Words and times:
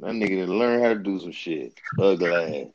That 0.00 0.12
nigga 0.12 0.28
didn't 0.28 0.58
learn 0.58 0.82
how 0.82 0.88
to 0.90 0.98
do 0.98 1.18
some 1.18 1.32
shit. 1.32 1.74
Ugly 1.98 2.32
ass. 2.32 2.66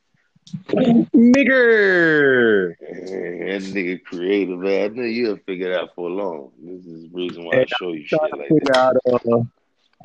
Nigger. 1.15 2.75
That 2.79 3.61
nigga 3.73 4.03
creative, 4.03 4.59
man. 4.59 4.83
I 4.83 4.87
knew 4.89 5.03
you'll 5.03 5.37
figure 5.37 5.71
it 5.71 5.77
out 5.79 5.95
for 5.95 6.09
long. 6.09 6.51
This 6.61 6.85
is 6.85 7.03
the 7.03 7.09
reason 7.13 7.45
why 7.45 7.61
I 7.61 7.65
show 7.65 7.93
you 7.93 8.05
shit 8.05 8.19
like 8.21 8.49
that. 8.49 8.99
Out, 9.07 9.21
uh, 9.25 9.43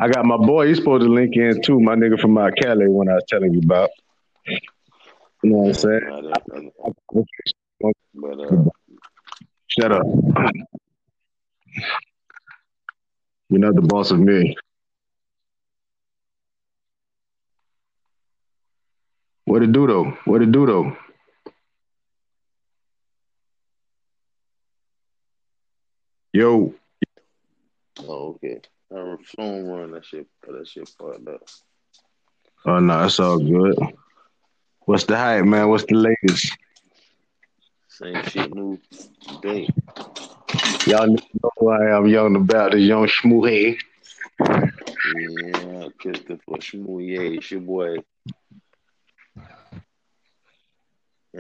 I 0.01 0.09
got 0.09 0.25
my 0.25 0.37
boy. 0.37 0.69
He's 0.69 0.79
supposed 0.79 1.03
to 1.03 1.09
link 1.09 1.35
in 1.35 1.61
too. 1.61 1.81
My 1.81 1.97
nigga 1.97 2.21
from 2.21 2.39
uh, 2.39 2.51
Cali, 2.51 2.87
when 2.89 3.09
I 3.09 3.15
was 3.15 3.25
telling 3.29 3.53
you 3.53 3.61
about. 3.65 3.91
You 5.43 5.51
know 5.51 5.59
what 5.59 5.69
I'm 5.69 5.75
saying? 5.75 6.33
But 8.15 8.41
uh, 8.41 8.65
Shut 9.69 9.93
up. 9.93 10.07
You're 13.51 13.61
not 13.61 13.75
the 13.75 13.83
boss 13.83 14.11
of 14.11 14.19
me. 14.19 14.57
What 19.49 19.63
it 19.63 19.73
do 19.73 19.87
though? 19.87 20.11
What 20.27 20.43
it 20.43 20.53
do 20.53 20.67
though? 20.67 20.95
Yo, 26.35 26.75
oh 28.01 28.37
okay. 28.37 28.61
Our 28.95 29.17
phone 29.25 29.67
run 29.67 29.93
that 29.93 30.05
shit. 30.05 30.27
Oh, 30.47 30.53
that 30.53 30.69
shit 30.69 30.87
fucked 30.87 31.27
up. 31.29 31.49
oh 32.67 32.79
no, 32.81 33.05
it's 33.07 33.19
all 33.21 33.39
good. 33.39 33.75
What's 34.81 35.05
the 35.05 35.17
hype, 35.17 35.47
man? 35.47 35.71
What's 35.71 35.85
the 35.85 35.95
latest? 35.95 36.55
Same 37.89 38.23
shit, 38.25 38.55
new 38.55 38.79
day. 39.41 39.67
Y'all 40.87 41.07
know 41.07 41.51
who 41.57 41.71
I 41.71 41.97
am, 41.97 42.07
young 42.07 42.37
about 42.37 42.73
the 42.73 42.81
young 42.81 43.07
schmoo 43.07 43.79
Yeah, 44.41 45.89
Christopher 45.99 46.61
Schmouye, 46.61 47.39
it's 47.39 47.51
your 47.51 47.63
boy. 47.63 47.97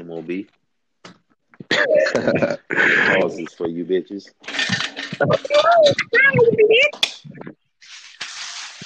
MOB. 0.04 0.46
Pauses 1.70 3.54
for 3.54 3.68
you 3.68 3.84
bitches. 3.84 4.30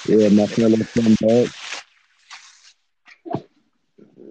Yeah, 0.07 0.29
my 0.29 0.47
fellow 0.47 0.77
scumbag. 0.77 1.53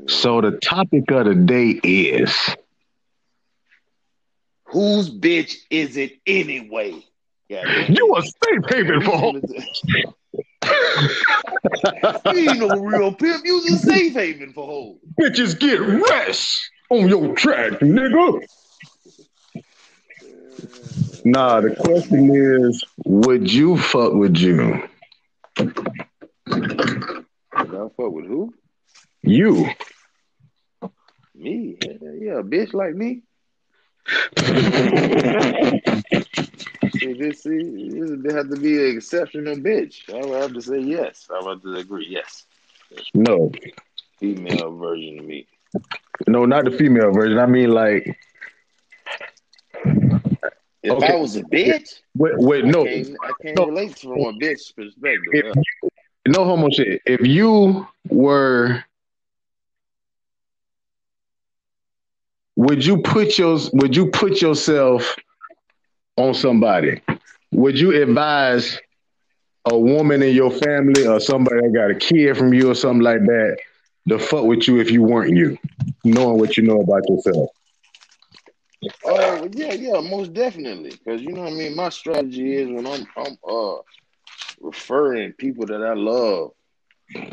So 0.08 0.40
the 0.40 0.58
topic 0.58 1.10
of 1.10 1.26
the 1.26 1.34
day 1.34 1.80
is 1.82 2.36
Whose 4.72 5.10
bitch 5.10 5.54
is 5.70 5.96
it 5.96 6.18
anyway? 6.26 7.04
Yeah, 7.48 7.86
you 7.88 8.16
a 8.16 8.22
safe 8.22 8.64
haven 8.68 9.02
for 9.02 9.18
hoes. 9.18 9.42
you 12.24 12.50
ain't 12.50 12.58
no 12.58 12.80
real 12.80 13.12
pimp. 13.12 13.44
You 13.44 13.58
a 13.58 13.78
safe 13.78 14.14
haven 14.14 14.54
for 14.54 14.66
hoes. 14.66 14.96
bitches 15.20 15.58
get 15.58 15.78
rest 15.78 16.70
on 16.92 17.08
your 17.08 17.34
track, 17.34 17.72
nigga. 17.80 18.42
Nah, 21.24 21.60
the 21.60 21.74
question 21.76 22.34
is, 22.34 22.82
would 23.04 23.50
you 23.50 23.78
fuck 23.78 24.12
with 24.12 24.36
you? 24.36 24.82
Y'all 26.46 27.92
fuck 27.96 28.12
with 28.12 28.26
who? 28.26 28.52
You. 29.22 29.68
Me? 31.34 31.76
Yeah, 31.82 31.92
yeah, 32.20 32.38
a 32.38 32.42
bitch 32.42 32.74
like 32.74 32.94
me. 32.94 33.22
See, 36.98 37.14
this, 37.14 37.42
see, 37.42 37.58
this 38.22 38.34
have 38.34 38.50
to 38.50 38.56
be 38.60 38.76
an 38.78 38.96
exceptional 38.96 39.56
bitch. 39.56 40.12
I 40.12 40.24
would 40.26 40.40
have 40.42 40.52
to 40.54 40.60
say 40.60 40.78
yes. 40.80 41.26
I 41.32 41.40
would 41.42 41.54
have 41.54 41.62
to 41.62 41.74
agree. 41.74 42.06
Yes, 42.08 42.44
No. 43.14 43.50
female 44.20 44.76
version 44.76 45.20
of 45.20 45.24
me. 45.24 45.46
No, 46.26 46.44
not 46.44 46.64
the 46.64 46.70
female 46.70 47.12
version. 47.12 47.38
I 47.38 47.46
mean 47.46 47.70
like 47.70 48.18
If 50.82 50.92
Okay. 50.92 51.12
I 51.12 51.16
was 51.16 51.36
a 51.36 51.42
bitch, 51.42 52.00
wait, 52.16 52.32
wait 52.38 52.64
no. 52.64 52.82
I 52.82 52.86
can't, 52.86 53.16
I 53.22 53.32
can't 53.42 53.56
No. 53.56 53.66
relate 53.66 53.98
from 53.98 54.12
a 54.12 54.32
bitch 54.32 54.74
perspective. 54.74 55.32
If 55.32 55.56
no 56.26 56.44
homo 56.44 56.68
shit. 56.70 57.02
If 57.06 57.26
you 57.26 57.86
were 58.08 58.84
would 62.56 62.84
you 62.84 63.00
put 63.02 63.38
your 63.38 63.58
would 63.74 63.96
you 63.96 64.06
put 64.10 64.40
yourself 64.40 65.16
on 66.16 66.34
somebody? 66.34 67.00
Would 67.52 67.78
you 67.78 68.02
advise 68.02 68.80
a 69.70 69.76
woman 69.78 70.22
in 70.22 70.34
your 70.34 70.50
family 70.50 71.06
or 71.06 71.20
somebody 71.20 71.60
that 71.60 71.72
got 71.72 71.90
a 71.90 71.94
kid 71.94 72.36
from 72.36 72.52
you 72.52 72.70
or 72.70 72.74
something 72.74 73.02
like 73.02 73.20
that 73.20 73.56
to 74.08 74.18
fuck 74.18 74.44
with 74.44 74.66
you 74.66 74.80
if 74.80 74.90
you 74.90 75.02
weren't 75.02 75.36
you, 75.36 75.58
knowing 76.04 76.38
what 76.38 76.56
you 76.56 76.64
know 76.64 76.80
about 76.80 77.08
yourself? 77.08 77.50
Oh 79.04 79.48
yeah, 79.52 79.74
yeah, 79.74 80.00
most 80.00 80.32
definitely. 80.32 80.90
Because 80.90 81.22
you 81.22 81.32
know 81.32 81.42
what 81.42 81.52
I 81.52 81.56
mean. 81.56 81.76
My 81.76 81.88
strategy 81.88 82.56
is 82.56 82.68
when 82.68 82.86
I'm 82.86 83.06
I'm 83.16 83.38
uh 83.48 83.76
referring 84.60 85.32
people 85.34 85.66
that 85.66 85.82
I 85.82 85.94
love 85.94 86.52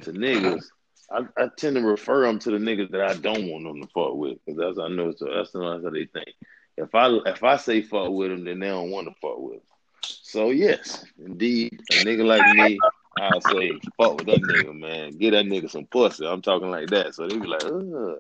to 0.01 0.11
niggas. 0.11 0.63
I, 1.11 1.21
I 1.37 1.47
tend 1.57 1.75
to 1.75 1.81
refer 1.81 2.27
them 2.27 2.37
to 2.39 2.51
the 2.51 2.57
niggas 2.57 2.91
that 2.91 3.01
I 3.01 3.15
don't 3.15 3.49
want 3.49 3.63
them 3.63 3.81
to 3.81 3.87
fuck 3.87 4.13
with, 4.13 4.37
because 4.45 4.59
that's 4.59 4.79
I 4.79 4.89
know 4.89 5.11
so 5.11 5.25
that's, 5.25 5.51
that's 5.51 5.83
how 5.83 5.89
they 5.89 6.05
think. 6.05 6.35
If 6.77 6.93
I 6.93 7.07
if 7.25 7.43
I 7.43 7.57
say 7.57 7.81
fuck 7.81 8.11
with 8.11 8.29
them, 8.29 8.45
then 8.45 8.59
they 8.59 8.67
don't 8.67 8.91
want 8.91 9.07
to 9.07 9.13
fuck 9.19 9.39
with 9.39 9.53
them. 9.53 9.61
So 10.03 10.51
yes, 10.51 11.03
indeed, 11.17 11.81
a 11.91 11.95
nigga 12.05 12.25
like 12.25 12.45
me, 12.55 12.79
I'll 13.19 13.41
say 13.41 13.79
fuck 13.97 14.17
with 14.17 14.27
that 14.27 14.41
nigga, 14.41 14.77
man. 14.77 15.17
Get 15.17 15.31
that 15.31 15.45
nigga 15.45 15.69
some 15.69 15.85
pussy. 15.85 16.25
I'm 16.25 16.41
talking 16.41 16.71
like 16.71 16.89
that, 16.89 17.15
so 17.15 17.27
they 17.27 17.37
be 17.37 17.47
like, 17.47 17.63
ugh, 17.63 18.19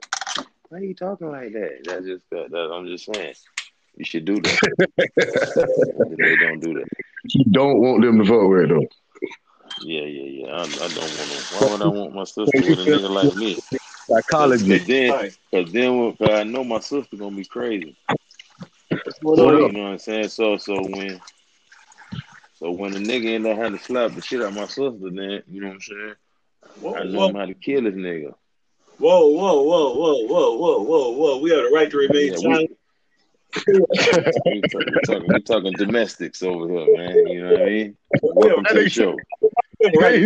why 0.69 0.79
you 0.79 0.93
talking 0.93 1.31
like 1.31 1.53
that? 1.53 1.81
That's 1.85 2.05
just 2.05 2.23
that, 2.31 2.51
that 2.51 2.71
I'm 2.71 2.87
just 2.87 3.11
saying. 3.11 3.33
You 3.97 4.05
should 4.05 4.25
do 4.25 4.35
that. 4.35 4.59
they 5.17 6.35
don't 6.37 6.59
do 6.59 6.73
that. 6.75 6.87
You 7.25 7.45
don't 7.51 7.79
want 7.79 8.03
them 8.03 8.19
to 8.19 8.25
fuck 8.25 8.47
with 8.49 8.69
though. 8.69 8.87
Yeah, 9.81 10.01
yeah, 10.01 10.45
yeah. 10.45 10.51
I, 10.51 10.63
I 10.63 10.65
don't 10.65 11.17
want 11.17 11.31
to. 11.31 11.55
Why 11.55 11.69
would 11.69 11.81
I 11.81 11.87
want 11.87 12.15
my 12.15 12.23
sister 12.23 12.51
with 12.55 12.79
a 12.79 12.83
nigga 12.87 13.09
like 13.09 13.35
me? 13.35 13.57
Psychology. 14.07 14.79
Cause 14.79 14.87
then, 14.87 15.11
Right. 15.11 15.37
cause 15.53 15.71
then, 15.71 16.15
cause 16.17 16.29
I 16.29 16.43
know 16.43 16.63
my 16.63 16.79
sister 16.79 17.17
gonna 17.17 17.35
be 17.35 17.45
crazy. 17.45 17.95
What 19.21 19.37
So, 19.37 19.49
up? 19.49 19.71
you 19.71 19.77
know 19.77 19.83
what 19.83 19.89
I'm 19.91 19.99
saying? 19.99 20.29
So, 20.29 20.57
so 20.57 20.81
when, 20.81 21.19
so 22.59 22.71
when 22.71 22.93
a 22.93 22.99
nigga 22.99 23.35
end 23.35 23.47
up 23.47 23.57
having 23.57 23.77
to 23.77 23.83
slap 23.83 24.13
the 24.13 24.21
shit 24.21 24.41
out 24.41 24.53
my 24.53 24.65
sister, 24.65 24.91
then 24.91 25.43
you 25.47 25.61
know 25.61 25.67
what 25.67 25.75
I'm 25.75 25.81
saying? 25.81 26.15
Whoa, 26.81 26.93
I 26.93 27.03
know 27.05 27.19
whoa, 27.19 27.29
I'm 27.29 27.35
how 27.35 27.45
to 27.45 27.53
kill 27.53 27.83
this 27.83 27.93
nigga. 27.93 28.33
whoa, 28.97 29.27
whoa, 29.29 29.61
whoa, 29.63 29.93
whoa, 29.95 30.25
whoa, 30.27 30.57
whoa, 30.57 30.81
whoa, 30.83 31.11
whoa. 31.11 31.37
We 31.39 31.51
have 31.51 31.63
the 31.63 31.69
right 31.73 31.89
to 31.89 31.97
remain 31.97 32.33
Yeah, 32.33 32.37
silent. 32.37 32.77
we, 33.65 33.79
we, 33.79 34.61
talk, 34.61 34.83
we 34.85 35.01
talking, 35.05 35.27
we 35.33 35.41
talking 35.41 35.71
domestics 35.73 36.43
over 36.43 36.67
here, 36.69 36.97
man. 36.97 37.27
You 37.27 37.43
know 37.45 37.51
what 37.51 37.61
I 37.61 37.65
mean? 37.65 37.97
Welcome 38.21 38.65
to 38.65 38.73
the 38.73 38.89
show. 38.89 39.15
Right. 39.95 40.21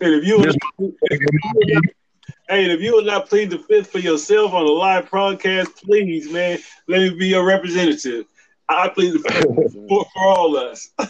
And 0.00 0.14
if 0.14 0.24
you, 0.24 0.42
This- 0.42 0.56
hey, 2.48 2.64
and 2.64 2.72
if 2.72 2.80
you 2.80 2.92
will 2.92 3.04
not 3.04 3.28
plead 3.28 3.50
the 3.50 3.58
fifth 3.58 3.90
for 3.90 3.98
yourself 3.98 4.52
on 4.52 4.62
a 4.62 4.70
live 4.70 5.10
broadcast, 5.10 5.84
please, 5.84 6.30
man, 6.30 6.58
let 6.86 7.00
me 7.00 7.10
be 7.10 7.28
your 7.28 7.44
representative. 7.44 8.26
I 8.68 8.88
plead 8.88 9.14
the 9.14 9.18
fifth 9.18 9.74
for, 9.88 10.06
for 10.12 10.26
all 10.26 10.56
of 10.56 10.72
us. 10.72 10.88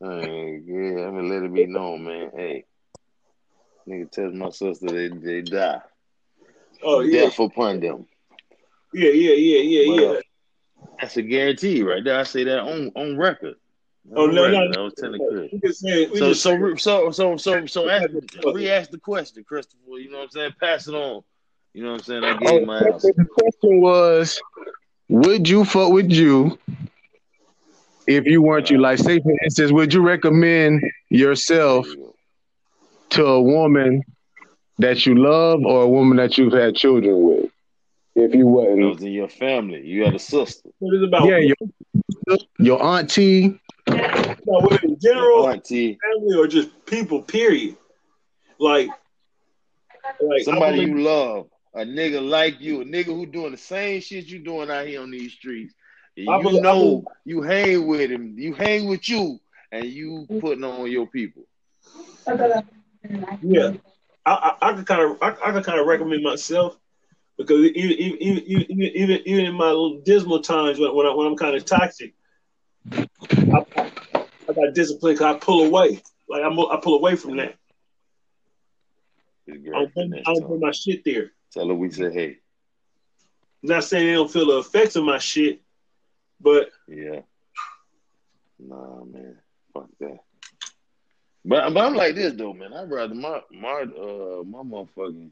Hey, 0.00 0.60
yeah, 0.64 1.06
I 1.06 1.10
mean, 1.10 1.28
let 1.28 1.42
it 1.42 1.52
be 1.52 1.66
known, 1.66 2.04
man. 2.04 2.30
Hey, 2.32 2.64
nigga 3.88 4.08
tell 4.08 4.30
my 4.30 4.50
sister 4.50 4.86
they, 4.86 5.08
they 5.08 5.42
die. 5.42 5.80
Oh 6.84 7.00
yeah, 7.00 7.22
Death 7.22 7.40
upon 7.40 7.80
them. 7.80 8.06
yeah, 8.92 9.10
yeah, 9.10 9.32
yeah, 9.32 9.60
yeah, 9.60 10.00
yeah. 10.00 10.20
That's 11.00 11.16
a 11.16 11.22
guarantee 11.22 11.82
right 11.82 12.04
there. 12.04 12.16
I 12.16 12.22
say 12.22 12.44
that 12.44 12.60
on 12.60 12.92
on 12.94 13.16
record. 13.16 13.56
Oh, 14.16 14.24
On 14.24 14.34
no, 14.34 14.42
record. 14.44 14.70
no. 14.74 14.80
I 14.80 14.84
was 14.84 14.94
telling 14.94 15.20
Chris. 15.30 15.50
We 15.52 15.60
just 15.60 15.80
saying, 15.80 16.10
we 16.12 16.18
So 16.18 16.32
so 16.32 16.74
so 16.76 17.10
so 17.10 17.36
so 17.36 17.66
so 17.66 17.88
ask, 17.88 18.08
re-ask 18.44 18.90
the 18.90 18.98
question, 18.98 19.44
Christopher. 19.44 19.98
You 19.98 20.10
know 20.10 20.18
what 20.18 20.24
I'm 20.24 20.30
saying? 20.30 20.54
Pass 20.60 20.88
it 20.88 20.94
on. 20.94 21.22
You 21.74 21.84
know 21.84 21.92
what 21.92 21.98
I'm 22.00 22.04
saying? 22.04 22.24
I 22.24 22.36
gave 22.36 22.62
oh, 22.62 22.66
my 22.66 22.80
Oh, 22.80 22.92
answer. 22.94 23.12
the 23.16 23.24
question 23.24 23.80
was, 23.80 24.40
would 25.08 25.48
you 25.48 25.64
fuck 25.64 25.92
with 25.92 26.10
you 26.10 26.58
if 28.06 28.24
you 28.26 28.42
weren't 28.42 28.70
you? 28.70 28.78
Like, 28.78 28.98
say 28.98 29.20
for 29.20 29.32
instance, 29.44 29.72
would 29.72 29.92
you 29.92 30.00
recommend 30.00 30.82
yourself 31.10 31.86
There 31.86 31.94
you 31.94 31.98
go. 31.98 32.14
to 33.10 33.26
a 33.26 33.42
woman 33.42 34.02
that 34.78 35.04
you 35.06 35.14
love 35.16 35.60
or 35.64 35.82
a 35.82 35.88
woman 35.88 36.16
that 36.16 36.38
you've 36.38 36.52
had 36.52 36.74
children 36.74 37.22
with? 37.22 37.50
If 38.14 38.34
you 38.34 38.44
That 38.44 38.46
wasn't, 38.46 38.80
it 38.80 38.86
was 38.86 39.02
in 39.02 39.12
your 39.12 39.28
family. 39.28 39.86
You 39.86 40.04
had 40.04 40.14
a 40.14 40.18
sister. 40.18 40.70
what 40.78 40.94
is 40.96 41.02
about 41.02 41.28
yeah, 41.28 41.38
your 41.38 42.38
your 42.58 42.82
auntie, 42.82 43.60
about 43.92 44.70
women 44.70 44.78
in 44.84 44.98
general, 45.00 45.48
Auntie. 45.48 45.98
family, 46.02 46.36
or 46.36 46.46
just 46.46 46.84
people. 46.86 47.22
Period. 47.22 47.76
Like, 48.58 48.88
like 50.20 50.42
Somebody 50.42 50.80
you 50.80 51.00
love. 51.00 51.48
A 51.74 51.80
nigga 51.80 52.26
like 52.26 52.60
you. 52.60 52.80
A 52.80 52.84
nigga 52.84 53.06
who 53.06 53.26
doing 53.26 53.52
the 53.52 53.58
same 53.58 54.00
shit 54.00 54.26
you 54.26 54.38
doing 54.40 54.70
out 54.70 54.86
here 54.86 55.02
on 55.02 55.10
these 55.10 55.32
streets. 55.32 55.74
And 56.16 56.28
I 56.28 56.38
you 56.38 56.42
believe- 56.42 56.62
know 56.62 57.04
you 57.24 57.42
hang 57.42 57.86
with 57.86 58.10
him. 58.10 58.34
You 58.38 58.54
hang 58.54 58.88
with 58.88 59.08
you. 59.08 59.38
and 59.70 59.84
you 59.84 60.26
putting 60.40 60.64
on 60.64 60.90
your 60.90 61.06
people. 61.06 61.42
Yeah, 63.42 63.72
I, 64.26 64.32
I, 64.60 64.70
I 64.70 64.72
could 64.74 64.86
kind 64.86 65.02
of 65.02 65.18
I, 65.22 65.28
I 65.44 65.52
could 65.52 65.64
kind 65.64 65.78
of 65.78 65.86
recommend 65.86 66.22
myself 66.22 66.76
because 67.36 67.64
even 67.66 67.96
even 67.98 68.42
even 68.46 68.72
even, 68.96 69.20
even 69.26 69.46
in 69.46 69.54
my 69.54 69.66
little 69.68 70.00
dismal 70.00 70.40
times 70.40 70.78
when 70.78 70.94
when, 70.94 71.06
I, 71.06 71.14
when 71.14 71.26
I'm 71.26 71.36
kind 71.36 71.54
of 71.54 71.64
toxic, 71.64 72.14
I, 72.92 73.66
I, 74.48 74.52
got 74.52 74.74
discipline. 74.74 75.16
Cause 75.16 75.36
I 75.36 75.38
pull 75.38 75.66
away. 75.66 76.02
Like 76.28 76.42
I'm, 76.42 76.58
I 76.58 76.78
pull 76.82 76.98
away 76.98 77.16
from 77.16 77.36
that. 77.36 77.56
I 79.48 79.54
don't, 79.54 79.94
bring, 79.94 80.14
I 80.14 80.34
don't 80.34 80.46
put 80.46 80.60
my 80.60 80.72
shit 80.72 81.04
there. 81.04 81.32
Tell 81.52 81.68
her 81.68 81.74
we 81.74 81.90
said 81.90 82.12
hey. 82.12 82.38
I'm 83.62 83.70
not 83.70 83.84
saying 83.84 84.06
they 84.06 84.12
don't 84.12 84.30
feel 84.30 84.46
the 84.46 84.58
effects 84.58 84.96
of 84.96 85.04
my 85.04 85.18
shit, 85.18 85.62
but 86.40 86.70
yeah. 86.86 87.20
Nah, 88.58 89.04
man, 89.04 89.38
fuck 89.72 89.88
that. 90.00 90.18
But 91.44 91.72
but 91.72 91.84
I'm 91.84 91.94
like 91.94 92.14
this 92.14 92.34
though, 92.34 92.52
man. 92.52 92.72
I'd 92.72 92.90
rather 92.90 93.14
my 93.14 93.40
my 93.50 93.82
uh 93.82 94.42
my 94.44 94.62
motherfucking 94.62 95.30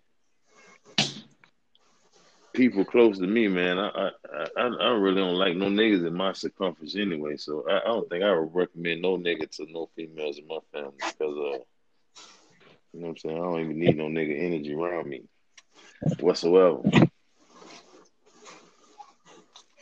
people 2.56 2.84
close 2.84 3.18
to 3.18 3.26
me, 3.26 3.46
man. 3.48 3.78
I 3.78 3.88
I 3.88 4.10
I, 4.56 4.66
I 4.66 4.88
really 4.92 5.20
don't 5.20 5.38
like 5.38 5.56
no 5.56 5.66
niggas 5.66 6.06
in 6.06 6.14
my 6.14 6.32
circumference 6.32 6.96
anyway. 6.96 7.36
So 7.36 7.64
I, 7.68 7.80
I 7.80 7.84
don't 7.84 8.08
think 8.08 8.24
I 8.24 8.36
would 8.36 8.54
recommend 8.54 9.02
no 9.02 9.16
nigga 9.16 9.48
to 9.56 9.66
no 9.70 9.90
females 9.94 10.38
in 10.38 10.46
my 10.48 10.58
family 10.72 10.94
because 10.96 11.36
uh 11.36 11.58
you 12.92 13.02
know 13.02 13.08
what 13.08 13.08
I'm 13.08 13.16
saying. 13.18 13.36
I 13.36 13.40
don't 13.40 13.60
even 13.60 13.78
need 13.78 13.96
no 13.96 14.06
nigga 14.06 14.42
energy 14.42 14.74
around 14.74 15.08
me 15.08 15.22
whatsoever. 16.20 16.80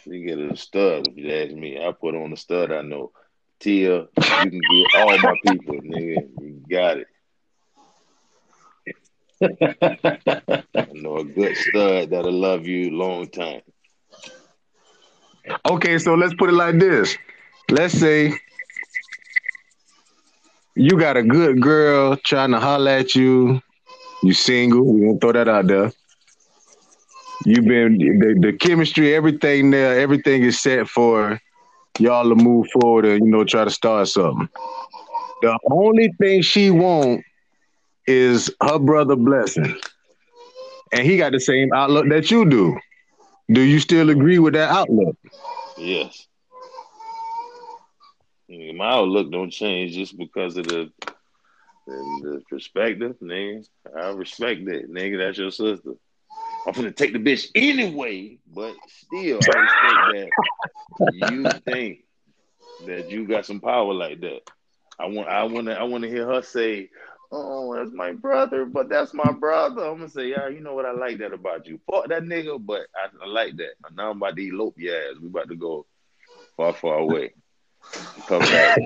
You 0.06 0.26
get 0.26 0.38
a 0.38 0.56
stud 0.56 1.08
if 1.08 1.16
you 1.16 1.32
ask 1.32 1.52
me. 1.52 1.78
I 1.82 1.92
put 1.92 2.14
on 2.14 2.30
the 2.30 2.36
stud 2.36 2.72
I 2.72 2.82
know. 2.82 3.12
Tia, 3.60 4.00
you 4.00 4.06
can 4.16 4.60
get 4.60 5.00
all 5.00 5.18
my 5.18 5.34
people, 5.46 5.74
nigga. 5.76 6.28
You 6.40 6.62
got 6.68 6.98
it. 6.98 7.06
I 9.44 10.86
know 10.92 11.18
a 11.18 11.24
good 11.24 11.56
stud 11.56 12.10
that'll 12.10 12.32
love 12.32 12.66
you 12.66 12.90
long 12.90 13.28
time. 13.28 13.60
Okay, 15.70 15.98
so 15.98 16.14
let's 16.14 16.34
put 16.34 16.48
it 16.50 16.54
like 16.54 16.78
this. 16.78 17.16
Let's 17.70 17.94
say 17.98 18.32
you 20.74 20.98
got 20.98 21.16
a 21.16 21.22
good 21.22 21.60
girl 21.60 22.16
trying 22.16 22.50
to 22.52 22.60
holler 22.60 22.90
at 22.90 23.14
you. 23.14 23.60
You 24.22 24.32
single. 24.32 24.84
We 24.84 25.06
gonna 25.06 25.18
throw 25.18 25.32
that 25.32 25.48
out 25.48 25.66
there. 25.66 25.92
You've 27.44 27.66
been 27.66 27.98
the, 27.98 28.38
the 28.40 28.52
chemistry, 28.56 29.14
everything 29.14 29.70
there, 29.70 30.00
everything 30.00 30.42
is 30.42 30.60
set 30.60 30.88
for 30.88 31.38
y'all 31.98 32.28
to 32.28 32.34
move 32.34 32.66
forward 32.72 33.04
and 33.04 33.24
you 33.24 33.30
know 33.30 33.44
try 33.44 33.64
to 33.64 33.70
start 33.70 34.08
something. 34.08 34.48
The 35.42 35.58
only 35.70 36.10
thing 36.18 36.42
she 36.42 36.70
want 36.70 37.22
is 38.06 38.50
her 38.62 38.78
brother 38.78 39.16
blessing, 39.16 39.78
and 40.92 41.02
he 41.02 41.16
got 41.16 41.32
the 41.32 41.40
same 41.40 41.72
outlook 41.72 42.08
that 42.08 42.30
you 42.30 42.48
do. 42.48 42.78
Do 43.50 43.60
you 43.60 43.78
still 43.78 44.10
agree 44.10 44.38
with 44.38 44.54
that 44.54 44.70
outlook? 44.70 45.16
Yes. 45.76 46.26
My 48.48 48.90
outlook 48.90 49.30
don't 49.30 49.50
change 49.50 49.94
just 49.94 50.16
because 50.16 50.56
of 50.56 50.66
the 50.66 50.90
the, 51.86 52.42
perspective, 52.48 53.16
nigga. 53.22 53.66
I 53.96 54.10
respect 54.10 54.64
that, 54.66 54.90
nigga. 54.90 55.18
That's 55.18 55.38
your 55.38 55.50
sister. 55.50 55.92
I'm 56.66 56.72
gonna 56.72 56.92
take 56.92 57.12
the 57.12 57.18
bitch 57.18 57.48
anyway, 57.54 58.38
but 58.52 58.74
still, 58.88 59.38
I 59.42 59.58
respect 59.58 60.30
that 60.98 61.30
you 61.30 61.44
think 61.72 62.04
that 62.86 63.10
you 63.10 63.26
got 63.26 63.44
some 63.46 63.60
power 63.60 63.92
like 63.92 64.20
that. 64.20 64.40
I 64.98 65.06
want, 65.06 65.28
I 65.28 65.44
want 65.44 65.66
to, 65.66 65.78
I 65.78 65.82
want 65.82 66.04
to 66.04 66.10
hear 66.10 66.26
her 66.26 66.42
say, 66.42 66.88
"Oh, 67.32 67.74
that's 67.74 67.92
my 67.92 68.12
brother," 68.12 68.64
but 68.64 68.88
that's 68.88 69.14
my 69.14 69.32
brother. 69.32 69.84
I'm 69.84 69.96
gonna 69.98 70.08
say, 70.08 70.28
"Yeah, 70.28 70.48
you 70.48 70.60
know 70.60 70.74
what? 70.74 70.86
I 70.86 70.92
like 70.92 71.18
that 71.18 71.32
about 71.32 71.66
you. 71.66 71.80
Fuck 71.90 72.08
that 72.08 72.22
nigga, 72.22 72.64
but 72.64 72.86
I, 72.94 73.08
I 73.24 73.26
like 73.26 73.56
that. 73.56 73.74
Now 73.94 74.10
I'm 74.10 74.16
about 74.18 74.36
to 74.36 74.46
elope 74.46 74.78
your 74.78 74.96
ass. 74.96 75.16
We 75.20 75.28
about 75.28 75.48
to 75.48 75.56
go 75.56 75.86
far, 76.56 76.72
far 76.72 76.98
away. 76.98 77.34
Come 78.28 78.42
back, 78.42 78.78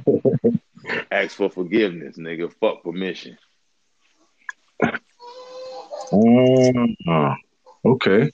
ask 1.10 1.36
for 1.36 1.50
forgiveness, 1.50 2.16
nigga. 2.18 2.52
Fuck 2.60 2.82
permission." 2.82 3.38
Uh, 6.12 7.34
okay. 7.84 8.30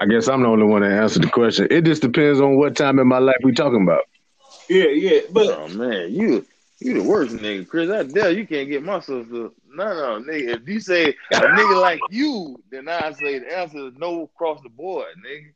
I 0.00 0.06
guess 0.06 0.28
I'm 0.28 0.42
the 0.42 0.48
only 0.48 0.64
one 0.64 0.82
that 0.82 0.92
answered 0.92 1.22
the 1.22 1.28
question. 1.28 1.68
It 1.70 1.84
just 1.84 2.02
depends 2.02 2.40
on 2.40 2.56
what 2.56 2.74
time 2.74 2.98
in 2.98 3.06
my 3.06 3.18
life 3.18 3.36
we 3.44 3.52
talking 3.52 3.82
about. 3.82 4.02
Yeah, 4.70 4.90
yeah, 4.90 5.20
but 5.32 5.48
oh 5.48 5.66
man, 5.66 6.14
you 6.14 6.46
you 6.78 6.94
the 6.94 7.02
worst 7.02 7.34
nigga, 7.34 7.66
Chris. 7.66 7.90
I 7.90 8.04
dare 8.04 8.30
you 8.30 8.46
can't 8.46 8.68
get 8.68 8.84
my 8.84 9.00
sister. 9.00 9.24
No, 9.32 9.50
no, 9.68 10.22
nigga. 10.22 10.60
If 10.60 10.68
you 10.68 10.78
say 10.78 11.08
a 11.08 11.40
nigga 11.40 11.80
like 11.80 11.98
you, 12.08 12.62
then 12.70 12.88
I 12.88 13.10
say 13.14 13.40
the 13.40 13.58
answer 13.58 13.88
is 13.88 13.94
no 13.98 14.22
across 14.22 14.62
the 14.62 14.68
board, 14.68 15.08
nigga. 15.26 15.50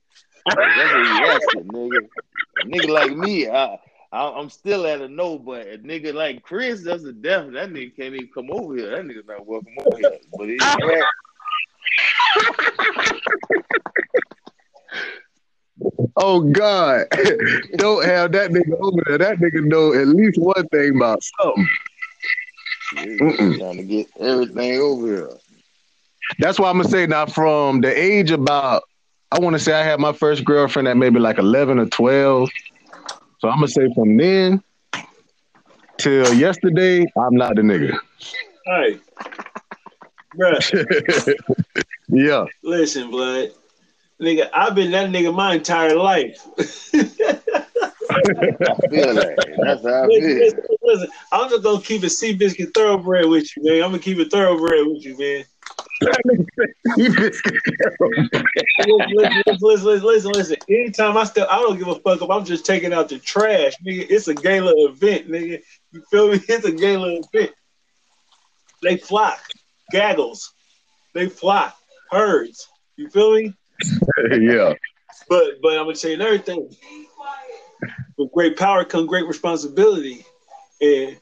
That's 0.47 0.93
what 0.93 0.99
you 0.99 1.27
asking, 1.27 1.69
nigga. 1.69 2.09
A 2.61 2.67
nigga 2.67 2.89
like 2.89 3.17
me, 3.17 3.49
I, 3.49 3.79
I 4.11 4.41
am 4.41 4.51
still 4.51 4.85
at 4.85 5.01
a 5.01 5.07
no, 5.07 5.39
but 5.39 5.69
a 5.69 5.79
nigga 5.79 6.13
like 6.13 6.43
Chris, 6.43 6.83
that's 6.83 7.05
a 7.05 7.13
definite. 7.13 7.53
That 7.53 7.71
nigga 7.71 7.95
can't 7.95 8.17
even 8.17 8.31
come 8.35 8.51
over 8.51 8.75
here. 8.75 8.91
That 8.91 9.05
nigga's 9.05 9.29
not 9.29 9.47
welcome 9.47 9.75
over 9.79 9.97
here. 9.97 10.19
But 10.37 10.49
he's 10.49 10.59
Oh 16.17 16.41
God! 16.41 17.07
Don't 17.77 18.05
have 18.05 18.33
that 18.33 18.51
nigga 18.51 18.79
over 18.81 19.03
there. 19.07 19.19
That 19.19 19.39
nigga 19.39 19.65
know 19.65 19.93
at 19.93 20.07
least 20.09 20.39
one 20.39 20.67
thing 20.69 20.97
about 20.97 21.23
something. 21.41 21.69
Trying 23.59 23.77
to 23.77 23.83
get 23.83 24.07
everything 24.21 24.81
over 24.81 25.07
here. 25.07 25.31
That's 26.39 26.59
why 26.59 26.71
I'm 26.71 26.79
gonna 26.79 26.89
say 26.89 27.07
now 27.07 27.27
from 27.27 27.81
the 27.81 27.97
age 27.97 28.31
about 28.31 28.85
I 29.33 29.41
want 29.41 29.55
to 29.55 29.59
say 29.59 29.73
I 29.73 29.83
had 29.83 29.99
my 29.99 30.13
first 30.13 30.45
girlfriend 30.45 30.87
at 30.87 30.97
maybe 30.97 31.19
like 31.19 31.39
11 31.39 31.81
or 31.81 31.87
12. 31.87 32.49
So 33.41 33.49
I'm 33.49 33.57
gonna 33.57 33.69
say 33.69 33.93
from 33.95 34.17
then 34.17 34.63
till 35.99 36.33
yesterday, 36.35 37.05
I'm 37.19 37.35
not 37.35 37.57
the 37.57 37.63
nigga. 37.63 37.99
Hey, 38.65 38.99
bruh. 40.37 41.35
yeah. 42.09 42.45
Listen, 42.63 43.11
blood. 43.11 43.51
Nigga, 44.23 44.49
I've 44.53 44.75
been 44.75 44.93
that 44.93 45.11
nigga 45.11 45.35
my 45.35 45.55
entire 45.55 45.97
life. 45.97 46.47
I 46.57 46.65
feel 48.89 49.15
that. 49.15 49.35
That's 49.59 49.83
how 49.83 50.05
I 50.05 50.09
feel. 50.09 50.37
Listen, 50.39 50.61
listen, 50.83 51.09
I'm 51.33 51.51
just 51.51 51.63
gonna 51.63 51.81
keep 51.81 52.05
it 52.05 52.13
Seabiscuit 52.13 52.73
thoroughbred 52.75 53.27
with 53.27 53.57
you, 53.57 53.65
man. 53.65 53.83
I'm 53.83 53.91
gonna 53.91 53.99
keep 53.99 54.19
it 54.19 54.31
thoroughbred 54.31 54.87
with 54.87 55.05
you, 55.05 55.19
man. 55.19 55.45
listen, 58.87 59.43
listen, 59.61 59.87
listen, 59.87 60.03
listen, 60.03 60.33
listen. 60.33 60.57
Anytime 60.69 61.17
I 61.17 61.25
step, 61.25 61.49
I 61.51 61.57
don't 61.57 61.79
give 61.79 61.89
a 61.89 61.97
fuck 61.97 62.23
if 62.23 62.31
I'm 62.31 62.45
just 62.45 62.65
taking 62.65 62.93
out 62.93 63.09
the 63.09 63.19
trash, 63.19 63.73
nigga. 63.85 64.07
It's 64.09 64.29
a 64.29 64.35
gala 64.35 64.73
event, 64.89 65.29
nigga. 65.29 65.61
You 65.93 66.03
feel 66.11 66.31
me? 66.31 66.41
It's 66.49 66.65
a 66.65 66.73
gala 66.73 67.21
event. 67.21 67.53
They 68.83 68.97
flock, 68.97 69.41
gaggles. 69.91 70.53
They 71.15 71.29
flock, 71.29 71.77
herds. 72.11 72.69
You 72.97 73.09
feel 73.11 73.35
me? 73.35 73.55
yeah. 74.41 74.75
But 75.29 75.61
but 75.63 75.79
I'm 75.79 75.85
gonna 75.85 75.95
tell 75.95 76.11
you 76.11 76.17
another 76.17 76.39
thing. 76.39 76.75
With 78.17 78.33
great 78.33 78.57
power 78.57 78.85
comes 78.85 79.09
great 79.09 79.27
responsibility, 79.27 80.25
and 80.81 81.19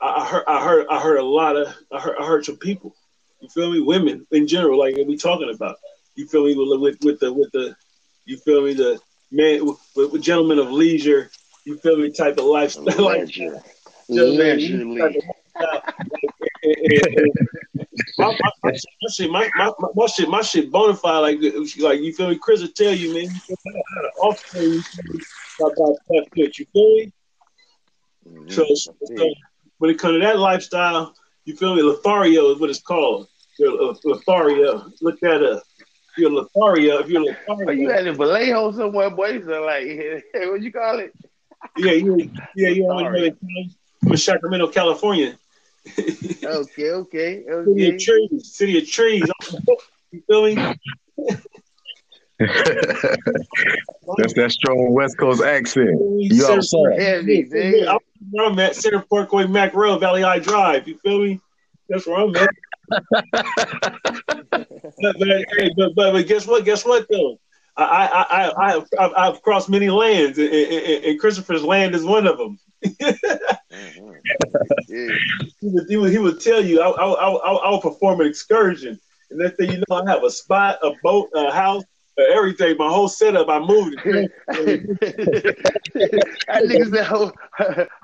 I, 0.00 0.06
I 0.06 0.26
heard 0.26 0.44
I 0.46 0.64
heard 0.64 0.86
I 0.90 1.00
heard 1.00 1.18
a 1.18 1.24
lot 1.24 1.56
of 1.56 1.68
I 1.92 2.00
heard 2.00 2.16
I 2.20 2.26
heard 2.26 2.44
some 2.44 2.56
people. 2.56 2.94
You 3.40 3.48
feel 3.48 3.70
me? 3.70 3.80
Women 3.80 4.26
in 4.30 4.46
general, 4.46 4.78
like 4.78 4.96
we 4.96 5.16
talking 5.16 5.52
about. 5.54 5.76
You 6.14 6.26
feel 6.26 6.44
me 6.44 6.54
with 6.56 6.80
with, 6.80 7.04
with 7.04 7.20
the 7.20 7.32
with 7.32 7.50
the 7.52 7.76
you 8.24 8.38
feel 8.38 8.62
me 8.62 8.74
the 8.74 9.00
man 9.30 9.66
with, 9.66 9.78
with 10.12 10.22
gentlemen 10.22 10.58
of 10.58 10.70
leisure. 10.70 11.30
You 11.64 11.78
feel 11.78 11.96
me 11.96 12.10
type 12.10 12.38
of 12.38 12.44
lifestyle. 12.44 12.84
Leisure. 13.06 13.60
just, 14.10 14.10
Leisurely. 14.10 14.98
type 14.98 15.14
of 15.16 15.24
lifestyle. 15.56 15.82
my, 16.62 17.73
my, 18.18 18.36
my, 18.62 18.72
shit- 18.72 18.84
my 19.02 19.10
shit, 19.10 19.30
my, 19.30 19.50
my, 19.56 19.72
my, 19.78 19.88
my 19.94 20.06
shit, 20.06 20.28
my 20.28 20.42
shit 20.42 20.70
bona 20.70 20.94
fide. 20.94 21.18
Like, 21.20 21.38
like 21.80 22.00
you 22.00 22.12
feel 22.12 22.28
me? 22.28 22.38
Chris 22.38 22.60
will 22.60 22.68
tell 22.68 22.92
you, 22.94 23.12
man. 23.14 23.22
You 23.24 23.40
feel 23.40 23.56
me? 23.66 23.72
I 23.74 23.98
had 23.98 24.04
an 24.04 24.10
offspring. 24.22 24.72
You 24.72 24.82
feel 24.82 25.14
me? 25.14 25.20
About 25.60 25.96
that 26.08 26.26
good. 26.34 26.58
You 26.58 26.66
feel 26.72 26.96
me? 26.96 27.12
Mhm. 28.28 28.52
So, 28.52 28.64
so 28.74 29.34
when 29.78 29.90
it 29.90 29.98
comes 29.98 30.14
to 30.14 30.20
that 30.20 30.38
lifestyle, 30.38 31.14
you 31.44 31.56
feel 31.56 31.74
me? 31.74 31.82
Lothario 31.82 32.50
is 32.52 32.58
what 32.60 32.70
it's 32.70 32.80
called. 32.80 33.28
You're 33.58 33.94
Lothario. 34.04 34.90
Look 35.02 35.20
that 35.20 35.42
up. 35.42 35.62
You're 36.16 36.30
Lothario. 36.30 36.98
If 36.98 37.08
you're 37.08 37.22
Lothario, 37.22 37.68
Are 37.68 37.72
you 37.72 37.90
at 37.90 38.06
in 38.06 38.14
Vallejo 38.16 38.72
somewhere, 38.72 39.10
boy? 39.10 39.42
So 39.42 39.62
like, 39.62 39.86
what 40.34 40.62
you 40.62 40.72
call 40.72 40.98
it? 41.00 41.12
yeah, 41.76 41.92
you, 41.92 42.30
yeah, 42.56 42.68
you 42.68 42.84
already 42.84 43.30
know 43.30 43.36
that. 43.36 43.70
I'm 44.04 44.12
in 44.12 44.18
Sacramento, 44.18 44.68
California. 44.68 45.38
Okay, 45.86 46.90
okay, 46.90 47.44
okay. 47.48 47.64
City 47.66 47.88
of 47.94 48.00
trees. 48.00 48.54
City 48.54 48.78
of 48.78 48.88
trees. 48.88 49.30
You 50.10 50.22
feel 50.26 50.44
me? 50.44 50.54
That's 50.56 51.46
That's 52.38 54.34
that 54.34 54.50
strong 54.52 54.92
West 54.92 55.16
Coast 55.18 55.42
accent. 55.42 56.00
You 56.18 56.34
Center 56.34 56.58
outside. 56.58 57.00
Heavy, 57.00 57.86
I'm 57.86 57.98
where 58.30 58.46
I'm 58.46 58.58
at, 58.58 58.76
Center 58.76 59.04
Parkway, 59.08 59.46
Mack 59.46 59.74
Road, 59.74 60.00
Valley 60.00 60.22
Hi 60.22 60.38
Drive. 60.38 60.88
You 60.88 60.98
feel 60.98 61.20
me? 61.20 61.40
That's 61.88 62.06
where 62.06 62.20
I'm 62.20 62.34
at. 62.36 62.48
but, 63.30 64.68
but, 65.00 65.28
hey, 65.28 65.70
but, 65.76 65.94
but, 65.94 66.12
but 66.12 66.26
guess 66.26 66.46
what? 66.46 66.64
Guess 66.64 66.84
what 66.84 67.06
though? 67.10 67.38
I 67.76 67.82
I 67.84 68.22
I 68.22 68.52
I 68.56 68.70
have 68.72 68.86
I've, 68.98 69.12
I've 69.16 69.42
crossed 69.42 69.68
many 69.68 69.90
lands, 69.90 70.38
and, 70.38 70.48
and, 70.48 71.04
and 71.04 71.20
Christopher's 71.20 71.62
land 71.62 71.94
is 71.94 72.04
one 72.04 72.26
of 72.26 72.38
them. 72.38 72.58
Mhm. 72.84 74.14
Yeah. 74.88 75.08
He 75.60 75.68
would, 75.68 75.86
he 75.88 75.96
would, 75.96 76.12
he 76.12 76.18
would 76.18 76.40
tell 76.40 76.64
you, 76.64 76.80
I, 76.80 76.88
I, 76.88 77.06
I, 77.06 77.76
I, 77.76 77.80
perform 77.80 78.20
an 78.20 78.26
excursion. 78.26 79.00
And 79.30 79.38
next 79.40 79.56
thing 79.56 79.72
you 79.72 79.82
know, 79.88 79.96
I 79.96 80.10
have 80.10 80.22
a 80.22 80.30
spot, 80.30 80.78
a 80.82 80.92
boat, 81.02 81.30
a 81.34 81.50
house, 81.50 81.82
everything, 82.18 82.76
my 82.78 82.88
whole 82.88 83.08
setup. 83.08 83.48
I 83.48 83.58
moved 83.58 83.96
it. 84.04 84.30
that 86.46 86.62
nigga 86.64 86.90
said, 86.94 87.08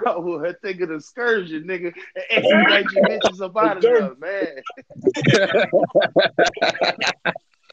oh, 0.07 0.45
I 0.45 0.55
think 0.63 0.81
an 0.81 0.95
excursion, 0.95 1.65
nigga. 1.65 1.93
And 2.31 2.45
expedite 2.45 2.91
your 2.93 3.05
bitches 3.05 3.41
up 3.41 3.57
out 3.57 3.85
of 3.85 4.19
man. 4.19 4.63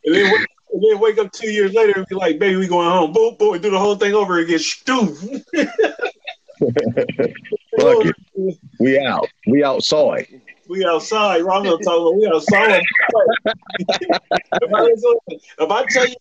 And 0.06 0.16
then, 0.16 0.32
wake- 0.32 0.48
and 0.74 0.84
then 0.84 1.00
wake 1.00 1.18
up 1.18 1.32
two 1.32 1.50
years 1.50 1.74
later 1.74 1.94
and 1.96 2.06
be 2.08 2.16
like, 2.16 2.40
baby, 2.40 2.56
we 2.56 2.68
going 2.68 2.88
home. 2.90 3.12
Boom, 3.12 3.36
boom, 3.38 3.60
do 3.60 3.70
the 3.72 3.80
whole 3.80 3.96
thing 3.96 4.14
over 4.14 4.38
again. 4.40 4.60
Stoof. 4.60 5.44
Fuck 6.60 8.06
it. 8.06 8.16
We 8.80 9.00
out. 9.00 9.28
We 9.48 9.64
outside. 9.64 10.42
We 10.70 10.86
outside. 10.86 11.44
Gonna 11.44 11.78
talk 11.78 11.86
about 11.86 12.16
we 12.16 12.28
outside. 12.28 12.82
if, 14.62 14.74
I, 14.74 14.90
if 15.60 15.72
I 15.72 15.86
tell 15.86 16.08
you, 16.08 16.16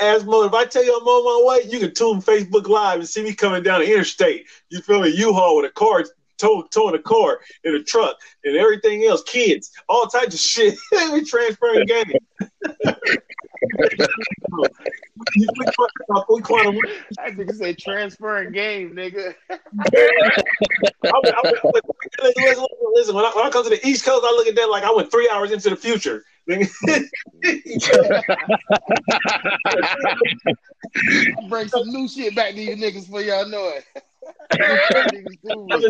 Asmo, 0.00 0.46
if 0.46 0.52
I 0.52 0.64
tell 0.64 0.84
you 0.84 0.96
I'm 0.96 1.06
on 1.06 1.46
my 1.46 1.52
way, 1.52 1.70
you 1.70 1.78
can 1.78 1.94
tune 1.94 2.20
Facebook 2.20 2.68
Live 2.68 3.00
and 3.00 3.08
see 3.08 3.22
me 3.22 3.34
coming 3.34 3.62
down 3.62 3.80
the 3.80 3.90
interstate. 3.90 4.46
You 4.70 4.80
feel 4.80 5.00
me? 5.00 5.10
U-Haul 5.10 5.56
with 5.56 5.70
a 5.70 5.72
car, 5.72 6.04
tow, 6.38 6.66
towing 6.70 6.94
a 6.94 7.02
car 7.02 7.40
in 7.64 7.74
a 7.74 7.82
truck 7.82 8.16
and 8.44 8.56
everything 8.56 9.04
else, 9.04 9.22
kids, 9.24 9.70
all 9.88 10.06
types 10.06 10.34
of 10.34 10.40
shit. 10.40 10.74
we 11.12 11.24
transferring 11.24 11.86
game. 11.86 12.12
we, 15.36 15.46
we, 16.28 16.42
quantum, 16.42 16.78
I 17.18 17.30
think 17.32 17.50
it 17.50 17.56
say 17.56 17.74
transferring 17.74 18.52
game, 18.52 18.94
nigga. 18.94 19.34
I, 19.50 19.56
I, 21.04 21.10
I, 21.14 21.52
listen, 21.72 22.34
listen, 22.36 22.66
listen, 22.94 23.14
when 23.14 23.24
I, 23.24 23.32
when 23.34 23.46
I 23.46 23.50
come 23.50 23.64
to 23.64 23.70
the 23.70 23.86
East 23.86 24.04
Coast, 24.04 24.24
I 24.26 24.30
look 24.30 24.46
at 24.46 24.56
that 24.56 24.70
like 24.70 24.82
I 24.82 24.92
went 24.92 25.10
three 25.10 25.28
hours 25.32 25.50
into 25.50 25.70
the 25.70 25.76
future. 25.76 26.24
Bring 26.46 26.64
some 31.68 31.88
new 31.88 32.06
shit 32.06 32.34
back 32.36 32.54
to 32.54 32.60
you 32.60 32.76
niggas 32.76 33.08
for 33.08 33.22
y'all 33.22 33.48
know 33.48 33.68
it. 33.68 33.84
Only, 34.52 35.88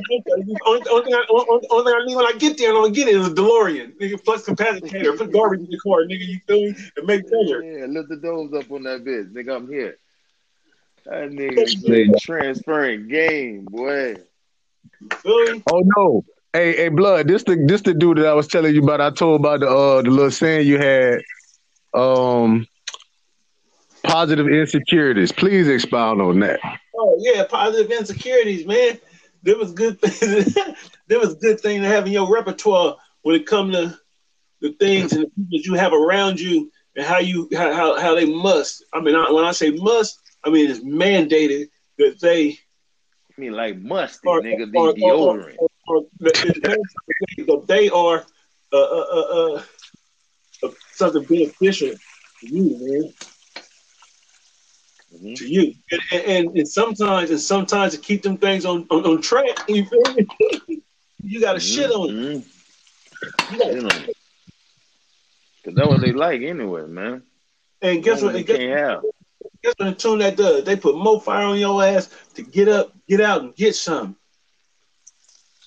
only, 0.66 1.04
thing 1.04 1.14
I, 1.14 1.24
only, 1.30 1.66
only 1.70 1.92
I 1.92 2.04
need 2.06 2.16
when 2.16 2.26
I 2.26 2.32
get 2.38 2.58
there, 2.58 2.68
and 2.68 2.78
I'm 2.78 2.84
gonna 2.84 2.94
get 2.94 3.08
it 3.08 3.16
is 3.16 3.26
a 3.28 3.30
DeLorean. 3.30 3.96
Nigga, 3.98 4.24
flux 4.24 4.42
capacitor, 4.42 5.16
put 5.18 5.32
garbage 5.32 5.60
in 5.60 5.70
the 5.70 5.78
car, 5.78 6.04
nigga. 6.04 6.26
You 6.26 6.40
feel 6.46 6.60
me? 6.60 6.74
And 6.96 7.06
make 7.06 7.28
pleasure. 7.28 7.62
Yeah, 7.62 7.86
lift 7.86 8.08
the 8.08 8.16
doors 8.16 8.52
up 8.52 8.70
on 8.70 8.84
that 8.84 9.04
bitch, 9.04 9.32
nigga. 9.32 9.56
I'm 9.56 9.68
here. 9.68 9.96
That 11.06 11.30
nigga 11.30 11.68
say 11.68 12.08
transferring 12.20 13.08
game, 13.08 13.64
boy. 13.64 14.16
Oh 15.26 15.82
no. 15.96 16.24
Hey, 16.52 16.76
hey, 16.76 16.88
blood. 16.88 17.26
This 17.26 17.42
the 17.42 17.56
this 17.56 17.82
the 17.82 17.94
dude 17.94 18.18
that 18.18 18.26
I 18.26 18.34
was 18.34 18.46
telling 18.46 18.74
you 18.74 18.82
about. 18.82 19.00
I 19.00 19.10
told 19.10 19.40
about 19.40 19.60
the 19.60 19.68
uh 19.68 20.02
the 20.02 20.10
little 20.10 20.30
saying 20.30 20.66
you 20.66 20.78
had. 20.78 21.20
Um, 21.92 22.66
positive 24.04 24.48
insecurities. 24.48 25.32
Please 25.32 25.68
expound 25.68 26.20
on 26.20 26.40
that. 26.40 26.60
Oh 26.94 27.16
yeah, 27.18 27.44
positive 27.44 27.90
insecurities, 27.90 28.66
man. 28.66 28.98
There 29.42 29.56
was 29.56 29.72
good. 29.72 30.00
there 31.08 31.18
was 31.18 31.34
good 31.34 31.60
thing 31.60 31.82
to 31.82 31.88
have 31.88 32.06
in 32.06 32.12
your 32.12 32.32
repertoire 32.32 32.96
when 33.22 33.34
it 33.34 33.46
come 33.46 33.72
to 33.72 33.98
the 34.60 34.72
things 34.72 35.12
and 35.12 35.24
the 35.24 35.26
people 35.26 35.48
that 35.50 35.66
you 35.66 35.74
have 35.74 35.92
around 35.92 36.40
you 36.40 36.70
and 36.96 37.04
how 37.04 37.18
you 37.18 37.48
how 37.54 37.72
how, 37.72 38.00
how 38.00 38.14
they 38.14 38.26
must. 38.26 38.84
I 38.92 39.00
mean, 39.00 39.16
I, 39.16 39.30
when 39.30 39.44
I 39.44 39.52
say 39.52 39.70
must, 39.70 40.20
I 40.44 40.50
mean 40.50 40.70
it's 40.70 40.80
mandated 40.80 41.68
that 41.98 42.20
they 42.20 42.58
I 43.36 43.40
mean, 43.40 43.52
like 43.52 43.78
musty, 43.78 44.28
or, 44.28 44.40
nigga. 44.40 44.70
The 44.70 44.78
or, 44.78 44.94
deodorant. 44.94 45.56
or, 45.58 45.68
or, 45.88 45.96
or 45.96 46.06
that 46.20 47.64
they 47.66 47.90
are 47.90 48.24
uh, 48.72 48.76
uh, 48.76 49.04
uh, 49.10 49.62
uh, 50.62 50.68
something 50.92 51.24
beneficial 51.24 51.90
to 52.40 52.46
you, 52.46 52.78
man. 52.80 53.12
Mhm. 55.14 55.36
To 55.36 55.46
you, 55.48 55.74
and, 56.12 56.22
and, 56.22 56.58
and 56.58 56.68
sometimes, 56.68 57.30
and 57.30 57.40
sometimes 57.40 57.92
to 57.94 57.98
keep 58.00 58.22
them 58.22 58.36
things 58.36 58.64
on 58.64 58.86
on, 58.90 59.04
on 59.06 59.22
track, 59.22 59.46
you 59.68 59.84
feel 59.86 60.14
me? 60.14 60.82
you 61.22 61.40
got 61.40 61.52
to 61.54 61.60
shit 61.60 61.90
on 61.90 62.10
it. 62.10 62.44
You 63.52 63.58
gotta- 63.58 63.74
You 63.74 63.82
know, 63.82 63.88
cause 65.64 65.74
that's 65.74 65.88
what 65.88 66.00
they 66.00 66.12
like 66.12 66.42
anyway, 66.42 66.86
man. 66.86 67.22
and 67.80 68.02
guess 68.02 68.22
what? 68.22 68.32
They 68.32 68.38
And 68.40 68.46
guess, 68.48 68.56
can't 68.58 68.78
have. 68.78 69.02
guess 69.62 69.74
what? 69.78 69.86
The 69.86 69.94
tune 69.94 70.18
that 70.18 70.36
does, 70.36 70.64
they 70.64 70.76
put 70.76 70.96
more 70.96 71.20
fire 71.20 71.46
on 71.46 71.58
your 71.58 71.82
ass 71.84 72.10
to 72.34 72.42
get 72.42 72.68
up, 72.68 72.92
get 73.08 73.20
out, 73.20 73.42
and 73.42 73.54
get 73.54 73.74
some. 73.76 74.16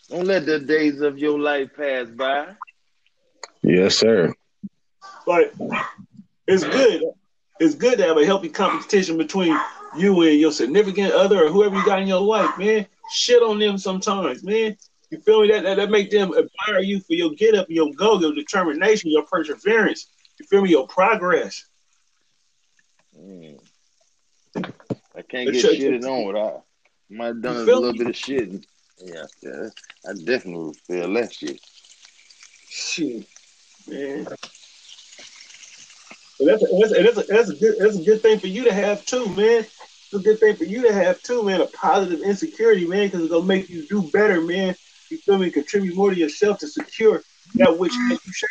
Don't 0.09 0.25
let 0.25 0.45
the 0.45 0.59
days 0.59 1.01
of 1.01 1.17
your 1.17 1.39
life 1.39 1.69
pass 1.75 2.07
by. 2.09 2.47
Yes, 3.63 3.95
sir. 3.95 4.33
But 5.25 5.53
it's 6.47 6.63
good. 6.63 7.03
It's 7.59 7.75
good 7.75 7.97
to 7.97 8.05
have 8.05 8.17
a 8.17 8.25
healthy 8.25 8.49
competition 8.49 9.17
between 9.17 9.57
you 9.97 10.21
and 10.21 10.39
your 10.39 10.51
significant 10.51 11.13
other 11.13 11.45
or 11.45 11.49
whoever 11.49 11.75
you 11.75 11.85
got 11.85 12.01
in 12.01 12.07
your 12.07 12.21
life, 12.21 12.57
man. 12.57 12.85
Shit 13.11 13.41
on 13.41 13.59
them 13.59 13.77
sometimes, 13.77 14.43
man. 14.43 14.77
You 15.09 15.19
feel 15.19 15.41
me? 15.41 15.47
That 15.49 15.63
that, 15.63 15.75
that 15.75 15.89
make 15.89 16.11
them 16.11 16.33
admire 16.33 16.81
you 16.81 16.99
for 16.99 17.13
your 17.13 17.31
get 17.31 17.55
up, 17.55 17.67
your 17.69 17.93
go, 17.93 18.19
your 18.19 18.33
determination, 18.33 19.11
your 19.11 19.23
perseverance. 19.23 20.07
You 20.39 20.45
feel 20.45 20.61
me? 20.61 20.69
Your 20.69 20.87
progress. 20.87 21.65
Mm. 23.17 23.59
I 24.55 25.21
can't 25.21 25.51
get 25.51 25.63
shitted 25.63 26.03
on 26.03 26.27
without. 26.27 26.63
Might 27.09 27.27
have 27.27 27.41
done 27.41 27.55
a 27.55 27.59
little 27.59 27.93
me? 27.93 27.99
bit 27.99 28.07
of 28.07 28.15
shit. 28.15 28.65
Yeah, 28.99 29.25
yeah, 29.41 29.69
I 30.07 30.13
definitely 30.25 30.73
feel 30.85 31.13
that 31.13 31.33
shit. 31.33 31.61
Shit, 32.67 33.25
man. 33.87 34.27
And 36.39 36.47
that's 36.47 36.63
a, 36.63 36.67
that's, 36.77 37.17
a, 37.17 37.23
that's, 37.23 37.49
a, 37.49 37.55
good 37.55 37.75
that's 37.79 37.97
a 37.97 38.03
good 38.03 38.21
thing 38.21 38.39
for 38.39 38.47
you 38.47 38.63
to 38.65 38.73
have 38.73 39.05
too, 39.05 39.25
man. 39.29 39.65
It's 39.65 40.13
a 40.13 40.19
good 40.19 40.39
thing 40.39 40.55
for 40.55 40.65
you 40.65 40.83
to 40.83 40.93
have 40.93 41.21
too, 41.21 41.43
man. 41.43 41.61
A 41.61 41.65
positive 41.67 42.21
insecurity, 42.21 42.85
man, 42.85 43.07
because 43.07 43.21
it's 43.21 43.31
gonna 43.31 43.45
make 43.45 43.69
you 43.69 43.87
do 43.87 44.03
better, 44.03 44.41
man. 44.41 44.75
You 45.09 45.17
feel 45.17 45.37
me? 45.37 45.49
Contribute 45.49 45.95
more 45.95 46.11
to 46.11 46.15
yourself 46.15 46.59
to 46.59 46.67
secure 46.67 47.23
that 47.55 47.77
which 47.77 47.93
you 47.93 48.17
shape. 48.31 48.49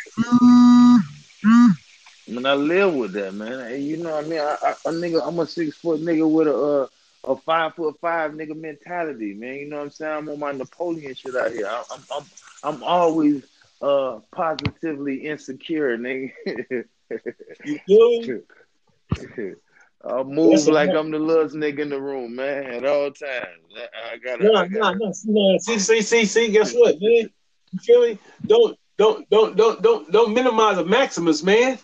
I 2.27 2.31
mean, 2.31 2.45
I 2.45 2.55
live 2.55 2.93
with 2.93 3.13
that, 3.13 3.33
man. 3.33 3.69
Hey, 3.69 3.79
you 3.79 3.97
know 3.97 4.15
what 4.15 4.25
I 4.25 4.27
mean? 4.27 4.39
I, 4.39 4.57
I, 4.61 4.71
a 4.71 4.91
nigga, 4.91 5.25
I'm 5.25 5.39
a 5.39 5.47
six 5.47 5.77
foot 5.77 6.01
nigga 6.01 6.29
with 6.29 6.47
a 6.47 6.55
uh, 6.55 6.87
a 7.23 7.35
five 7.37 7.73
foot 7.75 7.97
five 8.01 8.31
nigga 8.31 8.55
mentality, 8.55 9.33
man. 9.33 9.55
You 9.55 9.69
know 9.69 9.77
what 9.77 9.83
I'm 9.83 9.91
saying? 9.91 10.17
I'm 10.17 10.29
on 10.29 10.39
my 10.39 10.51
Napoleon 10.51 11.15
shit 11.15 11.35
out 11.35 11.51
here. 11.51 11.67
I, 11.67 11.83
I'm 11.91 12.01
I'm 12.15 12.25
I'm 12.63 12.83
always 12.83 13.43
uh 13.81 14.19
positively 14.31 15.27
insecure, 15.27 15.97
nigga. 15.97 16.85
You 17.63 17.79
me? 17.87 19.53
I 20.05 20.23
move 20.23 20.67
like 20.67 20.91
I'm 20.91 21.11
the 21.11 21.19
littlest 21.19 21.55
nigga 21.55 21.79
in 21.79 21.89
the 21.89 21.99
room, 21.99 22.35
man, 22.35 22.65
at 22.65 22.85
all 22.85 23.11
times. 23.11 23.73
I, 23.75 24.13
I 24.13 24.17
gotta, 24.17 24.43
No, 24.43 24.53
I 24.55 24.67
no, 24.67 24.79
gotta 24.79 24.97
no, 24.97 25.13
no. 25.25 25.57
See, 25.57 25.79
see, 25.79 26.01
see, 26.01 26.25
see. 26.25 26.49
Guess 26.51 26.73
what, 26.73 26.95
man? 27.01 27.29
You 27.71 27.79
feel 27.79 28.01
me? 28.01 28.19
Don't, 28.45 28.77
don't, 28.97 29.29
don't, 29.29 29.57
don't, 29.57 29.81
don't, 29.81 30.11
don't 30.11 30.33
minimize 30.33 30.77
a 30.77 30.85
Maximus, 30.85 31.43
man. 31.43 31.77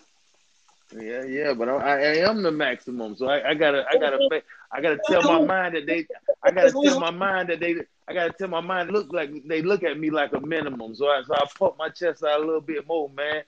Yeah, 0.96 1.24
yeah, 1.24 1.52
but 1.54 1.68
I, 1.68 1.74
I 1.74 2.16
am 2.30 2.42
the 2.42 2.52
maximum, 2.52 3.16
so 3.16 3.26
I, 3.26 3.50
I 3.50 3.54
gotta, 3.54 3.84
I 3.90 3.96
gotta, 3.96 4.42
I 4.72 4.80
gotta 4.80 4.98
tell 5.08 5.22
my 5.22 5.40
mind 5.40 5.74
that 5.74 5.86
they, 5.86 6.06
I 6.42 6.52
gotta 6.52 6.72
tell 6.72 7.00
my 7.00 7.10
mind 7.10 7.48
that 7.48 7.60
they, 7.60 7.76
I 8.06 8.14
gotta 8.14 8.32
tell 8.32 8.48
my 8.48 8.60
mind 8.60 8.90
look 8.92 9.12
like 9.12 9.30
they 9.46 9.62
look 9.62 9.82
at 9.82 9.98
me 9.98 10.10
like 10.10 10.32
a 10.32 10.40
minimum. 10.40 10.94
So 10.94 11.08
I, 11.08 11.22
so 11.26 11.34
I 11.34 11.44
pump 11.58 11.76
my 11.78 11.88
chest 11.88 12.22
out 12.22 12.40
a 12.40 12.44
little 12.44 12.60
bit 12.60 12.86
more, 12.86 13.10
man. 13.10 13.42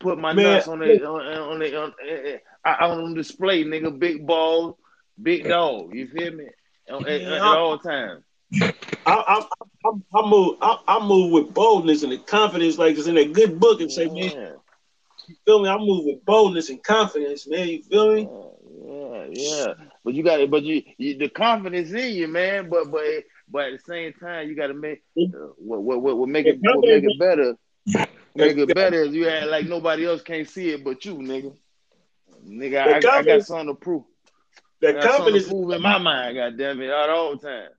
Put 0.00 0.18
my 0.18 0.32
Man, 0.32 0.42
nuts 0.42 0.68
on 0.68 0.78
the, 0.80 1.04
on, 1.06 1.20
on 1.26 1.58
the, 1.58 1.80
on, 1.80 1.92
eh, 2.06 2.38
eh, 2.64 2.68
on 2.84 3.14
display, 3.14 3.64
nigga. 3.64 3.96
Big 3.98 4.26
balls, 4.26 4.74
big 5.20 5.48
dog. 5.48 5.94
You 5.94 6.06
feel 6.08 6.32
me? 6.32 6.46
At, 6.88 7.06
at- 7.06 7.22
at 7.22 7.42
all 7.42 7.78
times. 7.78 8.22
I, 9.06 9.12
I, 9.14 9.46
I, 9.84 9.90
I 10.14 10.28
move, 10.28 10.56
I, 10.60 10.78
I 10.88 11.06
move 11.06 11.32
with 11.32 11.54
boldness 11.54 12.02
and 12.02 12.12
the 12.12 12.18
confidence, 12.18 12.78
like 12.78 12.96
it's 12.96 13.06
in 13.06 13.14
that 13.16 13.32
good 13.32 13.58
book. 13.60 13.80
And 13.80 13.90
say, 13.90 14.06
man, 14.06 14.32
you 15.26 15.36
feel 15.44 15.62
me? 15.62 15.68
I 15.68 15.76
move 15.78 16.04
with 16.04 16.24
boldness 16.24 16.70
and 16.70 16.82
confidence, 16.82 17.46
man. 17.48 17.68
You 17.68 17.82
feel 17.82 18.14
me? 18.14 18.28
yeah, 18.84 19.26
yeah. 19.30 19.74
But 20.04 20.14
you 20.14 20.22
got 20.22 20.40
it. 20.40 20.50
But 20.50 20.62
you, 20.64 20.82
you, 20.98 21.16
the 21.18 21.28
confidence 21.28 21.92
in 21.92 22.14
you, 22.14 22.28
man. 22.28 22.68
But 22.68 22.90
but 22.90 23.02
but 23.48 23.66
at 23.66 23.72
the 23.72 23.78
same 23.86 24.12
time, 24.14 24.48
you 24.48 24.56
got 24.56 24.68
to 24.68 24.74
make 24.74 25.02
uh, 25.34 25.38
what 25.56 25.82
what 25.82 26.02
what 26.02 26.18
what 26.18 26.28
make 26.28 26.46
it 26.46 26.58
what 26.62 26.86
make 26.86 27.02
it 27.04 27.18
better. 27.18 27.54
Make 28.36 28.56
it 28.58 28.74
better 28.74 29.02
is 29.02 29.14
you 29.14 29.28
act 29.28 29.46
like 29.46 29.66
nobody 29.66 30.06
else 30.06 30.22
can't 30.22 30.48
see 30.48 30.70
it 30.70 30.84
but 30.84 31.04
you, 31.04 31.16
nigga. 31.16 31.56
Nigga, 32.46 33.04
I, 33.04 33.18
I 33.18 33.22
got 33.22 33.42
something 33.42 33.68
to 33.68 33.74
prove. 33.74 34.04
That 34.80 35.00
confidence 35.00 35.50
move 35.50 35.70
in 35.72 35.82
my 35.82 35.98
mind, 35.98 36.36
goddamn 36.36 36.80
it, 36.82 36.90
all 36.90 37.06
the 37.06 37.12
whole 37.14 37.36
time. 37.38 37.70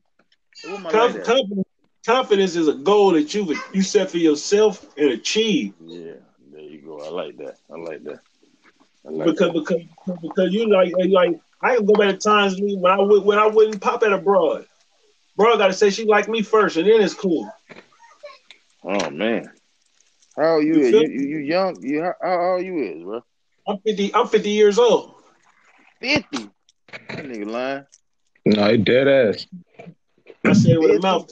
Conf- 0.92 1.24
confidence, 1.24 1.68
confidence 2.06 2.56
is 2.56 2.68
a 2.68 2.74
goal 2.74 3.12
that 3.12 3.34
you 3.34 3.56
you 3.74 3.82
set 3.84 4.10
for 4.10 4.18
yourself 4.18 4.86
and 4.98 5.12
achieve. 5.12 5.74
Yeah, 5.80 6.14
there 6.52 6.62
you 6.62 6.82
go. 6.82 7.00
I 7.02 7.10
like 7.10 7.38
that. 7.38 7.58
I 7.72 7.78
like 7.78 8.04
that. 8.06 8.20
I 9.06 9.10
like 9.12 9.28
because 9.28 9.54
that. 9.54 9.84
because 10.06 10.20
because 10.22 10.54
you 10.54 10.68
like 10.70 10.94
like 11.10 11.40
I 11.62 11.76
can 11.76 11.86
go 11.86 11.94
back 11.94 12.16
to 12.16 12.18
times 12.18 12.60
when 12.60 12.92
I 12.92 13.00
would 13.00 13.24
when 13.24 13.38
I 13.38 13.48
wouldn't 13.48 13.82
pop 13.82 14.04
at 14.04 14.12
a 14.12 14.18
broad. 14.18 14.66
Bro, 15.36 15.58
got 15.58 15.68
to 15.68 15.74
say 15.74 15.92
she 15.92 16.06
liked 16.06 16.28
me 16.30 16.42
first, 16.42 16.78
and 16.78 16.88
then 16.88 17.00
it's 17.00 17.14
cool. 17.14 17.52
Oh 18.84 19.10
man, 19.12 19.52
how 20.38 20.56
old 20.56 20.66
you, 20.66 20.76
you 20.76 20.82
is? 20.82 20.92
You, 20.92 21.28
you, 21.28 21.38
young? 21.40 21.82
You 21.82 22.04
how, 22.04 22.14
how 22.22 22.54
old 22.54 22.66
you 22.66 22.78
is, 22.78 23.04
bro? 23.04 23.24
I'm 23.68 23.80
fifty. 23.80 24.14
I'm 24.14 24.28
fifty 24.28 24.52
years 24.52 24.78
old. 24.78 25.16
Fifty. 26.00 26.50
That 27.10 27.26
nigga 27.26 27.50
lying. 27.50 27.86
No, 28.46 28.70
he 28.70 28.78
dead 28.78 29.08
ass. 29.08 29.48
I 30.46 30.54
said 30.54 30.74
it 30.74 30.80
with 30.80 30.92
a 30.92 31.00
mouth. 31.00 31.30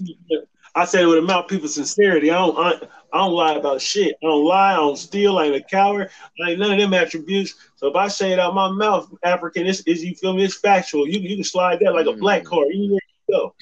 I 0.73 0.85
said 0.85 1.03
it 1.03 1.05
with 1.05 1.19
a 1.19 1.21
mouthpiece 1.21 1.63
of 1.63 1.69
sincerity. 1.69 2.31
I 2.31 2.35
don't. 2.35 2.57
I, 2.57 2.71
I, 3.13 3.17
don't 3.19 3.31
lie 3.31 3.53
about 3.53 3.79
shit. 3.79 4.15
I 4.21 4.25
don't 4.25 4.43
lie. 4.43 4.73
I 4.73 4.77
don't 4.77 4.97
steal. 4.97 5.37
I 5.37 5.45
ain't 5.45 5.55
a 5.55 5.61
coward. 5.61 6.09
I 6.43 6.49
ain't 6.51 6.59
none 6.59 6.73
of 6.73 6.79
them 6.79 6.93
attributes. 6.93 7.53
So 7.75 7.87
if 7.87 7.95
I 7.95 8.07
say 8.09 8.33
it 8.33 8.39
out 8.39 8.55
my 8.55 8.69
mouth, 8.69 9.07
African, 9.23 9.67
is 9.67 9.85
you 9.85 10.15
feel 10.15 10.33
me? 10.33 10.43
It's 10.43 10.57
factual. 10.57 11.07
You 11.07 11.19
you 11.19 11.37
can 11.37 11.43
slide 11.43 11.79
that 11.81 11.93
like 11.93 12.07
a 12.07 12.13
black 12.13 12.43
mm. 12.43 12.47
card. 12.47 12.67
You 12.71 12.99
go. 13.29 13.55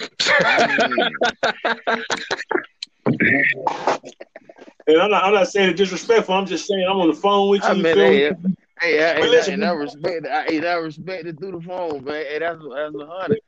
and 4.87 5.01
I'm 5.01 5.11
not, 5.11 5.23
I'm 5.23 5.33
not 5.33 5.47
saying 5.47 5.69
it 5.69 5.77
disrespectful. 5.77 6.35
I'm 6.35 6.45
just 6.45 6.67
saying 6.67 6.85
I'm 6.89 6.99
on 6.99 7.07
the 7.07 7.15
phone 7.15 7.49
with 7.49 7.63
you. 7.63 7.69
I 7.69 7.73
mean, 7.73 7.95
hey, 7.95 8.31
hey, 8.81 9.21
I, 9.21 9.27
listen, 9.27 9.55
and 9.55 9.65
I 9.65 9.71
respect 9.71 10.25
it. 10.25 10.27
I, 10.27 10.67
I 10.67 10.75
respect 10.75 11.25
it 11.25 11.39
through 11.39 11.59
the 11.59 11.61
phone, 11.61 12.03
man. 12.03 12.25
Hey, 12.25 12.39
that's 12.39 12.59
that's 12.59 12.95
a 12.95 13.05
hundred. 13.05 13.39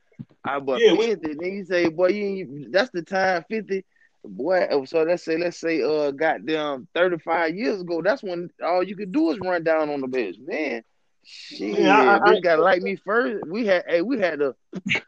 I 0.44 0.60
but 0.60 0.80
yeah, 0.80 0.96
50, 0.96 1.34
then 1.34 1.54
you 1.54 1.65
say, 1.65 1.89
boy, 1.89 2.08
you 2.08 2.68
that's 2.70 2.92
the 2.92 3.01
time 3.01 3.44
50. 3.50 3.84
Boy, 4.24 4.68
so 4.86 5.04
let's 5.04 5.24
say, 5.24 5.38
let's 5.38 5.60
say, 5.60 5.84
uh, 5.84 6.10
goddamn, 6.12 6.88
35 6.96 7.56
years 7.56 7.82
ago, 7.82 8.01
that's 8.01 8.24
when 8.24 8.50
all 8.63 8.82
you 8.82 8.96
could 8.96 9.12
do 9.12 9.30
is 9.32 9.39
run 9.39 9.63
down 9.63 9.89
on 9.89 10.01
the 10.01 10.08
bench, 10.08 10.38
man. 10.39 10.84
Shit, 11.27 11.79
yeah, 11.79 12.20
I, 12.24 12.29
I, 12.29 12.39
gotta 12.39 12.62
like 12.62 12.84
me 12.84 12.98
first. 12.98 13.48
We 13.48 13.65
had, 13.65 13.84
hey, 13.88 14.03
we 14.03 14.20
had 14.20 14.38
to 14.39 14.55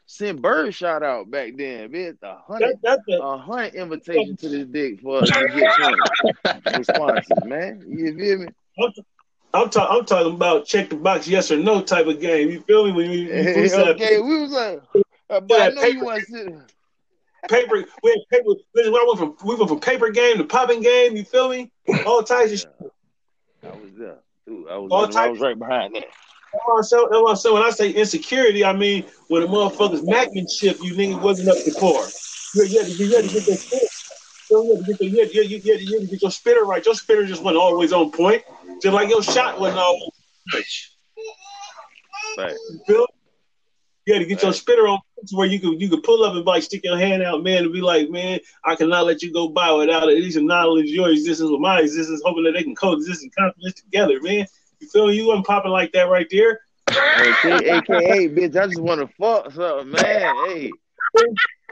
send 0.08 0.42
bird 0.42 0.74
shout 0.74 1.04
out 1.04 1.30
back 1.30 1.56
then. 1.56 1.92
Bitch, 1.92 2.18
a 2.24 2.38
hundred, 2.38 2.80
a 2.84 3.38
hundred 3.38 3.76
invitation 3.76 4.36
to 4.38 4.50
this 4.50 4.66
dick 4.66 5.00
for 5.00 5.22
us 5.22 5.30
to 5.30 5.48
get 5.48 6.64
20 6.64 6.78
responses, 6.80 7.44
man. 7.46 7.84
You 7.88 8.18
feel 8.18 8.40
me? 8.40 8.48
I'm, 8.80 8.92
I'm, 9.54 9.70
ta- 9.70 9.96
I'm 9.96 10.06
talking 10.06 10.34
about 10.34 10.66
check 10.66 10.90
the 10.90 10.96
box, 10.96 11.28
yes 11.28 11.52
or 11.52 11.58
no 11.58 11.82
type 11.82 12.08
of 12.08 12.20
game. 12.20 12.50
You 12.50 12.62
feel 12.62 12.86
me? 12.86 12.94
When 12.94 13.12
we, 13.12 13.26
we, 13.26 13.62
we 13.62 13.74
okay, 13.74 14.20
we 14.20 14.42
was 14.42 14.52
like, 14.52 14.82
uh, 15.30 15.40
but 15.40 15.62
I 15.62 15.70
know 15.70 15.82
paper, 15.82 15.98
you 15.98 16.04
want 16.04 16.24
to. 16.30 16.62
Paper, 17.48 17.86
we 18.02 18.10
had 18.10 18.20
paper. 18.40 18.56
Listen, 18.74 18.92
when 18.92 19.02
I 19.02 19.06
went 19.06 19.20
from 19.20 19.48
we 19.48 19.54
went 19.54 19.70
from 19.70 19.80
paper 19.80 20.10
game 20.10 20.40
to 20.40 20.46
popping 20.46 20.82
game. 20.82 21.16
You 21.16 21.24
feel 21.24 21.48
me? 21.48 21.72
All 22.08 22.24
types 22.24 22.54
of 22.54 22.60
shit. 22.60 22.92
I 23.64 23.68
was 23.68 23.92
there. 23.96 24.18
Dude, 24.48 24.68
I 24.70 24.78
was, 24.78 24.92
All 24.92 25.18
I 25.18 25.28
was 25.28 25.42
right 25.42 25.60
behind 25.60 25.96
that. 25.96 26.06
So, 26.84 27.34
so 27.36 27.54
when 27.54 27.64
I 27.64 27.70
say 27.70 27.92
insecurity, 27.92 28.64
I 28.64 28.72
mean 28.72 29.06
when 29.28 29.42
the 29.42 29.48
motherfuckers 29.48 30.02
macmanship, 30.02 30.82
you 30.82 30.94
niggas 30.94 31.22
wasn't 31.22 31.50
up 31.50 31.58
to 31.66 31.72
par. 31.74 32.08
You, 32.56 32.80
had 32.80 32.88
to, 32.88 32.94
you 32.94 33.16
had 33.16 33.26
to 33.26 33.34
get 33.34 33.46
that 33.46 33.58
spit. 33.58 33.84
You 34.50 34.76
had 34.76 34.86
to 34.86 34.92
get, 34.92 35.00
the, 35.00 35.06
you, 35.06 35.20
had, 35.20 35.34
you, 35.34 35.42
you, 35.44 35.74
had, 35.74 35.82
you 35.82 36.00
had 36.00 36.08
to 36.08 36.12
get 36.12 36.22
your 36.22 36.32
spitter 36.32 36.64
right. 36.64 36.84
Your 36.86 36.96
spitter 36.96 37.26
just 37.26 37.44
wasn't 37.44 37.62
always 37.62 37.92
on 37.92 38.12
point. 38.12 38.42
Just 38.82 38.94
like 38.94 39.10
your 39.10 39.22
shot 39.22 39.60
wasn't 39.60 39.80
always 39.80 40.12
right. 40.54 40.64
You 42.70 42.80
feel? 42.88 43.06
You 44.08 44.14
had 44.14 44.20
to 44.20 44.26
get 44.26 44.36
right. 44.36 44.44
your 44.44 44.54
spitter 44.54 44.88
on 44.88 45.00
to 45.28 45.36
where 45.36 45.48
you 45.48 45.60
could 45.60 45.82
you 45.82 45.90
could 45.90 46.02
pull 46.02 46.24
up 46.24 46.34
and 46.34 46.46
like 46.46 46.64
stick 46.64 46.80
your 46.86 46.98
hand 46.98 47.24
out, 47.24 47.44
man, 47.44 47.66
and 47.66 47.74
be 47.74 47.82
like, 47.82 48.10
man, 48.10 48.40
I 48.64 48.78
cannot 48.78 49.06
let 49.06 49.22
you 49.22 49.34
go 49.34 49.50
by 49.50 49.70
without 49.74 50.04
at 50.04 50.16
least 50.16 50.38
acknowledge 50.38 50.86
your 50.86 51.10
existence 51.10 51.52
with 51.52 51.60
my 51.60 51.82
existence, 51.82 52.22
hoping 52.24 52.46
that 52.46 52.54
they 52.54 52.64
can 52.64 52.74
coexist 52.74 53.24
and 53.24 53.36
confidence 53.36 53.74
together, 53.82 54.22
man. 54.22 54.48
You 54.80 54.88
feel 54.88 55.08
me? 55.08 55.16
You 55.16 55.28
wasn't 55.28 55.46
popping 55.46 55.72
like 55.72 55.92
that 55.92 56.04
right 56.04 56.26
there. 56.32 56.62
AKA, 56.90 57.80
AKA, 57.80 58.30
bitch, 58.30 58.56
I 58.56 58.68
just 58.68 58.80
want 58.80 59.02
to 59.02 59.08
fuck 59.20 59.52
something, 59.52 59.92
man. 59.92 60.36
Hey, 60.48 60.72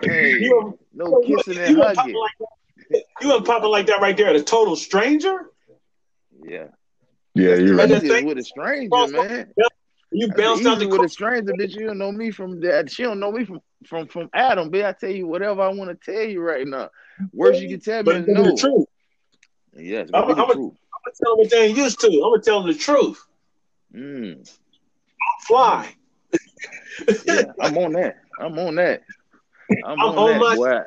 hey, 0.01 0.31
you 0.31 0.77
no 0.93 1.21
kissing 1.21 1.57
and 1.57 1.77
hugging. 1.77 2.15
Like 2.15 3.03
you 3.21 3.29
wasn't 3.29 3.47
popping 3.47 3.69
like 3.69 3.87
that 3.87 4.01
right 4.01 4.17
there 4.17 4.27
at 4.27 4.35
a 4.35 4.43
total 4.43 4.75
stranger. 4.75 5.51
Yeah. 6.43 6.65
Yeah, 7.33 7.55
you're 7.55 7.75
right. 7.77 7.89
With 7.89 8.37
a 8.37 8.43
stranger, 8.43 9.07
man. 9.07 9.53
You 10.15 10.29
bounced 10.29 10.65
out 10.65 10.79
the 10.79 10.87
with 10.87 11.01
a 11.01 11.09
stranger, 11.09 11.51
bitch. 11.59 11.75
You 11.75 11.87
don't 11.87 11.97
know 11.97 12.11
me 12.11 12.31
from 12.31 12.61
that. 12.61 12.89
She 12.89 13.03
don't 13.03 13.19
know 13.19 13.33
me 13.33 13.43
from 13.43 13.59
from 13.85 14.07
from 14.07 14.29
Adam, 14.33 14.71
bitch. 14.71 14.85
I 14.85 14.93
tell 14.93 15.09
you 15.09 15.27
whatever 15.27 15.61
I 15.61 15.67
want 15.67 15.89
to 15.89 16.11
tell 16.11 16.23
you 16.23 16.41
right 16.41 16.65
now. 16.65 16.89
Worst 17.33 17.61
you 17.61 17.67
can 17.67 17.81
tell 17.81 18.03
me 18.03 18.13
is 18.13 18.27
no. 18.27 18.43
The 18.43 18.55
truth. 18.55 18.85
Yes, 19.73 20.09
I'm, 20.13 20.23
I'm, 20.23 20.29
I'm, 20.29 20.37
gonna 20.37 20.47
tell 20.47 21.35
them 21.35 21.37
what 21.39 21.51
they 21.51 21.65
ain't 21.67 21.77
used 21.77 21.99
to. 21.99 22.07
I'm 22.07 22.31
gonna 22.31 22.41
tell 22.41 22.63
them 22.63 22.71
the 22.71 22.77
truth. 22.77 23.25
Mm. 23.93 24.57
Fly. 25.47 25.93
yeah, 27.25 27.43
I'm 27.59 27.77
on 27.77 27.91
that. 27.93 28.15
I'm 28.39 28.57
on 28.57 28.75
that. 28.75 29.03
I'm, 29.85 29.99
I'm 29.99 29.99
on, 29.99 30.17
on, 30.17 30.31
that, 30.31 30.39
my... 30.39 30.55
boy. 30.55 30.79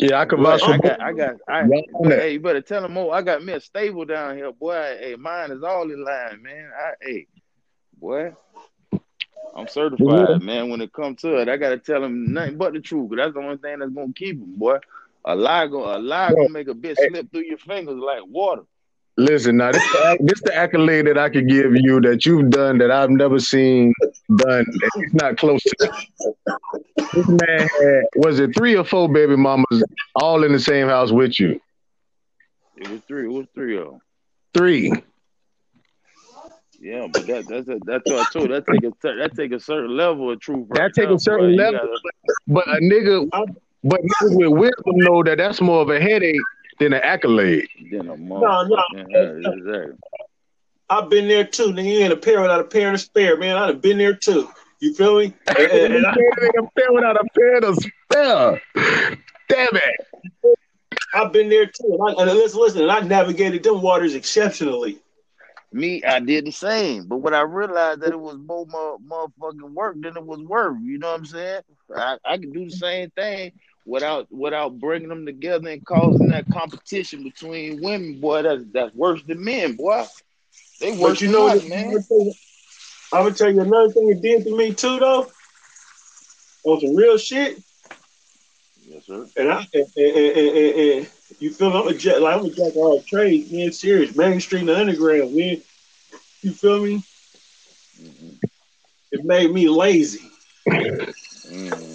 Yeah, 0.00 0.20
I 0.20 0.26
can 0.26 0.42
vouch 0.42 0.62
I 0.64 0.76
got, 0.76 1.00
I 1.00 1.12
got, 1.12 1.36
I, 1.48 1.66
hey, 2.02 2.32
you 2.32 2.40
better 2.40 2.60
tell 2.60 2.82
them 2.82 2.92
more. 2.92 3.14
I 3.14 3.22
got 3.22 3.44
me 3.44 3.52
a 3.52 3.60
stable 3.60 4.04
down 4.04 4.36
here, 4.36 4.52
boy. 4.52 4.74
Hey, 5.00 5.14
mine 5.16 5.52
is 5.52 5.62
all 5.62 5.90
in 5.90 6.04
line, 6.04 6.42
man. 6.42 6.68
I, 6.76 6.92
hey, 7.00 7.26
boy, 8.04 8.32
I'm 9.56 9.66
certified, 9.66 10.42
man. 10.42 10.68
When 10.68 10.82
it 10.82 10.92
comes 10.92 11.22
to 11.22 11.40
it, 11.40 11.48
I 11.48 11.56
gotta 11.56 11.78
tell 11.78 12.02
them 12.02 12.32
nothing 12.34 12.58
but 12.58 12.74
the 12.74 12.80
truth. 12.80 13.08
Cause 13.08 13.16
that's 13.16 13.34
the 13.34 13.40
only 13.40 13.56
thing 13.56 13.78
that's 13.78 13.92
gonna 13.92 14.12
keep 14.12 14.38
them, 14.38 14.56
boy. 14.56 14.78
A 15.24 15.34
lie 15.34 15.66
gonna, 15.68 15.98
a 15.98 16.00
lie 16.00 16.32
gonna 16.32 16.50
make 16.50 16.68
a 16.68 16.74
bitch 16.74 16.96
slip 17.08 17.30
through 17.30 17.44
your 17.44 17.58
fingers 17.58 17.96
like 17.96 18.20
water. 18.26 18.62
Listen, 19.16 19.56
now 19.56 19.72
this 19.72 19.82
the, 19.92 20.18
this 20.20 20.42
the 20.42 20.54
accolade 20.54 21.06
that 21.06 21.16
I 21.16 21.30
could 21.30 21.48
give 21.48 21.72
you 21.76 22.00
that 22.02 22.26
you've 22.26 22.50
done 22.50 22.78
that 22.78 22.90
I've 22.90 23.10
never 23.10 23.38
seen 23.38 23.94
done. 24.36 24.66
It's 24.96 25.14
not 25.14 25.38
close 25.38 25.62
to. 25.62 25.74
That. 25.78 26.58
This 27.14 27.28
man 27.28 27.68
had 27.80 28.02
was 28.16 28.40
it 28.40 28.54
three 28.54 28.76
or 28.76 28.84
four 28.84 29.10
baby 29.10 29.36
mamas 29.36 29.82
all 30.16 30.44
in 30.44 30.52
the 30.52 30.58
same 30.58 30.88
house 30.88 31.10
with 31.10 31.40
you? 31.40 31.58
It 32.76 32.88
was 32.88 33.00
three. 33.08 33.24
It 33.24 33.32
was 33.32 33.46
three 33.54 33.78
of 33.78 33.86
them. 33.86 34.00
Three. 34.52 34.92
Yeah, 36.84 37.06
but 37.10 37.26
that 37.28 37.48
that's 37.48 37.66
a, 37.66 37.78
that's 37.86 38.04
what 38.04 38.18
I 38.18 38.30
told. 38.30 38.50
That 38.50 38.66
take 38.66 38.84
a 38.84 38.92
that 39.16 39.34
take 39.34 39.52
a 39.52 39.58
certain 39.58 39.96
level 39.96 40.30
of 40.30 40.38
truth. 40.38 40.66
Right 40.68 40.80
that 40.80 40.92
take 40.92 41.08
now, 41.08 41.14
a 41.14 41.18
certain 41.18 41.56
level, 41.56 41.80
gotta... 41.80 42.34
but 42.46 42.68
a 42.68 42.78
nigga, 42.82 43.26
but 43.82 44.02
niggas 44.02 44.36
with 44.36 44.50
wisdom 44.50 44.96
know 44.96 45.22
that 45.22 45.38
that's 45.38 45.62
more 45.62 45.80
of 45.80 45.88
a 45.88 45.98
headache 45.98 46.42
than 46.80 46.92
an 46.92 47.00
accolade. 47.02 47.66
Than 47.90 48.10
a 48.10 48.16
no, 48.18 48.64
no. 48.64 48.82
Exactly. 48.98 49.96
I've 50.90 51.08
been 51.08 51.26
there 51.26 51.44
too. 51.44 51.68
Nigga, 51.68 51.84
you 51.86 51.98
ain't 52.00 52.12
a 52.12 52.18
pair 52.18 52.42
without 52.42 52.60
a 52.60 52.64
pair 52.64 52.92
to 52.92 52.98
spare, 52.98 53.38
man. 53.38 53.56
I've 53.56 53.80
been 53.80 53.96
there 53.96 54.14
too. 54.14 54.50
You 54.80 54.92
feel 54.92 55.20
me? 55.20 55.32
and, 55.46 55.58
and, 55.58 55.94
and 55.94 56.06
I, 56.06 56.10
a 56.10 56.70
pair 56.78 56.92
without 56.92 57.16
a 57.16 57.24
pair 57.34 57.60
to 57.60 57.74
spare. 57.76 58.62
Damn 59.48 59.76
it. 59.76 60.56
I've 61.14 61.32
been 61.32 61.48
there 61.48 61.64
too. 61.64 61.96
And, 61.98 62.18
I, 62.18 62.22
and 62.22 62.30
listen, 62.38 62.60
listen, 62.60 62.82
and 62.82 62.92
I 62.92 63.00
navigated 63.00 63.62
them 63.62 63.80
waters 63.80 64.14
exceptionally. 64.14 64.98
Me, 65.74 66.04
I 66.04 66.20
did 66.20 66.46
the 66.46 66.52
same, 66.52 67.08
but 67.08 67.16
when 67.16 67.34
I 67.34 67.40
realized 67.40 68.02
that 68.02 68.12
it 68.12 68.20
was 68.20 68.36
more 68.36 68.64
motherfucking 68.64 69.72
work 69.72 69.96
than 70.00 70.16
it 70.16 70.24
was 70.24 70.38
work, 70.38 70.76
you 70.80 70.98
know 70.98 71.10
what 71.10 71.18
I'm 71.18 71.26
saying? 71.26 71.62
I, 71.96 72.16
I 72.24 72.38
could 72.38 72.52
do 72.52 72.66
the 72.66 72.76
same 72.76 73.10
thing 73.10 73.50
without 73.84 74.30
without 74.30 74.78
bringing 74.78 75.08
them 75.08 75.26
together 75.26 75.68
and 75.68 75.84
causing 75.84 76.28
that 76.28 76.48
competition 76.48 77.24
between 77.24 77.82
women, 77.82 78.20
boy, 78.20 78.42
that's 78.42 78.62
that's 78.72 78.94
worse 78.94 79.20
than 79.24 79.42
men, 79.42 79.74
boy. 79.74 80.06
They 80.80 80.92
worse 80.92 81.18
but 81.18 81.20
you 81.22 81.32
know 81.32 81.48
us, 81.48 81.64
man. 81.64 82.04
I'm 83.12 83.24
gonna 83.24 83.34
tell 83.34 83.52
you 83.52 83.60
another 83.60 83.90
thing 83.90 84.10
it 84.10 84.22
did 84.22 84.44
to 84.44 84.56
me 84.56 84.72
too, 84.74 85.00
though. 85.00 85.28
On 86.62 86.80
some 86.80 86.94
real 86.94 87.18
shit. 87.18 87.60
Yes, 88.86 89.06
sir. 89.06 89.26
And 89.36 89.50
I 89.50 89.66
and, 89.74 89.86
and, 89.96 90.16
and, 90.16 90.78
and 90.78 91.06
you 91.44 91.52
feel 91.52 91.70
me? 91.70 91.78
I'm 91.78 91.88
a 91.88 91.94
jack 91.94 92.20
like 92.20 92.36
I'm 92.36 92.46
a 92.46 92.50
jack 92.50 92.70
of 92.70 92.76
all 92.76 93.02
trades, 93.02 93.52
man. 93.52 93.72
Serious, 93.72 94.16
mainstream 94.16 94.66
to 94.66 94.78
underground, 94.78 95.34
man. 95.34 95.62
You 96.42 96.52
feel 96.52 96.82
me? 96.84 97.02
Mm-hmm. 98.00 98.46
It 99.12 99.24
made 99.24 99.52
me 99.52 99.68
lazy. 99.68 100.30
Mm 100.68 101.94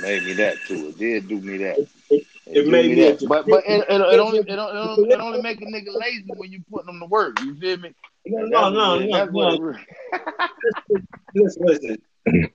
made 0.00 0.24
me 0.24 0.32
that 0.34 0.56
too. 0.66 0.88
It 0.88 0.98
did 0.98 1.28
do 1.28 1.40
me 1.40 1.58
that. 1.58 1.78
It, 2.10 2.26
it, 2.46 2.66
made 2.66 2.90
me 2.90 3.02
that. 3.02 3.20
But 3.28 3.46
but 3.46 3.64
it, 3.66 3.84
it, 3.88 4.00
it 4.00 4.20
only 4.20 4.38
it, 4.38 4.58
only 4.58 5.10
it 5.10 5.20
only 5.20 5.42
make 5.42 5.60
a 5.60 5.64
nigga 5.64 5.94
lazy 5.94 6.32
when 6.36 6.50
you 6.50 6.62
put 6.72 6.86
them 6.86 7.00
to 7.00 7.06
work. 7.06 7.40
You 7.40 7.54
feel 7.56 7.76
me? 7.78 7.94
No, 8.26 8.70
no, 8.70 8.98
no, 8.98 9.24
no. 9.26 9.56
no. 9.56 9.74
listen, 11.34 11.62
listen. 11.66 12.02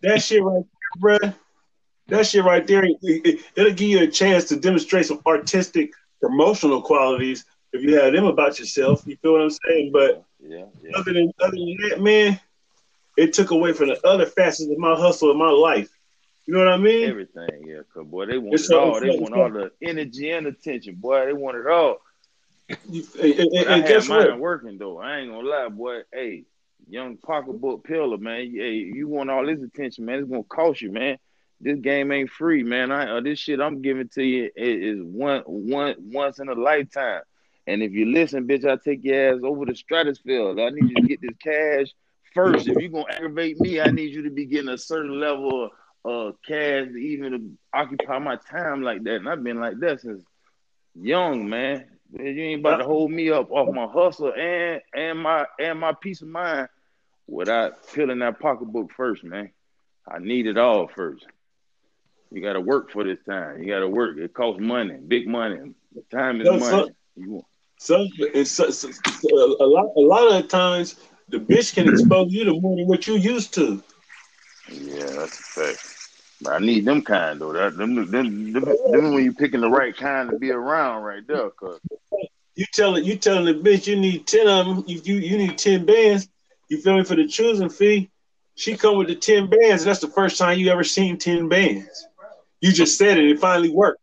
That 0.01 0.21
shit 0.21 0.43
right 0.43 0.63
there, 0.63 1.19
bro. 1.19 1.33
That 2.07 2.27
shit 2.27 2.43
right 2.43 2.65
there, 2.67 2.83
it, 2.86 3.41
will 3.55 3.71
give 3.71 3.89
you 3.89 4.01
a 4.01 4.07
chance 4.07 4.45
to 4.45 4.55
demonstrate 4.55 5.05
some 5.05 5.21
artistic 5.25 5.91
promotional 6.23 6.81
qualities 6.81 7.43
if 7.73 7.81
you 7.81 7.99
have 7.99 8.13
them 8.13 8.25
about 8.25 8.57
yourself. 8.57 9.03
You 9.05 9.17
feel 9.17 9.33
what 9.33 9.41
I'm 9.41 9.49
saying? 9.49 9.91
But 9.91 10.23
yeah, 10.39 10.65
yeah. 10.81 10.91
other 10.95 11.13
than 11.13 11.33
other 11.41 11.51
than 11.51 11.77
that, 11.89 12.01
man, 12.01 12.39
it 13.17 13.33
took 13.33 13.51
away 13.51 13.73
from 13.73 13.89
the 13.89 14.07
other 14.07 14.25
facets 14.25 14.71
of 14.71 14.77
my 14.77 14.95
hustle 14.95 15.31
in 15.31 15.38
my 15.38 15.49
life. 15.49 15.89
You 16.45 16.53
know 16.53 16.59
what 16.59 16.69
I 16.69 16.77
mean? 16.77 17.09
Everything, 17.09 17.49
yeah. 17.65 17.81
Cause 17.93 18.05
boy, 18.05 18.25
they 18.25 18.38
want 18.38 18.53
it's 18.53 18.69
it 18.69 18.77
all. 18.77 18.99
They 18.99 19.17
want 19.17 19.33
all 19.33 19.49
the 19.49 19.71
energy 19.81 20.31
and 20.31 20.47
attention, 20.47 20.95
boy. 20.95 21.25
They 21.25 21.33
want 21.33 21.57
it 21.57 21.67
all. 21.67 21.97
You, 22.89 23.03
and, 23.21 23.33
and, 23.33 23.69
I 23.69 23.88
had 23.88 24.07
mine 24.07 24.29
what? 24.31 24.39
working 24.39 24.77
though. 24.77 24.97
I 24.99 25.19
ain't 25.19 25.31
gonna 25.31 25.47
lie, 25.47 25.67
boy. 25.67 26.01
Hey, 26.12 26.45
young 26.88 27.17
pocketbook 27.17 27.83
pillar, 27.83 28.17
man. 28.17 28.51
Hey, 28.55 28.91
you 28.93 29.09
want 29.09 29.29
all 29.29 29.45
this 29.45 29.62
attention, 29.62 30.05
man? 30.05 30.19
It's 30.19 30.29
gonna 30.29 30.43
cost 30.43 30.81
you, 30.81 30.91
man. 30.91 31.17
This 31.63 31.80
game 31.80 32.12
ain't 32.12 32.30
free, 32.30 32.62
man. 32.62 32.91
I 32.91 33.10
uh, 33.10 33.21
this 33.21 33.39
shit 33.39 33.62
I'm 33.62 33.82
giving 33.82 34.10
to 34.10 34.23
you 34.23 34.49
is 34.54 34.99
one 35.02 35.43
one 35.45 35.95
once 35.97 36.39
in 36.39 36.49
a 36.49 36.54
lifetime. 36.54 37.21
And 37.65 37.82
if 37.82 37.93
you 37.93 38.06
listen, 38.12 38.45
bitch, 38.45 38.69
I 38.69 38.76
take 38.76 39.04
your 39.06 39.36
ass 39.36 39.41
over 39.43 39.65
the 39.65 39.73
stratosphere. 39.73 40.60
I 40.60 40.69
need 40.71 40.89
you 40.89 40.95
to 40.95 41.08
get 41.08 41.21
this 41.21 41.38
cash 41.41 41.88
first. 42.34 42.67
If 42.67 42.78
you're 42.78 42.89
gonna 42.89 43.06
aggravate 43.10 43.62
me, 43.62 43.80
I 43.80 43.91
need 43.91 44.13
you 44.13 44.23
to 44.23 44.30
be 44.30 44.45
getting 44.45 44.69
a 44.69 44.78
certain 44.78 45.21
level 45.21 45.69
of 46.04 46.34
uh, 46.34 46.36
cash 46.45 46.88
to 46.88 46.97
even 46.97 47.32
to 47.32 47.52
occupy 47.73 48.19
my 48.19 48.36
time 48.36 48.82
like 48.82 49.04
that. 49.04 49.15
And 49.15 49.30
I've 49.30 49.41
been 49.41 49.62
like 49.62 49.80
that 49.80 50.02
since 50.02 50.21
young, 50.95 51.47
man. 51.47 51.86
You 52.12 52.26
ain't 52.26 52.60
about 52.60 52.78
to 52.78 52.84
hold 52.84 53.10
me 53.10 53.32
up 53.32 53.49
off 53.52 53.73
my 53.73 53.88
hustle 53.88 54.34
and 54.38 54.82
and 54.93 55.17
my 55.17 55.45
and 55.58 55.80
my 55.80 55.93
peace 55.93 56.21
of 56.21 56.28
mind 56.28 56.67
without 57.26 57.86
filling 57.86 58.19
that 58.19 58.41
pocketbook 58.41 58.91
first, 58.91 59.23
man. 59.23 59.52
I 60.06 60.19
need 60.19 60.45
it 60.45 60.58
all 60.58 60.88
first. 60.88 61.26
You 62.34 62.41
got 62.41 62.54
to 62.54 62.62
work 62.62 62.91
for 62.91 63.04
this 63.04 63.19
time. 63.28 63.62
You 63.62 63.67
got 63.67 63.80
to 63.80 63.88
work. 63.88 64.17
It 64.17 64.34
costs 64.34 64.60
money, 64.60 64.96
big 64.96 65.28
money. 65.28 65.74
The 65.93 66.02
Time 66.12 66.41
is 66.41 66.50
money. 66.50 66.89
You 67.15 67.46
some, 67.78 68.08
so, 68.46 68.69
so, 68.69 68.91
so, 68.91 69.30
a 69.30 69.65
lot, 69.65 69.91
a 69.98 70.00
lot 70.00 70.32
of 70.32 70.48
times, 70.48 70.96
the 71.28 71.38
bitch 71.38 71.74
can 71.74 71.88
expose 71.88 72.32
you 72.32 72.46
to 72.46 72.60
more 72.60 72.78
than 72.78 72.88
what 72.88 73.08
you 73.08 73.15
used 73.15 73.54
to. 73.56 73.84
Yeah, 74.72 75.06
that's 75.06 75.38
a 75.38 75.43
fact. 75.43 75.86
But 76.41 76.54
I 76.54 76.60
need 76.60 76.86
them 76.86 77.02
kind 77.02 77.41
though. 77.41 77.52
That 77.52 77.78
them, 77.78 77.96
them, 77.96 78.10
them, 78.10 78.54
them, 78.54 78.63
them 78.63 79.13
when 79.13 79.24
you 79.24 79.34
picking 79.34 79.62
the 79.62 79.69
right 79.69 79.96
kind 79.96 80.30
to 80.30 80.39
be 80.39 80.52
around 80.52 81.04
right 81.04 81.26
there. 81.28 81.50
Cause 81.50 81.80
you 82.56 82.65
telling 82.72 83.04
you 83.04 83.17
telling 83.17 83.46
the 83.46 83.54
bitch 83.54 83.86
you 83.86 83.98
need 83.98 84.28
ten 84.28 84.48
of 84.48 84.65
them. 84.65 84.84
You 84.88 85.02
you, 85.04 85.15
you 85.15 85.38
need 85.38 85.58
ten 85.58 85.86
bands. 85.86 86.30
You 86.69 86.82
feel 86.82 86.98
me 86.98 87.04
for 87.04 87.15
the 87.15 87.28
choosing 87.28 87.69
fee? 87.69 88.10
She 88.56 88.78
come 88.78 88.98
with 88.98 89.08
the 89.08 89.15
ten 89.15 89.50
bands, 89.50 89.84
and 89.84 89.89
that's 89.89 90.00
the 90.00 90.08
first 90.08 90.38
time 90.38 90.58
you 90.58 90.69
ever 90.69 90.84
seen 90.84 91.17
ten 91.17 91.50
bands. 91.50 92.08
You 92.63 92.71
just 92.71 92.97
said 92.97 93.17
it. 93.17 93.30
It 93.30 93.39
finally 93.39 93.69
worked. 93.69 93.99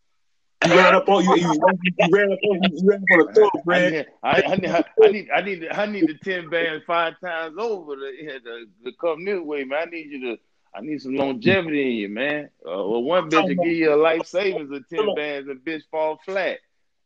You 0.67 0.75
ran 0.77 0.95
up 0.95 1.09
on 1.09 1.25
you. 1.25 1.35
You, 1.35 1.55
you 1.99 2.09
ran 2.13 2.31
up 2.31 2.39
on 2.45 2.63
you. 2.63 2.87
ran 2.87 3.03
up 3.03 3.09
on 3.11 3.27
the 3.27 3.33
thoroughbred. 3.33 4.07
I, 4.23 4.43
I, 4.43 4.57
need, 4.57 4.71
I 4.71 5.09
need 5.09 5.31
I 5.35 5.41
need 5.41 5.69
I 5.73 5.87
need 5.87 6.09
the 6.09 6.19
ten 6.23 6.51
bands 6.51 6.85
five 6.87 7.19
times 7.25 7.57
over 7.59 7.97
to, 7.97 8.41
to, 8.41 8.67
to 8.85 8.93
come 9.01 9.25
this 9.25 9.41
way, 9.41 9.65
man. 9.65 9.79
I 9.81 9.91
need 9.91 10.11
you 10.11 10.21
to. 10.27 10.43
I 10.75 10.83
need 10.83 11.01
some 11.01 11.17
longevity 11.17 11.87
in 11.87 11.93
you, 11.93 12.09
man. 12.11 12.51
Uh, 12.63 12.85
well, 12.85 13.03
one 13.03 13.31
bitch 13.31 13.49
will 13.49 13.65
give 13.65 13.73
you 13.73 13.95
a 13.95 13.97
life 13.97 14.27
savings 14.27 14.71
of 14.71 14.87
ten 14.91 15.15
bands, 15.15 15.49
and 15.49 15.59
bitch 15.61 15.81
fall 15.91 16.21
flat. 16.27 16.59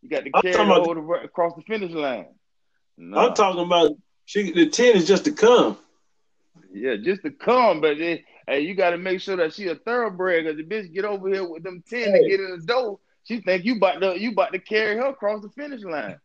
You 0.03 0.11
got 0.11 0.25
to 0.25 0.33
carry 0.33 0.57
over 0.57 0.95
the, 0.95 1.11
across 1.23 1.55
the 1.55 1.63
finish 1.63 1.93
line. 1.93 2.27
No. 2.99 3.29
I'm 3.29 3.35
talking 3.35 3.63
about 3.63 3.93
she. 4.25 4.51
The 4.51 4.71
ten 4.71 4.97
is 4.97 5.07
just 5.07 5.25
to 5.27 5.31
come. 5.31 5.79
Yeah, 6.73 6.97
just 6.97 7.23
to 7.23 7.31
come, 7.31 7.81
but 7.81 8.01
it, 8.01 8.25
hey, 8.47 8.61
you 8.61 8.75
got 8.75 8.91
to 8.91 8.99
make 8.99 9.21
sure 9.21 9.37
that 9.37 9.55
she 9.55 9.69
a 9.69 9.75
thoroughbred. 9.75 10.47
Cause 10.47 10.57
the 10.57 10.65
bitch 10.65 10.93
get 10.93 11.05
over 11.05 11.29
here 11.29 11.49
with 11.49 11.63
them 11.63 11.83
ten 11.89 12.13
hey. 12.13 12.23
to 12.23 12.29
get 12.29 12.41
in 12.41 12.59
the 12.59 12.67
door 12.67 12.99
she 13.25 13.41
think 13.41 13.65
you 13.65 13.77
about 13.77 14.01
to 14.01 14.21
you 14.21 14.31
about 14.31 14.53
to 14.53 14.59
carry 14.59 14.97
her 14.97 15.07
across 15.07 15.43
the 15.43 15.49
finish 15.51 15.83
line. 15.83 16.19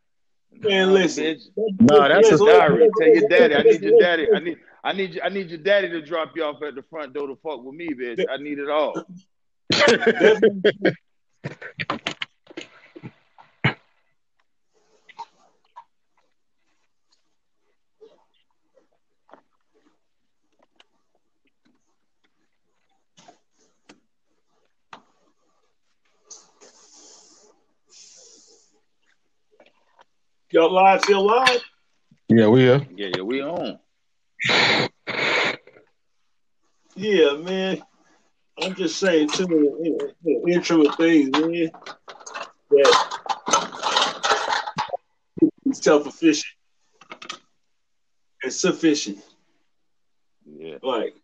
Man, 0.52 0.94
listen. 0.94 1.24
Bitch. 1.24 1.44
No, 1.80 2.08
that's 2.08 2.30
a 2.30 2.38
diary. 2.38 2.90
Tell 2.98 3.08
your 3.08 3.30
daddy. 3.30 3.56
I 3.56 3.64
need 3.64 3.82
your 3.82 4.00
daddy. 4.00 4.28
I 4.34 4.40
need 4.40 4.58
I 4.84 4.94
need 4.94 5.16
you 5.16 5.22
I 5.24 5.30
need 5.30 5.50
your 5.50 5.60
daddy 5.60 5.90
to 5.90 6.02
drop 6.02 6.34
you 6.36 6.44
off 6.44 6.62
at 6.62 6.76
the 6.76 6.84
front 6.84 7.14
door 7.14 7.28
to 7.28 7.38
fuck 7.38 7.64
with 7.64 7.76
me, 7.76 7.90
bitch. 7.94 8.26
I 8.30 8.38
need 8.38 8.60
it 8.60 8.70
all. 8.70 9.06
Y'all 30.60 30.74
live? 30.74 31.02
Still 31.02 31.26
live? 31.26 31.62
Yeah, 32.28 32.48
we 32.50 32.68
are. 32.68 32.86
Yeah, 32.94 33.12
yeah, 33.16 33.22
we 33.22 33.42
on. 33.42 33.80
Yeah, 36.98 37.38
man. 37.38 37.82
I'm 38.62 38.76
just 38.76 38.98
saying 38.98 39.30
too 39.30 39.48
many 39.48 39.62
you 39.62 40.14
know, 40.22 40.48
intro 40.50 40.84
things, 40.98 41.30
man. 41.32 41.72
That 42.72 43.10
self-efficient 45.72 46.54
and 48.44 48.52
sufficient. 48.52 49.20
Yeah. 50.46 50.80
Like 50.84 51.16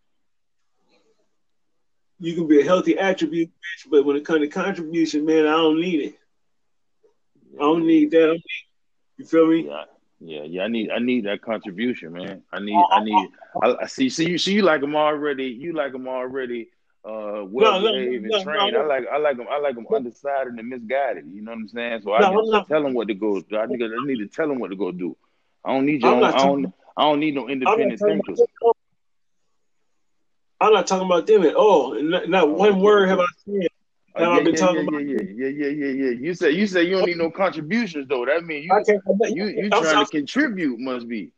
you 2.19 2.35
can 2.35 2.47
be 2.47 2.61
a 2.61 2.63
healthy 2.63 2.97
attribute, 2.97 3.49
bitch, 3.49 3.89
but 3.91 4.05
when 4.05 4.15
it 4.15 4.23
comes 4.23 4.39
to 4.43 4.47
contribution, 4.47 5.25
man, 5.25 5.45
I 5.45 5.57
don't 5.57 5.81
need 5.81 5.99
it. 5.99 6.15
I 7.55 7.63
don't 7.63 7.85
need 7.85 8.11
that. 8.11 8.23
I 8.23 8.27
don't 8.27 8.35
need 8.35 8.64
you 9.17 9.25
feel 9.25 9.47
me? 9.47 9.67
Yeah. 9.67 9.85
Yeah, 10.21 10.43
yeah, 10.43 10.63
I 10.63 10.67
need 10.69 10.89
I 10.91 10.99
need 10.99 11.25
that 11.25 11.41
contribution, 11.41 12.13
man. 12.13 12.41
I 12.51 12.59
need 12.59 12.81
I 12.89 13.03
need 13.03 13.29
I, 13.61 13.85
see 13.85 14.09
see 14.09 14.29
you 14.29 14.37
see 14.37 14.53
you 14.53 14.61
like 14.61 14.81
them 14.81 14.95
already. 14.95 15.47
You 15.47 15.73
like 15.73 15.91
them 15.91 16.07
already 16.07 16.69
uh 17.03 17.43
well 17.45 17.81
no, 17.81 17.91
behaved 17.91 18.23
no, 18.23 18.29
no, 18.29 18.35
and 18.37 18.43
trained. 18.45 18.77
I 18.77 18.85
like 18.85 19.07
I 19.11 19.17
like 19.17 19.37
them 19.37 19.47
I 19.51 19.59
like 19.59 19.75
them 19.75 19.85
undecided 19.93 20.53
and 20.53 20.69
misguided. 20.69 21.25
You 21.27 21.41
know 21.41 21.51
what 21.51 21.59
I'm 21.59 21.67
saying? 21.67 22.01
So 22.03 22.13
I 22.13 22.29
need 22.29 22.51
to 22.51 22.65
tell 22.67 22.81
them 22.81 22.93
what 22.93 23.09
to 23.09 23.13
go. 23.13 23.41
Do. 23.41 23.57
I 23.57 23.65
need 23.65 23.83
I 23.83 24.05
need 24.05 24.19
to 24.19 24.27
tell 24.27 24.47
them 24.47 24.59
what 24.59 24.69
to 24.69 24.77
go 24.77 24.91
do. 24.91 25.17
I 25.65 25.73
don't 25.73 25.85
need 25.85 26.01
your 26.01 26.13
own, 26.13 26.23
I 26.23 26.31
don't 26.31 26.73
I 26.95 27.03
don't 27.03 27.19
need 27.19 27.35
no 27.35 27.49
independent 27.49 27.99
thinkers. 27.99 28.41
I'm 30.61 30.73
not 30.73 30.87
talking 30.87 31.05
about 31.05 31.27
them 31.27 31.43
at 31.43 31.55
all. 31.55 32.01
Not, 32.01 32.29
not 32.29 32.49
one 32.49 32.79
word 32.79 33.09
have 33.09 33.19
I 33.19 33.25
said 33.45 33.67
yeah, 34.17 34.29
I've 34.29 34.43
been 34.45 34.55
talking 34.55 34.87
about. 34.87 35.05
Yeah, 35.05 35.19
yeah, 35.21 35.47
yeah, 35.47 35.67
yeah, 35.67 35.87
yeah. 35.87 36.09
You 36.11 36.33
say 36.33 36.51
you 36.51 36.67
say 36.67 36.83
you 36.83 36.97
don't 36.97 37.05
need 37.05 37.17
no 37.17 37.29
contributions 37.29 38.07
though. 38.07 38.25
That 38.25 38.45
means 38.45 38.65
you 38.65 39.01
you 39.29 39.45
you 39.47 39.69
trying 39.69 40.05
to 40.05 40.11
contribute 40.11 40.79
must 40.79 41.07
be. 41.07 41.31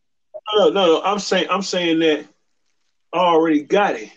No, 0.55 0.69
no, 0.69 0.85
no. 0.85 1.01
I'm 1.03 1.19
saying 1.19 1.47
I'm 1.49 1.63
saying 1.63 1.99
that 1.99 2.25
I 3.13 3.17
already 3.17 3.63
got 3.63 3.95
it. 3.95 4.11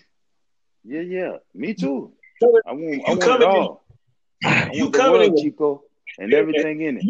Yeah, 0.85 1.01
yeah. 1.01 1.37
Me 1.55 1.75
too. 1.75 2.13
I 2.43 2.73
want 2.73 2.83
you 2.83 3.03
I 3.07 3.11
want 3.11 3.43
it 3.43 3.43
all. 3.43 3.85
You 4.73 4.91
coming 4.91 5.23
in 5.23 5.37
Chico 5.37 5.85
and 6.19 6.33
everything 6.33 6.83
in 6.83 6.99
it. 6.99 7.05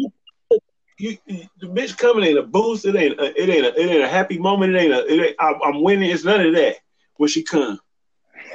You, 0.97 1.17
the 1.27 1.67
bitch 1.67 1.97
coming 1.97 2.29
in 2.29 2.37
a 2.37 2.43
boost. 2.43 2.85
It 2.85 2.95
ain't 2.95 3.19
a, 3.19 3.41
it 3.41 3.49
ain't 3.49 3.65
a, 3.65 3.81
it 3.81 3.89
ain't 3.89 4.03
a 4.03 4.07
happy 4.07 4.37
moment. 4.37 4.75
It 4.75 4.79
ain't 4.79 4.93
a, 4.93 5.05
it 5.11 5.27
ain't, 5.27 5.35
I, 5.39 5.53
am 5.65 5.81
winning. 5.81 6.11
It's 6.11 6.23
none 6.23 6.45
of 6.45 6.53
that 6.53 6.75
when 7.15 7.27
she 7.27 7.43
come. 7.43 7.79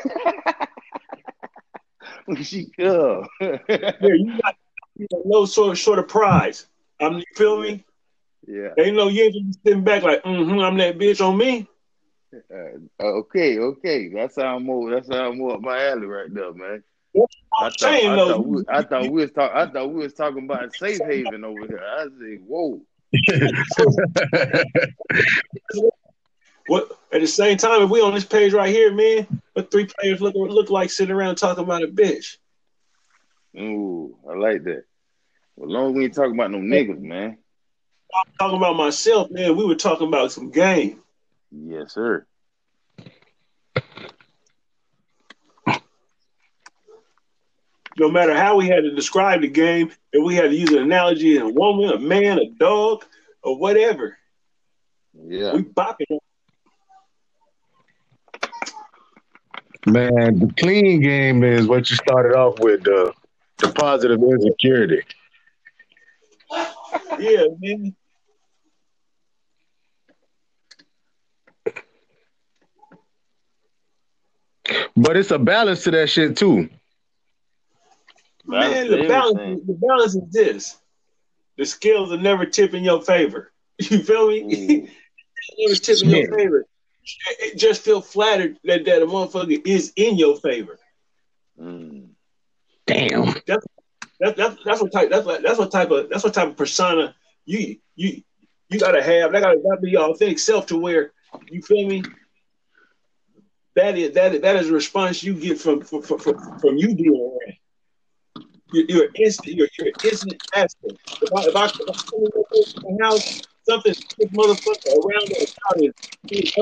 she 2.42 2.66
come. 2.78 3.28
yeah, 3.40 3.92
you 4.00 4.38
got, 4.42 4.56
you 4.96 5.06
got 5.10 5.22
no 5.24 5.46
sort 5.46 5.78
sort 5.78 5.98
of 5.98 6.08
prize. 6.08 6.66
I'm 7.00 7.18
you 7.18 7.24
feel 7.34 7.60
me? 7.60 7.84
Yeah. 8.46 8.70
Ain't 8.78 8.96
no 8.96 9.08
you 9.08 9.24
ain't 9.24 9.56
sitting 9.64 9.84
back 9.84 10.02
like, 10.02 10.22
mm-hmm, 10.22 10.60
I'm 10.60 10.76
that 10.78 10.98
bitch 10.98 11.26
on 11.26 11.36
me. 11.36 11.66
Uh, 12.34 12.78
okay, 13.00 13.58
okay. 13.58 14.08
That's 14.08 14.36
how 14.36 14.56
I'm 14.56 14.64
more. 14.64 14.90
That's 14.90 15.08
how 15.08 15.30
I'm 15.30 15.38
more 15.38 15.54
up 15.54 15.60
my 15.60 15.86
alley 15.86 16.06
right 16.06 16.32
there, 16.32 16.52
man. 16.52 16.82
I 17.58 17.70
thought, 17.70 17.82
I, 17.82 18.16
thought 18.16 18.46
we, 18.46 18.62
I 18.68 18.82
thought 18.82 19.10
we 19.10 19.22
was 19.22 19.32
talking. 19.32 19.56
I 19.56 19.66
thought 19.66 19.90
we 19.90 20.02
was 20.02 20.12
talking 20.12 20.44
about 20.44 20.74
safe 20.74 21.00
haven 21.00 21.44
over 21.44 21.66
here. 21.66 21.82
I 21.82 22.04
said, 22.04 22.42
"Whoa." 22.46 22.82
What 26.66 26.90
at 27.12 27.20
the 27.20 27.26
same 27.26 27.56
time, 27.56 27.82
if 27.82 27.90
we 27.90 28.00
on 28.00 28.14
this 28.14 28.24
page 28.24 28.52
right 28.52 28.74
here, 28.74 28.92
man, 28.92 29.40
what 29.52 29.70
three 29.70 29.86
players 29.86 30.20
look 30.20 30.34
look 30.34 30.70
like 30.70 30.90
sitting 30.90 31.14
around 31.14 31.36
talking 31.36 31.64
about 31.64 31.82
a 31.82 31.88
bitch? 31.88 32.36
Ooh, 33.58 34.16
I 34.28 34.34
like 34.34 34.64
that. 34.64 34.84
Well, 35.56 35.70
long 35.70 35.90
as 35.90 35.96
we 35.96 36.04
ain't 36.04 36.14
talking 36.14 36.34
about 36.34 36.50
no 36.50 36.58
niggas, 36.58 37.00
man. 37.00 37.38
I'm 38.14 38.32
talking 38.38 38.56
about 38.58 38.76
myself, 38.76 39.30
man. 39.30 39.56
We 39.56 39.64
were 39.64 39.74
talking 39.74 40.08
about 40.08 40.32
some 40.32 40.50
game. 40.50 41.00
Yes, 41.50 41.94
sir. 41.94 42.26
No 47.98 48.10
matter 48.10 48.36
how 48.36 48.56
we 48.56 48.68
had 48.68 48.82
to 48.82 48.94
describe 48.94 49.40
the 49.40 49.48
game, 49.48 49.90
if 50.12 50.22
we 50.22 50.34
had 50.34 50.50
to 50.50 50.54
use 50.54 50.70
an 50.70 50.82
analogy, 50.82 51.38
a 51.38 51.48
woman, 51.48 51.90
a 51.90 51.98
man, 51.98 52.38
a 52.38 52.50
dog, 52.50 53.04
or 53.42 53.58
whatever. 53.58 54.18
Yeah. 55.14 55.54
We 55.54 55.62
bopping 55.62 56.18
Man, 59.86 60.40
the 60.40 60.52
clean 60.58 61.00
game 61.00 61.44
is 61.44 61.68
what 61.68 61.88
you 61.88 61.96
started 61.96 62.36
off 62.36 62.58
with 62.58 62.82
the 62.82 63.12
the 63.58 63.72
positive 63.72 64.20
insecurity. 64.20 65.02
Yeah, 67.18 67.46
man. 67.60 67.94
But 74.96 75.16
it's 75.16 75.30
a 75.30 75.38
balance 75.38 75.84
to 75.84 75.92
that 75.92 76.10
shit 76.10 76.36
too. 76.36 76.68
Man, 78.44 78.90
the 78.90 79.06
balance, 79.06 79.62
the 79.66 79.78
balance 79.80 80.16
is 80.16 80.30
this: 80.30 80.76
the 81.56 81.64
scales 81.64 82.12
are 82.12 82.18
never 82.18 82.44
tip 82.44 82.74
in 82.74 82.82
your 82.82 83.02
favor. 83.02 83.52
You 83.78 84.02
feel 84.02 84.28
me? 84.28 84.42
Mm. 84.42 84.90
never 85.58 85.74
tip 85.74 86.02
in 86.02 86.10
your 86.10 86.36
favor. 86.36 86.66
It 87.38 87.58
just 87.58 87.82
feel 87.82 88.00
flattered 88.00 88.58
that 88.64 88.84
that 88.84 89.02
a 89.02 89.06
motherfucker 89.06 89.60
is 89.66 89.92
in 89.96 90.16
your 90.16 90.36
favor. 90.36 90.78
Mm. 91.60 92.08
Damn. 92.86 93.34
That's, 93.46 93.66
that, 94.20 94.36
that, 94.36 94.58
that's 94.64 94.80
what 94.80 94.92
type. 94.92 95.10
That's 95.10 95.26
what, 95.26 95.42
that's 95.42 95.58
what 95.58 95.70
type 95.70 95.90
of 95.90 96.08
that's 96.08 96.24
what 96.24 96.34
type 96.34 96.48
of 96.48 96.56
persona 96.56 97.14
you 97.44 97.76
you 97.94 98.22
you 98.68 98.80
gotta 98.80 99.02
have. 99.02 99.32
That 99.32 99.40
gotta, 99.40 99.58
gotta 99.58 99.80
be 99.80 99.90
your 99.90 100.10
authentic 100.10 100.38
self 100.38 100.66
to 100.66 100.78
where 100.78 101.12
you 101.48 101.62
feel 101.62 101.86
me. 101.86 102.02
That 103.74 103.98
is 103.98 104.14
that 104.14 104.34
is, 104.34 104.40
that 104.40 104.56
is 104.56 104.70
a 104.70 104.72
response 104.72 105.22
you 105.22 105.34
get 105.34 105.60
from 105.60 105.82
from, 105.82 106.02
from, 106.02 106.18
from 106.18 106.76
you 106.76 106.94
dealing 106.94 107.32
with 107.34 107.54
you're, 108.72 108.84
you're 108.88 109.08
instant. 109.14 109.54
You're, 109.54 109.68
you're 109.78 109.92
instant 110.04 110.42
asking. 110.54 110.98
If 111.22 111.32
I 111.32 111.42
if 111.42 111.56
I, 111.56 111.66
if 111.66 111.80
I 111.80 112.10
come 112.10 112.24
in 112.24 112.96
the 112.96 113.04
house, 113.04 113.42
something 113.68 113.92
this 113.92 114.28
motherfucker 114.30 114.92
around 114.94 115.28
the 115.28 115.54
county 115.68 115.86
is. 116.30 116.54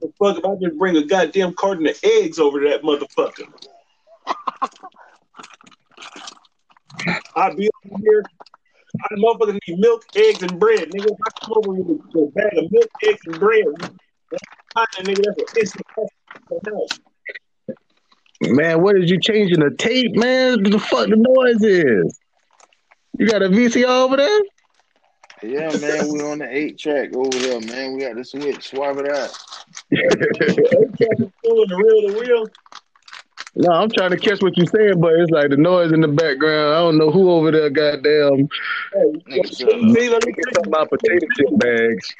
The 0.00 0.12
fuck 0.18 0.38
if 0.38 0.44
I 0.44 0.54
just 0.60 0.78
bring 0.78 0.96
a 0.96 1.04
goddamn 1.04 1.54
carton 1.54 1.86
of 1.86 1.98
eggs 2.02 2.38
over 2.38 2.60
to 2.60 2.68
that 2.68 2.82
motherfucker. 2.82 3.48
I'd 7.36 7.56
be 7.56 7.70
over 7.86 7.98
here. 8.02 8.22
I 9.00 9.14
motherfucker 9.14 9.58
need 9.66 9.78
milk, 9.78 10.04
eggs, 10.14 10.42
and 10.42 10.60
bread. 10.60 10.90
Nigga, 10.90 11.06
if 11.06 11.18
I 11.26 11.30
come 11.44 11.52
over 11.56 11.72
with 11.72 11.88
a 11.88 12.30
bag 12.32 12.58
of 12.58 12.70
milk, 12.70 12.90
eggs, 13.04 13.20
and 13.26 13.40
bread, 13.40 13.64
that's, 14.30 14.96
nigga, 14.98 15.24
that's 15.24 15.74
an 15.74 15.80
instant. 15.80 17.00
Man, 18.42 18.82
what 18.82 18.96
is 18.96 19.10
you 19.10 19.20
changing 19.20 19.60
the 19.60 19.70
tape, 19.78 20.14
man? 20.16 20.62
What 20.62 20.72
the 20.72 20.78
fuck 20.78 21.08
the 21.08 21.16
noise 21.16 21.62
is? 21.62 22.18
You 23.18 23.28
got 23.28 23.42
a 23.42 23.48
VCR 23.48 23.86
over 23.86 24.16
there? 24.16 24.40
Yeah, 25.42 25.76
man, 25.78 26.08
we 26.12 26.22
on 26.22 26.38
the 26.38 26.48
eight 26.48 26.78
track 26.78 27.14
over 27.16 27.36
here, 27.36 27.60
man. 27.60 27.94
We 27.94 28.02
got 28.02 28.14
the 28.14 28.24
switch, 28.24 28.68
swap 28.68 28.96
it 28.98 29.10
out. 29.10 29.36
the 29.90 31.30
real 31.42 32.12
the 32.12 32.20
wheel. 32.20 32.46
No, 33.54 33.72
I'm 33.72 33.90
trying 33.90 34.12
to 34.12 34.16
catch 34.16 34.40
what 34.40 34.56
you're 34.56 34.66
saying, 34.66 35.00
but 35.00 35.12
it's 35.14 35.30
like 35.30 35.50
the 35.50 35.56
noise 35.56 35.92
in 35.92 36.00
the 36.00 36.08
background. 36.08 36.74
I 36.74 36.78
don't 36.78 36.96
know 36.96 37.10
who 37.10 37.30
over 37.30 37.50
there, 37.50 37.68
goddamn. 37.70 38.48
Hey, 38.94 39.00
uh, 39.00 39.10
let 39.26 40.24
me 40.24 40.32
talk 40.54 40.68
my 40.68 40.86
potato 40.86 41.26
chip 41.36 41.58
bags. 41.58 42.14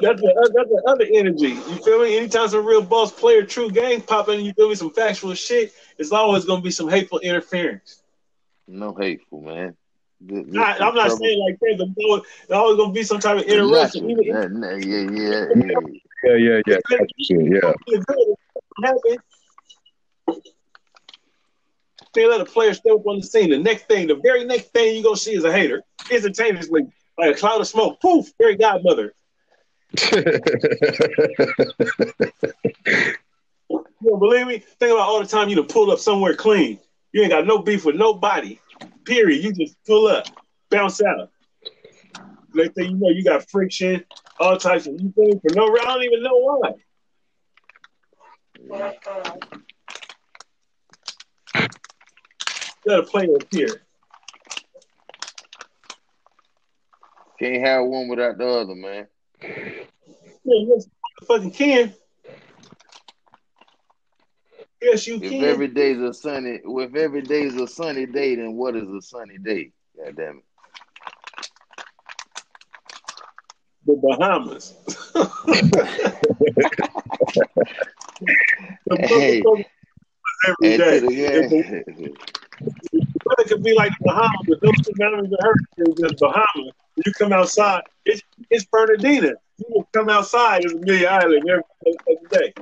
That's 0.00 0.20
the 0.20 0.52
that's 0.54 0.68
the 0.68 0.82
other 0.86 1.06
energy. 1.12 1.48
You 1.48 1.82
feel 1.84 2.02
me? 2.02 2.16
Anytime 2.16 2.48
some 2.48 2.64
real 2.64 2.82
boss 2.82 3.12
player, 3.12 3.44
true 3.44 3.70
game 3.70 4.00
popping, 4.00 4.40
in, 4.40 4.46
you 4.46 4.52
feel 4.52 4.68
me? 4.68 4.74
Some 4.74 4.92
factual 4.92 5.34
shit. 5.34 5.72
It's 5.98 6.12
always 6.12 6.44
gonna 6.44 6.62
be 6.62 6.70
some 6.70 6.88
hateful 6.88 7.18
interference. 7.18 8.02
No 8.68 8.94
hateful, 8.94 9.42
man. 9.42 9.76
This, 10.20 10.46
this 10.46 10.56
I, 10.56 10.88
am 10.88 10.94
not 10.94 11.12
saying 11.12 11.40
like 11.40 11.58
that, 11.60 11.76
but 11.78 12.22
there's 12.48 12.58
always 12.58 12.76
gonna 12.76 12.92
be 12.92 13.02
some 13.02 13.20
type 13.20 13.38
of 13.38 13.44
interruption. 13.44 14.10
Even, 14.10 14.24
yeah, 14.24 14.48
yeah, 14.76 14.76
yeah, 14.76 15.46
yeah, 15.54 15.80
yeah, 16.24 16.60
yeah, 16.66 16.80
yeah. 17.28 17.72
yeah. 18.78 19.16
They 22.14 22.26
let 22.26 22.40
a 22.40 22.46
player 22.46 22.72
step 22.72 22.92
up 22.94 23.06
on 23.06 23.20
the 23.20 23.26
scene. 23.26 23.50
The 23.50 23.58
next 23.58 23.88
thing, 23.88 24.06
the 24.08 24.14
very 24.16 24.44
next 24.44 24.72
thing 24.72 24.96
you 24.96 25.02
gonna 25.02 25.16
see 25.16 25.34
is 25.34 25.44
a 25.44 25.52
hater 25.52 25.82
instantaneously, 26.10 26.86
like 27.18 27.36
a 27.36 27.38
cloud 27.38 27.60
of 27.60 27.68
smoke. 27.68 28.00
Poof, 28.00 28.32
very 28.38 28.56
godmother. 28.56 29.12
you 30.12 30.18
don't 33.70 34.18
believe 34.18 34.46
me? 34.46 34.58
Think 34.58 34.92
about 34.92 35.08
all 35.08 35.20
the 35.20 35.26
time 35.26 35.50
you 35.50 35.56
done 35.56 35.66
pulled 35.66 35.90
up 35.90 35.98
somewhere 35.98 36.34
clean. 36.34 36.78
You 37.12 37.22
ain't 37.22 37.30
got 37.30 37.46
no 37.46 37.58
beef 37.58 37.84
with 37.84 37.96
nobody. 37.96 38.58
Period. 39.06 39.44
You 39.44 39.52
just 39.52 39.76
pull 39.86 40.08
up, 40.08 40.26
bounce 40.70 41.00
out. 41.02 41.30
Next 42.52 42.74
thing 42.74 42.90
you 42.90 42.96
know, 42.96 43.10
you 43.10 43.22
got 43.22 43.48
friction, 43.48 44.04
all 44.40 44.56
types 44.56 44.86
of 44.86 44.94
you 44.94 45.12
things 45.16 45.40
for 45.42 45.54
no 45.54 45.68
reason. 45.68 45.86
I 45.86 45.94
don't 45.94 46.04
even 46.04 46.22
know 46.22 46.36
why. 46.38 46.72
Got 52.86 52.98
a 53.00 53.02
player 53.02 53.34
up 53.34 53.42
here. 53.50 53.82
Can't 57.38 57.66
have 57.66 57.86
one 57.86 58.08
without 58.08 58.38
the 58.38 58.46
other, 58.46 58.74
man. 58.74 59.06
Yeah, 59.42 60.64
yes, 60.68 60.88
fucking 61.26 61.50
can. 61.50 61.94
Yes, 64.86 65.06
you 65.08 65.18
if 65.18 65.32
can. 65.32 65.42
every 65.42 65.66
day's 65.66 65.98
a 65.98 66.14
sunny, 66.14 66.60
if 66.64 66.94
every 66.94 67.22
day's 67.22 67.56
a 67.56 67.66
sunny 67.66 68.06
day, 68.06 68.36
then 68.36 68.54
what 68.54 68.76
is 68.76 68.88
a 68.88 69.02
sunny 69.02 69.36
day? 69.38 69.72
God 69.96 70.16
damn 70.16 70.36
it. 70.38 70.44
The 73.86 73.96
Bahamas. 74.00 74.74
the 78.86 78.96
hey, 79.08 79.42
every 80.46 80.76
day. 80.78 81.00
The, 81.00 82.16
it 83.38 83.48
could 83.48 83.62
be 83.64 83.74
like 83.74 83.90
the 83.98 84.04
Bahamas, 84.04 84.46
but 84.46 84.60
those 84.62 84.80
two 84.86 84.92
mountains 84.98 85.32
are 85.32 85.52
hurricanes 85.76 86.00
in 86.00 86.16
Bahamas. 86.20 86.74
You 87.04 87.12
come 87.18 87.32
outside, 87.32 87.82
it's 88.04 88.22
it's 88.50 88.64
Fernandina. 88.70 89.32
You 89.58 89.66
will 89.70 89.88
come 89.92 90.08
outside, 90.10 90.64
it's 90.64 90.74
Amelia 90.74 91.08
Island 91.08 91.44
every, 91.50 91.64
every 92.08 92.28
day. 92.30 92.54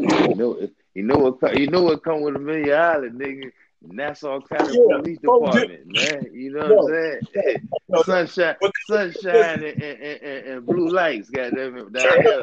You 0.00 0.34
know, 0.34 0.68
you 0.94 1.02
know 1.02 1.16
what? 1.16 1.58
You 1.58 1.66
know 1.68 1.82
what 1.82 2.02
come 2.02 2.22
with 2.22 2.36
Amelia 2.36 2.74
Island, 2.74 3.20
nigga. 3.20 3.52
Nassau 3.82 4.40
County 4.42 4.78
yeah. 4.78 4.98
Police 4.98 5.18
oh, 5.26 5.46
Department, 5.46 5.86
man. 5.86 6.26
You 6.32 6.52
know 6.52 6.74
what 6.74 6.92
I'm 6.92 7.20
saying? 7.34 7.68
No. 7.88 8.02
sunshine, 8.02 8.54
sunshine, 8.86 9.64
and, 9.64 9.82
and, 9.82 10.02
and, 10.02 10.46
and, 10.46 10.66
blue 10.66 10.90
lights. 10.90 11.28
Goddamn 11.28 11.76
it, 11.76 11.92
down 11.92 12.22
here. 12.22 12.42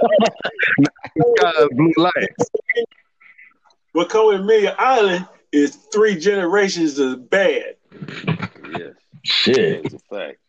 blue 1.71 1.93
lights. 1.95 2.49
What 3.93 4.09
come 4.09 4.27
with 4.27 4.41
Amelia 4.41 4.75
Island 4.77 5.25
is 5.53 5.77
three 5.93 6.19
generations 6.19 6.99
of 6.99 7.29
bad. 7.29 7.77
Yes. 8.77 8.93
Shit. 9.23 9.85
It's 9.85 9.93
a 9.93 9.99
fact. 9.99 10.39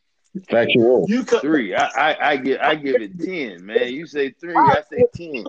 Factual. 0.46 1.06
You 1.08 1.24
cut 1.24 1.42
three. 1.42 1.74
I, 1.74 1.86
I 1.86 2.30
I 2.30 2.36
give 2.36 2.60
I 2.60 2.74
give 2.74 3.00
it 3.00 3.18
ten, 3.18 3.64
man. 3.64 3.92
You 3.92 4.06
say 4.06 4.30
three, 4.30 4.54
I 4.56 4.82
say 4.90 5.04
ten. 5.14 5.44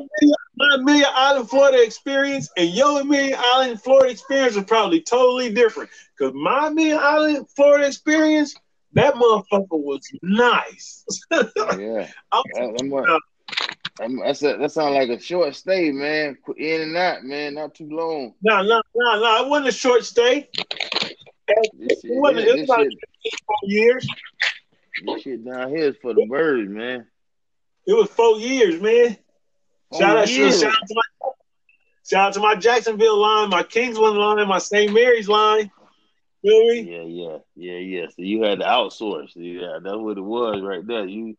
My 0.55 0.75
Amelia 0.75 1.07
Island, 1.13 1.49
Florida 1.49 1.83
experience 1.83 2.49
and 2.57 2.69
your 2.69 3.01
Amelia 3.01 3.37
Island, 3.37 3.81
Florida 3.81 4.11
experience 4.11 4.57
are 4.57 4.63
probably 4.63 5.01
totally 5.01 5.53
different. 5.53 5.89
Cause 6.17 6.33
my 6.33 6.67
Amelia 6.67 6.97
Island, 6.97 7.47
Florida 7.55 7.87
experience, 7.87 8.55
that 8.93 9.13
motherfucker 9.13 9.67
was 9.71 10.01
nice. 10.21 11.05
yeah. 11.31 12.07
I'm, 12.31 12.43
I'm, 12.57 13.19
I'm, 14.01 14.19
that's 14.19 14.43
a, 14.43 14.57
that 14.57 14.71
sounds 14.71 14.95
like 14.95 15.09
a 15.09 15.19
short 15.19 15.55
stay, 15.55 15.91
man. 15.91 16.37
In 16.57 16.81
and 16.81 16.97
out, 16.97 17.23
man. 17.23 17.55
Not 17.55 17.75
too 17.75 17.89
long. 17.89 18.33
No, 18.41 18.61
no, 18.61 18.81
no, 18.95 19.19
no. 19.19 19.43
It 19.45 19.49
wasn't 19.49 19.69
a 19.69 19.71
short 19.71 20.05
stay. 20.05 20.49
This 21.73 22.03
it 22.03 22.19
wasn't. 22.19 22.47
It 22.47 22.59
was 22.59 22.63
about 22.63 22.87
four 23.45 23.55
years. 23.63 24.07
This 25.05 25.21
shit 25.21 25.45
down 25.45 25.69
here 25.69 25.89
is 25.89 25.95
for 26.01 26.13
the 26.13 26.25
birds, 26.25 26.69
man. 26.69 27.07
It 27.85 27.93
was 27.93 28.09
four 28.09 28.37
years, 28.37 28.81
man. 28.81 29.17
Shout 29.97 30.17
out, 30.17 30.31
years. 30.31 30.59
shout 30.59 30.71
out 30.71 30.87
to 30.87 30.95
my 30.95 31.29
shout 32.07 32.27
out 32.27 32.33
to 32.33 32.39
my 32.39 32.55
Jacksonville 32.55 33.17
line, 33.19 33.49
my 33.49 33.63
Kingsland 33.63 34.17
line, 34.17 34.47
my 34.47 34.59
St. 34.59 34.93
Mary's 34.93 35.27
line. 35.27 35.71
Feel 36.41 36.67
me? 36.67 36.81
Yeah, 36.81 37.03
yeah, 37.03 37.37
yeah, 37.55 37.79
yeah. 37.79 38.05
So 38.07 38.21
you 38.21 38.43
had 38.43 38.59
to 38.59 38.65
outsource. 38.65 39.31
Yeah, 39.35 39.79
that's 39.83 39.97
what 39.97 40.17
it 40.17 40.21
was 40.21 40.61
right 40.61 40.85
there. 40.85 41.05
You 41.05 41.35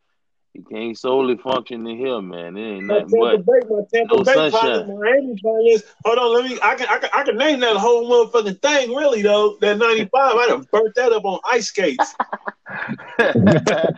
you 0.54 0.64
can't 0.68 0.98
solely 0.98 1.36
function 1.36 1.86
in 1.86 1.96
here, 1.96 2.20
man. 2.20 2.56
It 2.56 2.76
ain't 2.76 2.86
nothing 2.86 3.20
my 3.20 3.36
Tampa 3.36 3.44
but 3.44 3.46
Bay, 3.46 3.60
my 3.68 3.82
Tampa 3.92 4.16
no 4.16 4.24
Bay 4.24 4.50
sunshine. 4.50 4.98
Miami 4.98 5.70
is. 5.70 5.84
Hold 6.04 6.18
on, 6.18 6.34
let 6.34 6.50
me. 6.50 6.58
I 6.60 6.74
can, 6.74 6.88
I 6.88 6.98
can, 6.98 7.10
I 7.14 7.22
can 7.22 7.36
name 7.36 7.60
that 7.60 7.76
whole 7.76 8.10
motherfucking 8.10 8.60
thing. 8.60 8.94
Really 8.94 9.22
though, 9.22 9.56
that 9.60 9.78
ninety 9.78 10.06
five, 10.06 10.36
I 10.36 10.48
done 10.48 10.66
burnt 10.72 10.94
that 10.96 11.12
up 11.12 11.24
on 11.24 11.38
ice 11.48 11.68
skates. 11.68 12.14
that 13.18 13.96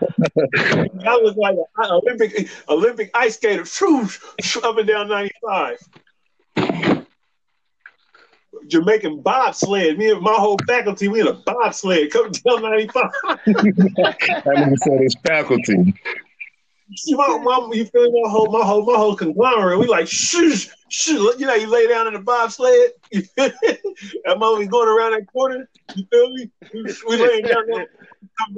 was 1.23 1.37
like 1.37 1.57
an 1.57 1.91
Olympic 1.91 2.51
Olympic 2.69 3.11
ice 3.15 3.37
skater, 3.37 3.65
up 4.63 4.77
and 4.77 4.87
down 4.87 5.09
ninety 5.09 5.35
five. 5.45 5.79
Jamaican 8.67 9.23
bobsled. 9.23 9.99
Me 9.99 10.11
and 10.11 10.21
my 10.21 10.35
whole 10.35 10.59
faculty, 10.67 11.09
we 11.09 11.23
in 11.23 11.27
a 11.27 11.33
bobsled 11.33 12.11
coming 12.11 12.33
down 12.33 12.63
95. 12.63 13.11
I 13.27 13.37
never 14.55 14.77
said 14.77 15.01
his 15.01 15.17
faculty. 15.25 15.95
See 16.97 17.15
my 17.15 17.39
mom, 17.43 17.73
you 17.75 17.85
feel 17.87 18.11
my 18.11 18.29
whole 18.31 18.51
my 18.51 18.65
whole 18.65 18.85
my 18.85 18.97
whole 18.97 19.17
conglomerate. 19.17 19.79
We 19.79 19.87
like 19.87 20.07
shh 20.09 20.69
shh. 20.89 21.09
You 21.09 21.47
know, 21.47 21.55
you 21.55 21.67
lay 21.69 21.87
down 21.89 22.07
in 22.07 22.15
the 22.15 22.21
bobsled. 22.21 22.93
You 23.11 23.23
feel? 23.23 23.51
That 24.25 24.39
mother 24.39 24.65
going 24.67 24.89
around 24.89 25.13
that 25.13 25.31
corner. 25.33 25.69
You 25.95 26.05
feel 26.11 26.31
me? 26.31 26.51
We, 26.73 26.95
we 27.09 27.17
laying 27.17 27.45
down 27.45 27.67
there, 27.67 27.87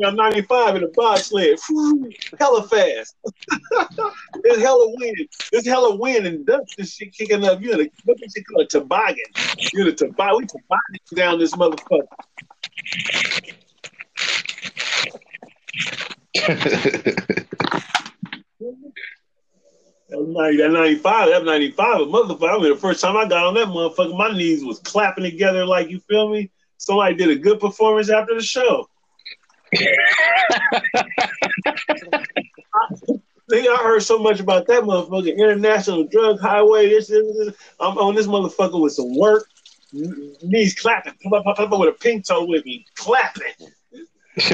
down 0.01 0.17
95 0.17 0.77
in 0.77 0.85
a 0.85 0.89
bobsled. 0.89 1.59
Hella 2.39 2.69
fast. 2.69 3.17
There's 4.43 4.59
hella 4.61 4.95
wind. 4.99 5.29
There's 5.53 5.67
hella 5.67 5.97
wind 5.97 6.27
and 6.27 6.47
dust 6.47 6.75
and 6.79 6.89
shit 6.89 7.13
kicking 7.13 7.45
up. 7.45 7.61
You're 7.61 7.81
in 7.81 7.87
a 7.87 7.91
what 8.05 8.19
is 8.23 8.35
it 8.37 8.45
called 8.47 8.67
a 8.67 8.67
toboggan. 8.67 9.25
You're 9.73 9.89
in 9.89 9.93
a 9.93 9.97
toboggan. 9.97 10.37
We 10.39 10.47
toboggan 10.47 11.01
down 11.15 11.39
this 11.39 11.53
motherfucker. 11.53 12.07
That 20.25 20.33
90, 20.33 20.57
that 20.59 20.71
95, 20.71 21.29
that 21.29 21.45
95, 21.45 22.01
a 22.01 22.07
motherfucker. 22.07 22.49
I 22.49 22.59
mean, 22.59 22.73
the 22.73 22.79
first 22.79 23.01
time 23.03 23.17
I 23.17 23.27
got 23.29 23.47
on 23.47 23.55
that 23.55 23.69
motherfucker, 23.69 24.17
my 24.17 24.33
knees 24.33 24.65
was 24.65 24.79
clapping 24.79 25.25
together 25.25 25.67
like 25.67 25.91
you 25.91 26.01
feel 26.01 26.31
me. 26.31 26.51
Somebody 26.79 27.15
did 27.15 27.31
a 27.31 27.37
good 27.37 27.61
performance 27.61 28.09
after 28.11 28.35
the 28.35 28.43
show. 28.43 28.89
Nigga, 33.51 33.69
I 33.69 33.83
heard 33.83 34.03
so 34.03 34.19
much 34.19 34.41
about 34.41 34.67
that 34.69 34.85
motherfucker. 34.85 35.37
International 35.37 36.05
drug 36.05 36.41
highway. 36.41 36.89
This, 36.89 37.09
this, 37.09 37.37
this. 37.37 37.55
I'm 37.79 37.99
on 37.99 38.15
this 38.15 38.27
motherfucker 38.27 38.81
with 38.81 38.95
some 38.95 39.15
work. 39.19 39.47
Knees 39.93 40.75
clapping. 40.81 41.13
With 41.25 41.43
a 41.45 41.97
pink 42.01 42.27
toe 42.27 42.47
with 42.47 42.65
me. 42.65 42.87
Clapping. 42.97 43.53
Made, 44.37 44.51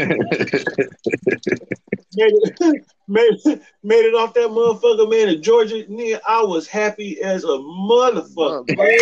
it, 2.16 2.84
made, 3.08 3.38
made 3.82 4.04
it 4.04 4.14
off 4.14 4.34
that 4.34 4.50
motherfucker, 4.50 5.10
man, 5.10 5.28
in 5.28 5.42
Georgia. 5.42 5.84
Nigga, 5.84 6.20
I 6.26 6.42
was 6.42 6.66
happy 6.66 7.20
as 7.22 7.44
a 7.44 7.46
motherfucker, 7.46 8.76
man. 8.76 8.98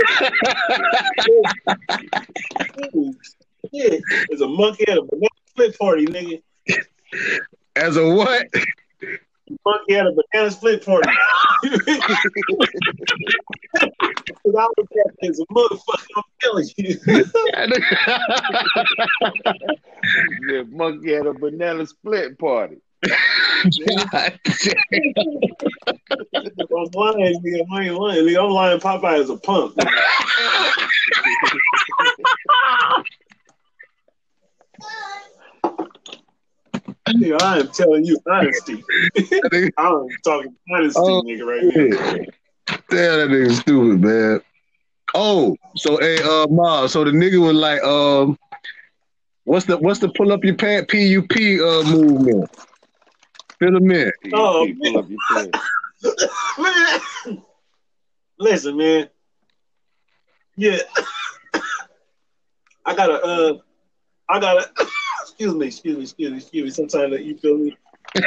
yeah, 3.72 3.98
as 4.32 4.40
a 4.40 4.48
monkey 4.48 4.88
at 4.88 4.98
a 4.98 5.02
banana 5.02 5.28
split 5.48 5.78
party, 5.78 6.06
nigga. 6.06 6.42
As 7.76 7.96
a 7.96 8.08
what? 8.14 8.46
Monkey 9.64 9.94
at 9.96 10.06
a 10.06 10.12
banana 10.12 10.50
split 10.50 10.84
party. 10.84 11.08
I 14.46 14.48
was 14.76 14.87
happy 14.96 15.28
as 15.28 15.40
a 15.40 15.46
motherfucker, 15.52 16.06
I'm 16.16 16.22
telling 16.40 16.68
you. 16.76 16.98
Yeah, 20.48 20.62
monkey 20.68 21.14
at 21.14 21.26
a 21.26 21.32
banana 21.34 21.87
split 21.87 22.38
party. 22.38 22.78
I'm 23.04 23.11
lying, 26.94 27.40
nigga. 27.42 27.66
I 27.72 27.84
ain't 27.84 27.94
lying. 27.94 28.24
Nigga, 28.24 28.44
I'm 28.44 28.50
lying. 28.50 28.80
Popeye 28.80 29.20
is 29.20 29.30
a 29.30 29.37
punk. 29.37 29.74
nigga, 37.09 37.40
I 37.40 37.59
am 37.59 37.68
telling 37.68 38.05
you 38.05 38.18
honesty. 38.27 38.85
I'm 39.79 40.09
talking 40.25 40.55
honesty, 40.73 41.01
Oh, 41.01 41.23
nigga, 41.23 41.47
right 41.47 41.73
here. 41.73 42.27
Damn, 42.90 43.18
that 43.18 43.29
nigga 43.31 43.53
stupid, 43.53 44.01
man. 44.01 44.40
Oh, 45.14 45.57
so 45.77 45.97
hey, 45.99 46.23
uh, 46.23 46.47
Ma, 46.49 46.87
so 46.87 47.05
the 47.05 47.11
nigga 47.11 47.40
was 47.40 47.57
like, 47.57 47.83
um, 47.83 48.38
what's 49.44 49.64
the 49.64 49.79
what's 49.79 50.01
the 50.01 50.11
pull 50.11 50.33
up 50.33 50.44
your 50.44 50.55
pant 50.55 50.88
PUP 50.88 51.33
uh 51.33 51.83
movement? 51.90 52.51
Fill 53.59 53.73
them 53.73 53.90
in. 53.90 54.12
Oh, 54.35 54.64
You 54.64 54.77
pull 54.77 54.99
up 54.99 55.09
your 55.09 55.18
pants. 55.31 55.59
man. 56.59 57.42
Listen, 58.38 58.77
man. 58.77 59.09
Yeah. 60.57 60.79
I 62.85 62.94
gotta 62.94 63.23
uh 63.23 63.59
I 64.29 64.38
gotta 64.38 64.71
excuse 65.28 65.54
me, 65.54 65.66
excuse 65.66 65.96
me, 65.96 66.02
excuse 66.02 66.30
me, 66.30 66.36
excuse 66.38 66.64
me. 66.64 66.70
Sometimes 66.70 67.12
that 67.12 67.24
you 67.24 67.36
feel 67.36 67.58
me. 67.58 67.76
That 68.14 68.24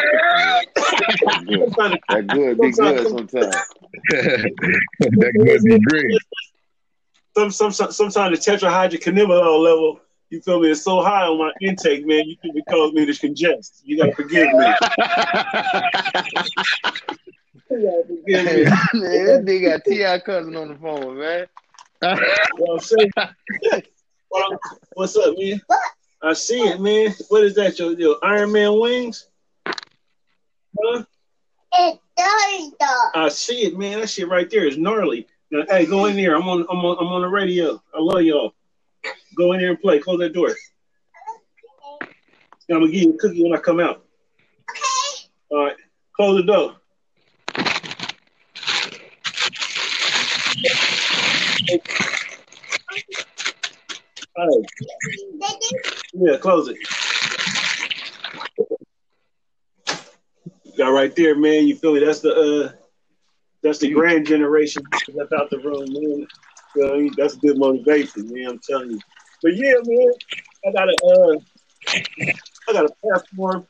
good. 1.47 1.73
That 2.09 2.27
good 2.27 2.61
be 2.61 2.71
good 2.71 3.07
sometimes. 3.07 3.55
that 4.09 5.33
could 5.35 5.63
be 5.63 5.79
great. 5.79 6.17
some 7.35 7.51
some 7.51 7.71
some 7.71 7.91
sometimes 7.91 8.45
the 8.45 8.51
tetrahydrocannabinol 8.51 9.63
level, 9.63 9.99
you 10.29 10.41
feel 10.41 10.59
me, 10.59 10.69
is 10.69 10.83
so 10.83 11.01
high 11.01 11.25
on 11.25 11.39
my 11.39 11.51
intake, 11.61 12.05
man, 12.05 12.27
you 12.27 12.35
think 12.41 12.55
it 12.55 12.63
cause 12.69 12.93
me 12.93 13.05
to 13.05 13.13
congest. 13.19 13.81
You 13.83 13.97
gotta 13.97 14.13
forgive 14.13 14.47
me. 14.53 14.65
You 17.69 17.81
gotta 17.83 18.03
forgive 18.07 18.45
me. 18.45 18.63
man, 18.93 19.25
this 19.25 19.41
nigga 19.45 19.71
got 19.71 19.83
T.I. 19.85 20.19
cousin 20.19 20.55
on 20.55 20.67
the 20.69 20.75
phone, 20.75 21.17
man. 21.17 21.47
You 22.03 22.09
know 22.09 22.17
what 22.57 22.73
I'm 22.73 22.79
saying? 22.79 23.11
What's 24.93 25.15
up, 25.17 25.35
man? 25.37 25.61
I 26.23 26.33
see 26.33 26.61
it, 26.61 26.79
man. 26.79 27.13
What 27.29 27.43
is 27.43 27.55
that? 27.55 27.79
Your, 27.79 27.93
your 27.93 28.17
Iron 28.21 28.51
Man 28.51 28.79
wings? 28.79 29.27
Huh? 29.65 31.03
I 33.15 33.29
see 33.29 33.63
it, 33.63 33.77
man. 33.77 33.99
That 33.99 34.09
shit 34.09 34.27
right 34.29 34.49
there 34.49 34.67
is 34.67 34.77
gnarly. 34.77 35.27
Now, 35.49 35.63
hey, 35.69 35.85
go 35.85 36.05
in 36.05 36.15
there. 36.15 36.35
I'm 36.35 36.47
on. 36.47 36.65
I'm 36.69 36.85
on. 36.85 36.97
I'm 36.99 37.07
on 37.07 37.21
the 37.21 37.27
radio. 37.27 37.81
I 37.93 37.99
love 37.99 38.21
y'all. 38.21 38.53
Go 39.35 39.53
in 39.53 39.59
there 39.59 39.71
and 39.71 39.81
play. 39.81 39.99
Close 39.99 40.19
that 40.19 40.33
door. 40.33 40.55
And 42.69 42.77
I'm 42.77 42.81
gonna 42.81 42.91
give 42.91 43.01
you 43.01 43.13
a 43.13 43.17
cookie 43.17 43.43
when 43.43 43.53
I 43.53 43.61
come 43.61 43.79
out. 43.79 44.05
Okay. 44.69 45.29
All 45.49 45.65
right. 45.65 45.75
Close 46.15 46.37
the 46.37 46.43
door. 46.43 46.75
Yeah, 56.13 56.37
close 56.37 56.69
it. 56.69 56.77
Got 60.77 60.89
right 60.89 61.15
there, 61.15 61.35
man. 61.35 61.67
You 61.67 61.75
feel 61.75 61.93
me? 61.93 62.03
That's 62.03 62.21
the 62.21 62.33
uh 62.33 62.71
that's 63.63 63.79
the 63.79 63.91
grand 63.91 64.27
generation 64.27 64.83
that's 65.15 65.31
out 65.33 65.49
the 65.49 65.59
room, 65.59 65.85
man. 65.93 66.27
You 66.75 67.11
know, 67.17 67.27
good 67.41 67.57
motivation, 67.57 68.31
man. 68.31 68.51
I'm 68.51 68.59
telling 68.59 68.91
you. 68.91 68.99
But 69.43 69.55
yeah, 69.55 69.73
man, 69.83 70.13
I 70.67 70.71
got 70.71 70.89
a 70.89 70.97
uh 71.05 71.39
I 72.69 72.73
got 72.73 72.85
a 72.85 72.93
platform. 73.03 73.67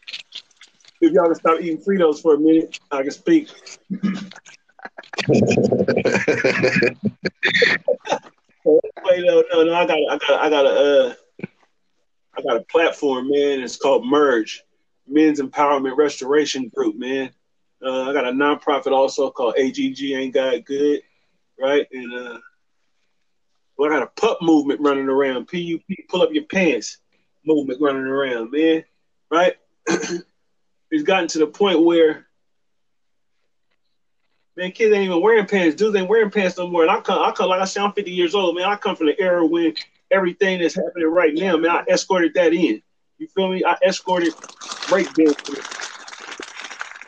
If 1.02 1.14
y'all 1.14 1.26
can 1.26 1.36
stop 1.36 1.60
eating 1.62 1.80
Fritos 1.80 2.22
for 2.22 2.36
a 2.36 2.40
minute, 2.40 2.80
I 2.92 3.02
can 3.02 3.12
speak. 3.12 3.50
Wait, 8.66 9.24
no, 9.26 9.44
no, 9.54 9.64
no. 9.64 9.74
I 9.74 9.86
got, 9.86 9.98
I 10.10 10.18
got, 10.18 10.40
I 10.40 10.50
got 10.50 10.66
a, 10.66 10.70
uh, 10.70 11.14
I 12.38 12.42
got 12.42 12.58
a 12.58 12.66
platform, 12.66 13.30
man. 13.30 13.62
It's 13.62 13.78
called 13.78 14.06
Merge, 14.06 14.64
Men's 15.08 15.42
Empowerment 15.42 15.98
Restoration 15.98 16.70
Group, 16.76 16.98
man. 16.98 17.32
Uh, 17.84 18.10
I 18.10 18.14
got 18.14 18.28
a 18.28 18.32
nonprofit 18.32 18.92
also 18.92 19.32
called 19.32 19.56
AGG 19.58 20.02
Ain't 20.04 20.34
Got 20.34 20.66
Good, 20.66 21.02
right? 21.60 21.88
And 21.92 22.14
uh, 22.14 22.38
well, 23.78 23.92
I 23.92 24.00
got 24.00 24.04
a 24.04 24.22
pup 24.22 24.40
movement 24.42 24.82
running 24.82 25.10
around. 25.10 25.48
PUP, 25.48 25.82
pull 26.08 26.22
up 26.22 26.32
your 26.32 26.46
pants 26.46 27.00
movement 27.46 27.82
running 27.82 28.04
around, 28.04 28.52
man. 28.52 28.84
Right? 29.32 29.56
it's 29.88 31.04
gotten 31.04 31.28
to 31.30 31.40
the 31.40 31.48
point 31.48 31.84
where 31.84 32.28
Man, 34.58 34.72
kids 34.72 34.94
ain't 34.94 35.06
even 35.06 35.22
wearing 35.22 35.46
pants. 35.46 35.76
Dudes 35.76 35.96
ain't 35.96 36.10
wearing 36.10 36.30
pants 36.30 36.58
no 36.58 36.68
more. 36.68 36.82
And 36.82 36.92
I 36.92 37.00
come, 37.00 37.22
I 37.22 37.32
come, 37.32 37.50
like 37.50 37.62
I 37.62 37.66
said, 37.66 37.84
I'm 37.84 37.94
50 37.94 38.12
years 38.12 38.36
old, 38.36 38.56
man. 38.56 38.66
I 38.66 38.76
come 38.76 38.96
from 38.96 39.08
the 39.08 39.20
era 39.20 39.46
when 39.46 39.74
everything 40.12 40.60
that's 40.60 40.76
happening 40.76 41.08
right 41.08 41.34
now, 41.34 41.56
man, 41.58 41.72
I 41.72 41.84
escorted 41.90 42.34
that 42.34 42.54
in. 42.54 42.82
You 43.18 43.28
feel 43.28 43.50
me? 43.50 43.64
I 43.64 43.78
escorted 43.86 44.34
breakdancing. 44.34 45.64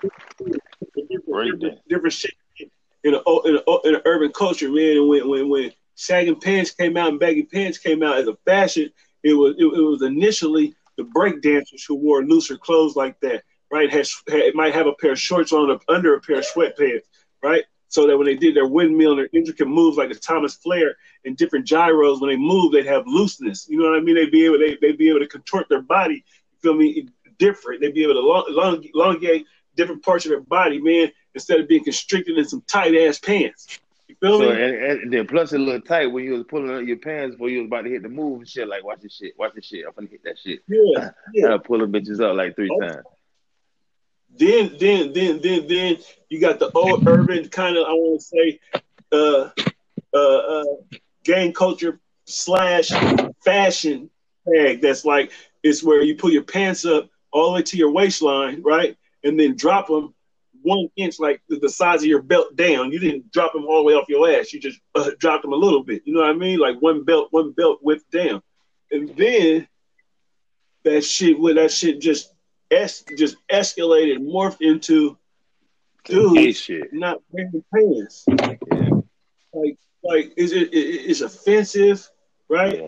Breakdance. 0.02 1.10
different, 1.10 1.88
different 1.90 2.14
shit 2.14 2.34
in 3.04 3.16
a 3.16 3.40
in 3.46 3.60
in 3.84 4.02
urban 4.06 4.32
culture, 4.32 4.70
man. 4.70 4.98
And 4.98 5.10
when 5.10 5.28
when 5.30 5.50
when 5.50 5.72
sagging 5.96 6.40
pants 6.40 6.72
came 6.72 6.98
out 6.98 7.10
and 7.10 7.20
baggy 7.20 7.44
pants 7.44 7.78
came 7.78 8.04
out 8.04 8.18
as 8.18 8.28
a 8.28 8.38
fashion, 8.46 8.90
it 9.24 9.34
was 9.34 9.56
it, 9.58 9.66
it 9.66 9.82
was 9.82 10.02
initially 10.02 10.76
the 10.98 11.04
break 11.04 11.42
dancers 11.42 11.84
who 11.84 11.96
wore 11.96 12.24
looser 12.24 12.58
clothes 12.58 12.96
like 12.96 13.20
that, 13.22 13.44
right? 13.72 13.92
Has 13.92 14.14
had, 14.30 14.40
it 14.40 14.56
might 14.56 14.74
have 14.74 14.88
a 14.88 14.94
pair 14.94 15.12
of 15.12 15.20
shorts 15.20 15.52
on 15.52 15.78
under 15.90 16.16
a 16.16 16.22
pair 16.22 16.38
of 16.38 16.46
sweatpants, 16.46 17.02
right? 17.44 17.64
So 17.90 18.08
that 18.08 18.18
when 18.18 18.26
they 18.26 18.36
did 18.36 18.56
their 18.56 18.66
windmill 18.66 19.12
and 19.12 19.20
their 19.20 19.30
intricate 19.34 19.68
moves 19.68 19.98
like 19.98 20.10
the 20.10 20.16
Thomas 20.16 20.56
Flair 20.56 20.96
and 21.26 21.38
different 21.38 21.68
gyros, 21.68 22.22
when 22.22 22.32
they 22.32 22.36
move, 22.38 22.72
they'd 22.72 22.88
have 22.88 23.06
looseness. 23.06 23.68
You 23.70 23.78
know 23.78 23.90
what 23.90 23.98
I 24.00 24.02
mean? 24.02 24.16
They'd 24.16 24.32
be 24.32 24.46
able 24.46 24.58
they, 24.58 24.78
they'd 24.82 24.98
be 24.98 25.10
able 25.10 25.20
to 25.20 25.28
contort 25.28 25.68
their 25.70 25.82
body. 25.84 26.24
You 26.54 26.60
feel 26.62 26.74
me? 26.74 27.08
Different. 27.38 27.82
They'd 27.82 27.94
be 27.94 28.04
able 28.04 28.14
to 28.16 28.20
long, 28.22 28.46
long, 28.50 28.84
elongate 28.94 29.46
different 29.76 30.04
parts 30.04 30.26
of 30.26 30.30
their 30.30 30.40
body, 30.42 30.80
man, 30.80 31.12
instead 31.36 31.60
of 31.60 31.68
being 31.68 31.84
constricted 31.84 32.38
in 32.38 32.46
some 32.46 32.62
tight 32.68 32.96
ass 32.96 33.20
pants. 33.20 33.80
You 34.08 34.16
feel 34.22 34.40
So 34.40 34.50
me? 34.50 34.62
and, 34.62 34.76
and 35.02 35.14
then 35.14 35.26
plus 35.28 35.52
it 35.54 35.60
looked 35.60 35.88
tight 35.88 36.08
when 36.08 36.24
you 36.24 36.34
was 36.34 36.44
pulling 36.48 36.70
up 36.76 36.86
your 36.88 36.98
pants 36.98 37.36
before 37.36 37.50
you 37.50 37.60
was 37.60 37.68
about 37.68 37.82
to 37.84 37.90
hit 37.90 38.04
the 38.04 38.10
move 38.10 38.40
and 38.40 38.48
shit. 38.50 38.68
Like 38.68 38.84
watch 38.84 39.00
this 39.02 39.16
shit, 39.16 39.34
watch 39.38 39.54
this 39.56 39.66
shit. 39.66 39.86
I'm 39.86 39.94
gonna 39.96 40.08
hit 40.08 40.24
that 40.24 40.38
shit. 40.44 40.60
Yeah, 40.68 41.10
yeah. 41.34 41.54
I 41.56 41.58
pull 41.58 41.80
the 41.80 41.86
bitches 41.86 42.22
up 42.24 42.36
like 42.36 42.56
three 42.56 42.70
Oh. 42.72 42.80
times. 42.80 43.04
Then, 44.38 44.76
then, 44.80 45.14
then, 45.14 45.40
then, 45.42 45.68
then 45.68 45.98
you 46.30 46.40
got 46.40 46.60
the 46.60 46.72
old 46.72 47.08
urban 47.08 47.50
kind 47.50 47.78
of, 47.78 47.86
I 47.86 47.92
want 47.92 48.20
to 48.20 48.26
say, 48.26 48.60
uh, 49.12 49.50
uh, 50.14 50.38
uh, 50.38 50.64
gang 51.24 51.54
culture 51.54 52.00
slash 52.26 52.90
fashion 53.44 54.10
tag. 54.52 54.82
That's 54.82 55.06
like 55.06 55.32
it's 55.62 55.84
where 55.84 56.02
you 56.02 56.16
pull 56.16 56.32
your 56.32 56.44
pants 56.44 56.86
up 56.86 57.10
all 57.32 57.48
the 57.48 57.56
way 57.56 57.62
to 57.64 57.78
your 57.78 57.92
waistline, 57.92 58.62
right, 58.64 58.98
and 59.24 59.40
then 59.40 59.56
drop 59.56 59.88
them 59.88 60.14
one 60.62 60.88
inch, 60.96 61.20
like 61.20 61.42
the 61.50 61.70
size 61.70 62.02
of 62.02 62.08
your 62.08 62.22
belt 62.22 62.56
down. 62.56 62.92
You 62.92 63.00
didn't 63.00 63.32
drop 63.32 63.54
them 63.54 63.66
all 63.66 63.78
the 63.78 63.84
way 63.84 63.94
off 63.94 64.10
your 64.10 64.30
ass. 64.30 64.54
You 64.54 64.60
just 64.60 64.80
uh, 64.96 65.12
dropped 65.20 65.44
them 65.44 65.54
a 65.54 65.58
little 65.58 65.84
bit. 65.84 66.04
You 66.06 66.14
know 66.14 66.22
what 66.22 66.30
I 66.30 66.34
mean? 66.34 66.60
Like 66.60 66.82
one 66.82 67.04
belt, 67.04 67.28
one 67.32 67.52
belt 67.52 67.80
width 67.82 68.10
down, 68.12 68.42
and 68.92 69.16
then 69.16 69.68
that 70.84 71.04
shit, 71.04 71.40
with 71.40 71.56
that 71.56 71.72
shit 71.72 72.02
just 72.02 72.33
es- 72.74 73.04
just 73.18 73.38
escalated, 73.52 74.20
morphed 74.20 74.62
into 74.62 75.18
dude 76.06 76.56
not 76.92 77.22
wearing 77.32 77.64
pants. 77.74 78.26
Yeah. 78.28 78.90
Like, 79.54 79.78
like 80.04 80.34
is 80.38 80.52
it, 80.52 80.74
it? 80.74 80.78
It's 80.78 81.22
offensive, 81.22 82.10
right? 82.50 82.80
Yeah. 82.80 82.88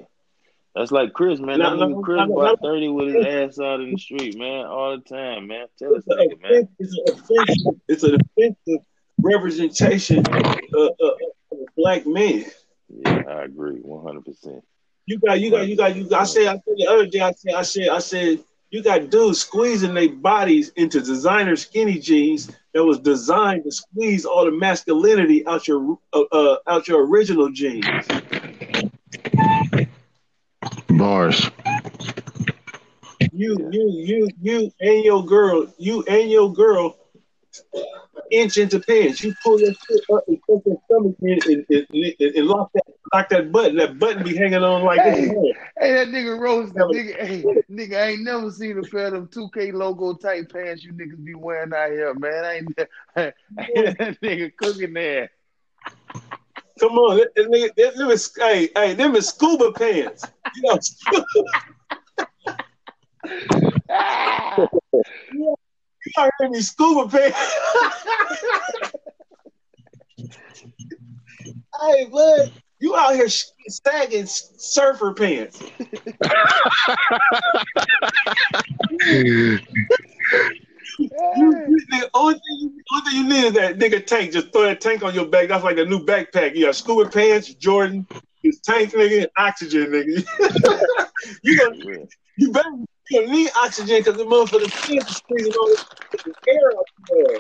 That's 0.76 0.92
like 0.92 1.14
Chris, 1.14 1.40
man. 1.40 1.60
That 1.60 1.74
nigga 1.74 2.04
Chris 2.04 2.22
about 2.22 2.60
30 2.62 2.90
with 2.90 3.16
his 3.16 3.26
ass 3.26 3.60
out 3.60 3.80
in 3.80 3.92
the 3.92 3.98
street, 3.98 4.38
man, 4.38 4.66
all 4.66 4.98
the 4.98 5.04
time, 5.04 5.48
man. 5.48 5.68
Tell 5.80 5.96
us, 5.96 6.04
nigga, 6.04 6.42
man. 6.42 6.68
It's 6.80 6.98
an 6.98 7.14
offensive, 7.14 7.82
it's 7.88 8.04
an 8.04 8.16
offensive 8.16 8.86
representation 9.22 10.20
of, 10.28 10.46
of, 10.74 10.92
of 11.00 11.60
black 11.78 12.06
man. 12.06 12.44
Yeah, 12.90 13.24
I 13.26 13.44
agree, 13.44 13.82
100%. 13.82 14.62
You 15.06 15.20
got, 15.20 15.40
you 15.40 15.50
got, 15.50 15.68
you 15.68 15.78
got, 15.78 15.96
you 15.96 16.10
got. 16.10 16.22
I 16.22 16.26
said, 16.26 16.48
I 16.48 16.54
said 16.56 16.76
the 16.76 16.88
other 16.88 17.06
day, 17.06 17.22
I 17.22 17.32
said, 17.32 17.54
I 17.54 17.62
said, 17.62 17.90
I 17.90 18.00
said, 18.00 18.40
you 18.76 18.84
got 18.84 19.10
dudes 19.10 19.40
squeezing 19.40 19.94
their 19.94 20.10
bodies 20.10 20.68
into 20.76 21.00
designer 21.00 21.56
skinny 21.56 21.98
jeans 21.98 22.52
that 22.74 22.84
was 22.84 23.00
designed 23.00 23.64
to 23.64 23.72
squeeze 23.72 24.26
all 24.26 24.44
the 24.44 24.52
masculinity 24.52 25.48
out 25.48 25.66
your 25.66 25.98
uh, 26.12 26.24
uh, 26.30 26.58
out 26.68 26.86
your 26.86 27.08
original 27.08 27.50
jeans. 27.50 27.86
Bars. 30.90 31.50
You, 33.32 33.70
you, 33.72 33.92
you, 33.94 34.30
you, 34.42 34.72
and 34.82 35.06
your 35.06 35.26
girl, 35.26 35.74
you 35.78 36.04
and 36.04 36.30
your 36.30 36.52
girl, 36.52 36.98
inch 38.32 38.58
into 38.58 38.80
pants. 38.80 39.24
You 39.24 39.34
pull 39.44 39.60
your 39.60 39.74
shit 39.74 40.02
up 40.14 40.24
and 40.28 40.42
put 40.42 40.66
your 40.66 40.78
stomach 40.86 41.16
in 41.22 41.40
and, 41.46 41.66
and, 41.70 42.36
and, 42.36 42.48
lock 42.48 42.72
that, 42.74 42.84
lock 43.14 43.30
that 43.30 43.52
button. 43.52 43.78
That 43.78 44.00
button 44.00 44.24
be 44.24 44.36
hanging 44.36 44.64
on 44.64 44.84
like 44.84 45.00
hey, 45.00 45.26
this. 45.26 45.56
Hey, 45.80 45.94
that 45.94 46.08
nigga 46.10 46.40
Rose, 46.40 46.72
that 46.74 46.86
nigga, 46.86 47.26
hey, 47.26 47.44
nigga, 47.70 47.98
I 47.98 48.08
ain't 48.12 48.24
never 48.24 48.52
seen 48.52 48.78
a 48.78 48.84
pair 48.84 49.08
of 49.08 49.14
them 49.14 49.28
2K 49.28 49.74
logo 49.74 50.14
type 50.14 50.52
pants 50.52 50.84
you 50.84 50.94
niggas 50.94 51.24
be 51.24 51.34
wearing 51.34 51.74
out 51.74 51.92
here, 51.92 52.14
man. 52.16 52.46
I 52.46 52.54
ain't, 52.56 52.76
that 53.16 54.18
nigga 54.22 54.56
cooking 54.56 54.94
there. 54.94 55.30
Come 56.80 56.98
on, 56.98 57.18
that, 57.18 57.34
that 57.36 57.48
nigga, 57.48 57.70
that, 57.76 57.96
them 57.96 58.10
is, 58.10 58.32
hey, 58.38 58.70
hey, 58.76 58.94
them 58.94 59.16
is 59.16 59.30
scuba 59.30 59.72
pants. 59.72 60.26
You 60.56 60.62
know, 60.64 60.80
ah! 63.90 64.68
you 65.32 65.56
are 66.18 66.32
in 66.42 66.52
these 66.52 66.72
scuba 66.72 67.08
pants. 67.10 67.38
hey, 71.82 72.06
bud, 72.06 72.52
you 72.80 72.96
out 72.96 73.16
here 73.16 73.28
sagging 73.68 74.26
surfer 74.26 75.14
pants. 75.14 75.62
you, 80.98 81.10
the 81.10 82.10
only 82.14 82.34
thing, 82.34 82.42
you, 82.60 82.82
only 82.94 83.10
thing 83.10 83.14
you 83.14 83.28
need 83.28 83.44
is 83.46 83.54
that 83.54 83.78
nigga 83.78 84.06
tank. 84.06 84.32
Just 84.32 84.52
throw 84.52 84.64
that 84.64 84.82
tank 84.82 85.04
on 85.04 85.14
your 85.14 85.26
back. 85.26 85.50
That's 85.50 85.64
like 85.64 85.78
a 85.78 85.86
new 85.86 86.06
backpack. 86.06 86.56
You 86.56 86.66
got 86.66 86.76
scuba 86.76 87.10
pants, 87.10 87.54
Jordan, 87.56 88.08
his 88.42 88.60
tank, 88.60 88.92
nigga, 88.92 89.28
oxygen, 89.38 89.88
nigga. 89.88 90.26
you 91.44 91.60
gonna, 91.60 92.06
you 92.38 92.52
better 92.52 92.72
you 93.10 93.22
gonna 93.22 93.32
need 93.32 93.50
oxygen 93.58 93.98
because 94.00 94.18
the 94.18 94.26
motherfucker 94.26 94.72
skin 94.72 94.98
is 94.98 95.08
squeezing 95.08 95.54
all 95.54 95.68
the 95.68 96.34
air 96.48 96.72
out 96.78 96.86
there. 97.10 97.40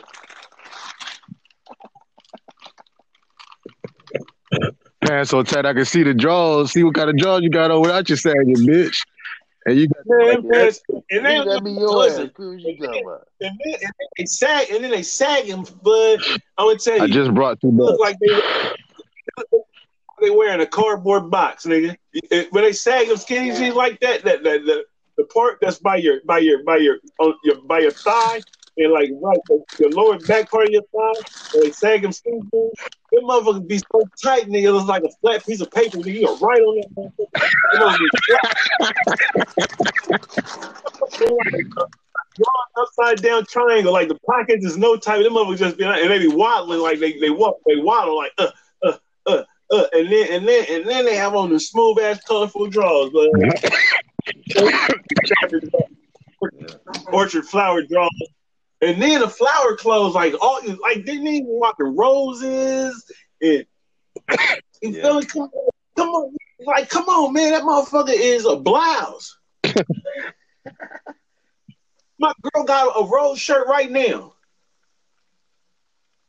Pants 5.01 5.31
so 5.31 5.43
tight 5.43 5.65
I 5.65 5.73
can 5.73 5.85
see 5.85 6.03
the 6.03 6.13
drawers. 6.13 6.71
See 6.71 6.83
what 6.83 6.95
kind 6.95 7.09
of 7.09 7.17
drawers 7.17 7.41
you 7.43 7.49
got 7.49 7.71
on 7.71 7.81
without 7.81 8.07
your 8.09 8.17
sagging, 8.17 8.55
bitch. 8.55 8.97
And 9.65 9.79
you 9.79 9.87
got 9.87 10.05
man, 10.05 10.47
man, 10.47 10.71
and 11.09 11.25
then 11.25 11.47
that 11.47 11.63
be 11.63 11.71
your 11.71 12.05
ass. 12.05 12.19
What 12.19 12.39
you 12.39 12.77
talking 12.77 13.03
about? 13.03 13.27
And 13.41 13.59
then, 13.63 13.73
and 13.73 13.81
then 13.81 14.07
they 14.17 14.25
sag, 14.25 14.69
and 14.69 14.83
then 14.83 14.91
they 14.91 15.01
sagging, 15.01 15.67
but 15.81 16.17
I'm 16.57 16.67
gonna 16.67 16.77
tell 16.77 16.97
you, 16.97 17.03
I 17.03 17.07
just 17.07 17.33
brought 17.33 17.59
two 17.61 17.71
bucks. 17.71 17.97
Like 17.99 18.17
they, 18.19 18.39
they 20.21 20.29
wearing 20.29 20.61
a 20.61 20.67
cardboard 20.67 21.31
box, 21.31 21.65
nigga. 21.65 21.97
When 22.51 22.63
they 22.63 22.73
sag 22.73 23.07
them 23.07 23.17
skinny 23.17 23.57
jeans 23.57 23.75
like 23.75 23.99
that, 24.01 24.23
that, 24.23 24.43
that, 24.43 24.65
that 24.65 24.85
the 25.25 25.33
part 25.33 25.57
that's 25.61 25.79
by 25.79 25.95
your 25.97 26.19
by 26.25 26.39
your 26.39 26.63
by 26.63 26.77
your 26.77 26.97
on 27.19 27.33
your 27.43 27.61
by 27.61 27.79
your 27.79 27.91
thigh 27.91 28.41
and 28.77 28.91
like 28.91 29.09
right 29.21 29.39
the, 29.47 29.63
the 29.79 29.89
lower 29.89 30.19
back 30.19 30.51
part 30.51 30.67
of 30.67 30.71
your 30.71 30.83
thigh, 30.93 31.21
and 31.53 31.63
they 31.63 31.71
sag 31.71 32.01
them. 32.01 32.11
Them 33.11 33.23
motherfuckers 33.23 33.67
be 33.67 33.77
so 33.77 34.09
tight, 34.21 34.47
nigga. 34.47 34.63
It 34.65 34.71
looks 34.71 34.87
like 34.87 35.03
a 35.03 35.11
flat 35.21 35.45
piece 35.45 35.61
of 35.61 35.71
paper. 35.71 35.97
Nigga, 35.97 36.21
you 36.21 36.37
right 36.37 36.61
on 36.61 36.81
that. 36.95 37.11
upside 42.77 43.21
down 43.21 43.45
triangle, 43.45 43.93
like 43.93 44.09
the 44.09 44.19
pockets 44.25 44.65
is 44.65 44.77
no 44.77 44.97
type. 44.97 45.23
Them 45.23 45.33
motherfuckers 45.33 45.57
just 45.57 45.77
be 45.77 45.85
and 45.85 46.11
they 46.11 46.19
be 46.19 46.27
waddling 46.27 46.81
like 46.81 46.99
they 46.99 47.17
they 47.19 47.29
walk, 47.29 47.59
they 47.65 47.77
waddle 47.77 48.17
like 48.17 48.33
uh 48.37 48.51
uh 48.83 48.97
uh 49.25 49.43
uh, 49.71 49.85
and 49.93 50.11
then 50.11 50.27
and 50.31 50.47
then 50.47 50.65
and 50.69 50.85
then 50.85 51.05
they 51.05 51.15
have 51.15 51.33
on 51.35 51.49
the 51.49 51.59
smooth 51.59 51.97
ass 51.99 52.19
colorful 52.27 52.67
drawers, 52.67 53.09
but 53.11 53.29
orchard 57.11 57.45
flower 57.45 57.81
drawers. 57.83 58.11
And 58.81 59.01
then 59.01 59.21
the 59.21 59.29
flower 59.29 59.75
clothes, 59.77 60.13
like 60.15 60.33
all 60.41 60.59
like 60.81 61.05
didn't 61.05 61.27
even 61.27 61.47
walk 61.47 61.77
the 61.77 61.85
roses 61.85 63.09
and 63.41 63.65
you 64.81 64.91
yeah. 64.91 65.01
feel 65.01 65.21
Come, 65.23 65.49
come 65.95 66.09
on, 66.09 66.35
like 66.65 66.89
come 66.89 67.05
on, 67.05 67.33
man, 67.33 67.51
that 67.51 67.63
motherfucker 67.63 68.13
is 68.13 68.45
a 68.45 68.55
blouse. 68.57 69.37
My 72.17 72.31
girl 72.41 72.63
got 72.63 72.93
a 72.99 73.05
rose 73.05 73.39
shirt 73.39 73.67
right 73.67 73.89
now. 73.89 74.33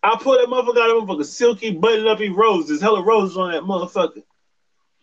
I 0.03 0.17
put 0.21 0.41
that 0.41 0.49
motherfucker 0.49 0.75
got 0.75 0.91
a 0.91 0.95
motherfucker 0.95 1.25
silky 1.25 1.73
button 1.73 2.07
up 2.07 2.21
roses, 2.37 2.81
hella 2.81 3.03
roses 3.03 3.37
on 3.37 3.53
that 3.53 3.63
motherfucker. 3.63 4.23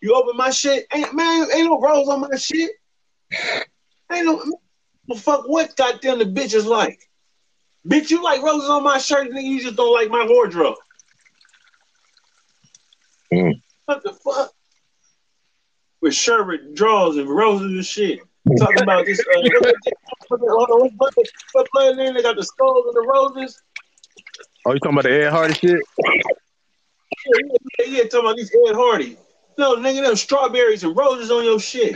You 0.01 0.15
open 0.15 0.35
my 0.37 0.49
shit, 0.49 0.85
ain't 0.93 1.13
man, 1.13 1.47
ain't 1.53 1.65
no 1.65 1.79
rose 1.79 2.07
on 2.07 2.21
my 2.21 2.35
shit. 2.37 2.71
Ain't 4.11 4.25
no 4.25 4.43
well, 5.07 5.17
fuck 5.17 5.47
what 5.47 5.75
goddamn 5.75 6.19
the 6.19 6.25
bitch 6.25 6.53
is 6.53 6.65
like. 6.65 6.99
Bitch, 7.87 8.09
you 8.09 8.23
like 8.23 8.41
roses 8.41 8.69
on 8.69 8.83
my 8.83 8.97
shirt, 8.97 9.29
nigga. 9.29 9.43
You 9.43 9.61
just 9.61 9.75
don't 9.75 9.93
like 9.93 10.09
my 10.09 10.25
wardrobe. 10.25 10.75
Mm. 13.33 13.61
What 13.85 14.03
the 14.03 14.13
fuck? 14.13 14.51
With 16.01 16.13
sherbet 16.13 16.75
draws 16.75 17.17
and 17.17 17.27
roses 17.27 17.71
and 17.71 17.85
shit. 17.85 18.19
Talking 18.57 18.83
about 18.83 19.05
this. 19.05 19.19
Uh, 19.19 19.41
what, 20.29 20.69
what 20.99 21.13
They 21.97 22.21
got 22.21 22.35
the 22.35 22.43
skulls 22.43 22.85
and 22.87 22.95
the 22.95 23.07
roses. 23.07 23.61
Oh, 24.65 24.73
you 24.73 24.79
talking 24.79 24.93
about 24.93 25.03
the 25.03 25.25
Ed 25.25 25.29
Hardy 25.31 25.53
shit? 25.53 25.79
Yeah, 27.25 27.57
yeah, 27.79 27.85
yeah, 27.87 28.03
talking 28.03 28.19
about 28.21 28.37
these 28.37 28.51
Ed 28.67 28.75
Hardy. 28.75 29.17
No, 29.57 29.75
nigga, 29.77 30.05
them 30.05 30.15
strawberries 30.15 30.83
and 30.83 30.95
roses 30.95 31.31
on 31.31 31.43
your 31.43 31.59
shit. 31.59 31.95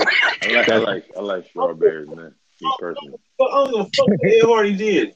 I 0.00 0.48
like, 0.50 0.68
I 0.68 0.76
like, 0.76 1.04
I 1.16 1.20
like 1.20 1.46
strawberries, 1.48 2.08
man. 2.08 2.34
Me 2.60 2.72
personally. 2.78 3.18
But 3.38 3.44
I 3.46 3.64
don't 3.64 3.70
give 3.70 3.80
a 3.80 3.84
fuck 3.84 4.08
what 4.08 4.20
Ed 4.24 4.44
Hardy 4.44 4.76
did. 4.76 5.14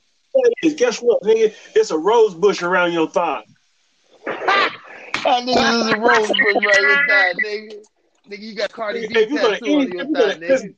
Guess 0.77 1.01
what, 1.01 1.23
nigga? 1.23 1.55
It's 1.75 1.91
a 1.91 1.99
rose 1.99 2.35
bush 2.35 2.63
around 2.63 2.93
your 2.93 3.09
thigh. 3.09 3.45
that 4.25 4.73
nigga 5.25 5.81
is 5.81 5.93
a 5.93 5.99
rose 5.99 6.29
bush 6.29 6.65
around 6.65 6.83
your 6.83 7.07
thigh, 7.09 7.33
nigga. 7.45 7.85
Nigga, 8.31 8.39
you 8.39 8.55
got 8.55 8.73
Cardi 8.73 9.09
B 9.09 9.15
tattoo 9.15 9.81
on 9.81 9.93
your 9.93 10.05
thigh, 10.07 10.39
nigga. 10.39 10.75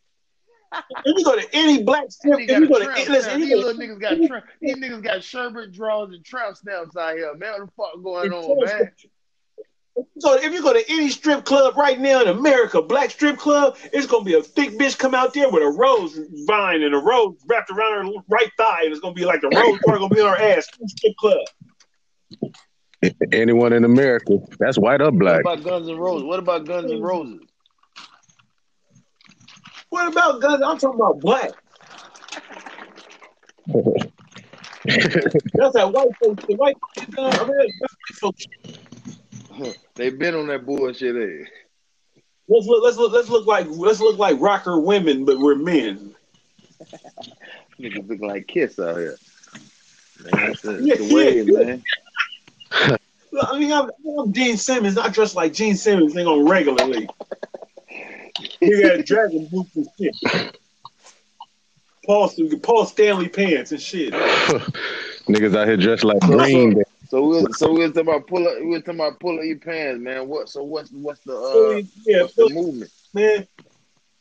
If 1.04 1.18
you 1.18 1.24
go 1.24 1.38
to 1.38 1.46
any 1.52 1.82
black 1.84 2.10
strip, 2.10 2.40
if 2.40 2.48
you 2.48 2.68
go 2.68 2.80
to 2.80 2.90
any, 2.90 3.08
listen, 3.08 3.40
these 3.40 3.54
little 3.54 3.74
niggas 3.74 4.00
got 4.00 4.18
these 4.60 4.76
niggas 4.76 5.02
got 5.02 5.22
sherbet 5.22 5.72
draws 5.72 6.12
and 6.12 6.24
trout 6.24 6.56
stamps 6.58 6.96
out 6.96 7.14
here, 7.14 7.32
man. 7.36 7.52
What 7.52 7.60
the 7.60 7.72
fuck 7.76 8.02
going 8.02 8.32
on, 8.32 8.66
man? 8.66 8.90
So 10.18 10.34
if 10.34 10.52
you 10.52 10.62
go 10.62 10.72
to 10.72 10.82
any 10.90 11.08
strip 11.10 11.44
club 11.44 11.76
right 11.76 12.00
now 12.00 12.20
in 12.22 12.28
America, 12.28 12.82
black 12.82 13.10
strip 13.10 13.36
club, 13.36 13.76
it's 13.92 14.06
gonna 14.06 14.24
be 14.24 14.34
a 14.34 14.42
thick 14.42 14.70
bitch 14.70 14.98
come 14.98 15.14
out 15.14 15.34
there 15.34 15.50
with 15.50 15.62
a 15.62 15.68
rose 15.68 16.18
vine 16.46 16.82
and 16.82 16.94
a 16.94 16.98
rose 16.98 17.36
wrapped 17.46 17.70
around 17.70 18.06
her 18.06 18.12
right 18.28 18.50
thigh, 18.56 18.82
and 18.84 18.92
it's 18.92 19.00
gonna 19.00 19.14
be 19.14 19.24
like 19.24 19.40
the 19.40 19.48
rose 19.48 19.78
part 19.84 20.00
gonna 20.00 20.12
be 20.12 20.20
on 20.20 20.28
her 20.28 20.36
ass. 20.36 20.66
Strip 20.86 21.16
club. 21.16 21.38
Anyone 23.32 23.72
in 23.72 23.84
America, 23.84 24.38
that's 24.58 24.78
white 24.78 25.00
or 25.00 25.12
black. 25.12 25.44
What 25.44 25.54
about 25.54 25.64
Guns 25.64 25.88
N' 25.88 25.96
Roses? 25.96 26.24
What 26.24 26.38
about 26.38 26.66
Guns 26.66 26.90
N' 26.90 27.00
Roses? 27.00 27.40
What 29.90 30.08
about 30.08 30.40
Guns? 30.40 30.62
I'm 30.64 30.78
talking 30.78 31.00
about 31.00 31.20
black. 31.20 31.52
That's 34.86 35.72
that 35.74 35.90
white 35.92 36.08
folks. 36.20 36.44
The 36.46 36.56
white 36.56 36.76
folks. 38.20 38.46
Uh, 39.54 39.62
I 39.62 39.62
mean, 39.62 39.74
that's 39.74 39.78
white 39.78 39.78
folks. 39.78 39.78
they 39.94 40.10
been 40.10 40.34
on 40.34 40.46
that 40.48 40.66
bullshit. 40.66 41.16
Eh? 41.16 41.44
Let's 42.48 42.66
look. 42.66 42.84
Let's 42.84 42.96
look. 42.96 43.12
Let's 43.12 43.28
look 43.28 43.46
like. 43.46 43.66
Let's 43.70 44.00
look 44.00 44.18
like 44.18 44.40
rocker 44.40 44.78
women, 44.80 45.24
but 45.24 45.38
we're 45.38 45.56
men. 45.56 46.14
Niggas 47.80 48.08
look 48.08 48.20
like 48.20 48.46
Kiss 48.46 48.78
out 48.78 48.96
here. 48.98 49.16
Man, 50.20 50.46
that's 50.46 50.62
the, 50.62 50.80
Yeah, 50.82 50.96
the 50.96 51.14
way, 51.14 51.42
yeah. 51.42 51.64
man. 51.64 51.82
I 53.42 53.58
mean, 53.58 53.72
I'm, 53.72 53.90
I'm 54.18 54.32
Gene 54.32 54.56
Simmons. 54.56 54.96
I 54.96 55.08
dress 55.08 55.34
like 55.34 55.52
Gene 55.52 55.76
Simmons 55.76 56.14
thing 56.14 56.26
on 56.26 56.48
regularly. 56.48 57.08
He 58.60 58.82
got 58.82 59.04
dragon 59.04 59.46
boots 59.50 59.74
and 59.76 59.88
shit. 59.98 60.14
Paul, 62.06 62.32
Paul 62.62 62.86
Stanley 62.86 63.28
pants 63.28 63.72
and 63.72 63.80
shit. 63.80 64.12
Niggas 64.12 65.56
out 65.56 65.66
here 65.66 65.76
dressed 65.76 66.04
like 66.04 66.20
Green 66.20 66.74
Day. 66.74 66.83
So 67.08 67.22
we 67.26 67.52
so 67.52 67.72
we 67.72 67.80
was 67.80 67.92
talking 67.92 68.08
about 68.08 68.26
pull 68.26 68.46
up 68.46 68.54
we 68.60 68.66
was 68.66 68.82
talking 68.82 69.00
about 69.00 69.20
pull 69.20 69.38
up 69.38 69.44
your 69.44 69.58
pants, 69.58 70.00
man. 70.02 70.26
What 70.28 70.48
so 70.48 70.62
what's 70.62 70.90
what's 70.90 71.20
the 71.20 71.36
uh 71.36 71.80
yeah, 72.06 72.22
what's 72.22 72.34
the 72.34 72.48
movement? 72.50 72.90
man. 73.12 73.46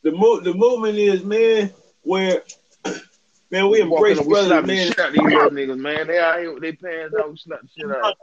The 0.04 0.12
mo- 0.12 0.42
the 0.42 0.54
movement 0.54 0.98
is 0.98 1.24
man 1.24 1.72
where 2.02 2.44
man 3.52 3.70
we 3.70 3.80
embrace 3.82 4.20
we 4.20 4.26
brothers, 4.26 4.50
the 4.50 4.62
man. 4.62 4.88
shit 4.88 5.00
out 5.00 5.14
these 5.14 5.22
niggas, 5.22 5.80
man. 5.80 6.08
They 6.08 6.20
out 6.20 6.40
here 6.40 6.54
with 6.54 6.62
their 6.64 6.74
pants 6.74 7.16
out, 7.18 7.32
we 7.32 7.38
slap 7.38 7.62
the 7.62 7.68
shit 7.68 7.90
out. 7.92 8.16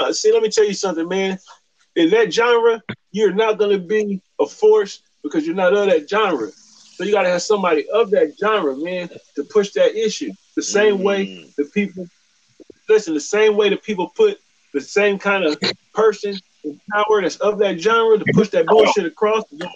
Uh, 0.00 0.12
see, 0.12 0.32
let 0.32 0.42
me 0.42 0.48
tell 0.48 0.64
you 0.64 0.74
something, 0.74 1.06
man. 1.06 1.38
In 1.94 2.10
that 2.10 2.32
genre, 2.32 2.82
you're 3.12 3.32
not 3.34 3.58
gonna 3.58 3.78
be 3.78 4.20
a 4.40 4.46
force 4.46 5.02
because 5.22 5.46
you're 5.46 5.54
not 5.54 5.74
of 5.74 5.86
that 5.86 6.08
genre. 6.08 6.50
So 6.50 7.04
you 7.04 7.12
gotta 7.12 7.28
have 7.28 7.42
somebody 7.42 7.88
of 7.90 8.10
that 8.10 8.36
genre, 8.38 8.76
man, 8.76 9.10
to 9.36 9.44
push 9.44 9.70
that 9.72 9.94
issue. 9.94 10.32
The 10.56 10.62
same 10.62 11.02
way 11.02 11.26
Mm. 11.26 11.54
the 11.56 11.64
people 11.66 12.08
listen, 12.88 13.14
the 13.14 13.20
same 13.20 13.56
way 13.56 13.68
that 13.70 13.82
people 13.82 14.08
put 14.16 14.38
the 14.74 14.80
same 14.80 15.18
kind 15.18 15.44
of 15.44 15.58
person 15.94 16.34
in 16.64 16.80
power 16.92 17.20
that's 17.22 17.36
of 17.36 17.58
that 17.58 17.78
genre 17.80 18.18
to 18.18 18.26
push 18.26 18.48
that 18.50 18.66
bullshit 18.68 19.04
across 19.06 19.44
the, 19.50 19.68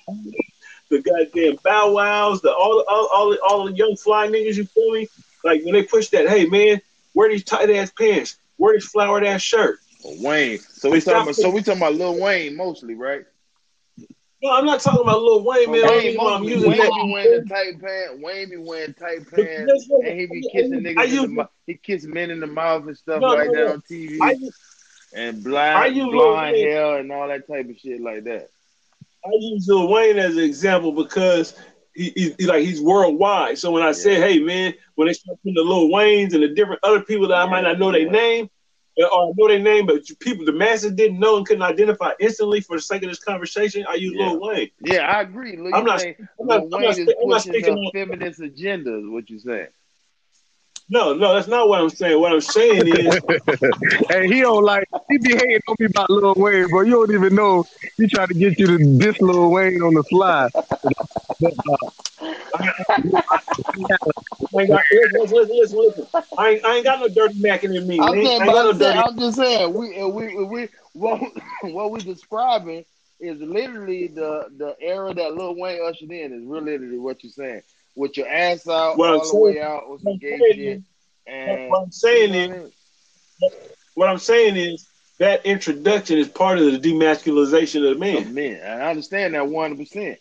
the 0.91 1.03
goddamn 1.03 1.59
bow 1.65 1.93
wows, 1.93 2.41
the 2.43 2.53
all 2.55 2.85
all 2.89 3.09
all, 3.13 3.31
the- 3.31 3.41
all 3.43 3.65
the 3.67 3.73
young 3.73 3.97
fly 3.97 4.29
niggas, 4.29 4.57
you 4.57 4.65
feel 4.67 4.93
me? 4.93 5.09
Like 5.45 5.63
when 5.65 5.75
they 5.75 5.83
push 5.83 6.09
that, 6.09 6.29
hey 6.29 6.47
man, 6.47 6.81
wear 7.15 7.29
these 7.29 7.45
tight 7.45 7.71
ass 7.71 7.91
pants, 7.93 8.39
wear 8.59 8.75
this 8.75 8.87
flowered 8.87 9.25
ass 9.25 9.43
shirt. 9.43 9.79
Wayne. 10.05 10.59
So 10.59 10.91
we 10.91 11.01
talking 11.01 11.23
about 11.23 11.35
so 11.35 11.51
we 11.51 11.63
talking 11.63 11.83
about 11.83 11.95
Lil 11.95 12.19
Wayne 12.21 12.57
mostly, 12.57 12.95
right? 12.95 13.25
No, 14.47 14.53
I'm 14.53 14.65
not 14.65 14.81
talking 14.81 15.01
about 15.01 15.23
Lil 15.23 15.43
Wayne, 15.45 15.71
man. 15.73 15.83
Wayne, 15.83 16.21
I'm, 16.21 16.45
using 16.45 16.69
Wayne 16.71 16.79
be 16.79 17.13
wearing 17.13 17.31
the 17.43 17.45
tight 17.49 17.81
pants. 17.81 18.23
Wayne 18.23 18.51
be 18.51 18.57
wearing 18.57 18.95
tight 18.95 19.29
pants, 19.29 19.89
and 19.91 20.21
he 20.21 20.27
be 20.27 20.43
kissing 20.53 20.83
niggas 20.83 20.99
I 20.99 21.05
in 21.05 21.11
the 21.11 21.43
use- 21.43 21.47
He 21.67 21.75
kiss 21.75 22.05
men 22.05 22.31
in 22.31 22.39
the 22.39 22.47
mouth 22.47 22.87
and 22.87 22.97
stuff 22.97 23.21
No, 23.21 23.29
like 23.29 23.49
no, 23.49 23.53
that 23.55 23.67
on 23.73 23.83
TV, 23.91 24.23
I 24.23 24.31
use, 24.31 24.55
and 25.13 25.43
blind 25.43 25.97
use 25.97 26.07
blonde 26.13 26.57
hair 26.57 26.99
and 26.99 27.11
all 27.11 27.27
that 27.27 27.49
type 27.49 27.69
of 27.69 27.77
shit 27.77 28.01
like 28.01 28.23
that. 28.25 28.51
I 29.25 29.31
use 29.41 29.67
Lil 29.69 29.89
Wayne 29.89 30.19
as 30.19 30.37
an 30.37 30.45
example 30.45 30.93
because 30.93 31.55
he, 31.93 32.13
he, 32.15 32.35
he- 32.39 32.47
like 32.47 32.63
he's 32.63 32.81
worldwide. 32.81 33.59
So 33.59 33.73
when 33.73 33.83
I 33.83 33.91
say, 33.91 34.15
hey 34.15 34.39
man, 34.39 34.75
when 34.95 35.09
they 35.09 35.13
start 35.15 35.39
putting 35.43 35.55
the 35.55 35.63
Lil 35.63 35.89
Waynes 35.89 36.35
and 36.35 36.43
the 36.45 36.49
different 36.55 36.81
other 36.85 37.01
people 37.03 37.27
that 37.29 37.39
I 37.39 37.47
might 37.47 37.63
not 37.63 37.81
know 37.81 37.91
their 37.91 38.09
name, 38.09 38.49
or 38.99 39.29
I 39.29 39.33
know 39.37 39.49
their 39.49 39.59
name, 39.59 39.87
but 39.87 40.03
people, 40.21 40.45
the 40.47 40.53
masses 40.53 40.93
didn't 40.93 41.19
know 41.19 41.37
and 41.37 41.47
couldn't 41.47 41.63
identify 41.63 42.13
instantly 42.21 42.61
for 42.61 42.77
the 42.77 42.83
sake 42.83 43.03
of 43.03 43.09
this 43.11 43.19
conversation, 43.23 43.85
I 43.89 43.95
use 43.95 44.15
Yeah. 44.17 44.31
Lil 44.31 44.41
Wayne. 44.41 44.71
Yeah, 44.81 45.01
I 45.11 45.21
agree. 45.23 45.57
Lil, 45.57 45.75
I'm 45.75 45.83
you 45.83 45.87
not- 45.87 46.01
think 46.01 46.21
I'm 46.41 46.47
not- 46.47 46.65
Lil 46.65 46.65
I'm 46.65 46.71
not 46.71 46.81
Wayne 46.81 46.89
is 46.91 46.97
spe- 46.97 47.19
I'm 47.23 47.29
not 47.29 47.37
pushing 47.39 47.53
speaking 47.53 47.75
the 47.75 47.81
on- 47.81 47.93
feminist 47.93 48.41
agenda? 48.41 48.99
Is 48.99 49.05
what 49.07 49.29
you 49.31 49.39
saying? 49.39 49.69
No, 50.89 51.15
no, 51.15 51.35
that's 51.35 51.49
not 51.49 51.69
what 51.69 51.81
I'm 51.81 51.91
saying. 51.91 52.21
What 52.21 52.33
I'm 52.33 52.41
saying 52.41 52.87
is, 52.87 53.19
Hey, 54.09 54.29
he 54.29 54.41
don't 54.41 54.63
like 54.63 54.85
he 55.11 55.19
be 55.19 55.33
hating 55.35 55.61
on 55.67 55.75
me 55.81 55.87
about 55.87 56.09
Lil 56.09 56.35
Wayne, 56.37 56.69
bro. 56.69 56.83
You 56.83 56.93
don't 56.93 57.13
even 57.13 57.35
know 57.35 57.65
he 57.97 58.07
tried 58.07 58.29
to 58.29 58.35
get 58.35 58.57
you 58.59 58.67
to 58.69 58.97
diss 58.97 59.21
Lil 59.21 59.51
Wayne 59.51 59.83
on 59.83 59.95
the 59.95 60.05
fly. 60.05 60.49
I 60.55 60.59
ain't 61.45 61.57
I 66.39 66.49
ain't, 66.51 66.85
got 66.85 67.01
no 67.01 67.09
dirty 67.09 67.35
macking 67.41 67.77
in 67.77 67.87
me. 67.87 67.99
I'm 68.01 68.15
man. 68.15 68.17
I 68.17 68.23
saying, 68.23 68.43
ain't 68.43 68.53
got 68.53 68.67
I'm, 68.67 68.75
saying, 68.79 68.97
dirty. 68.97 68.99
I'm 68.99 69.19
just 69.19 69.37
saying, 69.37 69.75
we 69.75 70.05
we 70.05 70.45
we 70.45 70.69
what 70.93 71.21
what 71.63 71.91
we 71.91 72.01
describing 72.01 72.85
is 73.21 73.41
literally 73.41 74.09
the 74.09 74.49
the 74.57 74.77
era 74.81 75.15
that 75.15 75.35
Lil 75.35 75.57
Wayne 75.57 75.81
ushered 75.87 76.11
in 76.11 76.33
is 76.33 76.45
really 76.45 76.73
literally 76.73 76.99
what 76.99 77.23
you're 77.23 77.31
saying. 77.33 77.63
With 77.95 78.17
your 78.17 78.29
ass 78.29 78.69
out 78.69 78.99
What 78.99 79.11
I'm 79.11 79.21
all 79.21 79.29
the 79.29 79.37
way 79.37 79.61
out 79.63 79.91
with 79.91 80.03
some 80.03 80.13
what 80.13 80.21
gay 80.21 80.35
I'm 80.35 80.41
saying 80.53 80.55
shit. 80.55 80.83
And 81.27 81.71
What 81.71 81.83
I'm 81.83 81.93
saying 81.93 82.35
you 82.35 82.41
is, 82.41 82.49
know 82.49 82.55
what 82.55 82.59
I 82.59 82.63
mean? 82.63 82.73
what 83.95 84.09
I'm 84.09 84.19
saying 84.19 84.57
is 84.57 84.87
that 85.19 85.47
introduction 85.47 86.19
is 86.19 86.29
part 86.29 86.59
of 86.59 86.71
the 86.71 86.79
demasculization 86.79 87.77
of 87.89 87.99
the 87.99 88.19
Of 88.19 88.27
man. 88.27 88.35
men. 88.35 88.61
And 88.63 88.83
I 88.83 88.91
understand 88.91 89.35
that 89.35 89.49
one 89.49 89.77
percent. 89.77 90.19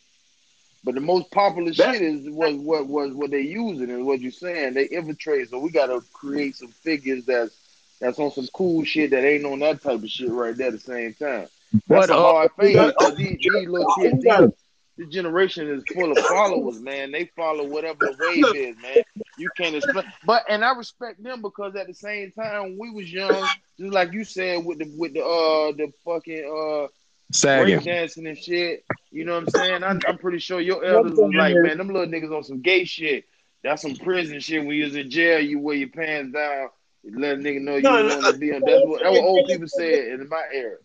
But 0.85 0.93
the 0.95 1.01
most 1.01 1.31
popular 1.31 1.73
That- 1.73 1.93
shit 1.95 2.01
is 2.03 2.29
what 2.29 2.55
what 2.55 2.85
was 2.87 3.13
what 3.13 3.31
they 3.31 3.41
using 3.41 3.89
and 3.89 4.05
what 4.05 4.21
you're 4.21 4.31
saying. 4.31 4.75
They 4.75 4.85
infiltrate. 4.85 5.49
So 5.49 5.59
we 5.59 5.71
gotta 5.71 5.99
create 6.13 6.55
some 6.55 6.69
figures 6.69 7.25
that's 7.25 7.55
that's 7.99 8.19
on 8.19 8.31
some 8.31 8.47
cool 8.53 8.83
shit 8.85 9.09
that 9.11 9.25
ain't 9.25 9.45
on 9.45 9.59
that 9.59 9.81
type 9.81 10.03
of 10.03 10.09
shit 10.09 10.29
right 10.29 10.55
there 10.55 10.67
at 10.67 10.73
the 10.73 10.79
same 10.79 11.13
time. 11.15 11.47
That's 11.87 12.07
But, 12.07 12.09
a 12.11 12.15
uh, 12.15 12.21
hard 12.21 12.55
thing 12.55 12.67
we 12.67 12.73
got- 12.73 13.15
these, 13.17 13.37
these 13.39 13.67
little 13.67 13.93
kids, 13.95 14.23
these, 14.23 14.49
this 14.97 15.09
generation 15.09 15.67
is 15.69 15.83
full 15.93 16.11
of 16.11 16.17
followers, 16.19 16.79
man. 16.79 17.11
They 17.11 17.25
follow 17.35 17.65
whatever 17.67 17.97
the 17.99 18.15
wave 18.19 18.55
is, 18.55 18.77
man. 18.81 18.97
You 19.37 19.49
can't 19.57 19.75
explain, 19.75 20.05
but 20.25 20.43
and 20.49 20.63
I 20.63 20.73
respect 20.75 21.21
them 21.23 21.41
because 21.41 21.75
at 21.75 21.87
the 21.87 21.93
same 21.93 22.31
time 22.31 22.77
we 22.77 22.91
was 22.91 23.11
young, 23.11 23.45
just 23.79 23.91
like 23.93 24.13
you 24.13 24.23
said 24.23 24.63
with 24.63 24.77
the 24.79 24.93
with 24.97 25.13
the 25.13 25.21
uh 25.25 25.71
the 25.71 25.91
fucking 26.05 26.45
uh 26.45 26.87
Sagging. 27.31 27.75
break 27.75 27.85
dancing 27.85 28.27
and 28.27 28.37
shit. 28.37 28.85
You 29.11 29.25
know 29.25 29.33
what 29.33 29.43
I'm 29.43 29.49
saying? 29.49 29.83
I'm, 29.83 30.01
I'm 30.07 30.17
pretty 30.17 30.39
sure 30.39 30.59
your 30.59 30.83
elders 30.83 31.13
was 31.17 31.33
like, 31.33 31.55
man, 31.55 31.77
them 31.77 31.87
little 31.87 32.07
niggas 32.07 32.35
on 32.35 32.43
some 32.43 32.61
gay 32.61 32.85
shit. 32.85 33.25
That's 33.63 33.81
some 33.81 33.95
prison 33.95 34.39
shit. 34.39 34.63
When 34.65 34.75
you 34.75 34.83
was 34.85 34.95
in 34.95 35.09
jail, 35.09 35.39
you 35.39 35.59
wear 35.59 35.75
your 35.75 35.89
pants 35.89 36.33
down. 36.33 36.69
You 37.03 37.19
let 37.19 37.33
a 37.35 37.37
nigga 37.37 37.61
know 37.61 37.75
you 37.75 37.81
No, 37.81 38.01
no, 38.07 38.15
want 38.15 38.25
to 38.27 38.37
be 38.39 38.53
on. 38.53 38.61
That's 38.63 38.83
what, 38.85 39.01
that's 39.01 39.11
what 39.11 39.23
old 39.23 39.47
people 39.47 39.67
said 39.67 40.07
in 40.07 40.27
my 40.29 40.43
era. 40.53 40.77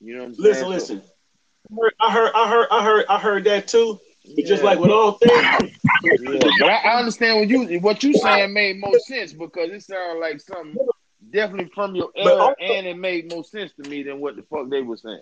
You 0.00 0.14
know 0.14 0.20
what 0.20 0.28
I'm 0.28 0.34
saying? 0.34 0.66
Listen, 0.68 1.02
listen. 1.72 1.92
I 2.00 2.10
heard, 2.12 2.30
I 2.34 2.48
heard, 2.48 2.66
I 2.70 2.84
heard, 2.84 3.04
I 3.08 3.18
heard 3.18 3.44
that 3.44 3.68
too. 3.68 4.00
But 4.36 4.44
just 4.44 4.62
like 4.62 4.78
with 4.78 4.90
all 4.90 5.12
things, 5.12 5.72
Yeah, 6.04 6.38
but 6.58 6.68
I, 6.68 6.76
I 6.76 6.98
understand 6.98 7.40
what 7.40 7.48
you 7.48 7.80
what 7.80 8.02
you 8.02 8.14
saying 8.14 8.52
made 8.52 8.78
more 8.80 8.98
sense 8.98 9.32
because 9.32 9.70
it 9.70 9.82
sounded 9.82 10.20
like 10.20 10.40
something 10.40 10.76
definitely 11.30 11.70
from 11.74 11.94
your 11.94 12.10
But 12.14 12.26
era, 12.26 12.36
also- 12.40 12.54
and 12.60 12.86
it 12.86 12.96
made 12.98 13.30
more 13.32 13.44
sense 13.44 13.72
to 13.82 13.88
me 13.88 14.02
than 14.02 14.20
what 14.20 14.36
the 14.36 14.42
fuck 14.42 14.68
they 14.70 14.82
were 14.82 14.96
saying. 14.96 15.20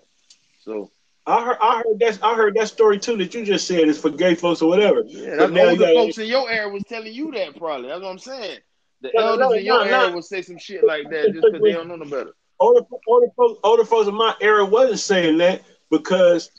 So 0.59 0.91
I 1.25 1.43
heard, 1.43 1.57
I 1.61 1.77
heard 1.77 1.99
that, 1.99 2.19
I 2.23 2.35
heard 2.35 2.55
that 2.55 2.67
story 2.67 2.99
too 2.99 3.17
that 3.17 3.33
you 3.33 3.45
just 3.45 3.67
said 3.67 3.87
is 3.87 3.99
for 3.99 4.09
gay 4.09 4.35
folks 4.35 4.61
or 4.61 4.69
whatever. 4.69 5.03
yeah, 5.05 5.35
that's 5.37 5.51
now 5.51 5.69
older 5.69 5.85
folks 5.87 6.17
in 6.17 6.27
your 6.27 6.49
era 6.49 6.69
was 6.69 6.83
telling 6.87 7.13
you 7.13 7.31
that 7.31 7.55
probably. 7.57 7.87
That's 7.89 8.01
what 8.01 8.09
I'm 8.09 8.19
saying. 8.19 8.59
The 9.01 9.11
No, 9.13 9.21
no, 9.21 9.27
elders 9.29 9.39
no, 9.49 9.51
in 9.53 9.65
your 9.65 9.77
no, 9.85 9.91
era 9.91 10.09
no. 10.09 10.15
would 10.15 10.23
say 10.25 10.41
some 10.41 10.57
shit 10.57 10.83
like 10.85 11.09
that 11.09 11.31
just 11.33 11.45
because 11.45 11.61
they 11.61 11.71
don't 11.71 11.87
know 11.87 11.95
no 11.95 12.05
better. 12.05 12.31
older, 12.59 12.81
older 13.07 13.27
folks, 13.37 13.59
older 13.63 13.85
folks 13.85 14.07
in 14.09 14.15
my 14.15 14.35
era 14.41 14.65
wasn't 14.65 14.99
saying 14.99 15.37
that 15.37 15.61
because 15.89 16.51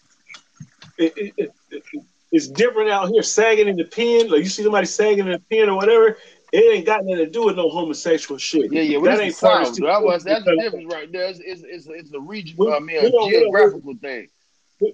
it, 0.99 1.13
it, 1.17 1.35
it, 1.37 1.53
it- 1.93 2.03
it's 2.33 2.47
different 2.47 2.89
out 2.91 3.09
here. 3.09 3.25
Sagging 3.25 3.67
in 3.67 3.75
the 3.77 3.83
pen, 3.83 4.31
like 4.31 4.39
you 4.45 4.49
see 4.49 4.63
somebody 4.63 4.87
sagging 4.87 5.27
in 5.27 5.33
the 5.33 5.43
pen 5.51 5.69
or 5.69 5.75
whatever, 5.75 6.17
it 6.53 6.75
ain't 6.77 6.87
got 6.87 7.05
nothing 7.05 7.25
to 7.25 7.31
do 7.31 7.45
with 7.47 7.57
no 7.57 7.69
homosexual 7.69 8.39
shit. 8.39 8.73
Yeah, 8.73 8.83
yeah, 8.83 8.99
That 8.99 9.03
well, 9.03 9.21
ain't 9.21 9.35
the 9.37 9.41
part 9.47 9.69
of 9.69 9.77
That 9.77 10.03
was, 10.03 10.25
that's 10.25 10.45
the 10.45 10.57
difference 10.57 10.93
right 10.93 11.11
there. 11.13 11.27
It's, 11.29 11.39
it's, 11.41 11.63
it's, 11.65 11.87
it's 11.89 12.13
a 12.13 12.21
region, 12.21 12.57
We- 12.59 12.73
I 12.73 12.79
mean, 12.81 12.97
a 12.99 13.03
don't- 13.11 13.27
we 13.27 13.33
don't- 13.33 13.43
geographical 13.43 13.95
thing. 14.01 14.29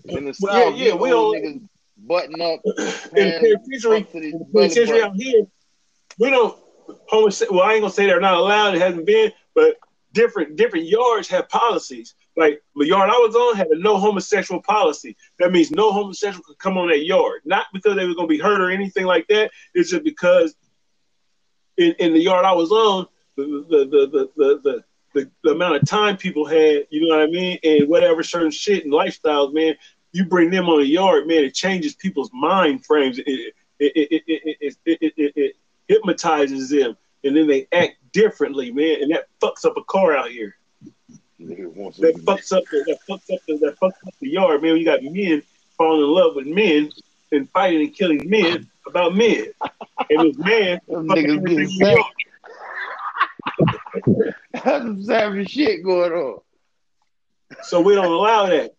In 0.05 0.25
the 0.25 0.35
South, 0.35 0.53
yeah, 0.53 0.69
yeah, 0.87 0.93
you 0.93 0.97
we 0.97 1.11
don't- 1.11 1.37
niggas 1.37 1.69
button 1.99 2.41
up, 2.43 2.61
in 2.65 2.75
the 2.75 3.39
pants 3.41 3.69
penitentiary, 3.69 3.97
up 4.01 4.13
to 4.13 4.21
the 4.21 4.27
in 4.27 4.33
the 4.33 4.45
belly 4.45 4.69
penitentiary 4.69 5.03
out 5.03 5.17
here, 5.17 5.47
we 6.19 6.31
don't 6.31 6.59
homosexual. 7.09 7.59
Well, 7.61 7.69
I 7.69 7.75
ain't 7.75 7.83
gonna 7.83 7.93
say 7.93 8.07
they're 8.07 8.21
not 8.21 8.35
allowed. 8.35 8.75
It 8.75 8.81
hasn't 8.81 9.07
been, 9.07 9.33
but 9.55 9.77
different 10.13 10.57
different 10.57 10.87
yards 10.87 11.29
have 11.29 11.49
policies. 11.49 12.15
Like 12.37 12.63
the 12.75 12.87
yard 12.87 13.09
I 13.11 13.15
was 13.15 13.35
on 13.35 13.57
had 13.57 13.69
a 13.69 13.79
no 13.79 13.97
homosexual 13.97 14.61
policy. 14.63 15.17
That 15.39 15.53
means 15.53 15.71
no 15.71 15.91
homosexual 15.93 16.45
could 16.45 16.59
come 16.59 16.77
on 16.79 16.89
that 16.89 17.05
yard. 17.07 17.41
Not 17.45 17.67
because 17.73 17.97
they 17.97 18.07
were 18.07 18.15
gonna 18.15 18.29
be 18.29 18.39
hurt 18.39 18.61
or 18.61 18.71
anything 18.71 19.07
like 19.07 19.27
that. 19.29 19.51
It's 19.75 19.91
just 19.91 20.05
because 20.05 20.55
in, 21.77 21.95
in 21.99 22.13
the 22.13 22.21
yard 22.21 22.45
I 22.45 22.53
was 22.53 22.71
on, 22.71 23.07
the 23.37 23.45
the 23.69 23.79
the 23.85 24.07
the 24.07 24.31
the, 24.37 24.85
the 25.15 25.31
the, 25.43 25.51
amount 25.51 25.77
of 25.77 25.89
time 25.89 26.17
people 26.17 26.47
had, 26.47 26.87
you 26.91 27.07
know 27.07 27.17
what 27.17 27.23
I 27.23 27.31
mean, 27.31 27.59
and 27.65 27.89
whatever 27.89 28.23
certain 28.23 28.51
shit 28.51 28.85
and 28.85 28.93
lifestyles, 28.93 29.55
man, 29.55 29.75
you 30.13 30.25
bring 30.25 30.51
them 30.51 30.69
on 30.69 30.81
the 30.81 30.87
yard, 30.87 31.27
man, 31.27 31.45
it 31.45 31.55
changes 31.55 31.95
people's 31.95 32.31
mind 32.33 32.85
frames. 32.85 33.19
It 33.19 33.27
it 33.27 33.55
it 33.79 34.23
it 34.27 34.57
it, 34.61 34.77
it, 34.85 35.13
it, 35.17 35.33
it, 35.37 35.57
hypnotizes 35.89 36.71
them, 36.71 36.97
and 37.25 37.37
then 37.37 37.47
they 37.47 37.67
act 37.73 37.97
differently, 38.13 38.73
man, 38.73 39.03
and 39.03 39.13
that 39.13 39.29
fucks 39.41 39.65
up 39.65 39.77
a 39.77 39.85
car 39.85 40.17
out 40.17 40.31
here. 40.31 40.57
That 41.39 42.21
fucks 42.25 42.53
up 42.53 42.65
the 42.71 42.85
that 42.87 42.99
fucks 43.09 43.35
up 43.35 43.41
the 43.47 43.59
that 43.59 43.77
fucks 43.81 44.07
up 44.07 44.15
the 44.21 44.31
yard, 44.31 44.63
man. 44.63 44.77
You 44.77 44.85
got 44.85 45.03
men 45.03 45.43
falling 45.77 46.01
in 46.01 46.09
love 46.09 46.35
with 46.35 46.47
men 46.47 46.91
and 47.33 47.49
fighting 47.51 47.81
and 47.81 47.95
killing 47.95 48.29
men 48.29 48.69
about 48.87 49.15
men. 49.15 49.47
and 50.11 50.21
this 50.29 50.39
man, 50.39 50.81
Them 50.89 51.09
fucking 51.09 51.25
niggas 51.27 51.45
getting 51.47 51.69
everything 51.69 51.87
else. 51.87 52.07
sacked. 54.55 54.65
Some 54.65 55.03
savage 55.03 55.51
shit 55.51 55.83
going 55.85 56.13
on. 56.13 56.41
So 57.63 57.81
we 57.81 57.95
don't 57.95 58.07
allow 58.07 58.47
that. 58.47 58.73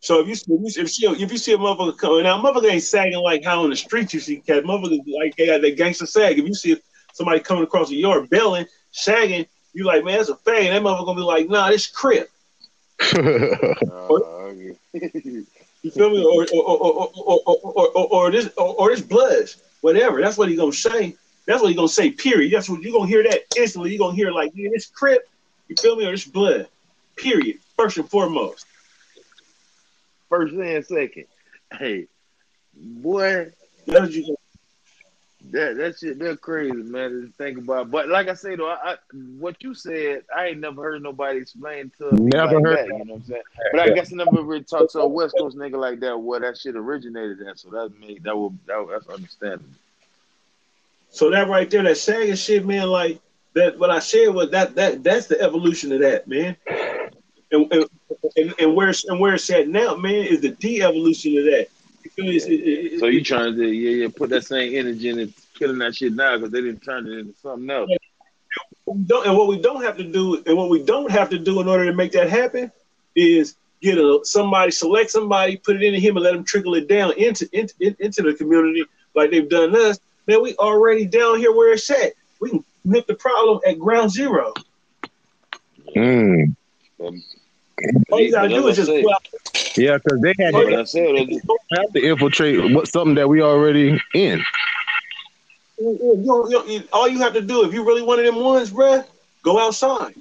So 0.00 0.20
if 0.20 0.28
you 0.28 0.34
see, 0.36 0.52
if 0.52 0.60
you 0.62 0.70
see, 0.70 0.80
if 0.80 0.86
you 0.86 0.88
see, 1.16 1.22
if 1.24 1.32
you 1.32 1.38
see 1.38 1.52
a 1.52 1.58
motherfucker 1.58 1.98
coming 1.98 2.22
now, 2.24 2.40
motherfucker 2.40 2.70
ain't 2.70 2.82
sagging 2.82 3.18
like 3.18 3.42
how 3.44 3.62
on 3.64 3.70
the 3.70 3.76
street 3.76 4.12
you 4.14 4.20
see 4.20 4.36
cat. 4.38 4.62
Motherfuckers 4.64 5.00
like 5.20 5.34
they 5.36 5.46
got 5.46 5.62
that 5.62 5.76
gangster 5.76 6.06
sag. 6.06 6.38
If 6.38 6.46
you 6.46 6.54
see 6.54 6.76
somebody 7.12 7.40
coming 7.40 7.64
across 7.64 7.88
the 7.88 7.96
yard 7.96 8.30
belling, 8.30 8.66
sagging, 8.92 9.46
you 9.72 9.84
like, 9.84 10.04
man, 10.04 10.18
that's 10.18 10.28
a 10.28 10.36
fade. 10.36 10.70
That 10.70 10.82
motherfucker 10.82 11.06
gonna 11.06 11.20
be 11.20 11.24
like, 11.24 11.48
nah, 11.48 11.68
this 11.70 11.86
crip. 11.86 12.30
Uh, 13.12 14.08
okay. 14.12 14.76
You 15.82 15.90
feel 15.90 16.10
me? 16.10 16.24
Or 16.24 16.46
or 16.52 16.62
or 16.62 17.10
or 17.16 17.40
or, 17.46 17.88
or, 17.88 18.06
or, 18.12 18.30
this 18.30 18.48
or, 18.56 18.74
or 18.74 18.90
this 18.90 19.00
bloods, 19.00 19.58
whatever. 19.80 20.20
That's 20.20 20.36
what 20.36 20.48
he 20.48 20.56
gonna 20.56 20.72
say. 20.72 21.16
That's 21.46 21.62
what 21.62 21.68
he 21.68 21.76
gonna 21.76 21.88
say. 21.88 22.10
Period. 22.10 22.52
That's 22.52 22.68
what 22.68 22.82
you 22.82 22.92
gonna 22.92 23.06
hear 23.06 23.22
that 23.22 23.42
instantly. 23.56 23.92
You 23.92 23.98
gonna 23.98 24.16
hear 24.16 24.32
like, 24.32 24.52
yeah, 24.54 24.70
this 24.72 24.86
crip. 24.86 25.28
You 25.68 25.76
feel 25.76 25.96
me? 25.96 26.06
Or 26.06 26.10
this 26.12 26.24
blood. 26.24 26.68
Period. 27.16 27.58
First 27.76 27.98
and 27.98 28.08
foremost. 28.08 28.66
First 30.28 30.54
and 30.54 30.84
second. 30.84 31.26
Hey, 31.72 32.06
boy, 32.74 33.52
That's 33.86 34.00
what 34.00 34.12
you 34.12 34.36
that 35.52 35.76
that 35.76 35.98
shit 35.98 36.18
they're 36.18 36.36
crazy, 36.36 36.72
man. 36.72 37.10
To 37.10 37.32
think 37.38 37.58
about. 37.58 37.90
But 37.90 38.08
like 38.08 38.28
I 38.28 38.34
say 38.34 38.56
though, 38.56 38.68
I, 38.68 38.92
I 38.92 38.96
what 39.38 39.62
you 39.62 39.74
said, 39.74 40.22
I 40.34 40.46
ain't 40.46 40.60
never 40.60 40.82
heard 40.82 41.02
nobody 41.02 41.38
explain 41.38 41.90
to 41.98 42.12
me 42.12 42.30
Never 42.34 42.56
like 42.56 42.64
heard 42.64 42.78
that. 42.78 42.86
You 42.86 42.92
know 42.92 43.14
what 43.14 43.14
I'm 43.14 43.24
saying? 43.24 43.42
But 43.72 43.80
I 43.80 43.88
guess 43.90 44.12
I 44.12 44.16
never 44.16 44.42
really 44.42 44.64
talked 44.64 44.92
to 44.92 45.00
a 45.00 45.08
West 45.08 45.34
Coast 45.38 45.56
nigga 45.56 45.78
like 45.78 46.00
that 46.00 46.16
where 46.18 46.40
that 46.40 46.58
shit 46.58 46.76
originated 46.76 47.46
at. 47.46 47.58
So 47.58 47.70
that 47.70 47.92
made 48.00 48.24
that 48.24 48.36
would 48.36 48.58
that, 48.66 48.86
that's 48.90 49.08
understandable. 49.08 49.70
So 51.10 51.30
that 51.30 51.48
right 51.48 51.70
there, 51.70 51.82
that 51.82 51.96
sagging 51.98 52.34
shit, 52.36 52.66
man, 52.66 52.88
like 52.88 53.20
that. 53.54 53.78
What 53.78 53.90
I 53.90 54.00
said 54.00 54.28
was 54.28 54.50
that 54.50 54.74
that 54.74 55.02
that's 55.02 55.26
the 55.26 55.40
evolution 55.40 55.92
of 55.92 56.00
that, 56.00 56.26
man. 56.28 56.56
And 57.50 57.72
and, 57.72 57.86
and, 58.36 58.54
and 58.58 58.74
where 58.74 58.92
and 59.08 59.20
where 59.20 59.34
it's 59.34 59.48
at 59.50 59.68
now, 59.68 59.94
man, 59.96 60.26
is 60.26 60.40
the 60.40 60.50
de-evolution 60.50 61.38
of 61.38 61.44
that. 61.44 61.68
You? 62.16 62.30
It's- 62.32 62.46
it- 62.46 62.52
it- 62.60 62.92
it- 62.94 63.00
So 63.00 63.06
you 63.06 63.22
trying 63.22 63.56
to 63.56 63.66
yeah 63.68 63.90
yeah 64.04 64.08
put 64.14 64.30
that 64.30 64.44
same 64.44 64.74
energy 64.74 65.08
in 65.10 65.18
it, 65.18 65.30
killing 65.58 65.78
that 65.78 65.94
shit 65.96 66.14
now 66.14 66.36
because 66.36 66.50
they 66.50 66.60
didn't 66.62 66.80
turn 66.82 67.06
it 67.06 67.18
into 67.18 67.34
something 67.42 67.68
else. 67.70 67.90
don't, 69.06 69.26
and 69.26 69.36
what 69.36 69.48
we 69.48 69.58
don't 69.60 69.82
have 69.82 69.96
to 69.98 70.04
do, 70.04 70.42
and 70.46 70.56
what 70.56 70.70
we 70.70 70.82
don't 70.82 71.10
have 71.10 71.28
to 71.30 71.38
do 71.38 71.60
in 71.60 71.68
order 71.68 71.84
to 71.86 71.92
make 71.92 72.12
that 72.12 72.28
happen, 72.30 72.70
is 73.14 73.54
get 73.82 73.98
a 73.98 74.20
somebody, 74.22 74.70
select 74.70 75.10
somebody, 75.10 75.56
put 75.56 75.76
it 75.76 75.82
into 75.82 75.98
him, 75.98 76.16
and 76.16 76.24
let 76.24 76.34
him 76.34 76.44
trickle 76.44 76.74
it 76.74 76.88
down 76.88 77.12
into 77.18 77.48
into 77.52 77.74
into 77.98 78.22
the 78.22 78.32
community 78.34 78.84
like 79.14 79.30
they've 79.30 79.48
done 79.48 79.74
us. 79.76 79.98
Man, 80.26 80.42
we 80.42 80.54
already 80.56 81.04
down 81.04 81.38
here 81.38 81.52
where 81.52 81.72
it's 81.74 81.88
at. 81.90 82.12
We 82.40 82.50
can 82.50 82.64
nip 82.84 83.06
the 83.06 83.14
problem 83.14 83.60
at 83.66 83.78
ground 83.78 84.10
zero. 84.10 84.54
Mm. 85.94 86.54
Um, 87.04 87.22
All 88.10 88.20
you 88.20 88.30
gotta 88.30 88.48
do 88.48 88.66
is 88.68 88.76
just 88.76 88.90
I 88.90 88.94
say- 88.94 89.02
go 89.02 89.12
out 89.12 89.28
Yeah, 89.76 89.98
because 89.98 90.20
they 90.20 90.34
had 90.38 90.52
but 90.52 90.72
I 90.72 90.84
said, 90.84 91.14
they 91.16 91.40
have 91.76 91.92
to 91.92 92.00
infiltrate 92.00 92.72
what 92.74 92.88
something 92.88 93.14
that 93.16 93.28
we 93.28 93.42
already 93.42 94.00
in. 94.14 94.42
You 95.78 95.98
you 96.48 96.64
you- 96.66 96.88
all 96.92 97.08
you 97.08 97.18
have 97.18 97.34
to 97.34 97.40
do, 97.42 97.64
if 97.66 97.74
you 97.74 97.84
really 97.84 98.02
one 98.02 98.18
of 98.18 98.24
them 98.24 98.36
ones, 98.36 98.70
bruh, 98.70 99.04
go 99.42 99.58
outside. 99.58 100.14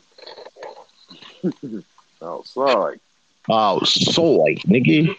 oh 2.22 2.44
sorry. 2.44 3.00
Oh, 3.48 3.80
soy, 3.84 4.56
nigga. 4.68 5.16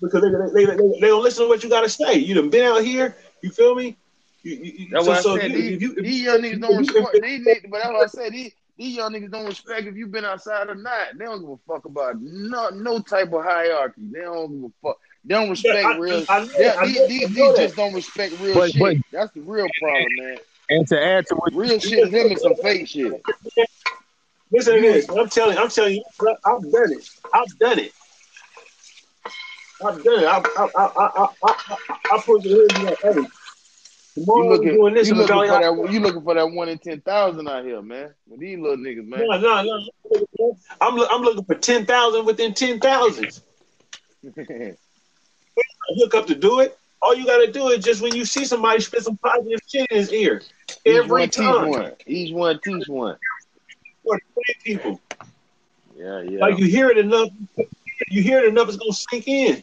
Because 0.00 0.22
they, 0.22 0.28
they, 0.30 0.64
they, 0.64 0.76
they, 0.76 1.00
they 1.00 1.06
don't 1.08 1.22
listen 1.22 1.44
to 1.44 1.48
what 1.48 1.62
you 1.64 1.68
got 1.68 1.80
to 1.82 1.88
say. 1.88 2.14
You 2.14 2.34
done 2.34 2.48
been 2.50 2.64
out 2.64 2.82
here, 2.84 3.16
you 3.42 3.50
feel 3.50 3.74
me? 3.74 3.96
You, 4.42 4.54
you, 4.54 4.72
you- 4.78 4.88
That's 4.92 5.04
so- 5.04 5.10
what 5.10 5.18
I 5.18 5.22
so 5.22 5.36
said. 5.36 5.50
if 5.50 5.56
these, 5.56 5.82
you- 5.82 5.90
if 5.90 5.96
you- 5.96 6.02
these 6.02 6.22
young 6.22 6.38
niggas 6.38 6.60
don't 6.60 6.84
if 6.84 6.94
you- 6.94 7.00
respect. 7.00 7.22
These, 7.24 7.46
niggas- 7.46 7.70
but 7.70 7.78
that's 7.82 7.92
what 7.92 8.02
I 8.04 8.06
said. 8.06 8.32
These, 8.32 8.52
these 8.80 8.96
young 8.96 9.12
niggas 9.12 9.30
don't 9.30 9.44
respect 9.44 9.86
if 9.86 9.94
you've 9.94 10.10
been 10.10 10.24
outside 10.24 10.70
or 10.70 10.74
not. 10.74 11.08
They 11.18 11.26
don't 11.26 11.40
give 11.42 11.50
a 11.50 11.56
fuck 11.68 11.84
about 11.84 12.18
no 12.18 12.70
no 12.70 12.98
type 12.98 13.30
of 13.30 13.44
hierarchy. 13.44 14.00
They 14.10 14.20
don't 14.22 14.62
give 14.62 14.70
a 14.70 14.72
fuck. 14.88 14.96
They 15.22 15.34
don't 15.34 15.50
respect 15.50 15.84
I- 15.84 15.98
real. 15.98 16.24
I 16.30 16.38
know- 16.40 16.46
they- 16.46 16.68
I 16.70 16.86
these 16.86 16.96
know- 16.98 17.06
these, 17.08 17.28
these 17.34 17.56
just 17.58 17.76
don't 17.76 17.92
respect 17.92 18.40
real 18.40 18.54
But- 18.54 18.70
shit. 18.72 18.80
but- 18.80 18.96
that's 19.12 19.32
the 19.34 19.42
real 19.42 19.66
problem, 19.78 20.06
man. 20.16 20.38
And 20.70 20.88
to 20.88 20.98
add 21.04 21.26
to 21.26 21.34
what 21.34 21.52
Real 21.52 21.78
shit 21.78 21.98
is 21.98 22.10
them 22.10 22.28
and 22.28 22.38
some 22.38 22.54
fake 22.54 22.88
shit. 22.88 23.20
Listen 24.50 24.76
to 24.76 24.80
this. 24.80 25.08
I'm 25.10 25.28
telling, 25.28 25.58
I'm 25.58 25.68
telling 25.68 25.96
you, 25.96 26.04
I've 26.46 26.70
done 26.72 26.92
it. 26.92 27.08
I've 27.34 27.58
done 27.58 27.78
it. 27.80 27.92
I've 29.84 30.02
done 30.04 30.20
it. 30.20 30.26
I, 30.26 30.38
I, 30.38 30.68
I, 30.74 30.86
I, 30.86 31.06
I, 31.16 31.26
I, 31.44 31.98
I 32.12 32.20
put 32.22 32.42
the 32.44 32.48
hood 32.48 32.76
in 32.78 32.84
that. 32.86 32.98
Hey, 33.02 33.20
You 34.16 34.48
looking, 34.48 34.74
doing 34.74 34.94
this. 34.94 35.08
you 35.08 35.14
looking 35.14 35.36
for 35.36 35.46
that? 35.46 35.92
You 35.92 36.00
looking 36.00 36.22
for 36.22 36.34
that 36.34 36.50
one 36.50 36.68
in 36.68 36.78
ten 36.78 37.00
thousand 37.00 37.48
out 37.48 37.64
here, 37.64 37.80
man? 37.80 38.12
With 38.26 38.40
these 38.40 38.58
little 38.58 38.76
niggas, 38.76 39.06
man. 39.06 39.26
No, 39.26 39.38
no, 39.38 39.62
no. 39.62 40.58
I'm, 40.80 41.00
I'm 41.00 41.22
looking 41.22 41.44
for 41.44 41.54
ten 41.54 41.86
thousand 41.86 42.26
within 42.26 42.52
ten 42.54 42.80
thousands. 42.80 43.42
Hook 44.36 46.14
up 46.14 46.26
to 46.26 46.34
do 46.34 46.60
it. 46.60 46.76
All 47.02 47.14
you 47.14 47.24
got 47.24 47.38
to 47.38 47.50
do 47.50 47.68
is 47.68 47.82
just 47.82 48.02
when 48.02 48.14
you 48.14 48.24
see 48.24 48.44
somebody 48.44 48.80
spit 48.80 49.02
some 49.02 49.16
positive 49.16 49.60
shit 49.66 49.86
in 49.90 49.96
his 49.96 50.12
ear, 50.12 50.42
every 50.84 51.28
time. 51.28 51.70
one. 51.70 51.92
Each 52.06 52.32
one 52.32 52.60
teach 52.62 52.86
one. 52.88 53.16
For 54.04 54.20
20 54.34 54.54
people. 54.64 55.00
Yeah, 55.96 56.22
yeah. 56.22 56.40
Like 56.40 56.58
you 56.58 56.66
hear 56.66 56.90
it 56.90 56.98
enough, 56.98 57.28
you 58.08 58.22
hear 58.22 58.40
it 58.40 58.48
enough, 58.48 58.68
it's 58.68 58.76
gonna 58.76 58.92
sink 58.92 59.28
in. 59.28 59.62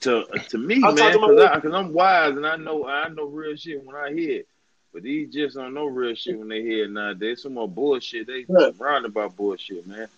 To 0.00 0.26
uh, 0.26 0.38
to 0.48 0.58
me, 0.58 0.82
I'm 0.82 0.94
man, 0.94 1.18
because 1.20 1.74
I'm 1.74 1.92
wise 1.92 2.36
and 2.36 2.46
I 2.46 2.56
know 2.56 2.86
I 2.86 3.08
know 3.08 3.24
real 3.24 3.56
shit 3.56 3.84
when 3.84 3.96
I 3.96 4.12
hear 4.12 4.40
it. 4.40 4.48
But 4.92 5.04
these 5.04 5.32
just 5.32 5.56
don't 5.56 5.74
know 5.74 5.86
real 5.86 6.14
shit 6.14 6.38
when 6.38 6.48
they 6.48 6.62
hear 6.62 6.84
it 6.84 6.90
nowadays. 6.90 7.42
Some 7.42 7.54
more 7.54 7.68
bullshit. 7.68 8.26
They 8.26 8.44
Right. 8.48 8.74
roundabout 8.78 9.36
bullshit, 9.36 9.86
man. 9.86 10.08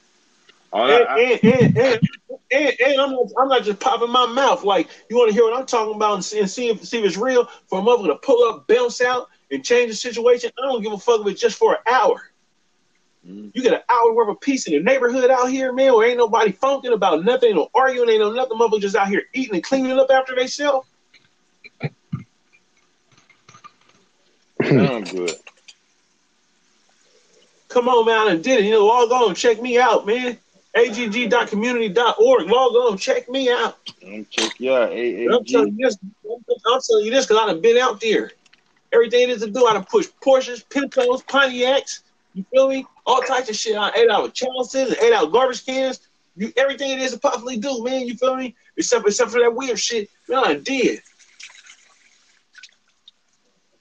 All 0.73 0.85
And, 0.85 1.07
I, 1.07 1.15
I, 1.15 1.21
and, 1.21 1.45
and, 1.45 1.77
and, 1.77 2.01
and, 2.51 2.73
and 2.81 3.01
I'm, 3.01 3.11
not, 3.13 3.27
I'm 3.39 3.49
not 3.49 3.65
just 3.65 3.81
popping 3.81 4.11
my 4.11 4.25
mouth. 4.25 4.65
Like, 4.65 4.89
you 5.11 5.17
want 5.17 5.29
to 5.29 5.35
hear 5.35 5.45
what 5.45 5.59
I'm 5.59 5.67
talking 5.67 5.95
about 5.95 6.15
and 6.15 6.25
see, 6.25 6.41
and 6.41 6.51
see, 6.51 6.71
if, 6.71 6.83
see 6.83 6.99
if 6.99 7.05
it's 7.05 7.19
real 7.19 7.47
for 7.67 7.81
a 7.81 7.83
mother 7.83 8.09
to 8.09 8.17
pull 8.17 8.49
up, 8.49 8.67
bounce 8.67 9.03
out, 9.03 9.29
and 9.51 9.63
change 9.63 9.91
the 9.91 9.97
situation. 9.97 10.51
I 10.59 10.63
don't 10.63 10.83
give 10.83 10.93
a 10.93 10.99
fuck 10.99 11.21
if 11.21 11.27
it's 11.27 11.41
just 11.41 11.59
for 11.59 11.73
an 11.75 11.81
hour. 11.87 12.23
You 13.25 13.63
get 13.63 13.73
an 13.73 13.81
hour 13.89 14.13
worth 14.13 14.31
of 14.31 14.41
peace 14.41 14.67
in 14.67 14.73
the 14.73 14.81
neighborhood 14.81 15.31
out 15.31 15.49
here, 15.51 15.73
man, 15.73 15.95
where 15.95 16.09
ain't 16.09 16.19
nobody 16.19 16.51
funking 16.51 16.93
about 16.93 17.25
nothing, 17.25 17.51
ain't 17.51 17.57
no 17.57 17.69
arguing, 17.75 18.09
ain't 18.11 18.21
no 18.21 18.33
nothing. 18.33 18.59
Motherfuckers 18.59 18.81
just 18.81 18.97
out 18.97 19.09
here 19.09 19.23
eating 19.33 19.55
and 19.55 19.63
cleaning 19.63 19.99
up 19.99 20.11
after 20.11 20.35
themselves. 20.35 20.89
sound 24.63 25.11
good. 25.11 25.37
Come 27.69 27.89
on, 27.89 28.07
man, 28.07 28.29
and 28.35 28.45
did 28.45 28.61
it. 28.61 28.65
You 28.65 28.73
know, 28.73 28.87
log 28.87 29.11
on, 29.13 29.35
check 29.35 29.63
me 29.63 29.79
out, 29.79 30.07
man. 30.07 30.37
agg.community.org. 30.77 32.47
Log 32.49 32.75
on, 32.75 32.99
check 32.99 33.29
me 33.31 33.51
out. 33.51 33.79
I'm 34.05 34.27
check 34.31 34.59
you 34.59 34.75
out. 34.75 34.93
And 34.93 35.33
I'm 35.33 35.45
telling 35.45 35.77
you 35.79 35.87
this. 35.87 35.97
I'm 36.03 36.81
telling 36.89 37.07
you 37.07 37.11
this 37.11 37.27
because 37.27 37.49
I've 37.49 37.63
been 37.63 37.79
out 37.79 38.01
there. 38.01 38.33
Everything 38.93 39.23
it 39.23 39.31
is 39.31 39.43
to 39.43 39.51
do, 39.51 39.67
I 39.67 39.73
done 39.73 39.85
pushed 39.85 40.19
Porsches, 40.21 40.69
Pintos, 40.69 41.23
Pontiacs. 41.23 42.02
You 42.35 42.45
feel 42.53 42.69
me? 42.69 42.87
All 43.07 43.21
types 43.21 43.49
of 43.49 43.57
shit. 43.57 43.77
I 43.77 43.91
ate 43.95 44.11
out 44.11 44.23
with 44.23 44.35
Charleston 44.35 44.89
and 44.89 44.97
ate 44.97 45.13
out 45.13 45.33
garbage 45.33 45.65
cans. 45.67 46.01
You 46.37 46.53
everything 46.57 46.93
it 46.93 47.01
is 47.01 47.13
to 47.13 47.19
possibly 47.19 47.59
do, 47.59 47.85
man. 47.85 48.07
You 48.07 48.17
feel 48.17 48.37
me? 48.37 48.55
Except 48.77 49.07
except 49.07 49.31
for 49.31 49.41
that 49.41 49.55
weird 49.55 49.79
shit. 49.79 50.09
Man, 50.29 50.45
I 50.45 50.55
did. 50.55 51.03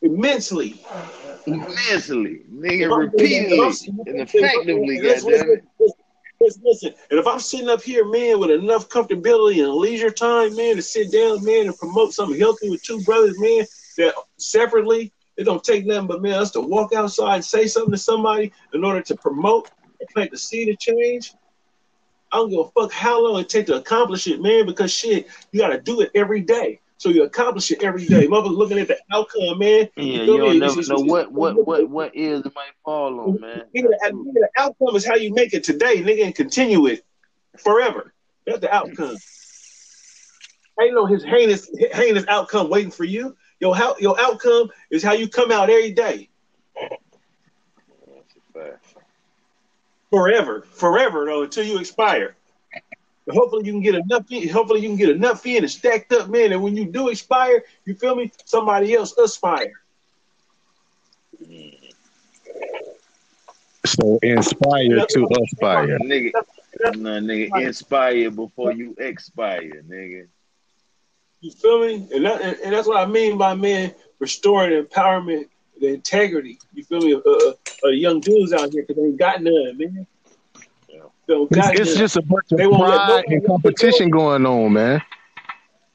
Immensely. 0.01 0.81
Immensely. 1.45 2.41
Nigga, 2.51 2.97
repeatedly 2.97 3.59
and 4.07 4.21
effectively, 4.21 4.99
Listen, 5.01 5.31
goddammit. 5.31 5.61
listen, 5.79 6.03
listen, 6.41 6.61
listen. 6.65 6.93
And 7.09 7.19
if 7.19 7.27
I'm 7.27 7.39
sitting 7.39 7.69
up 7.69 7.81
here, 7.81 8.05
man, 8.05 8.39
with 8.39 8.51
enough 8.51 8.89
comfortability 8.89 9.63
and 9.63 9.73
leisure 9.73 10.09
time, 10.09 10.55
man, 10.55 10.75
to 10.75 10.81
sit 10.81 11.11
down, 11.11 11.43
man, 11.45 11.67
and 11.67 11.77
promote 11.77 12.13
something 12.13 12.39
healthy 12.39 12.69
with 12.69 12.83
two 12.83 13.01
brothers, 13.01 13.39
man, 13.39 13.65
that 13.97 14.15
separately, 14.37 15.13
it 15.41 15.45
don't 15.45 15.63
take 15.63 15.85
nothing 15.85 16.07
but 16.07 16.21
man 16.21 16.33
us 16.33 16.51
to 16.51 16.61
walk 16.61 16.93
outside 16.93 17.35
and 17.35 17.45
say 17.45 17.67
something 17.67 17.91
to 17.91 17.97
somebody 17.97 18.51
in 18.73 18.83
order 18.83 19.01
to 19.01 19.15
promote 19.15 19.71
and 19.99 20.09
plant 20.09 20.31
the 20.31 20.37
seed 20.37 20.69
of 20.69 20.79
change. 20.79 21.33
I 22.31 22.37
don't 22.37 22.49
give 22.49 22.59
a 22.59 22.69
fuck 22.69 22.91
how 22.91 23.21
long 23.21 23.41
it 23.41 23.49
take 23.49 23.65
to 23.65 23.75
accomplish 23.75 24.27
it, 24.27 24.41
man, 24.41 24.65
because 24.65 24.93
shit, 24.93 25.27
you 25.51 25.59
gotta 25.59 25.81
do 25.81 26.01
it 26.01 26.11
every 26.15 26.41
day. 26.41 26.79
So 26.97 27.09
you 27.09 27.23
accomplish 27.23 27.71
it 27.71 27.83
every 27.83 28.05
day. 28.05 28.27
Mother 28.27 28.49
looking 28.49 28.77
at 28.77 28.87
the 28.87 28.97
outcome, 29.11 29.57
man. 29.57 29.89
Yeah, 29.95 30.23
you 30.23 30.37
don't 30.37 30.59
never 30.59 30.81
know 30.87 30.99
what 30.99 31.31
what 31.31 31.65
what 31.65 31.89
what 31.89 32.15
ears 32.15 32.45
it 32.45 32.53
might 32.55 32.71
fall 32.85 33.19
on, 33.19 33.41
man. 33.41 33.63
Nigga, 33.75 33.87
the, 33.89 34.31
the 34.33 34.49
outcome 34.57 34.95
is 34.95 35.05
how 35.05 35.15
you 35.15 35.33
make 35.33 35.53
it 35.53 35.63
today, 35.63 36.01
nigga, 36.03 36.25
and 36.25 36.35
continue 36.35 36.85
it 36.85 37.03
forever. 37.57 38.13
That's 38.45 38.59
the 38.59 38.73
outcome. 38.73 39.17
Ain't 40.79 40.93
no 40.93 41.05
his 41.05 41.23
heinous 41.23 41.69
heinous 41.93 42.25
outcome 42.27 42.69
waiting 42.69 42.91
for 42.91 43.03
you. 43.03 43.35
Your 43.61 43.75
how 43.75 43.95
your 43.99 44.19
outcome 44.19 44.71
is 44.89 45.03
how 45.03 45.13
you 45.13 45.27
come 45.29 45.51
out 45.51 45.69
every 45.69 45.91
day, 45.91 46.27
That's 46.75 48.35
a 48.35 48.59
fact. 48.59 48.85
forever, 50.09 50.65
forever 50.71 51.25
though, 51.25 51.43
until 51.43 51.63
you 51.63 51.77
expire. 51.77 52.35
Hopefully 53.29 53.67
you 53.67 53.71
can 53.71 53.81
get 53.81 53.93
enough 53.93 54.25
in. 54.31 54.49
Hopefully 54.49 54.81
you 54.81 54.89
can 54.89 54.97
get 54.97 55.09
enough 55.09 55.45
in 55.45 55.57
and 55.63 55.71
stacked 55.71 56.11
up, 56.11 56.27
man. 56.27 56.51
And 56.51 56.63
when 56.63 56.75
you 56.75 56.85
do 56.85 57.09
expire, 57.09 57.63
you 57.85 57.93
feel 57.93 58.15
me? 58.15 58.31
Somebody 58.45 58.95
else 58.95 59.15
aspire. 59.15 59.73
Mm. 61.45 61.93
So 63.85 64.17
inspire 64.23 65.05
to 65.05 65.27
aspire. 65.43 65.99
Nigga, 65.99 66.31
nah, 66.95 67.19
nigga, 67.19 67.61
inspire 67.61 68.31
before 68.31 68.73
you 68.73 68.95
expire, 68.97 69.83
nigga. 69.87 70.27
You 71.41 71.51
feel 71.51 71.81
me? 71.81 72.07
And, 72.13 72.25
that, 72.25 72.41
and, 72.41 72.57
and 72.63 72.73
that's 72.73 72.87
what 72.87 72.97
I 72.97 73.05
mean 73.05 73.37
by 73.37 73.53
man 73.55 73.93
restoring 74.19 74.83
empowerment, 74.83 75.47
the 75.79 75.87
integrity. 75.87 76.59
You 76.73 76.83
feel 76.83 77.01
me? 77.01 77.15
Uh, 77.15 77.53
uh, 77.83 77.89
young 77.89 78.19
dudes 78.19 78.53
out 78.53 78.71
here 78.71 78.83
because 78.83 78.95
they 78.95 79.09
ain't 79.09 79.17
got 79.17 79.41
none, 79.41 79.77
man. 79.77 80.07
It's, 81.27 81.79
it's 81.79 81.95
just 81.95 82.17
a 82.17 82.21
bunch 82.21 82.51
of 82.51 82.59
pride 82.59 83.23
and 83.27 83.45
competition 83.45 84.09
going 84.09 84.45
on, 84.45 84.73
man. 84.73 85.01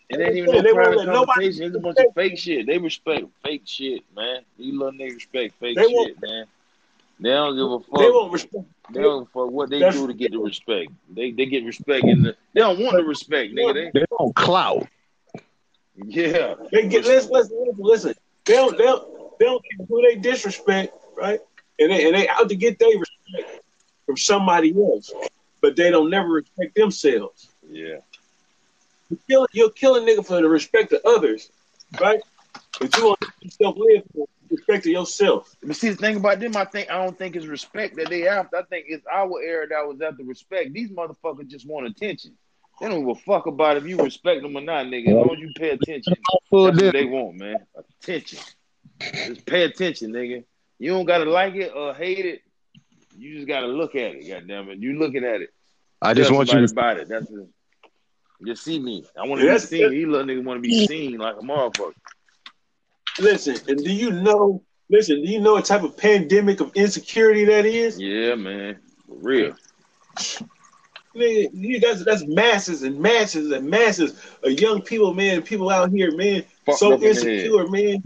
It 0.08 0.20
ain't 0.20 0.36
even 0.36 0.50
no 0.50 0.72
private 0.72 1.04
competition. 1.04 1.64
It's 1.64 1.76
a 1.76 1.80
bunch 1.80 1.98
of 1.98 2.14
fake 2.14 2.38
shit. 2.38 2.66
They 2.66 2.78
respect 2.78 3.26
fake 3.44 3.62
shit, 3.66 4.02
man. 4.14 4.42
These 4.58 4.74
little 4.74 4.92
niggas 4.92 5.14
respect 5.14 5.54
fake 5.60 5.78
shit, 5.78 6.22
man. 6.22 6.46
They 7.18 7.30
don't 7.30 7.56
give 7.56 7.70
a 7.70 7.80
fuck. 7.80 7.98
They 7.98 8.10
won't 8.10 8.32
respect. 8.32 8.64
They 8.92 9.02
don't 9.02 9.20
give 9.20 9.28
a 9.28 9.44
fuck 9.44 9.50
what 9.52 9.70
they 9.70 9.90
do 9.90 10.06
to 10.06 10.14
get 10.14 10.32
the 10.32 10.38
respect. 10.38 10.92
They 11.10 11.32
they 11.32 11.46
get 11.46 11.64
respect 11.64 12.04
in 12.04 12.22
the. 12.22 12.36
They 12.54 12.60
don't 12.60 12.78
want 12.78 12.96
the 12.96 13.04
respect, 13.04 13.54
nigga. 13.54 13.74
They, 13.74 14.00
they 14.00 14.06
don't 14.18 14.34
clout. 14.34 14.86
Yeah. 15.96 16.54
They 16.72 16.88
get 16.88 17.04
listen, 17.04 17.32
listen, 17.32 17.58
listen, 17.58 17.84
listen. 17.84 18.14
They 18.44 18.54
don't 18.54 18.76
they 18.76 18.84
don't 18.84 19.38
they 19.38 19.46
don't 19.46 19.64
who 19.88 20.02
they 20.02 20.16
disrespect, 20.16 20.94
right? 21.16 21.40
And 21.78 21.90
they 21.90 22.06
and 22.06 22.14
they 22.14 22.28
out 22.28 22.48
to 22.48 22.56
get 22.56 22.78
their 22.78 22.88
respect 22.88 23.62
from 24.04 24.16
somebody 24.16 24.74
else, 24.76 25.12
but 25.60 25.76
they 25.76 25.90
don't 25.90 26.10
never 26.10 26.28
respect 26.28 26.74
themselves. 26.74 27.48
Yeah. 27.68 27.98
You 29.10 29.18
kill 29.28 29.46
you'll 29.52 29.70
kill 29.70 29.96
a 29.96 30.00
nigga 30.00 30.24
for 30.24 30.40
the 30.40 30.48
respect 30.48 30.92
of 30.92 31.00
others, 31.04 31.50
right? 32.00 32.20
But 32.80 32.96
you 32.96 33.06
want 33.06 33.20
yourself 33.40 33.76
live 33.78 34.02
for 34.14 34.26
respect 34.50 34.84
to 34.84 34.90
yourself. 34.90 35.54
But 35.62 35.76
see, 35.76 35.90
the 35.90 35.96
thing 35.96 36.16
about 36.16 36.40
them, 36.40 36.56
I 36.56 36.64
think 36.64 36.90
I 36.90 37.02
don't 37.04 37.16
think 37.16 37.36
it's 37.36 37.46
respect 37.46 37.96
that 37.96 38.08
they 38.08 38.28
after. 38.28 38.56
I 38.56 38.62
think 38.62 38.86
it's 38.88 39.06
our 39.12 39.40
era 39.42 39.66
that 39.68 39.86
was 39.86 40.00
out 40.00 40.12
after 40.12 40.24
respect. 40.24 40.72
These 40.72 40.90
motherfuckers 40.90 41.48
just 41.48 41.66
want 41.66 41.86
attention. 41.86 42.32
They 42.80 42.88
don't 42.88 43.06
give 43.06 43.16
a 43.16 43.20
fuck 43.20 43.46
about 43.46 43.78
if 43.78 43.86
you 43.86 43.96
respect 43.96 44.42
them 44.42 44.56
or 44.56 44.60
not, 44.60 44.86
nigga. 44.86 45.08
As 45.08 45.14
long 45.14 45.30
as 45.32 45.38
you 45.40 45.50
pay 45.56 45.70
attention, 45.70 46.14
that's 46.16 46.44
what 46.50 46.76
they 46.76 47.04
want, 47.04 47.36
man. 47.36 47.56
Attention. 48.00 48.38
Just 49.00 49.46
pay 49.46 49.64
attention, 49.64 50.12
nigga. 50.12 50.44
You 50.78 50.90
don't 50.90 51.06
gotta 51.06 51.24
like 51.24 51.54
it 51.54 51.72
or 51.74 51.94
hate 51.94 52.26
it. 52.26 52.42
You 53.16 53.36
just 53.36 53.48
gotta 53.48 53.66
look 53.66 53.94
at 53.94 54.14
it. 54.14 54.28
Goddamn 54.28 54.70
it, 54.70 54.78
you 54.78 54.98
looking 54.98 55.24
at 55.24 55.40
it. 55.40 55.50
I 56.02 56.12
just 56.12 56.30
want 56.30 56.52
you 56.52 56.66
to 56.66 56.72
about 56.72 56.98
it. 56.98 57.08
That's 57.08 57.30
it. 57.30 57.48
Just 58.44 58.64
see 58.64 58.78
me. 58.78 59.04
I 59.18 59.26
want 59.26 59.40
to 59.40 59.50
be 59.50 59.58
seen. 59.58 59.90
These 59.90 60.06
little 60.06 60.26
niggas 60.26 60.44
want 60.44 60.62
to 60.62 60.68
be 60.68 60.86
seen 60.86 61.16
like 61.16 61.36
a 61.36 61.40
motherfucker. 61.40 61.94
Listen, 63.18 63.56
and 63.68 63.82
do 63.82 63.90
you 63.90 64.10
know? 64.10 64.62
Listen, 64.90 65.22
do 65.22 65.28
you 65.30 65.40
know 65.40 65.54
what 65.54 65.64
type 65.64 65.82
of 65.82 65.96
pandemic 65.96 66.60
of 66.60 66.70
insecurity 66.74 67.46
that 67.46 67.64
is? 67.64 67.98
Yeah, 67.98 68.34
man, 68.34 68.78
for 69.06 69.16
real. 69.16 69.56
Nigga, 71.16 71.80
that's 71.80 72.04
that's 72.04 72.26
masses 72.26 72.82
and 72.82 72.98
masses 72.98 73.50
and 73.50 73.68
masses 73.68 74.14
of 74.42 74.52
young 74.52 74.82
people, 74.82 75.14
man. 75.14 75.42
People 75.42 75.70
out 75.70 75.90
here, 75.90 76.14
man, 76.16 76.44
Fuck 76.64 76.78
so 76.78 76.92
insecure, 77.02 77.66
man. 77.68 78.02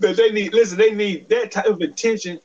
That 0.00 0.16
they 0.16 0.30
need. 0.30 0.52
Listen, 0.54 0.78
they 0.78 0.92
need 0.92 1.28
that 1.28 1.50
type 1.50 1.66
of 1.66 1.80
attention 1.80 2.40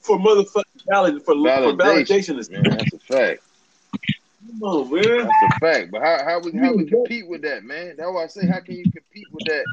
for 0.00 0.18
motherfucking 0.18 0.64
valid 0.88 1.22
for 1.22 1.34
validation. 1.34 1.64
For 1.64 1.76
validation. 1.76 2.50
Man, 2.50 2.76
that's 2.76 2.92
a 2.92 2.98
fact. 2.98 3.42
Come 4.46 4.62
on, 4.62 4.94
man. 4.94 5.28
That's 5.28 5.56
a 5.56 5.60
fact. 5.60 5.90
But 5.90 6.02
how, 6.02 6.24
how 6.24 6.40
we 6.40 6.52
how 6.52 6.74
we 6.74 6.84
compete 6.84 7.28
with 7.28 7.42
that, 7.42 7.64
man? 7.64 7.94
That's 7.96 8.10
why 8.10 8.24
I 8.24 8.26
say, 8.28 8.46
how 8.46 8.60
can 8.60 8.76
you 8.76 8.84
compete 8.84 9.26
with 9.32 9.44
that 9.44 9.64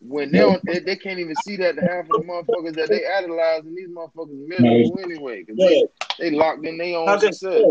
when 0.00 0.30
they 0.30 0.38
don't, 0.38 0.64
they, 0.64 0.78
they 0.78 0.96
can't 0.96 1.18
even 1.18 1.34
see 1.36 1.56
that 1.56 1.76
the 1.76 1.82
half 1.82 2.04
of 2.04 2.08
the 2.08 2.18
motherfuckers 2.18 2.74
that 2.76 2.88
they 2.88 3.06
idolize 3.06 3.64
and 3.64 3.76
these 3.76 3.88
motherfuckers 3.88 4.46
miserable 4.46 4.98
anyway 5.02 5.42
because 5.42 5.56
they, 5.56 5.84
they 6.18 6.30
locked 6.36 6.64
in 6.64 6.78
their 6.78 6.96
own 6.96 7.18
success, 7.18 7.64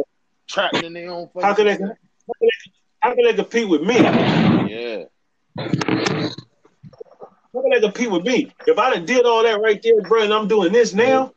trapped 0.47 0.83
in 0.83 0.93
their 0.93 1.09
own. 1.09 1.29
How 1.41 1.53
can 1.53 1.65
they? 1.65 1.73
How 1.73 1.77
can 1.77 1.95
they, 2.41 2.49
how 2.99 3.15
can 3.15 3.25
they 3.25 3.33
compete 3.33 3.69
with 3.69 3.81
me? 3.81 3.95
Yeah. 3.95 5.03
How 5.57 7.61
can 7.61 7.69
they 7.71 7.79
compete 7.79 8.11
with 8.11 8.25
me? 8.25 8.51
If 8.67 8.77
I 8.77 8.93
done 8.93 9.05
did 9.05 9.25
all 9.25 9.43
that 9.43 9.61
right 9.61 9.81
there, 9.81 10.01
bro, 10.01 10.23
and 10.23 10.33
I'm 10.33 10.47
doing 10.47 10.73
this 10.73 10.93
now, 10.93 11.33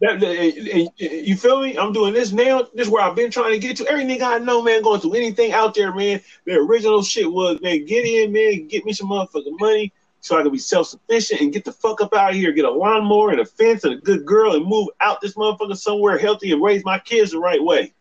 that, 0.00 0.20
that, 0.20 0.36
eh, 0.36 0.52
eh, 0.72 0.86
eh, 0.98 1.22
you 1.24 1.36
feel 1.36 1.62
me? 1.62 1.76
I'm 1.76 1.92
doing 1.92 2.14
this 2.14 2.32
now. 2.32 2.62
This 2.74 2.86
is 2.86 2.92
where 2.92 3.02
I've 3.02 3.16
been 3.16 3.30
trying 3.30 3.52
to 3.52 3.58
get 3.58 3.76
to. 3.78 3.86
Every 3.86 4.04
nigga 4.04 4.22
I 4.22 4.38
know, 4.38 4.62
man, 4.62 4.82
going 4.82 5.00
through 5.00 5.14
anything 5.14 5.52
out 5.52 5.74
there, 5.74 5.94
man. 5.94 6.20
The 6.46 6.54
original 6.54 7.02
shit 7.02 7.30
was, 7.30 7.60
man, 7.60 7.84
get 7.84 8.06
in, 8.06 8.32
man, 8.32 8.66
get 8.66 8.84
me 8.84 8.92
some 8.92 9.08
motherfucking 9.08 9.60
money 9.60 9.92
so 10.20 10.38
I 10.38 10.42
can 10.42 10.52
be 10.52 10.58
self 10.58 10.88
sufficient 10.88 11.40
and 11.40 11.52
get 11.52 11.64
the 11.64 11.72
fuck 11.72 12.00
up 12.00 12.14
out 12.14 12.30
of 12.30 12.36
here, 12.36 12.52
get 12.52 12.64
a 12.64 12.70
lawnmower 12.70 13.30
and 13.30 13.40
a 13.40 13.46
fence 13.46 13.84
and 13.84 13.94
a 13.94 13.96
good 13.96 14.24
girl 14.26 14.54
and 14.54 14.64
move 14.64 14.88
out 15.00 15.20
this 15.20 15.34
motherfucker 15.34 15.76
somewhere 15.76 16.18
healthy 16.18 16.52
and 16.52 16.62
raise 16.62 16.84
my 16.84 16.98
kids 16.98 17.32
the 17.32 17.38
right 17.38 17.62
way. 17.62 17.92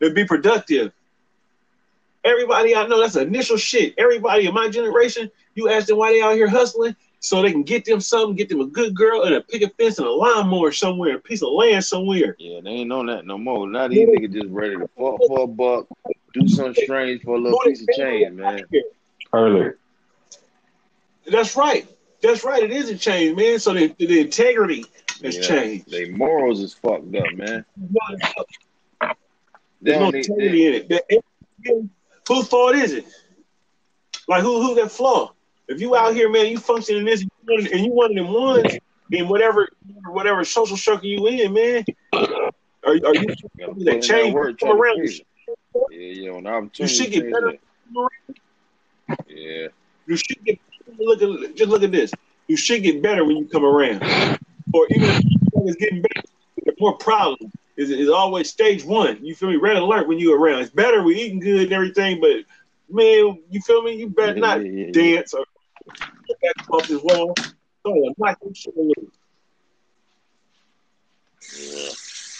And 0.00 0.14
be 0.14 0.24
productive. 0.24 0.92
Everybody 2.24 2.74
I 2.74 2.86
know, 2.86 3.00
that's 3.00 3.16
initial 3.16 3.56
shit. 3.56 3.94
Everybody 3.96 4.46
in 4.46 4.54
my 4.54 4.68
generation, 4.68 5.30
you 5.54 5.70
ask 5.70 5.86
them 5.86 5.98
why 5.98 6.12
they 6.12 6.20
out 6.20 6.34
here 6.34 6.48
hustling, 6.48 6.96
so 7.20 7.40
they 7.40 7.52
can 7.52 7.62
get 7.62 7.84
them 7.84 8.00
something, 8.00 8.36
get 8.36 8.48
them 8.48 8.60
a 8.60 8.66
good 8.66 8.94
girl 8.94 9.22
and 9.22 9.34
a 9.34 9.40
picket 9.40 9.76
fence 9.76 9.98
and 9.98 10.06
a 10.06 10.10
lawnmower 10.10 10.72
somewhere, 10.72 11.16
a 11.16 11.20
piece 11.20 11.42
of 11.42 11.50
land 11.50 11.84
somewhere. 11.84 12.34
Yeah, 12.38 12.60
they 12.62 12.70
ain't 12.70 12.92
on 12.92 13.06
that 13.06 13.24
no 13.24 13.38
more. 13.38 13.68
Now 13.68 13.86
these 13.86 14.08
niggas 14.08 14.32
just 14.32 14.48
ready 14.48 14.74
to 14.74 14.88
fuck 14.98 15.20
for 15.28 15.44
a 15.44 15.46
buck, 15.46 15.86
do 16.34 16.48
something 16.48 16.84
strange 16.84 17.22
for 17.22 17.36
a 17.36 17.38
little 17.38 17.58
piece 17.60 17.82
of 17.82 17.88
change, 17.96 18.32
man. 18.32 18.64
Early. 19.32 19.70
That's 21.30 21.56
right. 21.56 21.88
That's 22.22 22.44
right. 22.44 22.62
It 22.62 22.70
is 22.70 22.88
a 22.88 22.96
change, 22.96 23.36
man. 23.36 23.58
So 23.58 23.74
the, 23.74 23.94
the 23.98 24.20
integrity 24.20 24.84
has 25.22 25.36
yeah, 25.36 25.42
changed. 25.42 25.90
The 25.90 26.10
morals 26.10 26.60
is 26.60 26.74
fucked 26.74 27.14
up, 27.14 27.32
man. 27.34 27.64
There's 29.80 30.00
no 30.00 30.08
integrity 30.08 30.66
in 30.66 30.86
it. 30.88 31.24
Whose 32.28 32.48
fault 32.48 32.74
is 32.74 32.92
it? 32.92 33.06
Like 34.28 34.42
who 34.42 34.62
who's 34.62 34.76
that 34.76 34.90
flaw? 34.90 35.32
If 35.68 35.80
you 35.80 35.96
out 35.96 36.14
here, 36.14 36.30
man, 36.30 36.46
you 36.46 36.58
functioning 36.58 37.04
this, 37.04 37.24
and 37.48 37.80
you 37.80 37.92
one 37.92 38.10
of 38.10 38.16
them 38.16 38.32
ones 38.32 38.78
in 39.10 39.28
whatever 39.28 39.68
whatever 40.08 40.44
social 40.44 40.76
circle 40.76 41.06
you 41.06 41.26
in, 41.26 41.52
man. 41.52 41.84
Are, 42.12 42.92
are 42.92 43.14
you 43.14 43.26
that 43.84 44.02
change 44.02 44.58
come 44.60 44.80
around? 44.80 45.08
Yeah, 45.90 45.98
yeah. 45.98 46.50
I'm 46.50 46.70
you 46.76 46.88
should 46.88 47.10
get 47.10 47.30
better. 47.32 47.54
Yeah. 49.28 49.68
You 50.06 50.16
should 50.16 50.44
get 50.44 50.58
look 50.98 51.22
at 51.22 51.56
just 51.56 51.70
look 51.70 51.82
at 51.82 51.92
this. 51.92 52.12
You 52.48 52.56
should 52.56 52.82
get 52.82 53.02
better 53.02 53.24
when 53.24 53.36
you 53.36 53.46
come 53.46 53.64
around, 53.64 54.02
or 54.72 54.86
even 54.90 55.08
if 55.08 55.22
it's 55.54 55.76
getting 55.76 56.02
better, 56.02 56.28
the 56.64 56.74
more 56.78 56.96
problem 56.96 57.50
is 57.76 57.90
is 57.90 58.08
always 58.08 58.50
stage 58.50 58.84
one. 58.84 59.18
You 59.24 59.34
feel 59.34 59.50
me? 59.50 59.56
Red 59.56 59.76
alert 59.76 60.08
when 60.08 60.18
you 60.18 60.34
around. 60.34 60.60
It's 60.60 60.70
better. 60.70 61.02
We 61.02 61.16
eating 61.16 61.40
good 61.40 61.64
and 61.64 61.72
everything, 61.72 62.20
but 62.20 62.36
man, 62.88 63.42
you 63.50 63.60
feel 63.60 63.82
me? 63.82 63.96
You 63.96 64.08
better 64.08 64.34
not 64.34 64.64
yeah, 64.64 64.70
yeah, 64.70 64.86
yeah. 64.86 64.92
dance 64.92 65.34
or 65.34 65.44
back 66.42 66.70
off 66.70 66.86
his 66.86 67.02
wall. 67.02 67.34
So 67.84 68.14
knock 68.18 68.42
him 68.42 68.54
shit 68.54 68.74
loose. 68.76 68.94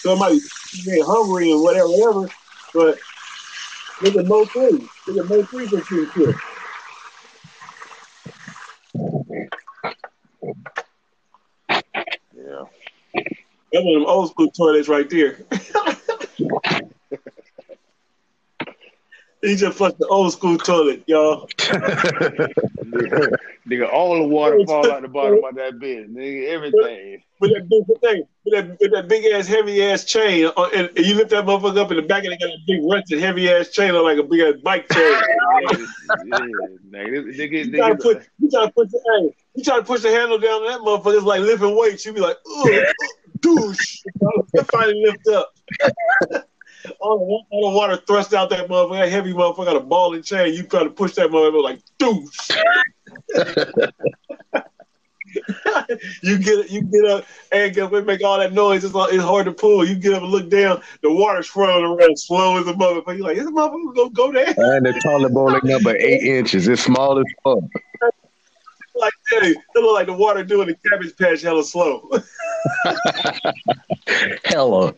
Somebody 0.01 0.39
being 0.85 1.03
hungry 1.05 1.51
and 1.51 1.61
whatever, 1.61 1.87
whatever, 1.87 2.33
but 2.73 2.99
look 4.01 4.15
at 4.15 4.25
Mo3. 4.25 4.87
Look 5.07 5.17
at 5.17 5.31
Mo3 5.31 5.69
for 5.69 5.83
shooting 5.83 6.33
That's 13.77 13.85
one 13.85 13.95
of 13.95 14.01
them 14.01 14.09
old 14.09 14.31
school 14.31 14.49
toilets 14.49 14.87
right 14.87 15.07
there. 15.07 15.37
He 19.43 19.55
just 19.55 19.77
flushed 19.77 19.99
the 19.99 20.07
old 20.07 20.33
school 20.33 20.57
toilet, 20.57 21.03
y'all. 21.05 21.47
nigga, 21.57 23.35
nigga, 23.69 23.93
all 23.93 24.15
the 24.15 24.27
water 24.27 24.59
fall 24.65 24.91
out 24.91 25.03
the 25.03 25.07
bottom 25.07 25.43
of 25.43 25.55
that 25.55 25.73
bitch, 25.73 26.09
nigga. 26.11 26.47
Everything. 26.47 27.21
With 27.39 27.51
that 27.53 27.69
big 27.69 28.01
thing, 28.01 28.23
with 28.43 28.53
that, 28.55 28.77
with 28.81 28.91
that 28.93 29.07
big 29.07 29.25
ass 29.25 29.45
heavy 29.45 29.83
ass 29.83 30.05
chain, 30.05 30.49
uh, 30.57 30.69
and, 30.73 30.89
and, 30.97 31.05
you 31.05 31.13
lift 31.13 31.29
that 31.29 31.45
motherfucker 31.45 31.77
up 31.77 31.91
in 31.91 31.97
the 31.97 32.03
back, 32.03 32.23
and 32.23 32.33
they 32.33 32.37
got 32.37 32.49
a 32.49 32.57
big 32.65 32.79
rusted 32.83 33.19
heavy 33.19 33.47
ass 33.47 33.69
chain 33.69 33.91
on 33.93 34.03
like 34.03 34.17
a 34.17 34.23
big 34.23 34.39
ass 34.39 34.55
bike 34.63 34.89
chain. 34.91 35.03
yeah, 35.11 36.39
nigga, 36.89 37.37
nigga, 37.37 37.65
you 37.65 37.77
try 37.77 37.89
to 37.89 37.95
put, 37.95 38.27
you 38.39 38.49
try 38.49 38.65
to 38.65 38.71
put 38.71 38.89
the, 38.89 38.99
hey, 39.21 39.35
you 39.53 39.63
try 39.63 39.77
to 39.77 39.83
push 39.83 40.01
the 40.01 40.09
handle 40.09 40.39
down 40.39 40.63
on 40.63 40.67
that 40.67 40.79
motherfucker, 40.79 41.17
it's 41.17 41.25
like 41.25 41.41
lifting 41.41 41.77
weights. 41.77 42.03
You 42.07 42.13
be 42.13 42.21
like, 42.21 42.37
ugh, 42.57 42.85
douche. 43.41 44.03
finally 44.71 45.03
lift 45.05 45.27
up 45.29 45.53
all, 46.99 47.45
the, 47.49 47.51
water 47.51 47.97
thrust 47.97 48.33
out 48.33 48.49
that 48.49 48.67
motherfucker. 48.67 48.99
That 48.99 49.11
heavy 49.11 49.33
motherfucker 49.33 49.65
got 49.65 49.75
a 49.75 49.81
ball 49.81 50.13
and 50.13 50.23
chain. 50.23 50.53
You 50.53 50.63
try 50.63 50.83
to 50.83 50.89
push 50.89 51.13
that 51.13 51.29
motherfucker 51.29 51.63
like 51.63 51.79
douche. 51.97 52.51
you 56.23 56.39
get 56.39 56.71
you 56.71 56.81
get 56.81 57.05
up 57.05 57.25
and 57.51 57.73
get 57.73 57.91
we 57.91 58.01
make 58.01 58.23
all 58.23 58.39
that 58.39 58.53
noise. 58.53 58.83
It's, 58.83 58.93
it's 58.95 59.23
hard 59.23 59.45
to 59.45 59.51
pull. 59.51 59.85
You 59.85 59.95
get 59.95 60.13
up 60.13 60.23
and 60.23 60.31
look 60.31 60.49
down. 60.49 60.81
The 61.01 61.11
water's 61.11 61.49
swirling 61.49 61.83
around 61.83 62.17
slow 62.17 62.59
as 62.59 62.67
a 62.67 62.73
motherfucker. 62.73 63.17
You're 63.17 63.27
like, 63.27 63.37
this 63.37 63.47
motherfucker 63.47 63.95
gonna 63.95 64.09
go 64.11 64.31
there. 64.31 64.53
And 64.57 64.85
the 64.85 64.99
toilet 65.03 65.33
bowl 65.33 65.51
like 65.51 65.63
number 65.63 65.95
eight 65.95 66.23
inches. 66.23 66.67
It's 66.67 66.83
small 66.83 67.19
as 67.19 67.25
fuck. 67.43 67.59
Like 68.99 69.13
that, 69.31 69.55
look 69.75 69.93
like 69.93 70.07
the 70.07 70.13
water 70.13 70.43
doing 70.43 70.67
the 70.67 70.89
cabbage 70.89 71.15
patch 71.17 71.41
hella 71.41 71.63
slow. 71.63 72.09
Hella. 74.45 74.93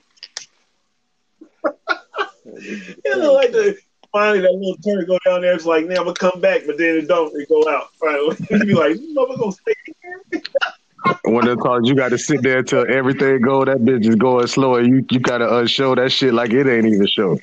it 2.45 3.17
look 3.17 3.33
like 3.33 3.51
the 3.51 3.77
finally 4.11 4.41
that 4.41 4.51
little 4.53 4.77
turn 4.77 5.05
go 5.05 5.17
down 5.25 5.41
there. 5.41 5.53
It's 5.53 5.65
like, 5.65 5.85
now 5.85 5.97
I'm 5.97 6.03
gonna 6.03 6.13
come 6.13 6.39
back, 6.41 6.61
but 6.65 6.77
then 6.77 6.97
it 6.97 7.07
don't. 7.07 7.31
It 7.35 7.49
go 7.49 7.67
out. 7.69 7.93
Finally, 7.95 8.37
you 8.49 8.65
be 8.65 8.73
like, 8.73 8.93
motherfucker 8.93 9.39
gonna 9.39 9.51
stay 9.51 9.73
here. 9.85 10.41
One 11.23 11.47
of 11.47 11.57
the 11.57 11.63
call 11.63 11.85
you 11.85 11.95
got 11.95 12.09
to 12.09 12.17
sit 12.17 12.41
there 12.41 12.61
till 12.61 12.85
everything 12.91 13.41
go. 13.41 13.63
That 13.63 13.77
bitch 13.77 14.05
is 14.05 14.15
going 14.15 14.47
slow, 14.47 14.75
and 14.75 14.87
you 14.87 15.05
you 15.09 15.19
gotta 15.19 15.45
uh, 15.45 15.65
show 15.65 15.95
that 15.95 16.11
shit 16.11 16.33
like 16.33 16.51
it 16.51 16.67
ain't 16.67 16.85
even 16.85 17.07
show. 17.07 17.37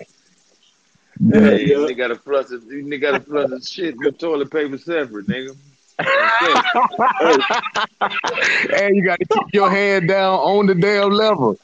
Hey, 1.33 1.67
you 1.67 1.79
nigga 1.79 1.97
gotta 1.97 2.17
flush 2.17 2.51
it. 2.51 2.63
You 2.65 2.85
nigga 2.85 3.01
gotta 3.01 3.21
flush 3.21 3.49
the 3.49 3.61
shit 3.61 3.97
with 3.97 4.19
toilet 4.19 4.51
paper 4.51 4.77
separate, 4.77 5.27
nigga. 5.27 5.57
And 5.99 6.09
you 8.95 9.03
got 9.05 9.19
to 9.19 9.27
keep 9.27 9.55
your 9.55 9.71
hand 9.71 10.09
down 10.09 10.35
on 10.35 10.67
the 10.67 10.75
damn 10.75 11.11
lever. 11.11 11.57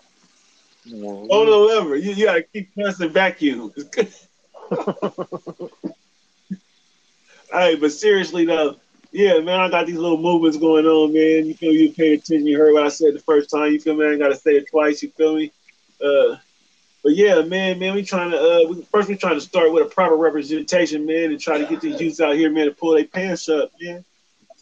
On 0.91 1.47
the 1.47 1.57
lever, 1.57 1.97
you, 1.97 2.13
you 2.13 2.27
gotta 2.27 2.43
keep 2.43 2.75
constant 2.75 3.13
vacuum. 3.13 3.73
hey, 7.53 7.77
but 7.77 7.93
seriously 7.93 8.45
though, 8.45 8.77
yeah, 9.13 9.39
man, 9.41 9.61
I 9.61 9.69
got 9.69 9.87
these 9.87 9.97
little 9.97 10.19
movements 10.19 10.57
going 10.57 10.87
on, 10.87 11.13
man. 11.13 11.47
You 11.47 11.55
feel? 11.55 11.73
You 11.73 11.93
pay 11.93 12.15
attention. 12.15 12.47
You 12.47 12.59
heard 12.59 12.73
what 12.73 12.83
I 12.85 12.89
said 12.89 13.15
the 13.15 13.21
first 13.21 13.51
time. 13.51 13.73
You 13.73 13.81
feel 13.81 13.95
me? 13.95 14.07
I 14.07 14.17
gotta 14.17 14.35
say 14.35 14.53
it 14.53 14.69
twice. 14.71 15.03
You 15.03 15.11
feel 15.11 15.37
me? 15.37 15.53
Uh, 16.03 16.37
but 17.03 17.15
yeah, 17.15 17.43
man, 17.43 17.79
man, 17.79 17.95
we 17.95 18.03
trying 18.03 18.31
to 18.31 18.39
uh, 18.39 18.69
we, 18.69 18.83
first 18.91 19.09
we 19.09 19.17
trying 19.17 19.35
to 19.35 19.41
start 19.41 19.73
with 19.73 19.87
a 19.87 19.89
proper 19.89 20.17
representation, 20.17 21.05
man, 21.07 21.31
and 21.31 21.39
try 21.41 21.59
to 21.59 21.67
get 21.67 21.81
these 21.81 22.01
youths 22.01 22.21
out 22.21 22.35
here, 22.35 22.51
man, 22.51 22.67
to 22.67 22.73
pull 22.73 22.95
their 22.95 23.05
pants 23.05 23.49
up, 23.49 23.71
man. 23.81 24.05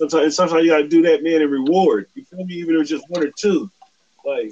Sometimes, 0.00 0.34
sometimes 0.34 0.64
you 0.64 0.70
got 0.70 0.78
to 0.78 0.88
do 0.88 1.02
that, 1.02 1.22
man, 1.22 1.42
and 1.42 1.52
reward. 1.52 2.06
You 2.14 2.24
feel 2.24 2.44
me? 2.46 2.54
Even 2.54 2.76
if 2.76 2.80
it's 2.82 2.90
just 2.90 3.04
one 3.10 3.22
or 3.22 3.30
two. 3.30 3.70
Like 4.24 4.50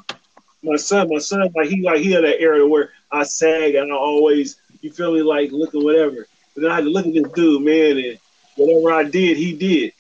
my 0.63 0.77
son, 0.77 1.09
my 1.11 1.19
son, 1.19 1.51
like 1.57 1.71
he 1.71 1.83
like 1.83 2.01
he 2.01 2.11
had 2.13 2.25
that 2.25 2.39
area 2.39 2.67
where 2.67 2.91
I 3.11 3.23
sag 3.23 3.75
and 3.75 3.91
I 3.91 3.97
always, 3.97 4.61
you 4.83 4.93
feel 4.93 5.15
me, 5.15 5.23
like 5.23 5.51
looking 5.51 5.83
whatever. 5.83 6.27
But 6.55 6.63
then 6.63 6.71
I 6.71 6.77
had 6.77 6.85
to 6.85 6.91
look 6.91 7.07
at 7.07 7.15
this 7.15 7.33
dude, 7.33 7.63
man, 7.63 7.97
and 7.97 8.19
whatever 8.57 8.93
I 8.93 9.05
did, 9.05 9.39
he 9.39 9.55
did. 9.55 9.95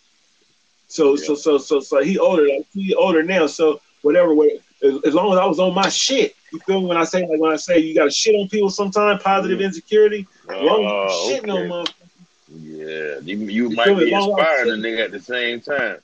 So 0.88 1.16
yeah. 1.16 1.24
so 1.24 1.34
so 1.34 1.56
so 1.56 1.80
so 1.80 2.02
he 2.02 2.18
older, 2.18 2.46
like 2.46 2.66
he 2.74 2.94
older 2.94 3.22
now. 3.22 3.46
So 3.46 3.80
whatever, 4.02 4.34
as, 4.82 5.00
as 5.06 5.14
long 5.14 5.32
as 5.32 5.38
I 5.38 5.46
was 5.46 5.58
on 5.60 5.72
my 5.72 5.88
shit, 5.88 6.36
you 6.52 6.58
feel 6.60 6.82
me? 6.82 6.88
When 6.88 6.98
I 6.98 7.04
say 7.04 7.26
like 7.26 7.40
when 7.40 7.52
I 7.52 7.56
say 7.56 7.78
you 7.78 7.94
got 7.94 8.04
to 8.04 8.10
shit 8.10 8.34
on 8.34 8.48
people, 8.48 8.68
sometimes 8.68 9.22
positive 9.22 9.62
insecurity. 9.62 10.26
Uh, 10.46 10.56
oh, 10.56 11.30
shitting 11.30 11.50
okay. 11.50 11.70
on 11.70 11.86
yeah, 12.54 13.18
you, 13.22 13.36
you, 13.38 13.70
might 13.70 13.96
be 13.98 14.12
inspiring 14.12 14.70
a 14.70 14.74
nigga 14.74 15.04
at 15.04 15.12
the 15.12 15.20
same 15.20 15.60
time. 15.60 15.98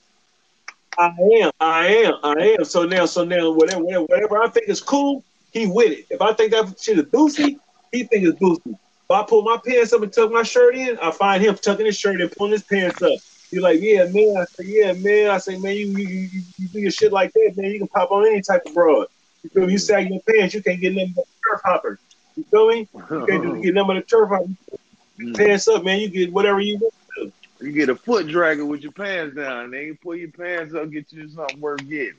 I 0.97 1.07
am, 1.41 1.51
I 1.59 1.87
am, 1.87 2.13
I 2.23 2.55
am. 2.57 2.65
So 2.65 2.85
now, 2.85 3.05
so 3.05 3.25
now, 3.25 3.51
whatever, 3.51 3.83
whatever 3.83 4.41
I 4.41 4.47
think 4.49 4.69
is 4.69 4.81
cool, 4.81 5.23
he 5.51 5.67
with 5.67 5.91
it. 5.91 6.05
If 6.09 6.21
I 6.21 6.33
think 6.33 6.51
that 6.51 6.79
shit 6.79 6.99
is 6.99 7.05
boozy, 7.05 7.59
he 7.91 8.03
think 8.03 8.25
it's 8.25 8.39
boozy. 8.39 8.61
If 8.65 9.11
I 9.11 9.23
pull 9.23 9.43
my 9.43 9.59
pants 9.65 9.93
up 9.93 10.01
and 10.01 10.11
tuck 10.11 10.31
my 10.31 10.43
shirt 10.43 10.75
in, 10.75 10.97
I 10.99 11.11
find 11.11 11.43
him 11.43 11.55
tucking 11.55 11.85
his 11.85 11.97
shirt 11.97 12.21
and 12.21 12.31
pulling 12.31 12.53
his 12.53 12.63
pants 12.63 13.01
up. 13.01 13.19
He's 13.51 13.61
like, 13.61 13.79
yeah, 13.81 14.05
man. 14.05 14.37
I 14.37 14.45
say, 14.45 14.63
yeah, 14.65 14.93
man. 14.93 15.29
I 15.29 15.37
say, 15.37 15.57
man, 15.57 15.75
you 15.75 15.87
you, 15.87 16.07
you, 16.07 16.41
you 16.57 16.67
do 16.69 16.79
your 16.79 16.91
shit 16.91 17.11
like 17.11 17.31
that, 17.33 17.53
man. 17.55 17.71
You 17.71 17.79
can 17.79 17.87
pop 17.87 18.11
on 18.11 18.25
any 18.25 18.41
type 18.41 18.61
of 18.65 18.73
broad. 18.73 19.07
You 19.43 19.49
feel 19.49 19.65
me? 19.67 19.73
You 19.73 19.77
sag 19.77 20.09
your 20.09 20.21
pants, 20.21 20.53
you 20.55 20.63
can't 20.63 20.81
get 20.81 20.93
nothing 20.93 21.13
but 21.15 21.25
turf 21.47 21.61
hoppers. 21.63 21.99
You 22.35 22.43
feel 22.45 22.67
me? 22.67 22.87
You 22.93 23.25
can't 23.27 23.43
do, 23.43 23.61
get 23.61 23.73
nothing 23.75 23.87
but 23.87 23.97
a 23.97 24.01
turf 24.01 24.29
hopper. 24.29 24.47
Mm. 25.19 25.35
Pants 25.35 25.67
up, 25.67 25.83
man. 25.83 25.99
You 25.99 26.09
get 26.09 26.31
whatever 26.31 26.59
you 26.59 26.77
want 26.77 26.93
to. 27.17 27.31
You 27.61 27.71
get 27.71 27.89
a 27.89 27.95
foot 27.95 28.27
dragger 28.27 28.67
with 28.67 28.81
your 28.81 28.91
pants 28.91 29.35
down, 29.35 29.65
and 29.65 29.73
then 29.73 29.83
you 29.83 29.97
pull 30.01 30.15
your 30.15 30.31
pants 30.31 30.73
up, 30.75 30.91
get 30.91 31.11
you 31.11 31.29
something 31.29 31.61
worth 31.61 31.87
getting. 31.87 32.15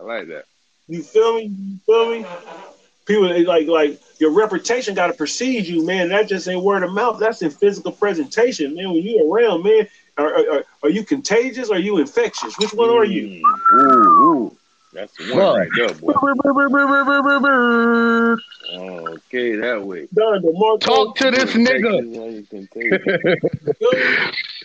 I 0.00 0.04
like 0.04 0.28
that. 0.28 0.44
You 0.88 1.02
feel 1.02 1.36
me? 1.36 1.42
You 1.44 1.78
feel 1.86 2.10
me? 2.10 2.26
People 3.04 3.44
like 3.44 3.66
like 3.66 4.00
your 4.18 4.30
reputation 4.30 4.94
got 4.94 5.08
to 5.08 5.12
precede 5.12 5.66
you, 5.66 5.84
man. 5.84 6.08
That 6.08 6.28
just 6.28 6.48
ain't 6.48 6.62
word 6.62 6.82
of 6.82 6.92
mouth. 6.92 7.18
That's 7.18 7.42
in 7.42 7.50
physical 7.50 7.92
presentation, 7.92 8.74
man. 8.74 8.90
When 8.92 9.02
you 9.02 9.30
around, 9.30 9.64
man, 9.64 9.88
are, 10.16 10.34
are, 10.34 10.64
are 10.84 10.88
you 10.88 11.04
contagious? 11.04 11.68
Or 11.68 11.76
are 11.76 11.80
you 11.80 11.98
infectious? 11.98 12.58
Which 12.58 12.72
one 12.72 12.90
are 12.90 13.04
you? 13.04 13.42
Mm. 13.42 13.74
Ooh, 13.74 14.24
ooh. 14.24 14.56
That's 14.92 15.16
the 15.16 15.34
one 15.34 15.58
right 15.58 15.68
there, 15.74 15.94
boy. 15.94 16.12
okay, 19.16 19.56
that 19.56 19.82
way. 19.82 20.06
Talk 20.80 21.16
to 21.16 21.30
this 21.30 21.54
nigga. 21.54 22.02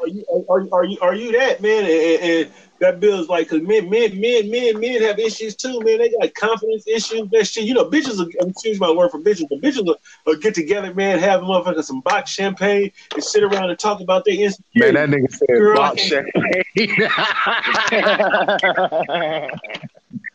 are 0.00 0.08
you 0.08 0.24
are, 0.48 0.68
are 0.72 0.84
you 0.84 0.98
are 1.00 1.14
you 1.14 1.32
that 1.32 1.60
man? 1.60 1.84
And, 1.84 2.22
and 2.22 2.52
that 2.80 3.00
bill's 3.00 3.28
like, 3.28 3.48
cause 3.48 3.60
men, 3.60 3.90
men, 3.90 4.20
men, 4.20 4.50
men, 4.50 4.78
men 4.78 5.02
have 5.02 5.18
issues 5.18 5.56
too, 5.56 5.80
man. 5.80 5.98
They 5.98 6.10
got 6.10 6.32
confidence 6.34 6.86
issues, 6.86 7.28
that 7.30 7.46
shit. 7.46 7.64
You 7.64 7.74
know, 7.74 7.90
bitches. 7.90 8.20
Are, 8.20 8.48
excuse 8.48 8.78
my 8.78 8.90
word 8.90 9.10
for 9.10 9.20
bitches, 9.20 9.46
but 9.50 9.60
bitches 9.60 9.84
will, 9.84 9.96
will 10.26 10.36
get 10.36 10.54
together, 10.54 10.94
man, 10.94 11.18
have 11.18 11.40
motherfuckers 11.40 11.84
some 11.84 12.00
box 12.02 12.30
champagne 12.30 12.92
and 13.14 13.24
sit 13.24 13.42
around 13.42 13.70
and 13.70 13.78
talk 13.78 14.00
about 14.00 14.24
their 14.24 14.34
insecurities. 14.34 14.94
Man, 14.94 14.94
that 14.94 15.08
nigga 15.10 15.32
said 15.32 15.48
Girl, 15.48 15.76
box 15.76 16.00
champagne. 16.02 16.64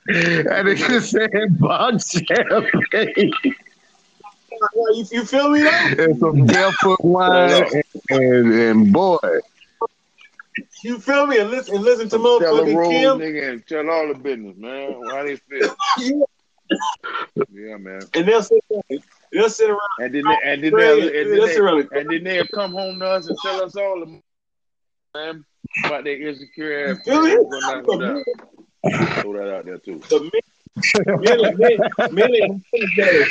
that 0.08 0.66
nigga 0.66 1.02
said 1.02 1.60
box 1.60 2.12
champagne. 2.12 3.32
You, 4.76 5.06
you 5.12 5.26
feel 5.26 5.50
me? 5.50 5.64
Though? 5.64 5.70
And 6.04 6.20
some 6.20 6.46
barefoot 6.46 7.04
wine 7.04 7.66
and, 7.74 7.84
and, 8.10 8.54
and 8.54 8.94
boy. 8.94 9.18
You 10.84 11.00
feel 11.00 11.26
me? 11.26 11.40
And 11.40 11.50
listen, 11.50 11.76
and 11.76 11.84
listen 11.84 12.10
to 12.10 12.18
motherfucking 12.18 12.90
Kim. 12.90 13.20
Nigga, 13.20 13.52
and 13.52 13.68
tell 13.68 13.90
all 13.90 14.10
the 14.10 14.16
business, 14.16 14.58
man. 14.58 15.08
How 15.10 15.24
they 15.24 15.38
feel. 15.38 15.76
yeah. 15.98 16.76
yeah, 17.54 17.78
man. 17.78 18.02
And 18.14 18.28
they'll 18.28 18.44
sit. 18.44 18.62
They'll 19.32 19.50
sit 19.50 19.70
around. 19.70 19.80
And 20.00 20.14
then, 20.14 20.24
they, 20.28 20.38
and 20.44 20.64
then, 20.64 20.76
they'll, 20.76 21.04
and, 21.04 21.12
then 21.14 21.88
they, 21.90 22.00
and 22.00 22.12
then 22.12 22.24
they'll 22.24 22.48
come 22.48 22.74
home 22.74 23.00
to 23.00 23.06
us 23.06 23.28
and 23.28 23.38
tell 23.42 23.62
us 23.62 23.78
all 23.78 24.02
the 24.02 24.22
man 25.16 25.46
about 25.86 26.04
their 26.04 26.28
insecure 26.28 26.92
ass. 26.92 27.00
Throw 27.06 27.24
that 29.34 29.56
out 29.56 29.66
there 29.66 29.78
too. 29.78 30.02
The 30.10 30.20
men, 30.20 30.42
men, 31.22 31.58
men, 31.58 31.78
men 32.12 32.36
ain't 32.36 32.64
gonna. 32.98 33.26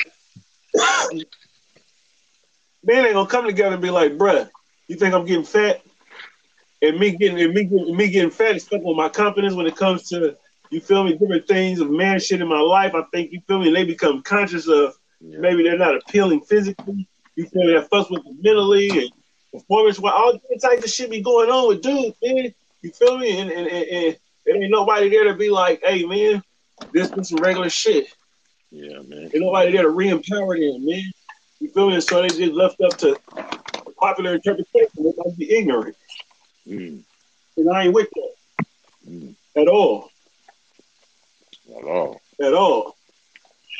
Men 2.82 3.04
ain't 3.04 3.14
gonna 3.14 3.28
come 3.28 3.44
together 3.44 3.74
and 3.74 3.82
be 3.82 3.90
like, 3.90 4.12
bruh, 4.12 4.48
you 4.88 4.96
think 4.96 5.14
I'm 5.14 5.26
getting 5.26 5.44
fat? 5.44 5.82
And 6.82 6.98
me 6.98 7.16
getting 7.16 7.40
and 7.40 7.54
me 7.54 7.64
getting 7.64 7.96
me 7.96 8.10
getting 8.10 8.30
fat 8.30 8.56
is 8.56 8.64
stuck 8.64 8.82
with 8.82 8.96
my 8.96 9.08
confidence 9.08 9.54
when 9.54 9.66
it 9.66 9.76
comes 9.76 10.08
to 10.08 10.36
you 10.70 10.80
feel 10.80 11.04
me 11.04 11.16
different 11.16 11.46
things 11.46 11.80
of 11.80 11.90
man 11.90 12.18
shit 12.18 12.40
in 12.40 12.48
my 12.48 12.58
life. 12.58 12.94
I 12.94 13.02
think 13.12 13.32
you 13.32 13.40
feel 13.46 13.60
me. 13.60 13.68
And 13.68 13.76
they 13.76 13.84
become 13.84 14.22
conscious 14.22 14.68
of 14.68 14.94
yeah. 15.20 15.38
maybe 15.38 15.62
they're 15.62 15.78
not 15.78 15.96
appealing 15.96 16.40
physically. 16.40 17.06
You 17.36 17.46
feel 17.46 17.64
me? 17.64 17.74
That 17.74 17.88
fuss 17.88 18.10
with 18.10 18.24
them 18.24 18.38
mentally 18.42 18.88
and 18.90 19.10
performance. 19.52 19.98
Well, 19.98 20.12
all 20.12 20.32
different 20.32 20.62
types 20.62 20.84
of 20.84 20.90
shit 20.90 21.10
be 21.10 21.20
going 21.20 21.50
on 21.50 21.68
with 21.68 21.82
dudes, 21.82 22.16
man. 22.22 22.52
You 22.82 22.90
feel 22.90 23.18
me? 23.18 23.38
And 23.38 23.50
and, 23.50 23.66
and, 23.68 23.88
and 23.88 24.16
there 24.44 24.62
ain't 24.62 24.70
nobody 24.70 25.08
there 25.08 25.24
to 25.24 25.34
be 25.34 25.50
like, 25.50 25.80
hey 25.84 26.04
man, 26.04 26.42
this 26.92 27.12
is 27.12 27.28
some 27.28 27.38
regular 27.38 27.70
shit. 27.70 28.06
Yeah, 28.70 29.00
man. 29.06 29.24
Ain't 29.24 29.34
nobody 29.34 29.72
there 29.72 29.82
to 29.82 29.90
re-empower 29.90 30.58
them, 30.58 30.86
man. 30.86 31.12
You 31.60 31.68
feel 31.68 31.90
me? 31.90 32.00
So 32.00 32.22
they 32.22 32.28
just 32.28 32.54
left 32.54 32.80
up 32.80 32.96
to 32.98 33.16
popular 33.98 34.34
interpretation. 34.34 34.88
They 34.96 35.12
might 35.16 35.36
be 35.36 35.52
ignorant. 35.52 35.96
Mm. 36.66 37.02
And 37.56 37.70
I 37.70 37.84
ain't 37.84 37.94
with 37.94 38.08
that 38.10 38.66
mm. 39.08 39.34
at 39.56 39.68
all. 39.68 40.10
At 41.76 41.84
all. 41.84 42.20
At 42.40 42.54
all. 42.54 42.96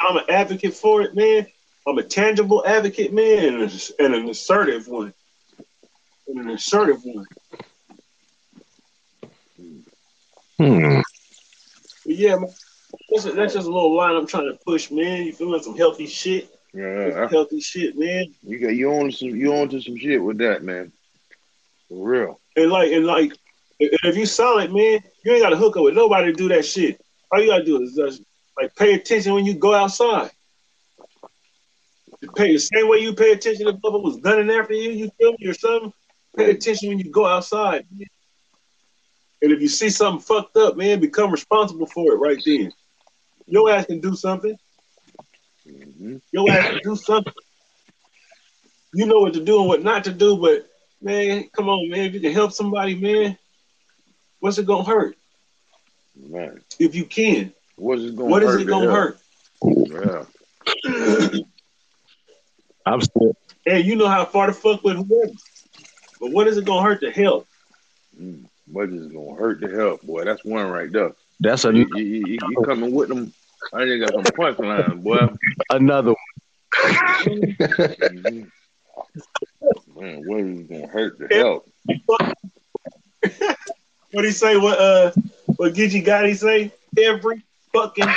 I'm 0.01 0.16
an 0.16 0.24
advocate 0.28 0.74
for 0.74 1.03
it, 1.03 1.14
man. 1.14 1.47
I'm 1.87 1.99
a 1.99 2.03
tangible 2.03 2.64
advocate, 2.66 3.12
man, 3.12 3.61
and, 3.61 3.93
and 3.99 4.14
an 4.14 4.28
assertive 4.28 4.89
one. 4.89 5.12
And 6.28 6.41
an 6.41 6.51
assertive 6.51 7.01
one. 7.05 7.26
Hmm. 10.59 11.01
Yeah, 12.05 12.37
man, 12.37 12.51
that's, 13.11 13.24
a, 13.24 13.33
that's 13.33 13.55
just 13.55 13.66
a 13.66 13.70
little 13.70 13.97
line 13.97 14.14
I'm 14.14 14.26
trying 14.26 14.51
to 14.51 14.59
push, 14.64 14.91
man. 14.91 15.24
You 15.24 15.33
feeling 15.33 15.62
some 15.62 15.76
healthy 15.76 16.07
shit? 16.07 16.55
Yeah, 16.72 17.28
healthy 17.28 17.61
shit, 17.61 17.99
man. 17.99 18.35
You 18.43 18.59
got 18.59 18.74
you 18.74 18.93
on 18.93 19.12
some 19.12 19.30
you 19.30 19.55
on 19.55 19.68
to 19.70 19.80
some 19.80 19.97
shit 19.99 20.22
with 20.22 20.39
that, 20.39 20.62
man. 20.62 20.93
For 21.89 22.09
real. 22.09 22.41
And 22.57 22.71
like, 22.71 22.93
and 22.93 23.07
like, 23.07 23.33
if 23.79 24.17
you 24.17 24.27
solid, 24.27 24.73
man, 24.73 25.01
you 25.25 25.33
ain't 25.33 25.43
got 25.43 25.51
to 25.51 25.57
hook 25.57 25.77
up 25.77 25.85
with 25.85 25.95
nobody 25.95 26.27
to 26.27 26.33
do 26.33 26.49
that 26.49 26.65
shit. 26.65 27.01
All 27.33 27.41
you 27.41 27.49
gotta 27.49 27.65
do 27.65 27.81
is 27.83 27.95
just 27.95 28.23
like 28.61 28.75
pay 28.77 28.95
attention 28.95 29.33
when 29.33 29.47
you 29.47 29.55
go 29.55 29.75
outside. 29.75 30.31
You 32.21 32.31
pay 32.33 32.53
the 32.53 32.59
same 32.59 32.89
way 32.89 32.99
you 32.99 33.15
pay 33.15 33.33
attention 33.33 33.67
if 33.67 33.77
Bubba 33.77 34.03
was 34.03 34.19
gunning 34.19 34.51
after 34.51 34.75
you, 34.75 34.91
you 34.91 35.11
feel 35.19 35.35
me 35.39 35.49
or 35.49 35.55
something. 35.55 35.93
Pay 36.37 36.51
attention 36.51 36.91
when 36.91 36.99
you 36.99 37.11
go 37.11 37.27
outside. 37.27 37.87
And 39.43 39.51
if 39.51 39.61
you 39.61 39.69
see 39.69 39.91
something 39.91 40.21
fucked 40.21 40.57
up, 40.57 40.77
man, 40.77 41.01
become 41.01 41.31
responsible 41.33 41.87
for 41.87 42.13
it 42.13 42.17
right 42.19 42.39
then. 42.45 42.73
Your 43.47 43.71
ass 43.71 43.87
can 43.87 44.01
do 44.01 44.15
something. 44.15 44.57
hmm 45.67 46.17
Your 46.33 46.53
ass 46.53 46.69
can 46.69 46.81
do 46.85 46.95
something. 46.97 47.33
You 48.95 49.07
know 49.07 49.21
what 49.21 49.33
to 49.35 49.43
do 49.43 49.59
and 49.61 49.69
what 49.69 49.83
not 49.83 50.05
to 50.05 50.13
do, 50.13 50.37
but 50.37 50.69
man, 51.03 51.49
come 51.55 51.69
on, 51.69 51.89
man. 51.91 52.01
If 52.07 52.15
you 52.15 52.21
can 52.21 52.33
help 52.33 52.53
somebody, 52.53 52.95
man, 52.95 53.37
what's 54.41 54.59
it 54.59 54.67
gonna 54.67 54.85
hurt? 54.85 55.17
Man, 56.17 56.61
If 56.79 56.95
you 56.95 57.05
can, 57.05 57.53
what 57.77 57.99
is 57.99 58.07
it 58.07 58.17
gonna 58.17 58.31
what 58.31 58.43
is 58.43 58.51
hurt? 58.51 58.61
it 58.61 58.65
to 58.65 58.71
gonna 58.71 58.91
help? 58.91 59.17
hurt? 59.95 60.27
Yeah. 60.85 61.41
I'm 62.87 63.01
still 63.01 63.35
Hey, 63.65 63.81
you 63.81 63.95
know 63.97 64.09
how 64.09 64.25
far 64.25 64.47
to 64.47 64.53
fuck 64.53 64.83
with 64.83 64.97
whoever. 64.97 65.33
But 66.21 66.31
what 66.33 66.47
is 66.49 66.57
it 66.57 66.65
gonna 66.65 66.83
hurt 66.83 67.01
to 67.01 67.11
help? 67.11 67.47
Mm. 68.21 68.45
What 68.67 68.89
is 68.91 69.07
it 69.07 69.13
gonna 69.15 69.35
hurt 69.37 69.61
to 69.63 69.69
help, 69.69 70.03
boy? 70.03 70.25
That's 70.25 70.45
one 70.45 70.69
right 70.69 70.91
there. 70.93 71.13
that's 71.41 71.65
a, 71.65 71.73
You, 71.75 71.87
you, 71.95 72.05
you, 72.05 72.39
you 72.51 72.63
coming 72.65 72.93
with 72.93 73.09
them? 73.09 73.33
I 73.73 73.83
ain't 73.83 74.01
got 74.01 74.13
some 74.13 74.25
punchlines, 74.25 75.03
boy. 75.03 75.29
another 75.71 76.11
one. 76.11 76.17
Mhm. 77.25 78.51
Man, 80.03 80.23
what 80.27 80.41
is 80.41 80.59
it 80.59 80.69
gonna 80.69 80.89
hurt 80.89 81.17
to 81.21 81.29
help? 81.33 81.71
What 84.11 84.25
he 84.27 84.33
say? 84.33 84.59
What 84.59 84.79
uh? 84.79 85.11
What 85.57 85.73
Gigi 85.73 86.03
Gotti 86.03 86.37
say? 86.37 86.71
Every 86.99 87.43
fucking. 87.73 88.05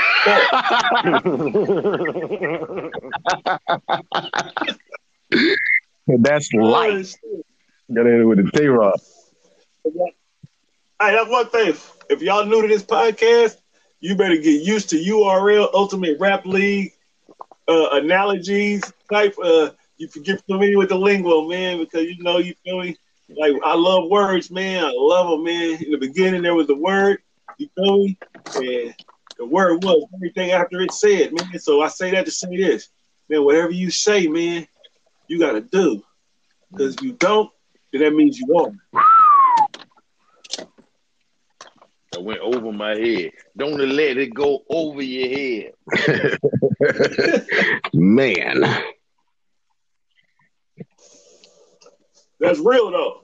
That's 6.08 6.54
life. 6.54 7.12
Shit. 7.12 7.46
Got 7.94 8.08
in 8.08 8.28
with 8.28 8.44
the 8.44 8.52
T 8.52 8.66
Rock. 8.66 9.00
Hey, 9.86 11.14
that's 11.14 11.30
one 11.30 11.48
thing. 11.50 11.76
If 12.10 12.22
y'all 12.22 12.46
new 12.46 12.62
to 12.64 12.68
this 12.68 12.84
podcast, 12.84 13.56
you 14.02 14.16
better 14.16 14.36
get 14.36 14.64
used 14.64 14.90
to 14.90 14.98
URL 14.98 15.70
Ultimate 15.74 16.20
Rap 16.20 16.46
League 16.46 16.92
uh, 17.70 17.92
analogies 17.92 18.84
type. 19.10 19.36
Uh, 19.42 19.70
you 19.98 20.08
can 20.08 20.24
get 20.24 20.43
familiar 20.46 20.78
with 20.78 20.89
the 20.89 20.98
lingo, 20.98 21.48
man, 21.48 21.78
because 21.80 22.04
you 22.04 22.22
know 22.22 22.38
you 22.38 22.54
feel 22.64 22.82
me. 22.82 22.98
Like 23.30 23.54
I 23.64 23.76
love 23.76 24.10
words, 24.10 24.52
man. 24.52 24.86
I 24.86 24.91
love 24.96 25.30
them, 25.30 25.43
man. 25.43 25.84
In 25.84 25.91
the 25.91 25.98
beginning, 25.98 26.43
there 26.43 26.54
was 26.54 26.68
the 26.68 26.76
word. 26.76 27.20
You 27.58 27.70
feel 27.76 27.98
me? 28.00 28.18
And 28.56 28.96
the 29.38 29.46
word 29.46 29.84
was 29.84 30.08
everything 30.14 30.52
after 30.52 30.82
it 30.82 30.91
said, 30.91 31.34
man. 31.34 31.58
So 31.60 31.82
I 31.82 31.88
say 31.88 32.12
that 32.12 32.26
to 32.26 32.32
say 32.32 32.56
this, 32.56 32.89
man. 33.30 33.43
Whatever 33.43 33.72
you 33.72 33.89
say, 33.89 34.28
man, 34.28 34.68
you 35.28 35.39
gotta 35.39 35.62
do. 35.62 36.04
Because 36.72 36.96
if 36.96 37.02
you 37.02 37.14
don't, 37.14 37.50
then 37.91 38.02
that 38.02 38.14
means 38.14 38.38
you 38.38 38.46
won't. 38.48 38.78
That 42.12 42.22
went 42.22 42.39
over 42.41 42.72
my 42.72 42.96
head. 42.96 43.32
Don't 43.58 43.78
let 43.78 44.18
it 44.18 44.34
go 44.34 44.64
over 44.70 45.02
your 45.02 45.30
head. 45.30 46.39
Man. 47.93 48.64
That's 52.48 52.60
real 52.60 52.91
though. 52.91 53.22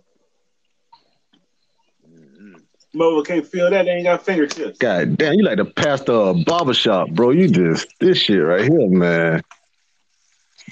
Mhm. 2.07 2.61
Mother 2.93 3.21
can't 3.23 3.47
feel 3.47 3.69
that. 3.69 3.85
They 3.85 3.91
ain't 3.91 4.03
got 4.03 4.25
fingertips. 4.25 4.77
God 4.77 5.17
damn, 5.17 5.33
you 5.33 5.43
like 5.43 5.57
the 5.57 5.65
pastor 5.65 6.11
of 6.11 6.37
a 6.37 6.43
barbershop, 6.43 7.09
bro. 7.11 7.31
You 7.31 7.47
just 7.47 7.87
this 7.99 8.17
shit 8.17 8.43
right 8.43 8.61
here, 8.61 8.89
man. 8.89 9.41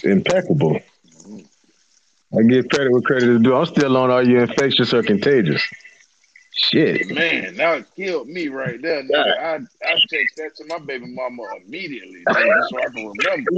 Impeccable. 0.04 0.80
I 2.38 2.44
give 2.44 2.70
credit 2.70 2.92
where 2.92 3.02
credit 3.02 3.30
is 3.30 3.42
due. 3.42 3.56
I'm 3.56 3.66
still 3.66 3.98
on 3.98 4.12
are 4.12 4.24
you 4.24 4.40
infectious 4.40 4.94
or 4.94 5.02
contagious? 5.02 5.64
Shit. 6.56 7.10
Man, 7.10 7.56
that 7.56 7.86
killed 7.96 8.28
me 8.28 8.50
right 8.50 8.82
there. 8.82 9.02
Nigga. 9.04 9.40
I 9.40 9.56
I 9.56 9.94
text 10.10 10.36
that 10.38 10.52
to 10.58 10.66
my 10.66 10.80
baby 10.80 11.08
mama 11.08 11.44
immediately, 11.66 12.26
nigga, 12.28 12.70
so 12.70 12.78
I 12.80 12.90
can 12.90 13.14
remember. 13.18 13.52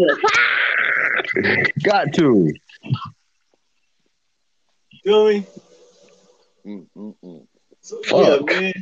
Got 1.83 2.13
to. 2.13 2.53
Feel 5.03 5.27
me? 5.27 5.45
Mm, 6.65 6.87
mm, 6.95 7.15
mm. 7.23 7.47
So, 7.81 7.99
yeah, 8.05 8.37
Fuck. 8.37 8.45
man. 8.49 8.73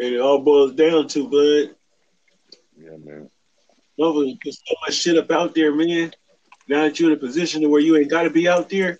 And 0.00 0.14
it 0.14 0.20
all 0.20 0.38
boils 0.40 0.74
down 0.74 1.08
to, 1.08 1.28
bud, 1.28 1.74
Yeah, 2.80 2.96
man. 3.04 3.28
motherfuckers 3.98 4.38
put 4.42 4.54
so 4.54 4.74
much 4.86 4.94
shit 4.94 5.18
up 5.18 5.30
out 5.30 5.54
there, 5.54 5.74
man. 5.74 6.12
Now 6.68 6.82
that 6.84 7.00
you're 7.00 7.10
in 7.10 7.16
a 7.16 7.20
position 7.20 7.62
to 7.62 7.68
where 7.68 7.80
you 7.80 7.96
ain't 7.96 8.10
got 8.10 8.22
to 8.22 8.30
be 8.30 8.48
out 8.48 8.68
there, 8.70 8.98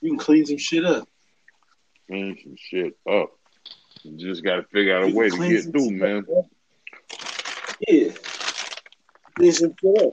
you 0.00 0.10
can 0.10 0.18
clean 0.18 0.46
some 0.46 0.56
shit 0.58 0.84
up. 0.84 1.08
Clean 2.08 2.36
some 2.42 2.56
shit 2.58 2.96
up. 3.08 3.30
You 4.02 4.16
just 4.16 4.42
got 4.42 4.56
to 4.56 4.62
figure 4.64 4.96
out 4.96 5.04
a 5.04 5.08
You 5.08 5.16
way 5.16 5.28
to 5.28 5.48
get 5.48 5.70
through, 5.70 5.90
man. 5.90 6.24
up. 6.36 6.46
Yeah. 7.86 8.12
Clean 9.36 9.52
some 9.52 9.74
shit 9.80 10.02
up. 10.02 10.12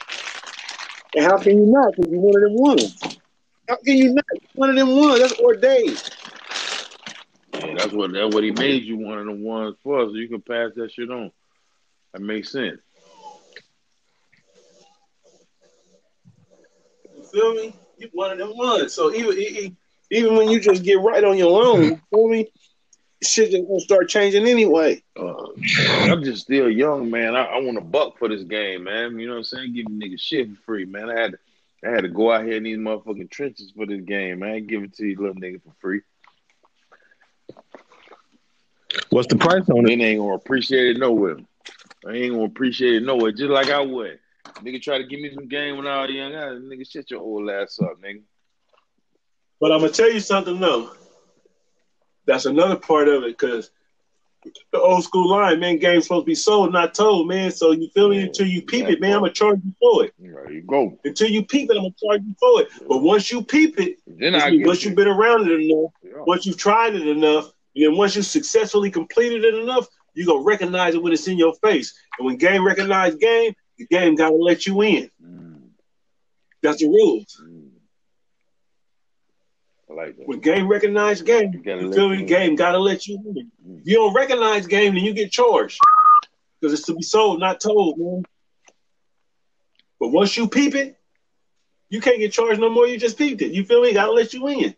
And 1.19 1.27
how 1.27 1.37
can 1.37 1.57
you 1.57 1.65
not? 1.65 1.93
Because 1.97 2.09
you're 2.13 2.21
one 2.21 2.35
of 2.37 2.41
them 2.43 2.53
ones. 2.53 3.01
How 3.67 3.75
can 3.83 3.97
you 3.97 4.13
not? 4.13 4.23
One 4.53 4.69
of 4.69 4.75
them 4.77 4.95
ones. 4.95 5.19
That's 5.19 5.33
ordained. 5.41 6.01
Yeah, 7.55 7.73
that's 7.75 7.91
what 7.91 8.13
that's 8.13 8.33
what 8.33 8.45
he 8.45 8.51
made 8.51 8.83
you 8.83 8.95
one 8.95 9.17
of 9.17 9.25
the 9.25 9.33
ones 9.33 9.75
for, 9.83 10.05
so 10.05 10.13
you 10.13 10.29
can 10.29 10.41
pass 10.41 10.71
that 10.77 10.93
shit 10.93 11.11
on. 11.11 11.29
That 12.13 12.21
makes 12.21 12.53
sense. 12.53 12.79
You 17.17 17.23
feel 17.33 17.53
me? 17.53 17.75
You 17.97 18.09
one 18.13 18.31
of 18.31 18.37
them 18.37 18.55
ones. 18.55 18.93
So 18.93 19.13
even 19.13 19.37
even- 19.37 19.77
even 20.11 20.35
when 20.37 20.49
you 20.49 20.61
just 20.61 20.83
get 20.83 21.01
right 21.01 21.23
on 21.23 21.37
your 21.37 21.61
own, 21.61 21.83
you 21.83 22.01
feel 22.09 22.29
me? 22.29 22.49
Shit 23.21 23.51
just 23.51 23.67
gonna 23.67 23.79
start 23.81 24.07
changing 24.07 24.47
anyway. 24.47 25.03
Uh, 25.19 25.47
I'm 26.03 26.23
just 26.23 26.43
still 26.43 26.69
young, 26.69 27.09
man. 27.09 27.35
I, 27.35 27.43
I 27.43 27.59
want 27.59 27.77
a 27.77 27.81
buck 27.81 28.17
for 28.17 28.29
this 28.29 28.43
game, 28.43 28.85
man. 28.85 29.19
You 29.19 29.27
know 29.27 29.33
what 29.33 29.39
I'm 29.39 29.43
saying? 29.43 29.73
Give 29.73 29.89
me 29.89 30.07
niggas 30.07 30.21
shit 30.21 30.49
for 30.49 30.61
free, 30.65 30.85
man. 30.85 31.09
I 31.09 31.19
had 31.19 31.31
to, 31.33 31.39
I 31.85 31.89
had 31.89 32.01
to 32.03 32.07
go 32.07 32.31
out 32.31 32.45
here 32.45 32.55
in 32.55 32.63
these 32.63 32.77
motherfucking 32.77 33.29
trenches 33.29 33.73
for 33.75 33.85
this 33.85 34.01
game, 34.01 34.39
man. 34.39 34.49
I 34.49 34.55
ain't 34.55 34.67
give 34.67 34.83
it 34.83 34.93
to 34.95 35.05
you 35.05 35.17
little 35.17 35.35
nigga 35.35 35.61
for 35.61 35.73
free. 35.81 36.01
What's 39.09 39.27
the 39.27 39.37
price 39.37 39.67
on 39.69 39.85
it? 39.85 39.89
Then 39.89 39.99
they 39.99 40.05
ain't 40.05 40.19
gonna 40.19 40.35
appreciate 40.35 40.95
it 40.95 40.99
nowhere. 40.99 41.37
I 42.07 42.11
ain't 42.11 42.33
gonna 42.33 42.45
appreciate 42.45 42.95
it 42.95 43.03
nowhere. 43.03 43.31
Just 43.31 43.49
like 43.49 43.69
I 43.69 43.81
would. 43.81 44.19
Nigga 44.63 44.81
try 44.81 44.97
to 44.97 45.03
give 45.03 45.19
me 45.19 45.33
some 45.33 45.47
game 45.47 45.77
when 45.77 45.87
I 45.87 46.01
was 46.01 46.11
young. 46.11 46.33
I, 46.35 46.47
nigga, 46.51 46.89
shut 46.89 47.11
your 47.11 47.21
old 47.21 47.49
ass 47.49 47.79
up, 47.81 48.01
nigga. 48.01 48.21
But 49.59 49.73
I'm 49.73 49.81
gonna 49.81 49.91
tell 49.91 50.11
you 50.11 50.21
something 50.21 50.59
though. 50.59 50.91
That's 52.29 52.45
another 52.45 52.75
part 52.75 53.07
of 53.07 53.23
it 53.23 53.39
because 53.39 53.71
the 54.71 54.79
old 54.79 55.03
school 55.03 55.27
line, 55.31 55.59
man, 55.59 55.77
game's 55.79 56.03
supposed 56.03 56.25
to 56.25 56.29
be 56.29 56.35
sold, 56.35 56.71
not 56.71 56.93
told, 56.93 57.27
man. 57.27 57.49
So 57.49 57.71
you 57.71 57.89
feel 57.95 58.07
me? 58.09 58.19
Until 58.21 58.45
you 58.45 58.61
peep 58.61 58.87
it, 58.87 59.01
man, 59.01 59.13
I'm 59.13 59.21
gonna 59.21 59.33
charge 59.33 59.59
you 59.65 59.73
for 59.81 60.05
it. 60.05 60.13
There 60.19 60.51
you 60.51 60.61
go. 60.61 60.95
Until 61.03 61.27
you 61.27 61.43
peep 61.43 61.71
it, 61.71 61.75
I'm 61.75 61.81
gonna 61.85 61.95
charge 62.05 62.21
you 62.21 62.35
for 62.39 62.61
it. 62.61 62.67
But 62.87 62.99
once 63.01 63.31
you 63.31 63.41
peep 63.43 63.79
it, 63.79 63.97
Then 64.05 64.35
I 64.35 64.51
once 64.63 64.83
you. 64.83 64.89
you've 64.89 64.95
been 64.95 65.07
around 65.07 65.49
it 65.49 65.59
enough, 65.59 65.91
Yeah. 66.03 66.21
once 66.27 66.45
you've 66.45 66.57
tried 66.57 66.93
it 66.93 67.07
enough, 67.07 67.51
and 67.75 67.83
then 67.85 67.97
once 67.97 68.15
you've 68.15 68.27
successfully 68.27 68.91
completed 68.91 69.43
it 69.43 69.55
enough, 69.55 69.87
you're 70.13 70.27
gonna 70.27 70.43
recognize 70.43 70.93
it 70.93 71.01
when 71.01 71.11
it's 71.13 71.27
in 71.27 71.39
your 71.39 71.55
face. 71.63 71.95
And 72.19 72.27
when 72.27 72.37
game 72.37 72.63
recognize 72.63 73.15
game, 73.15 73.55
the 73.79 73.87
game 73.87 74.13
gotta 74.13 74.35
let 74.35 74.67
you 74.67 74.79
in. 74.83 75.09
Mm, 75.25 75.61
That's 76.61 76.77
the 76.79 76.89
rules. 76.89 77.41
mm. 77.43 77.68
I 79.89 79.93
like 79.93 80.17
that. 80.17 80.27
When 80.27 80.39
game 80.39 80.67
recognize 80.67 81.21
game, 81.21 81.51
You 81.53 81.63
gotta 81.63 81.81
you 81.81 81.93
feel 81.93 82.09
me? 82.09 82.23
Game 82.23 82.55
gotta 82.55 82.77
let 82.77 83.07
you 83.07 83.15
in. 83.15 83.51
Mm. 83.67 83.81
If 83.81 83.87
you 83.87 83.95
don't 83.95 84.13
recognize 84.13 84.67
game, 84.67 84.93
then 84.93 85.03
you 85.03 85.13
get 85.13 85.31
charged. 85.31 85.79
Because 86.59 86.73
it's 86.73 86.85
to 86.87 86.93
be 86.93 87.01
sold, 87.01 87.39
not 87.39 87.59
told, 87.59 87.97
man. 87.97 88.23
But 89.99 90.09
once 90.09 90.37
you 90.37 90.47
peep 90.47 90.75
it, 90.75 90.97
you 91.89 92.01
can't 92.01 92.19
get 92.19 92.31
charged 92.31 92.59
no 92.59 92.69
more. 92.69 92.87
You 92.87 92.99
just 92.99 93.17
peeped 93.17 93.41
it. 93.41 93.51
You 93.51 93.65
feel 93.65 93.81
me? 93.81 93.93
Gotta 93.93 94.11
let 94.11 94.33
you 94.33 94.47
in. 94.47 94.75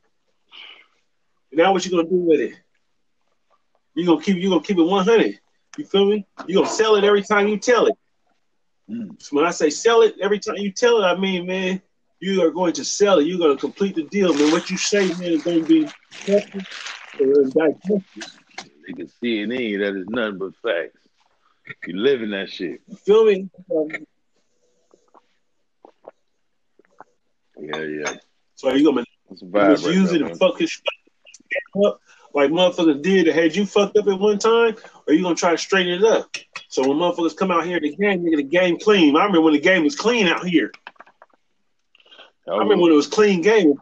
Now 1.51 1.74
what 1.74 1.86
you 1.86 1.91
gonna 1.91 2.07
do 2.07 2.16
with 2.16 2.39
it? 2.39 2.53
You 3.95 4.05
gonna 4.05 4.22
keep 4.22 4.38
you 4.38 4.49
gonna 4.49 4.64
keep 4.64 4.78
it 4.78 4.84
100. 4.84 5.39
You 5.78 5.86
feel 5.86 6.05
me? 6.05 6.26
You 6.47 6.55
gonna 6.55 6.70
sell 6.70 6.95
it 6.95 7.03
every 7.03 7.22
time 7.22 7.49
you 7.49 7.57
tell 7.57 7.88
it. 7.88 7.95
Mm. 8.89 9.22
So 9.22 9.36
when 9.36 9.45
I 9.45 9.51
say 9.51 9.70
sell 9.70 10.01
it 10.01 10.16
every 10.22 10.39
time 10.39 10.55
you 10.57 10.72
tell 10.72 11.03
it, 11.03 11.05
I 11.05 11.18
mean, 11.18 11.45
man, 11.45 11.82
you 12.22 12.43
are 12.43 12.51
going 12.51 12.74
to 12.74 12.86
sell 12.86 13.19
it. 13.19 13.26
You're 13.26 13.39
gonna 13.39 13.57
complete 13.57 13.95
the 13.95 14.03
deal, 14.03 14.34
man. 14.34 14.51
What 14.51 14.69
you 14.69 14.78
say, 14.78 15.07
man, 15.07 15.24
is 15.24 15.43
gonna 15.43 15.65
be 15.65 15.88
tested 16.11 16.65
or 17.19 17.43
digested. 17.45 18.03
Nigga 18.89 19.11
CNN, 19.22 19.80
that 19.80 19.99
is 19.99 20.07
nothing 20.07 20.38
but 20.38 20.55
facts. 20.63 20.97
You 21.88 21.97
live 21.97 22.22
in 22.22 22.32
that 22.32 22.49
shit. 22.49 22.82
You 22.88 22.95
feel 22.97 23.26
me? 23.26 23.49
Yeah, 27.59 27.78
yeah. 27.78 28.13
so 28.55 28.74
you 28.74 28.86
gonna 28.86 29.01
a 29.30 29.45
right 29.45 29.69
misuse 29.69 30.11
it 30.13 30.22
and 30.22 30.38
fuck 30.38 30.59
his 30.59 30.69
shit 30.69 30.84
up 31.86 31.99
like 32.34 32.49
motherfuckers 32.49 33.01
did 33.01 33.28
that 33.28 33.36
had 33.36 33.55
you 33.55 33.65
fucked 33.65 33.97
up 33.97 34.07
at 34.07 34.19
one 34.19 34.39
time, 34.39 34.76
or 35.07 35.13
you 35.13 35.22
gonna 35.22 35.36
try 35.36 35.51
to 35.51 35.57
straighten 35.57 35.93
it 35.93 36.03
up? 36.03 36.36
So 36.69 36.88
when 36.88 36.97
motherfuckers 36.97 37.36
come 37.36 37.51
out 37.51 37.65
here 37.65 37.78
in 37.78 37.84
the 37.84 37.95
game, 37.95 38.24
nigga, 38.24 38.38
the 38.38 38.43
game 38.43 38.78
clean. 38.80 39.15
I 39.15 39.26
remember 39.26 39.41
when 39.41 39.53
the 39.53 39.59
game 39.59 39.84
was 39.84 39.95
clean 39.95 40.28
out 40.28 40.45
here. 40.47 40.72
Oh, 42.47 42.55
I 42.55 42.57
remember 42.59 42.83
when 42.83 42.91
it 42.91 42.95
was 42.95 43.07
clean 43.07 43.41
game. 43.41 43.73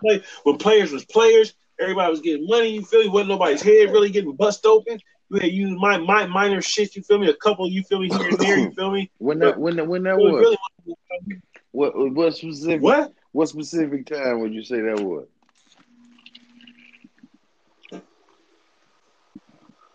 When 0.00 0.58
players 0.58 0.92
was 0.92 1.04
players, 1.04 1.54
everybody 1.80 2.10
was 2.10 2.20
getting 2.20 2.46
money. 2.46 2.70
You 2.70 2.84
feel 2.84 3.02
me? 3.02 3.08
Wasn't 3.08 3.28
nobody's 3.28 3.62
head 3.62 3.90
really 3.90 4.10
getting 4.10 4.34
bust 4.34 4.66
open. 4.66 4.98
You 5.30 5.38
had 5.38 5.52
used 5.52 5.76
my, 5.78 5.96
my 5.96 6.26
minor 6.26 6.60
shit. 6.60 6.96
You 6.96 7.02
feel 7.02 7.18
me? 7.18 7.28
A 7.28 7.34
couple. 7.34 7.68
You 7.68 7.84
feel 7.84 8.00
me 8.00 8.08
here 8.08 8.28
and 8.28 8.38
there. 8.38 8.58
You 8.58 8.70
feel 8.76 8.90
me? 8.90 9.10
When 9.18 9.38
that 9.40 9.58
when 9.58 9.76
that 9.76 9.86
when 9.86 10.02
that 10.04 10.18
was. 10.18 10.56
Really, 10.86 11.40
what 11.70 11.94
what 12.12 12.34
specific? 12.34 12.82
What? 12.82 13.12
What 13.32 13.48
specific 13.48 14.06
time 14.06 14.40
would 14.40 14.52
you 14.52 14.64
say 14.64 14.80
that 14.80 15.00
was? 15.00 15.26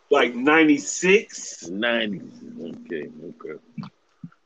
Like 0.10 0.36
96? 0.36 1.68
90. 1.68 2.22
Okay, 2.62 3.10
okay. 3.10 3.60
It 3.78 3.92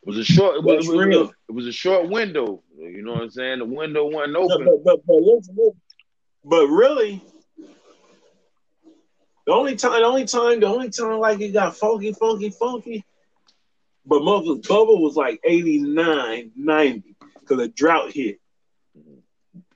was 0.04 0.18
a 0.18 0.24
short. 0.24 0.56
It 0.56 0.64
was, 0.64 0.88
it, 0.88 0.96
was, 0.96 1.30
it 1.50 1.52
was, 1.52 1.68
a 1.68 1.72
short 1.72 2.10
window. 2.10 2.64
You 3.00 3.06
know 3.06 3.14
what 3.14 3.22
I'm 3.22 3.30
saying? 3.30 3.60
The 3.60 3.66
window 3.66 4.08
wasn't 4.08 4.36
open. 4.36 4.66
But, 4.84 5.00
but, 5.08 5.22
but, 5.56 5.74
but 6.44 6.68
really, 6.68 7.24
the 9.46 9.54
only 9.54 9.78
time, 9.78 10.02
the 10.02 10.06
only 10.06 10.26
time, 10.26 10.60
the 10.60 10.68
only 10.68 10.90
time 10.90 11.18
like 11.18 11.40
it 11.40 11.54
got 11.54 11.78
funky, 11.78 12.12
funky, 12.12 12.50
funky. 12.50 13.06
But 14.06 14.22
mother's 14.26 14.68
bubble 14.68 15.02
was 15.02 15.16
like 15.16 15.40
89, 15.46 16.52
90 16.58 17.16
because 17.40 17.64
a 17.64 17.70
drought 17.70 18.12
hit. 18.12 18.42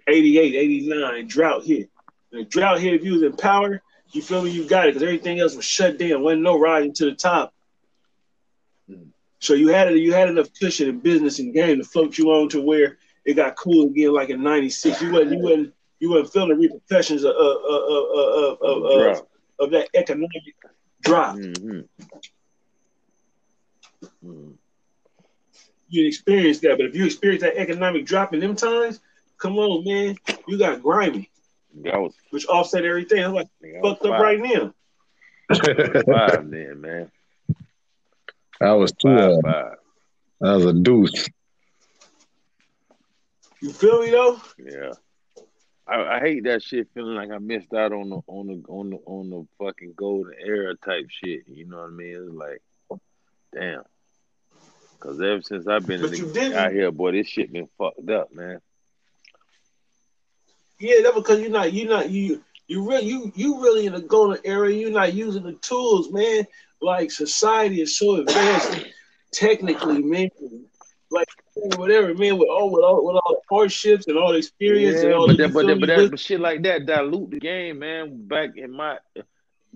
88, 0.05 0.55
89, 0.55 1.27
drought 1.29 1.63
hit. 1.63 1.89
And 2.33 2.41
the 2.41 2.43
drought 2.49 2.81
hit, 2.81 2.93
if 2.93 3.05
you 3.05 3.13
was 3.13 3.23
in 3.23 3.37
power, 3.37 3.81
you 4.11 4.21
feel 4.21 4.41
me? 4.41 4.49
You 4.49 4.67
got 4.67 4.89
it 4.89 4.95
because 4.95 5.03
everything 5.03 5.39
else 5.39 5.55
was 5.55 5.63
shut 5.63 5.97
down. 5.97 6.23
Wasn't 6.23 6.41
no 6.41 6.59
riding 6.59 6.93
to 6.95 7.05
the 7.05 7.15
top. 7.15 7.53
Mm. 8.91 9.11
So 9.39 9.53
you 9.53 9.69
had 9.69 9.89
it. 9.93 9.97
You 9.99 10.11
had 10.11 10.27
enough 10.27 10.49
cushion 10.59 10.89
in 10.89 10.99
business 10.99 11.39
and 11.39 11.53
game 11.53 11.77
to 11.77 11.85
float 11.85 12.17
you 12.17 12.29
on 12.31 12.49
to 12.49 12.61
where 12.61 12.97
it 13.25 13.33
got 13.35 13.55
cool 13.55 13.87
again, 13.87 14.13
like 14.13 14.29
in 14.29 14.43
'96. 14.43 15.01
You 15.01 15.11
wasn't. 15.11 15.31
You 15.31 15.39
wasn't. 15.39 15.73
You 15.99 16.09
wasn't 16.09 16.33
feeling 16.33 16.49
the 16.49 16.55
repercussions 16.55 17.23
of 17.23 17.35
of 17.35 17.57
of, 17.63 18.57
of, 18.61 18.83
of, 18.83 19.27
of 19.59 19.71
that 19.71 19.89
economic 19.93 20.31
drop. 21.01 21.35
Mm-hmm. 21.37 21.81
Mm-hmm. 24.25 24.51
You 25.89 26.07
experienced 26.07 26.61
that, 26.63 26.77
but 26.77 26.87
if 26.87 26.95
you 26.95 27.05
experience 27.05 27.43
that 27.43 27.55
economic 27.55 28.05
drop 28.05 28.33
in 28.33 28.39
them 28.39 28.55
times, 28.55 28.99
come 29.37 29.57
on, 29.59 29.85
man, 29.85 30.17
you 30.47 30.57
got 30.57 30.81
grimy. 30.81 31.29
That 31.83 31.99
was 31.99 32.13
which 32.31 32.45
offset 32.47 32.85
everything. 32.85 33.23
I'm 33.23 33.33
like 33.33 33.47
fucked 33.81 34.05
up 34.05 34.19
right 34.19 34.39
now. 34.39 34.73
five 35.53 36.49
then, 36.49 36.81
man. 36.81 37.11
That 38.59 38.71
was 38.71 38.91
two. 38.91 39.15
Five, 39.15 39.31
uh, 39.31 39.41
five. 39.43 39.75
That 40.41 40.53
was 40.55 40.65
a 40.65 40.73
deuce. 40.73 41.29
You 43.63 43.71
feel 43.71 44.01
me 44.01 44.11
though? 44.11 44.41
Yeah. 44.57 44.91
I, 45.87 46.17
I, 46.17 46.19
hate 46.19 46.43
that 46.43 46.61
shit. 46.61 46.89
Feeling 46.93 47.15
like 47.15 47.31
I 47.31 47.37
missed 47.37 47.73
out 47.73 47.93
on 47.93 48.09
the 48.09 48.19
on 48.27 48.47
the 48.47 48.61
on 48.67 48.89
the 48.89 48.97
on 49.05 49.29
the 49.29 49.47
fucking 49.57 49.93
golden 49.95 50.33
era 50.37 50.75
type 50.75 51.05
shit. 51.09 51.47
You 51.47 51.65
know 51.67 51.77
what 51.77 51.87
I 51.87 51.91
mean? 51.91 52.13
It's 52.13 52.35
like, 52.35 52.61
damn. 53.53 53.83
Cause 54.99 55.21
ever 55.21 55.41
since 55.41 55.65
I've 55.65 55.87
been 55.87 56.01
the, 56.01 56.53
out 56.59 56.73
here, 56.73 56.91
boy, 56.91 57.13
this 57.13 57.27
shit 57.27 57.53
been 57.53 57.69
fucked 57.77 58.09
up, 58.09 58.33
man. 58.33 58.59
Yeah, 60.77 61.03
that 61.03 61.15
because 61.15 61.39
you're 61.39 61.49
not 61.49 61.71
you're 61.71 61.89
not 61.89 62.09
you 62.09 62.43
you 62.67 62.85
really 62.85 63.05
you 63.05 63.31
you 63.33 63.61
really 63.63 63.85
in 63.85 63.93
the 63.93 64.01
golden 64.01 64.39
era. 64.43 64.69
You're 64.69 64.91
not 64.91 65.13
using 65.13 65.43
the 65.43 65.53
tools, 65.53 66.11
man. 66.11 66.45
Like 66.81 67.11
society 67.11 67.79
is 67.79 67.97
so 67.97 68.15
advanced 68.15 68.87
technically, 69.31 70.03
man. 70.03 70.29
Like 71.13 71.27
whatever, 71.77 72.13
man, 72.15 72.37
with 72.37 72.49
all 72.49 72.71
with 72.71 72.83
all 72.83 73.05
with 73.05 73.15
all 73.15 73.41
the 73.41 73.55
hardships 73.55 74.07
and 74.07 74.17
all 74.17 74.31
the 74.31 74.39
experience 74.39 74.97
yeah, 74.97 75.05
and 75.05 75.13
all 75.13 75.27
but 75.27 75.37
the 75.37 75.43
that, 75.43 75.53
but, 75.53 75.67
that, 75.67 75.79
but, 75.79 75.85
that, 75.87 76.11
but 76.11 76.19
shit 76.19 76.39
like 76.39 76.63
that 76.63 76.85
dilute 76.85 77.31
the 77.31 77.39
game, 77.39 77.79
man. 77.79 78.27
Back 78.27 78.57
in 78.57 78.71
my 78.71 78.97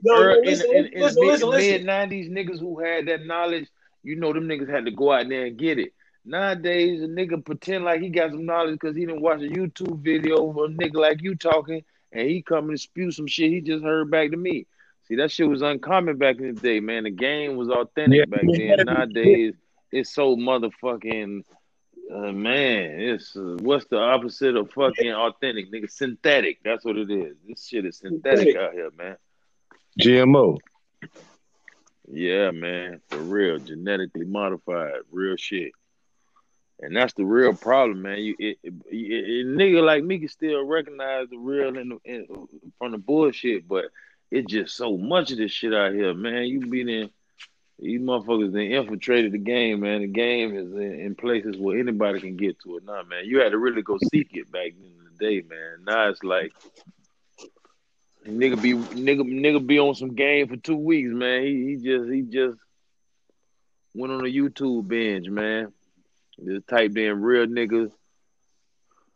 no, 0.04 0.40
listen, 0.44 0.70
in, 0.72 0.86
in, 0.86 0.94
in 0.94 1.02
listen, 1.02 1.50
mid, 1.50 1.60
mid 1.60 1.86
nineties, 1.86 2.30
niggas 2.30 2.60
who 2.60 2.80
had 2.80 3.08
that 3.08 3.26
knowledge, 3.26 3.68
you 4.04 4.16
know, 4.16 4.34
them 4.34 4.48
niggas 4.48 4.70
had 4.70 4.86
to 4.86 4.92
go 4.92 5.12
out 5.12 5.28
there 5.30 5.46
and 5.46 5.58
get 5.58 5.80
it. 5.80 5.94
Nowadays, 6.26 7.02
a 7.02 7.06
nigga 7.06 7.44
pretend 7.44 7.86
like 7.86 8.02
he 8.02 8.10
got 8.10 8.32
some 8.32 8.46
knowledge 8.46 8.74
because 8.80 8.96
he 8.96 9.06
didn't 9.06 9.22
watch 9.22 9.40
a 9.40 9.50
YouTube 9.50 10.00
video 10.00 10.50
of 10.50 10.58
a 10.58 10.68
nigga 10.68 10.96
like 10.96 11.22
you 11.22 11.36
talking, 11.36 11.84
and 12.12 12.30
he 12.30 12.42
come 12.42 12.70
and 12.70 12.80
spew 12.80 13.12
some 13.12 13.28
shit 13.28 13.52
he 13.52 13.62
just 13.62 13.84
heard 13.84 14.12
back 14.12 14.32
to 14.32 14.38
me. 14.38 14.68
See, 15.08 15.16
that 15.16 15.32
shit 15.32 15.48
was 15.48 15.62
uncommon 15.62 16.18
back 16.18 16.38
in 16.40 16.54
the 16.54 16.62
day, 16.62 16.80
man. 16.82 17.04
The 17.04 17.12
game 17.12 17.56
was 17.56 17.70
authentic 17.70 18.20
yeah. 18.20 18.26
back 18.26 18.42
then. 18.44 18.86
Nowadays, 18.86 19.54
it's 19.92 20.14
so 20.14 20.36
motherfucking 20.36 21.44
uh, 22.14 22.32
man. 22.32 23.00
It's 23.00 23.36
uh, 23.36 23.58
what's 23.60 23.86
the 23.86 24.00
opposite 24.00 24.56
of 24.56 24.72
fucking 24.72 25.12
authentic, 25.12 25.72
nigga? 25.72 25.90
Synthetic. 25.90 26.60
That's 26.64 26.86
what 26.86 26.98
it 26.98 27.10
is. 27.10 27.36
This 27.48 27.68
shit 27.68 27.86
is 27.86 27.98
synthetic 27.98 28.56
out 28.56 28.74
here, 28.74 28.92
man. 28.98 29.18
GMO. 30.00 30.58
Yeah, 32.10 32.52
man, 32.52 33.02
for 33.10 33.18
real, 33.18 33.60
genetically 33.60 34.26
modified, 34.26 34.94
real 35.12 35.36
shit. 35.36 35.74
And 36.80 36.96
that's 36.96 37.14
the 37.14 37.26
real 37.26 37.54
problem, 37.54 38.04
man. 38.04 38.20
You, 38.20 38.36
it, 38.40 38.60
it, 38.64 38.74
it, 38.90 39.48
nigga 39.48 39.84
like 39.84 40.04
me 40.04 40.20
can 40.20 40.30
still 40.30 40.64
recognize 40.64 41.28
the 41.30 41.38
real 41.38 41.76
in, 41.78 41.90
the, 41.90 41.98
in, 42.06 42.28
from 42.78 42.92
the 42.92 42.98
bullshit, 42.98 43.68
but 43.68 43.86
it's 44.32 44.50
just 44.50 44.76
so 44.76 44.98
much 44.98 45.32
of 45.32 45.38
this 45.38 45.52
shit 45.52 45.74
out 45.74 45.94
here, 45.94 46.14
man. 46.14 46.46
You 46.46 46.60
been 46.62 46.88
in, 46.88 47.10
you 47.80 48.00
motherfuckers 48.00 48.54
they 48.54 48.74
infiltrated 48.74 49.32
the 49.32 49.38
game, 49.38 49.82
man. 49.82 50.02
The 50.02 50.08
game 50.08 50.56
is 50.56 50.72
in, 50.72 51.00
in, 51.00 51.16
places 51.16 51.58
where 51.58 51.80
anybody 51.80 52.20
can 52.20 52.36
get 52.36 52.60
to 52.62 52.78
it 52.78 52.86
now, 52.86 53.04
man. 53.04 53.26
You 53.26 53.40
had 53.40 53.52
to 53.52 53.58
really 53.58 53.84
go 53.84 53.98
seek 54.12 54.30
it 54.34 54.52
back 54.52 54.68
in 54.68 54.94
the 55.04 55.26
day, 55.26 55.44
man. 55.48 55.84
Now 55.86 56.10
it's 56.10 56.24
like 56.24 56.54
nigga 58.26 58.62
be 58.62 58.74
nigga 58.74 59.22
nigga 59.22 59.66
be 59.66 59.80
on 59.80 59.96
some 59.96 60.16
game 60.16 60.48
for 60.48 60.58
two 60.58 60.78
weeks, 60.78 61.10
man. 61.12 61.44
He 61.44 61.66
he 61.66 61.76
just 61.76 62.12
he 62.12 62.22
just 62.24 62.58
went 63.94 64.14
on 64.14 64.22
a 64.22 64.30
YouTube 64.30 64.88
binge, 64.88 65.30
man. 65.30 65.72
Just 66.44 66.68
typed 66.68 66.98
in 66.98 67.22
real 67.22 67.46
niggas 67.46 67.92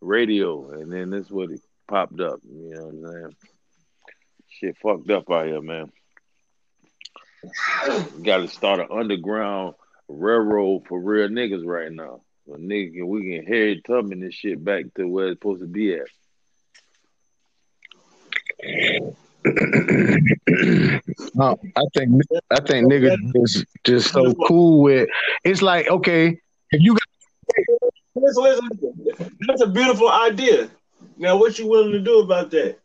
radio, 0.02 0.72
and 0.72 0.92
then 0.92 1.10
that's 1.10 1.30
what 1.30 1.52
it 1.52 1.62
popped 1.88 2.20
up. 2.20 2.40
You 2.44 2.76
know 2.76 2.86
what 2.86 2.94
I'm 2.94 3.14
saying? 3.14 3.36
Shit 4.50 4.78
fucked 4.78 5.10
up 5.10 5.30
out 5.32 5.46
here, 5.48 5.62
man. 5.62 5.92
Got 8.24 8.38
to 8.38 8.48
start 8.48 8.80
an 8.80 8.88
underground 8.92 9.76
railroad 10.08 10.88
for 10.88 11.00
real 11.00 11.30
niggas 11.30 11.66
right 11.66 11.92
now. 11.92 12.22
So 12.48 12.54
nigga, 12.54 13.06
we 13.06 13.24
can 13.24 13.46
Harriet 13.46 13.84
Tubman 13.86 14.20
this 14.20 14.36
shit 14.36 14.64
back 14.64 14.86
to 14.96 15.08
where 15.08 15.28
it's 15.28 15.40
supposed 15.40 15.62
to 15.62 15.68
be 15.68 15.96
at. 15.96 16.08
oh, 21.40 21.58
I 21.76 21.84
think 21.96 22.22
I 22.52 22.60
think 22.60 22.92
niggas 22.92 23.32
is 23.36 23.66
just 23.84 24.12
so 24.12 24.34
cool 24.34 24.82
with. 24.82 25.10
It's 25.44 25.62
like 25.62 25.88
okay, 25.88 26.40
if 26.72 26.82
you 26.82 26.94
got 26.94 27.02
listen, 28.16 28.44
listen, 28.44 29.32
That's 29.48 29.62
a 29.62 29.68
beautiful 29.68 30.10
idea. 30.10 30.70
Now, 31.18 31.38
what 31.38 31.58
you 31.58 31.68
willing 31.68 31.92
to 31.92 32.00
do 32.00 32.20
about 32.20 32.52
that? 32.52 32.78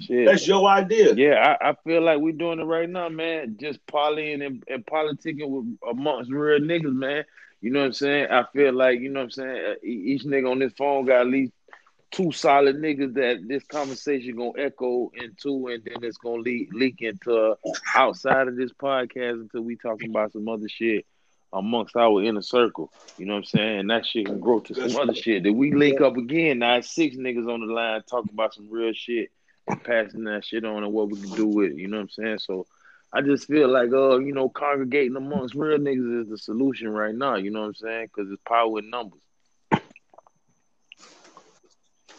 Shit. 0.00 0.26
That's 0.26 0.46
your 0.46 0.66
idea. 0.66 1.14
Yeah, 1.14 1.56
I, 1.60 1.70
I, 1.70 1.76
feel 1.84 2.00
like 2.00 2.20
we're 2.20 2.32
doing 2.32 2.58
it 2.58 2.64
right 2.64 2.88
now, 2.88 3.08
man. 3.10 3.56
Just 3.60 3.84
partying 3.86 4.44
and, 4.44 4.64
and 4.66 4.84
politicking 4.86 5.48
with 5.48 5.76
amongst 5.88 6.30
real 6.30 6.60
niggas, 6.60 6.94
man. 6.94 7.24
You 7.60 7.70
know 7.70 7.80
what 7.80 7.86
I'm 7.86 7.92
saying? 7.92 8.28
I 8.30 8.44
feel 8.54 8.72
like, 8.72 9.00
you 9.00 9.10
know 9.10 9.20
what 9.20 9.24
I'm 9.24 9.30
saying? 9.30 9.64
Uh, 9.66 9.74
each 9.82 10.24
nigga 10.24 10.50
on 10.50 10.58
this 10.58 10.72
phone 10.78 11.04
got 11.04 11.20
at 11.20 11.26
least 11.26 11.52
two 12.10 12.32
solid 12.32 12.76
niggas 12.76 13.14
that 13.14 13.46
this 13.46 13.62
conversation 13.64 14.36
gonna 14.36 14.52
echo 14.56 15.10
into, 15.14 15.68
and 15.68 15.84
then 15.84 16.02
it's 16.02 16.16
gonna 16.16 16.42
leak 16.42 16.70
leak 16.72 17.02
into 17.02 17.56
outside 17.94 18.48
of 18.48 18.56
this 18.56 18.72
podcast 18.72 19.42
until 19.42 19.62
we 19.62 19.76
talking 19.76 20.10
about 20.10 20.32
some 20.32 20.48
other 20.48 20.68
shit 20.68 21.04
amongst 21.52 21.96
our 21.96 22.22
inner 22.22 22.42
circle. 22.42 22.92
You 23.18 23.26
know 23.26 23.34
what 23.34 23.40
I'm 23.40 23.44
saying? 23.44 23.80
And 23.80 23.90
that 23.90 24.06
shit 24.06 24.26
can 24.26 24.40
grow 24.40 24.60
to 24.60 24.74
some 24.74 25.00
other 25.00 25.14
shit. 25.14 25.42
That 25.42 25.52
we 25.52 25.72
link 25.72 26.00
up 26.00 26.16
again. 26.16 26.60
Now 26.60 26.80
six 26.80 27.16
niggas 27.16 27.52
on 27.52 27.66
the 27.66 27.72
line 27.72 28.02
talking 28.08 28.32
about 28.32 28.54
some 28.54 28.68
real 28.70 28.92
shit 28.94 29.30
passing 29.76 30.24
that 30.24 30.44
shit 30.44 30.64
on 30.64 30.84
and 30.84 30.92
what 30.92 31.10
we 31.10 31.20
can 31.20 31.30
do 31.30 31.46
with 31.46 31.72
it. 31.72 31.78
You 31.78 31.88
know 31.88 31.98
what 31.98 32.04
I'm 32.04 32.10
saying? 32.10 32.38
So 32.38 32.66
I 33.12 33.22
just 33.22 33.46
feel 33.46 33.68
like, 33.68 33.92
uh, 33.92 34.18
you 34.18 34.32
know, 34.32 34.48
congregating 34.48 35.16
amongst 35.16 35.54
real 35.54 35.78
niggas 35.78 36.22
is 36.22 36.28
the 36.28 36.38
solution 36.38 36.88
right 36.88 37.14
now. 37.14 37.36
You 37.36 37.50
know 37.50 37.60
what 37.60 37.68
I'm 37.68 37.74
saying? 37.74 38.06
Because 38.06 38.30
it's 38.30 38.42
power 38.46 38.78
in 38.78 38.90
numbers. 38.90 39.20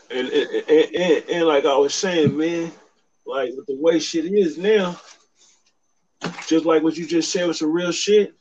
And 0.10 0.28
and, 0.28 0.50
and, 0.68 0.96
and 0.96 1.30
and 1.30 1.48
like 1.48 1.66
I 1.66 1.78
was 1.78 1.94
saying, 1.94 2.38
man, 2.38 2.72
like 3.26 3.52
with 3.56 3.66
the 3.68 3.78
way 3.78 4.00
shit 4.00 4.26
is 4.26 4.58
now, 4.58 5.00
just 6.48 6.66
like 6.66 6.84
what 6.84 6.98
you 6.98 7.06
just 7.06 7.32
said 7.32 7.48
was 7.48 7.60
some 7.60 7.72
real 7.72 7.94
shit 7.94 8.34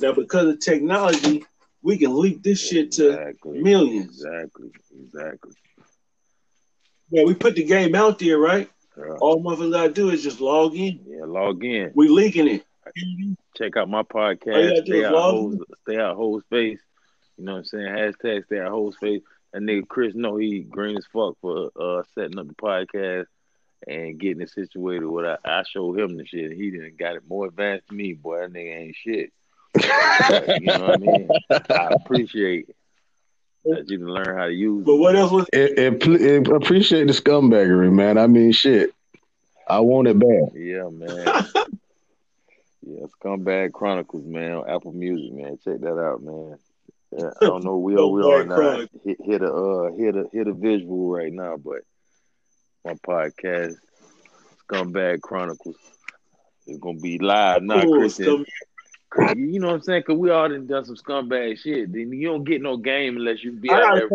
now, 0.00 0.12
because 0.12 0.46
of 0.48 0.60
technology, 0.60 1.44
we 1.82 1.98
can 1.98 2.18
leak 2.18 2.42
this 2.42 2.66
shit 2.66 2.92
to 2.92 3.10
exactly. 3.10 3.62
millions. 3.62 4.24
Exactly. 4.24 4.70
Exactly. 4.98 5.52
Yeah, 7.10 7.24
we 7.24 7.34
put 7.34 7.54
the 7.54 7.64
game 7.64 7.94
out 7.94 8.18
there, 8.18 8.38
right? 8.38 8.68
Yeah. 8.96 9.14
All 9.20 9.42
motherfuckers 9.42 9.72
gotta 9.72 9.92
do 9.92 10.10
is 10.10 10.22
just 10.22 10.40
log 10.40 10.74
in. 10.74 11.00
Yeah, 11.06 11.24
log 11.24 11.64
in. 11.64 11.92
We 11.94 12.08
leaking 12.08 12.48
it. 12.48 12.66
Check 13.56 13.76
out 13.76 13.88
my 13.88 14.02
podcast. 14.02 14.84
Stay 14.86 15.04
out, 15.04 15.12
hoes, 15.12 15.58
stay 15.82 15.98
out 15.98 16.16
hoes 16.16 16.42
face. 16.50 16.78
You 17.36 17.44
know 17.44 17.52
what 17.52 17.58
I'm 17.58 17.64
saying? 17.64 17.86
Hashtag 17.86 18.44
stay 18.46 18.60
out 18.60 18.70
hoes 18.70 18.96
space. 18.96 19.22
that 19.52 19.62
nigga 19.62 19.86
Chris 19.86 20.14
know 20.14 20.36
he 20.36 20.60
green 20.60 20.96
as 20.96 21.06
fuck 21.12 21.36
for 21.40 21.70
uh 21.78 22.02
setting 22.14 22.38
up 22.38 22.48
the 22.48 22.54
podcast 22.54 23.26
and 23.86 24.18
getting 24.18 24.40
it 24.40 24.50
situated. 24.50 25.06
What 25.06 25.26
I, 25.26 25.36
I 25.44 25.62
showed 25.64 25.98
him 25.98 26.16
the 26.16 26.26
shit, 26.26 26.52
he 26.52 26.70
didn't 26.70 26.98
got 26.98 27.16
it 27.16 27.28
more 27.28 27.46
advanced 27.46 27.88
than 27.88 27.98
me. 27.98 28.14
Boy, 28.14 28.40
that 28.40 28.52
nigga 28.52 28.76
ain't 28.76 28.96
shit. 28.96 29.32
you 30.60 30.66
know 30.66 30.80
what 30.80 30.94
I 30.94 30.96
mean? 30.96 31.28
I 31.50 31.88
appreciate 31.92 32.70
that 33.66 33.88
you 33.88 33.98
can 33.98 34.08
learn 34.08 34.36
how 34.36 34.46
to 34.46 34.52
use. 34.52 34.84
But 34.84 34.96
what 34.96 35.16
else 35.16 35.32
was? 35.32 35.46
It, 35.52 35.78
it, 35.78 36.06
it 36.06 36.48
appreciate 36.48 37.06
the 37.06 37.12
scumbaggery, 37.12 37.92
man. 37.92 38.18
I 38.18 38.26
mean, 38.26 38.52
shit. 38.52 38.92
I 39.68 39.80
want 39.80 40.08
it 40.08 40.18
bad. 40.18 40.50
Yeah, 40.54 40.88
man. 40.90 41.46
yeah, 42.82 43.06
Scumbag 43.20 43.72
Chronicles, 43.72 44.24
man, 44.24 44.52
on 44.52 44.68
Apple 44.70 44.92
Music, 44.92 45.32
man. 45.32 45.58
Check 45.64 45.80
that 45.80 45.98
out, 45.98 46.22
man. 46.22 46.58
Yeah, 47.16 47.30
I 47.40 47.46
don't 47.46 47.64
know 47.64 47.78
we 47.78 47.96
are 47.96 48.06
we 48.06 48.22
are 48.22 48.44
Scumbag 48.44 48.48
not 48.48 48.88
hit, 49.04 49.18
hit 49.24 49.42
a 49.42 49.52
uh 49.52 49.92
hit 49.92 50.16
a 50.16 50.26
hit 50.32 50.46
a 50.46 50.52
visual 50.52 51.08
right 51.10 51.32
now, 51.32 51.56
but 51.56 51.80
my 52.84 52.94
podcast, 52.94 53.74
Scumbag 54.68 55.20
Chronicles, 55.20 55.76
is 56.66 56.78
gonna 56.78 57.00
be 57.00 57.18
live 57.18 57.62
now, 57.62 57.82
Cool, 57.82 57.98
Christian. 57.98 58.44
Scum- 59.16 59.38
You 59.38 59.60
know 59.60 59.68
what 59.68 59.74
I'm 59.74 59.82
saying? 59.82 60.02
Cause 60.04 60.16
we 60.16 60.30
all 60.30 60.48
done 60.48 60.66
done 60.66 60.84
some 60.84 60.96
scumbag 60.96 61.58
shit. 61.58 61.92
Then 61.92 62.12
you 62.12 62.28
don't 62.28 62.44
get 62.44 62.62
no 62.62 62.76
game 62.76 63.16
unless 63.16 63.42
you 63.44 63.52
be 63.52 63.70
I 63.70 63.82
out 63.82 63.94
there. 63.96 64.08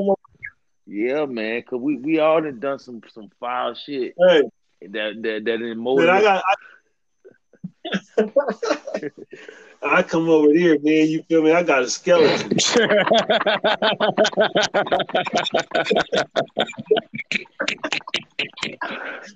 Yeah, 0.88 1.26
man. 1.26 1.62
Cause 1.64 1.80
we, 1.80 1.96
we 1.98 2.20
all 2.20 2.42
done 2.42 2.60
done 2.60 2.80
some 2.80 3.02
some 3.14 3.30
foul 3.40 3.74
shit 3.76 4.14
Hey, 4.18 4.42
that 4.88 5.22
that 5.22 5.46
that 5.46 5.62
in 5.62 5.84
man, 5.84 6.10
I 6.10 6.22
got. 6.22 6.44
I, 6.48 6.56
I 9.84 10.04
come 10.04 10.30
over 10.30 10.52
here, 10.54 10.78
man. 10.82 11.08
You 11.08 11.24
feel 11.24 11.42
me? 11.42 11.52
I 11.52 11.64
got 11.64 11.82
a 11.84 11.90
skeleton. 11.90 12.58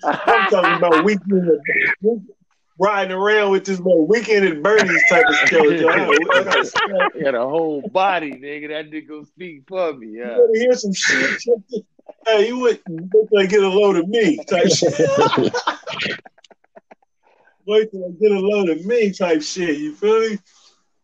I'm 0.04 0.50
talking 0.50 0.78
about 0.78 1.04
weekend 1.04 1.50
at- 1.50 1.60
riding 2.80 3.14
around 3.14 3.52
with 3.52 3.66
this 3.66 3.80
little 3.80 4.08
weekend 4.08 4.46
at 4.46 4.62
Bernie's 4.62 5.04
type 5.10 5.26
of 5.28 5.36
skeleton. 5.36 5.90
I 5.90 6.08
got, 6.44 6.60
a 6.60 6.66
skeleton. 6.66 7.24
got 7.24 7.36
a 7.36 7.40
whole 7.40 7.82
body, 7.90 8.32
nigga. 8.32 8.70
That 8.70 8.92
nigga 8.92 9.08
gonna 9.08 9.26
speak 9.26 9.64
for 9.68 9.94
me. 9.94 10.18
Yeah. 10.18 10.38
wanna 10.38 10.60
hear 10.60 10.74
some 10.74 10.94
shit? 10.94 11.42
Hey, 12.26 12.48
you 12.48 12.60
would 12.60 12.82
wait 12.88 13.30
till 13.30 13.40
I 13.40 13.46
get 13.46 13.64
a 13.64 13.70
load 13.70 13.98
of 13.98 14.08
me 14.08 14.38
type 14.46 14.68
shit. 14.68 14.94
wait 17.66 17.92
till 17.92 18.06
I 18.06 18.10
get 18.20 18.32
a 18.32 18.40
load 18.40 18.70
of 18.70 18.86
me 18.86 19.12
type 19.12 19.42
shit. 19.42 19.78
You 19.78 19.96
feel 19.96 20.20
me? 20.22 20.40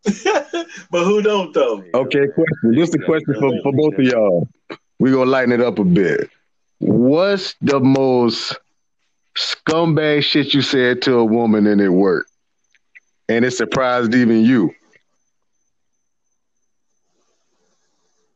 but 0.91 1.03
who 1.03 1.21
don't 1.21 1.53
though? 1.53 1.83
Okay, 1.93 2.27
question. 2.27 2.73
Just 2.73 2.95
a 2.95 2.99
question 2.99 3.35
for, 3.35 3.51
for 3.61 3.71
both 3.71 3.93
of 3.93 4.03
y'all. 4.03 4.49
we 4.99 5.11
gonna 5.11 5.29
lighten 5.29 5.51
it 5.51 5.61
up 5.61 5.77
a 5.79 5.83
bit. 5.83 6.29
What's 6.79 7.55
the 7.61 7.79
most 7.79 8.57
scumbag 9.37 10.23
shit 10.23 10.53
you 10.53 10.61
said 10.61 11.01
to 11.03 11.15
a 11.15 11.25
woman 11.25 11.67
and 11.67 11.81
it 11.81 11.89
worked? 11.89 12.31
And 13.29 13.45
it 13.45 13.51
surprised 13.51 14.13
even 14.13 14.43
you. 14.43 14.73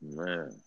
Man. 0.02 0.62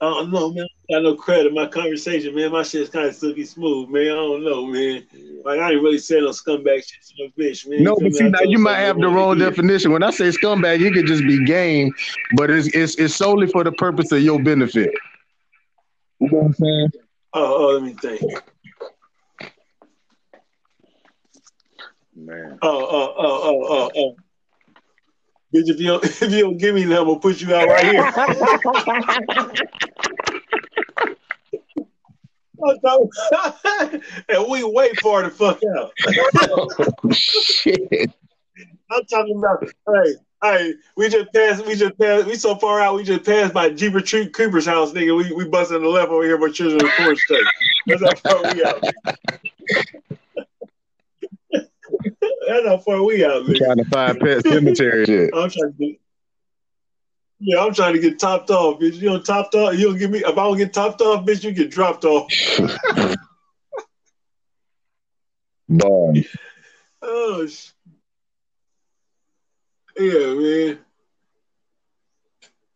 I 0.00 0.04
don't 0.04 0.30
know, 0.30 0.52
man. 0.52 0.64
I 0.90 0.94
got 0.94 1.02
no 1.02 1.16
credit. 1.16 1.52
My 1.52 1.66
conversation, 1.66 2.34
man. 2.34 2.52
My 2.52 2.62
shit's 2.62 2.88
kind 2.88 3.06
of 3.06 3.16
silky 3.16 3.44
smooth, 3.44 3.88
man. 3.88 4.02
I 4.02 4.14
don't 4.14 4.44
know, 4.44 4.64
man. 4.66 5.04
Like 5.44 5.58
I 5.58 5.72
ain't 5.72 5.82
really 5.82 5.98
saying 5.98 6.22
no 6.22 6.30
scumbag 6.30 6.84
shit 6.84 7.02
to 7.08 7.24
no 7.24 7.30
bitch, 7.36 7.68
man. 7.68 7.82
No, 7.82 7.96
You 7.98 8.06
but 8.06 8.14
see 8.14 8.28
now 8.28 8.38
you 8.42 8.58
might 8.58 8.76
have 8.76 9.00
the 9.00 9.08
wrong 9.08 9.38
definition. 9.38 9.90
When 9.90 10.04
I 10.04 10.10
say 10.10 10.28
scumbag, 10.28 10.80
it 10.80 10.94
could 10.94 11.06
just 11.06 11.24
be 11.24 11.44
game, 11.44 11.92
but 12.36 12.48
it's 12.48 12.68
it's 12.68 12.94
it's 12.96 13.16
solely 13.16 13.48
for 13.48 13.64
the 13.64 13.72
purpose 13.72 14.12
of 14.12 14.22
your 14.22 14.40
benefit. 14.40 14.90
You 16.20 16.30
know 16.30 16.38
what 16.38 16.46
I'm 16.46 16.54
saying? 16.54 16.90
Oh, 17.34 17.56
oh, 17.58 17.74
let 17.74 17.82
me 17.82 17.94
think. 17.94 18.22
Man. 22.28 22.58
Oh, 22.60 22.68
oh, 22.68 23.14
oh, 23.16 23.40
oh, 23.42 23.66
oh, 23.70 23.90
oh. 23.96 24.16
Bitch, 25.54 25.70
if 25.70 25.80
you 25.80 25.86
don't, 25.86 26.04
if 26.22 26.30
you 26.30 26.42
don't 26.42 26.58
give 26.58 26.74
me 26.74 26.84
that, 26.84 27.00
I'm 27.00 27.06
gonna 27.06 27.20
put 27.20 27.40
you 27.40 27.54
out 27.54 27.68
right 27.68 27.86
here. 27.86 28.04
I'm 32.62 32.78
talking- 32.84 34.02
and 34.28 34.46
we 34.50 34.62
way 34.62 34.92
far 35.00 35.22
the 35.22 35.30
fuck 35.30 35.58
out. 35.78 35.92
Oh, 36.50 37.10
shit. 37.12 38.10
I'm 38.90 39.04
talking 39.06 39.38
about, 39.38 39.64
hey, 40.04 40.14
hey, 40.42 40.74
we 40.96 41.08
just 41.08 41.32
passed, 41.32 41.64
we 41.64 41.76
just 41.76 41.98
passed, 41.98 42.26
we 42.26 42.34
so 42.34 42.56
far 42.56 42.80
out, 42.80 42.96
we 42.96 43.04
just 43.04 43.24
passed 43.24 43.54
by 43.54 43.70
Jeeper 43.70 44.02
Tree 44.02 44.28
Creeper's 44.28 44.66
house, 44.66 44.92
nigga. 44.92 45.16
We 45.16 45.32
we 45.32 45.48
busting 45.48 45.80
the 45.80 45.88
left 45.88 46.10
over 46.10 46.24
here 46.24 46.36
by 46.36 46.50
Children 46.50 46.84
of 46.84 46.92
Corn 46.96 47.16
State. 47.16 47.44
That's 47.86 48.02
how 48.02 48.14
far 48.16 48.54
we 48.54 48.64
out. 48.64 48.84
That's 52.48 52.66
how 52.66 52.78
far 52.78 53.04
we 53.04 53.22
out, 53.26 53.46
man. 53.46 53.56
Trying 53.56 53.76
to 53.76 53.84
find 53.84 54.18
Pet 54.20 54.38
Sematary 54.38 55.06
shit. 55.06 55.30
I'm 55.34 55.50
trying 55.50 55.70
to 55.70 55.78
get, 55.78 56.00
yeah, 57.40 57.62
I'm 57.62 57.74
trying 57.74 57.92
to 57.92 58.00
get 58.00 58.18
topped 58.18 58.48
off, 58.48 58.80
bitch. 58.80 58.94
You 58.94 59.10
don't 59.10 59.24
topped 59.24 59.54
off, 59.54 59.74
you 59.74 59.88
don't 59.88 59.98
give 59.98 60.10
me. 60.10 60.20
If 60.20 60.26
I 60.26 60.32
don't 60.32 60.56
get 60.56 60.72
topped 60.72 61.02
off, 61.02 61.26
bitch, 61.26 61.44
you 61.44 61.52
get 61.52 61.70
dropped 61.70 62.06
off. 62.06 62.32
Bomb. 65.68 66.24
Oh, 67.02 67.46
sh- 67.46 67.72
yeah, 69.98 70.34
man. 70.34 70.78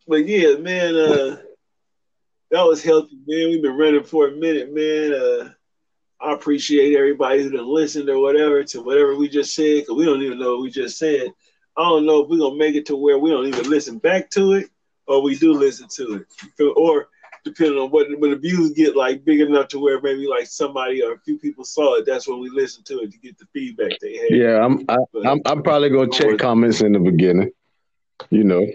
But 0.06 0.26
yeah, 0.26 0.56
man, 0.56 0.94
uh, 0.94 1.36
that 2.50 2.66
was 2.66 2.84
healthy, 2.84 3.16
man. 3.26 3.48
We've 3.48 3.62
been 3.62 3.78
running 3.78 4.04
for 4.04 4.28
a 4.28 4.32
minute, 4.32 4.74
man. 4.74 5.14
Uh, 5.14 5.48
I 6.22 6.32
appreciate 6.32 6.96
everybody 6.96 7.42
who 7.42 7.50
done 7.50 7.66
listened 7.66 8.08
or 8.08 8.20
whatever 8.20 8.62
to 8.62 8.82
whatever 8.82 9.16
we 9.16 9.28
just 9.28 9.54
said, 9.54 9.80
because 9.80 9.96
we 9.96 10.04
don't 10.04 10.22
even 10.22 10.38
know 10.38 10.52
what 10.52 10.62
we 10.62 10.70
just 10.70 10.98
said. 10.98 11.32
I 11.76 11.82
don't 11.82 12.06
know 12.06 12.22
if 12.22 12.28
we're 12.28 12.38
gonna 12.38 12.56
make 12.56 12.76
it 12.76 12.86
to 12.86 12.96
where 12.96 13.18
we 13.18 13.30
don't 13.30 13.46
even 13.46 13.68
listen 13.68 13.98
back 13.98 14.30
to 14.30 14.52
it, 14.52 14.70
or 15.06 15.22
we 15.22 15.36
do 15.36 15.52
listen 15.52 15.88
to 15.96 16.24
it, 16.58 16.62
or 16.76 17.08
depending 17.44 17.78
on 17.78 17.90
what 17.90 18.06
when 18.20 18.30
the 18.30 18.36
views 18.36 18.70
get 18.70 18.94
like 18.94 19.24
big 19.24 19.40
enough 19.40 19.68
to 19.68 19.80
where 19.80 20.00
maybe 20.00 20.28
like 20.28 20.46
somebody 20.46 21.02
or 21.02 21.14
a 21.14 21.18
few 21.20 21.38
people 21.38 21.64
saw 21.64 21.96
it, 21.96 22.06
that's 22.06 22.28
when 22.28 22.40
we 22.40 22.50
listen 22.50 22.84
to 22.84 23.00
it 23.00 23.10
to 23.10 23.18
get 23.18 23.36
the 23.38 23.46
feedback 23.52 23.98
they 24.00 24.16
had. 24.16 24.30
Yeah, 24.30 24.64
I'm 24.64 24.84
I, 24.88 24.98
But- 25.12 25.26
I'm 25.26 25.40
I'm 25.44 25.62
probably 25.62 25.90
gonna 25.90 26.10
check 26.10 26.38
comments 26.38 26.82
in 26.82 26.92
the 26.92 27.00
beginning. 27.00 27.50
You 28.30 28.44
know. 28.44 28.66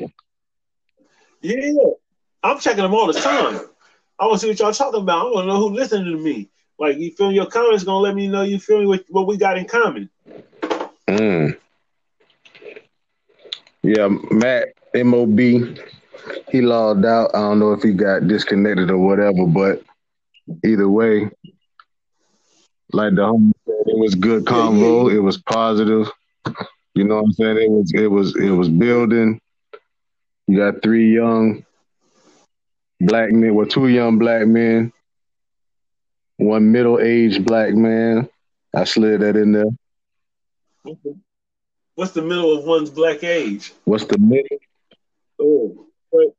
Yeah, 1.41 1.71
I'm 2.43 2.59
checking 2.59 2.83
them 2.83 2.93
all 2.93 3.07
the 3.07 3.19
time. 3.19 3.61
I 4.19 4.25
want 4.25 4.41
to 4.41 4.45
see 4.45 4.49
what 4.49 4.59
y'all 4.59 4.73
talking 4.73 5.01
about. 5.01 5.27
I 5.27 5.29
want 5.29 5.43
to 5.43 5.53
know 5.53 5.59
who 5.59 5.69
listening 5.69 6.11
to 6.11 6.17
me. 6.21 6.49
Like 6.79 6.97
you 6.97 7.11
feel 7.11 7.29
me? 7.29 7.35
your 7.35 7.47
comments 7.47 7.83
gonna 7.83 7.99
let 7.99 8.15
me 8.15 8.27
know 8.27 8.43
you 8.43 8.59
feel 8.59 8.79
me 8.79 8.85
with 8.85 9.05
what 9.09 9.27
we 9.27 9.37
got 9.37 9.57
in 9.57 9.65
common. 9.65 10.09
Mm. 11.07 11.57
Yeah, 13.83 14.09
Matt 14.31 14.69
Mob, 14.93 15.39
he 15.39 16.61
logged 16.61 17.05
out. 17.05 17.31
I 17.33 17.39
don't 17.39 17.59
know 17.59 17.71
if 17.71 17.81
he 17.81 17.93
got 17.93 18.27
disconnected 18.27 18.91
or 18.91 18.97
whatever, 18.97 19.45
but 19.45 19.81
either 20.65 20.89
way, 20.89 21.29
like 22.91 23.15
the 23.15 23.21
homie 23.21 23.53
said, 23.65 23.75
it 23.85 23.97
was 23.97 24.15
good 24.15 24.45
convo. 24.45 25.11
It 25.11 25.19
was 25.19 25.37
positive. 25.37 26.11
You 26.95 27.03
know 27.03 27.15
what 27.15 27.25
I'm 27.25 27.31
saying? 27.33 27.57
It 27.57 27.69
was 27.69 27.93
it 27.93 28.07
was 28.07 28.35
it 28.35 28.51
was 28.51 28.69
building. 28.69 29.39
You 30.47 30.57
got 30.57 30.81
three 30.81 31.13
young 31.13 31.65
black 32.99 33.31
men, 33.31 33.53
well, 33.53 33.67
two 33.67 33.87
young 33.87 34.17
black 34.17 34.47
men, 34.47 34.91
one 36.37 36.71
middle 36.71 36.99
aged 36.99 37.45
black 37.45 37.73
man. 37.73 38.29
I 38.75 38.83
slid 38.83 39.21
that 39.21 39.35
in 39.35 39.51
there. 39.51 39.65
What's 41.95 42.11
the 42.11 42.21
middle 42.21 42.57
of 42.57 42.63
one's 42.65 42.89
black 42.89 43.23
age? 43.23 43.73
What's 43.85 44.05
the 44.05 44.17
middle? 44.19 44.57
Oh, 45.39 45.87
what- 46.09 46.35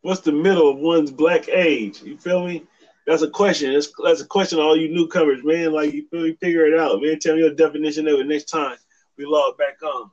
what's 0.00 0.20
the 0.20 0.32
middle 0.32 0.68
of 0.70 0.78
one's 0.78 1.10
black 1.10 1.48
age? 1.48 2.02
You 2.02 2.16
feel 2.16 2.46
me? 2.46 2.64
That's 3.06 3.22
a 3.22 3.30
question. 3.30 3.72
That's, 3.72 3.92
that's 4.02 4.20
a 4.20 4.26
question. 4.26 4.58
All 4.58 4.76
you 4.76 4.88
newcomers, 4.88 5.42
man. 5.44 5.72
Like 5.72 5.92
you 5.92 6.06
feel 6.08 6.22
me? 6.22 6.34
Figure 6.40 6.66
it 6.66 6.78
out, 6.78 7.02
man. 7.02 7.18
Tell 7.18 7.34
me 7.34 7.40
your 7.42 7.54
definition 7.54 8.06
of 8.08 8.18
it 8.20 8.26
next 8.26 8.44
time 8.44 8.76
we 9.18 9.26
log 9.26 9.58
back 9.58 9.82
on. 9.82 10.10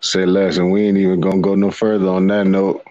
Say 0.00 0.26
less, 0.26 0.56
and 0.58 0.70
we 0.72 0.86
ain't 0.86 0.98
even 0.98 1.20
gonna 1.20 1.40
go 1.40 1.54
no 1.54 1.70
further 1.70 2.08
on 2.08 2.26
that 2.26 2.46
note. 2.46 2.84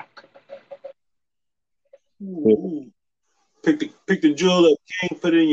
Ooh. 2.23 2.89
Pick 3.65 3.79
the 3.79 3.91
pick 4.07 4.21
the 4.21 4.33
jewel 4.33 4.65
up, 4.73 4.79
king. 5.01 5.19
Put 5.19 5.33
it 5.33 5.37
in 5.37 5.41
your 5.41 5.43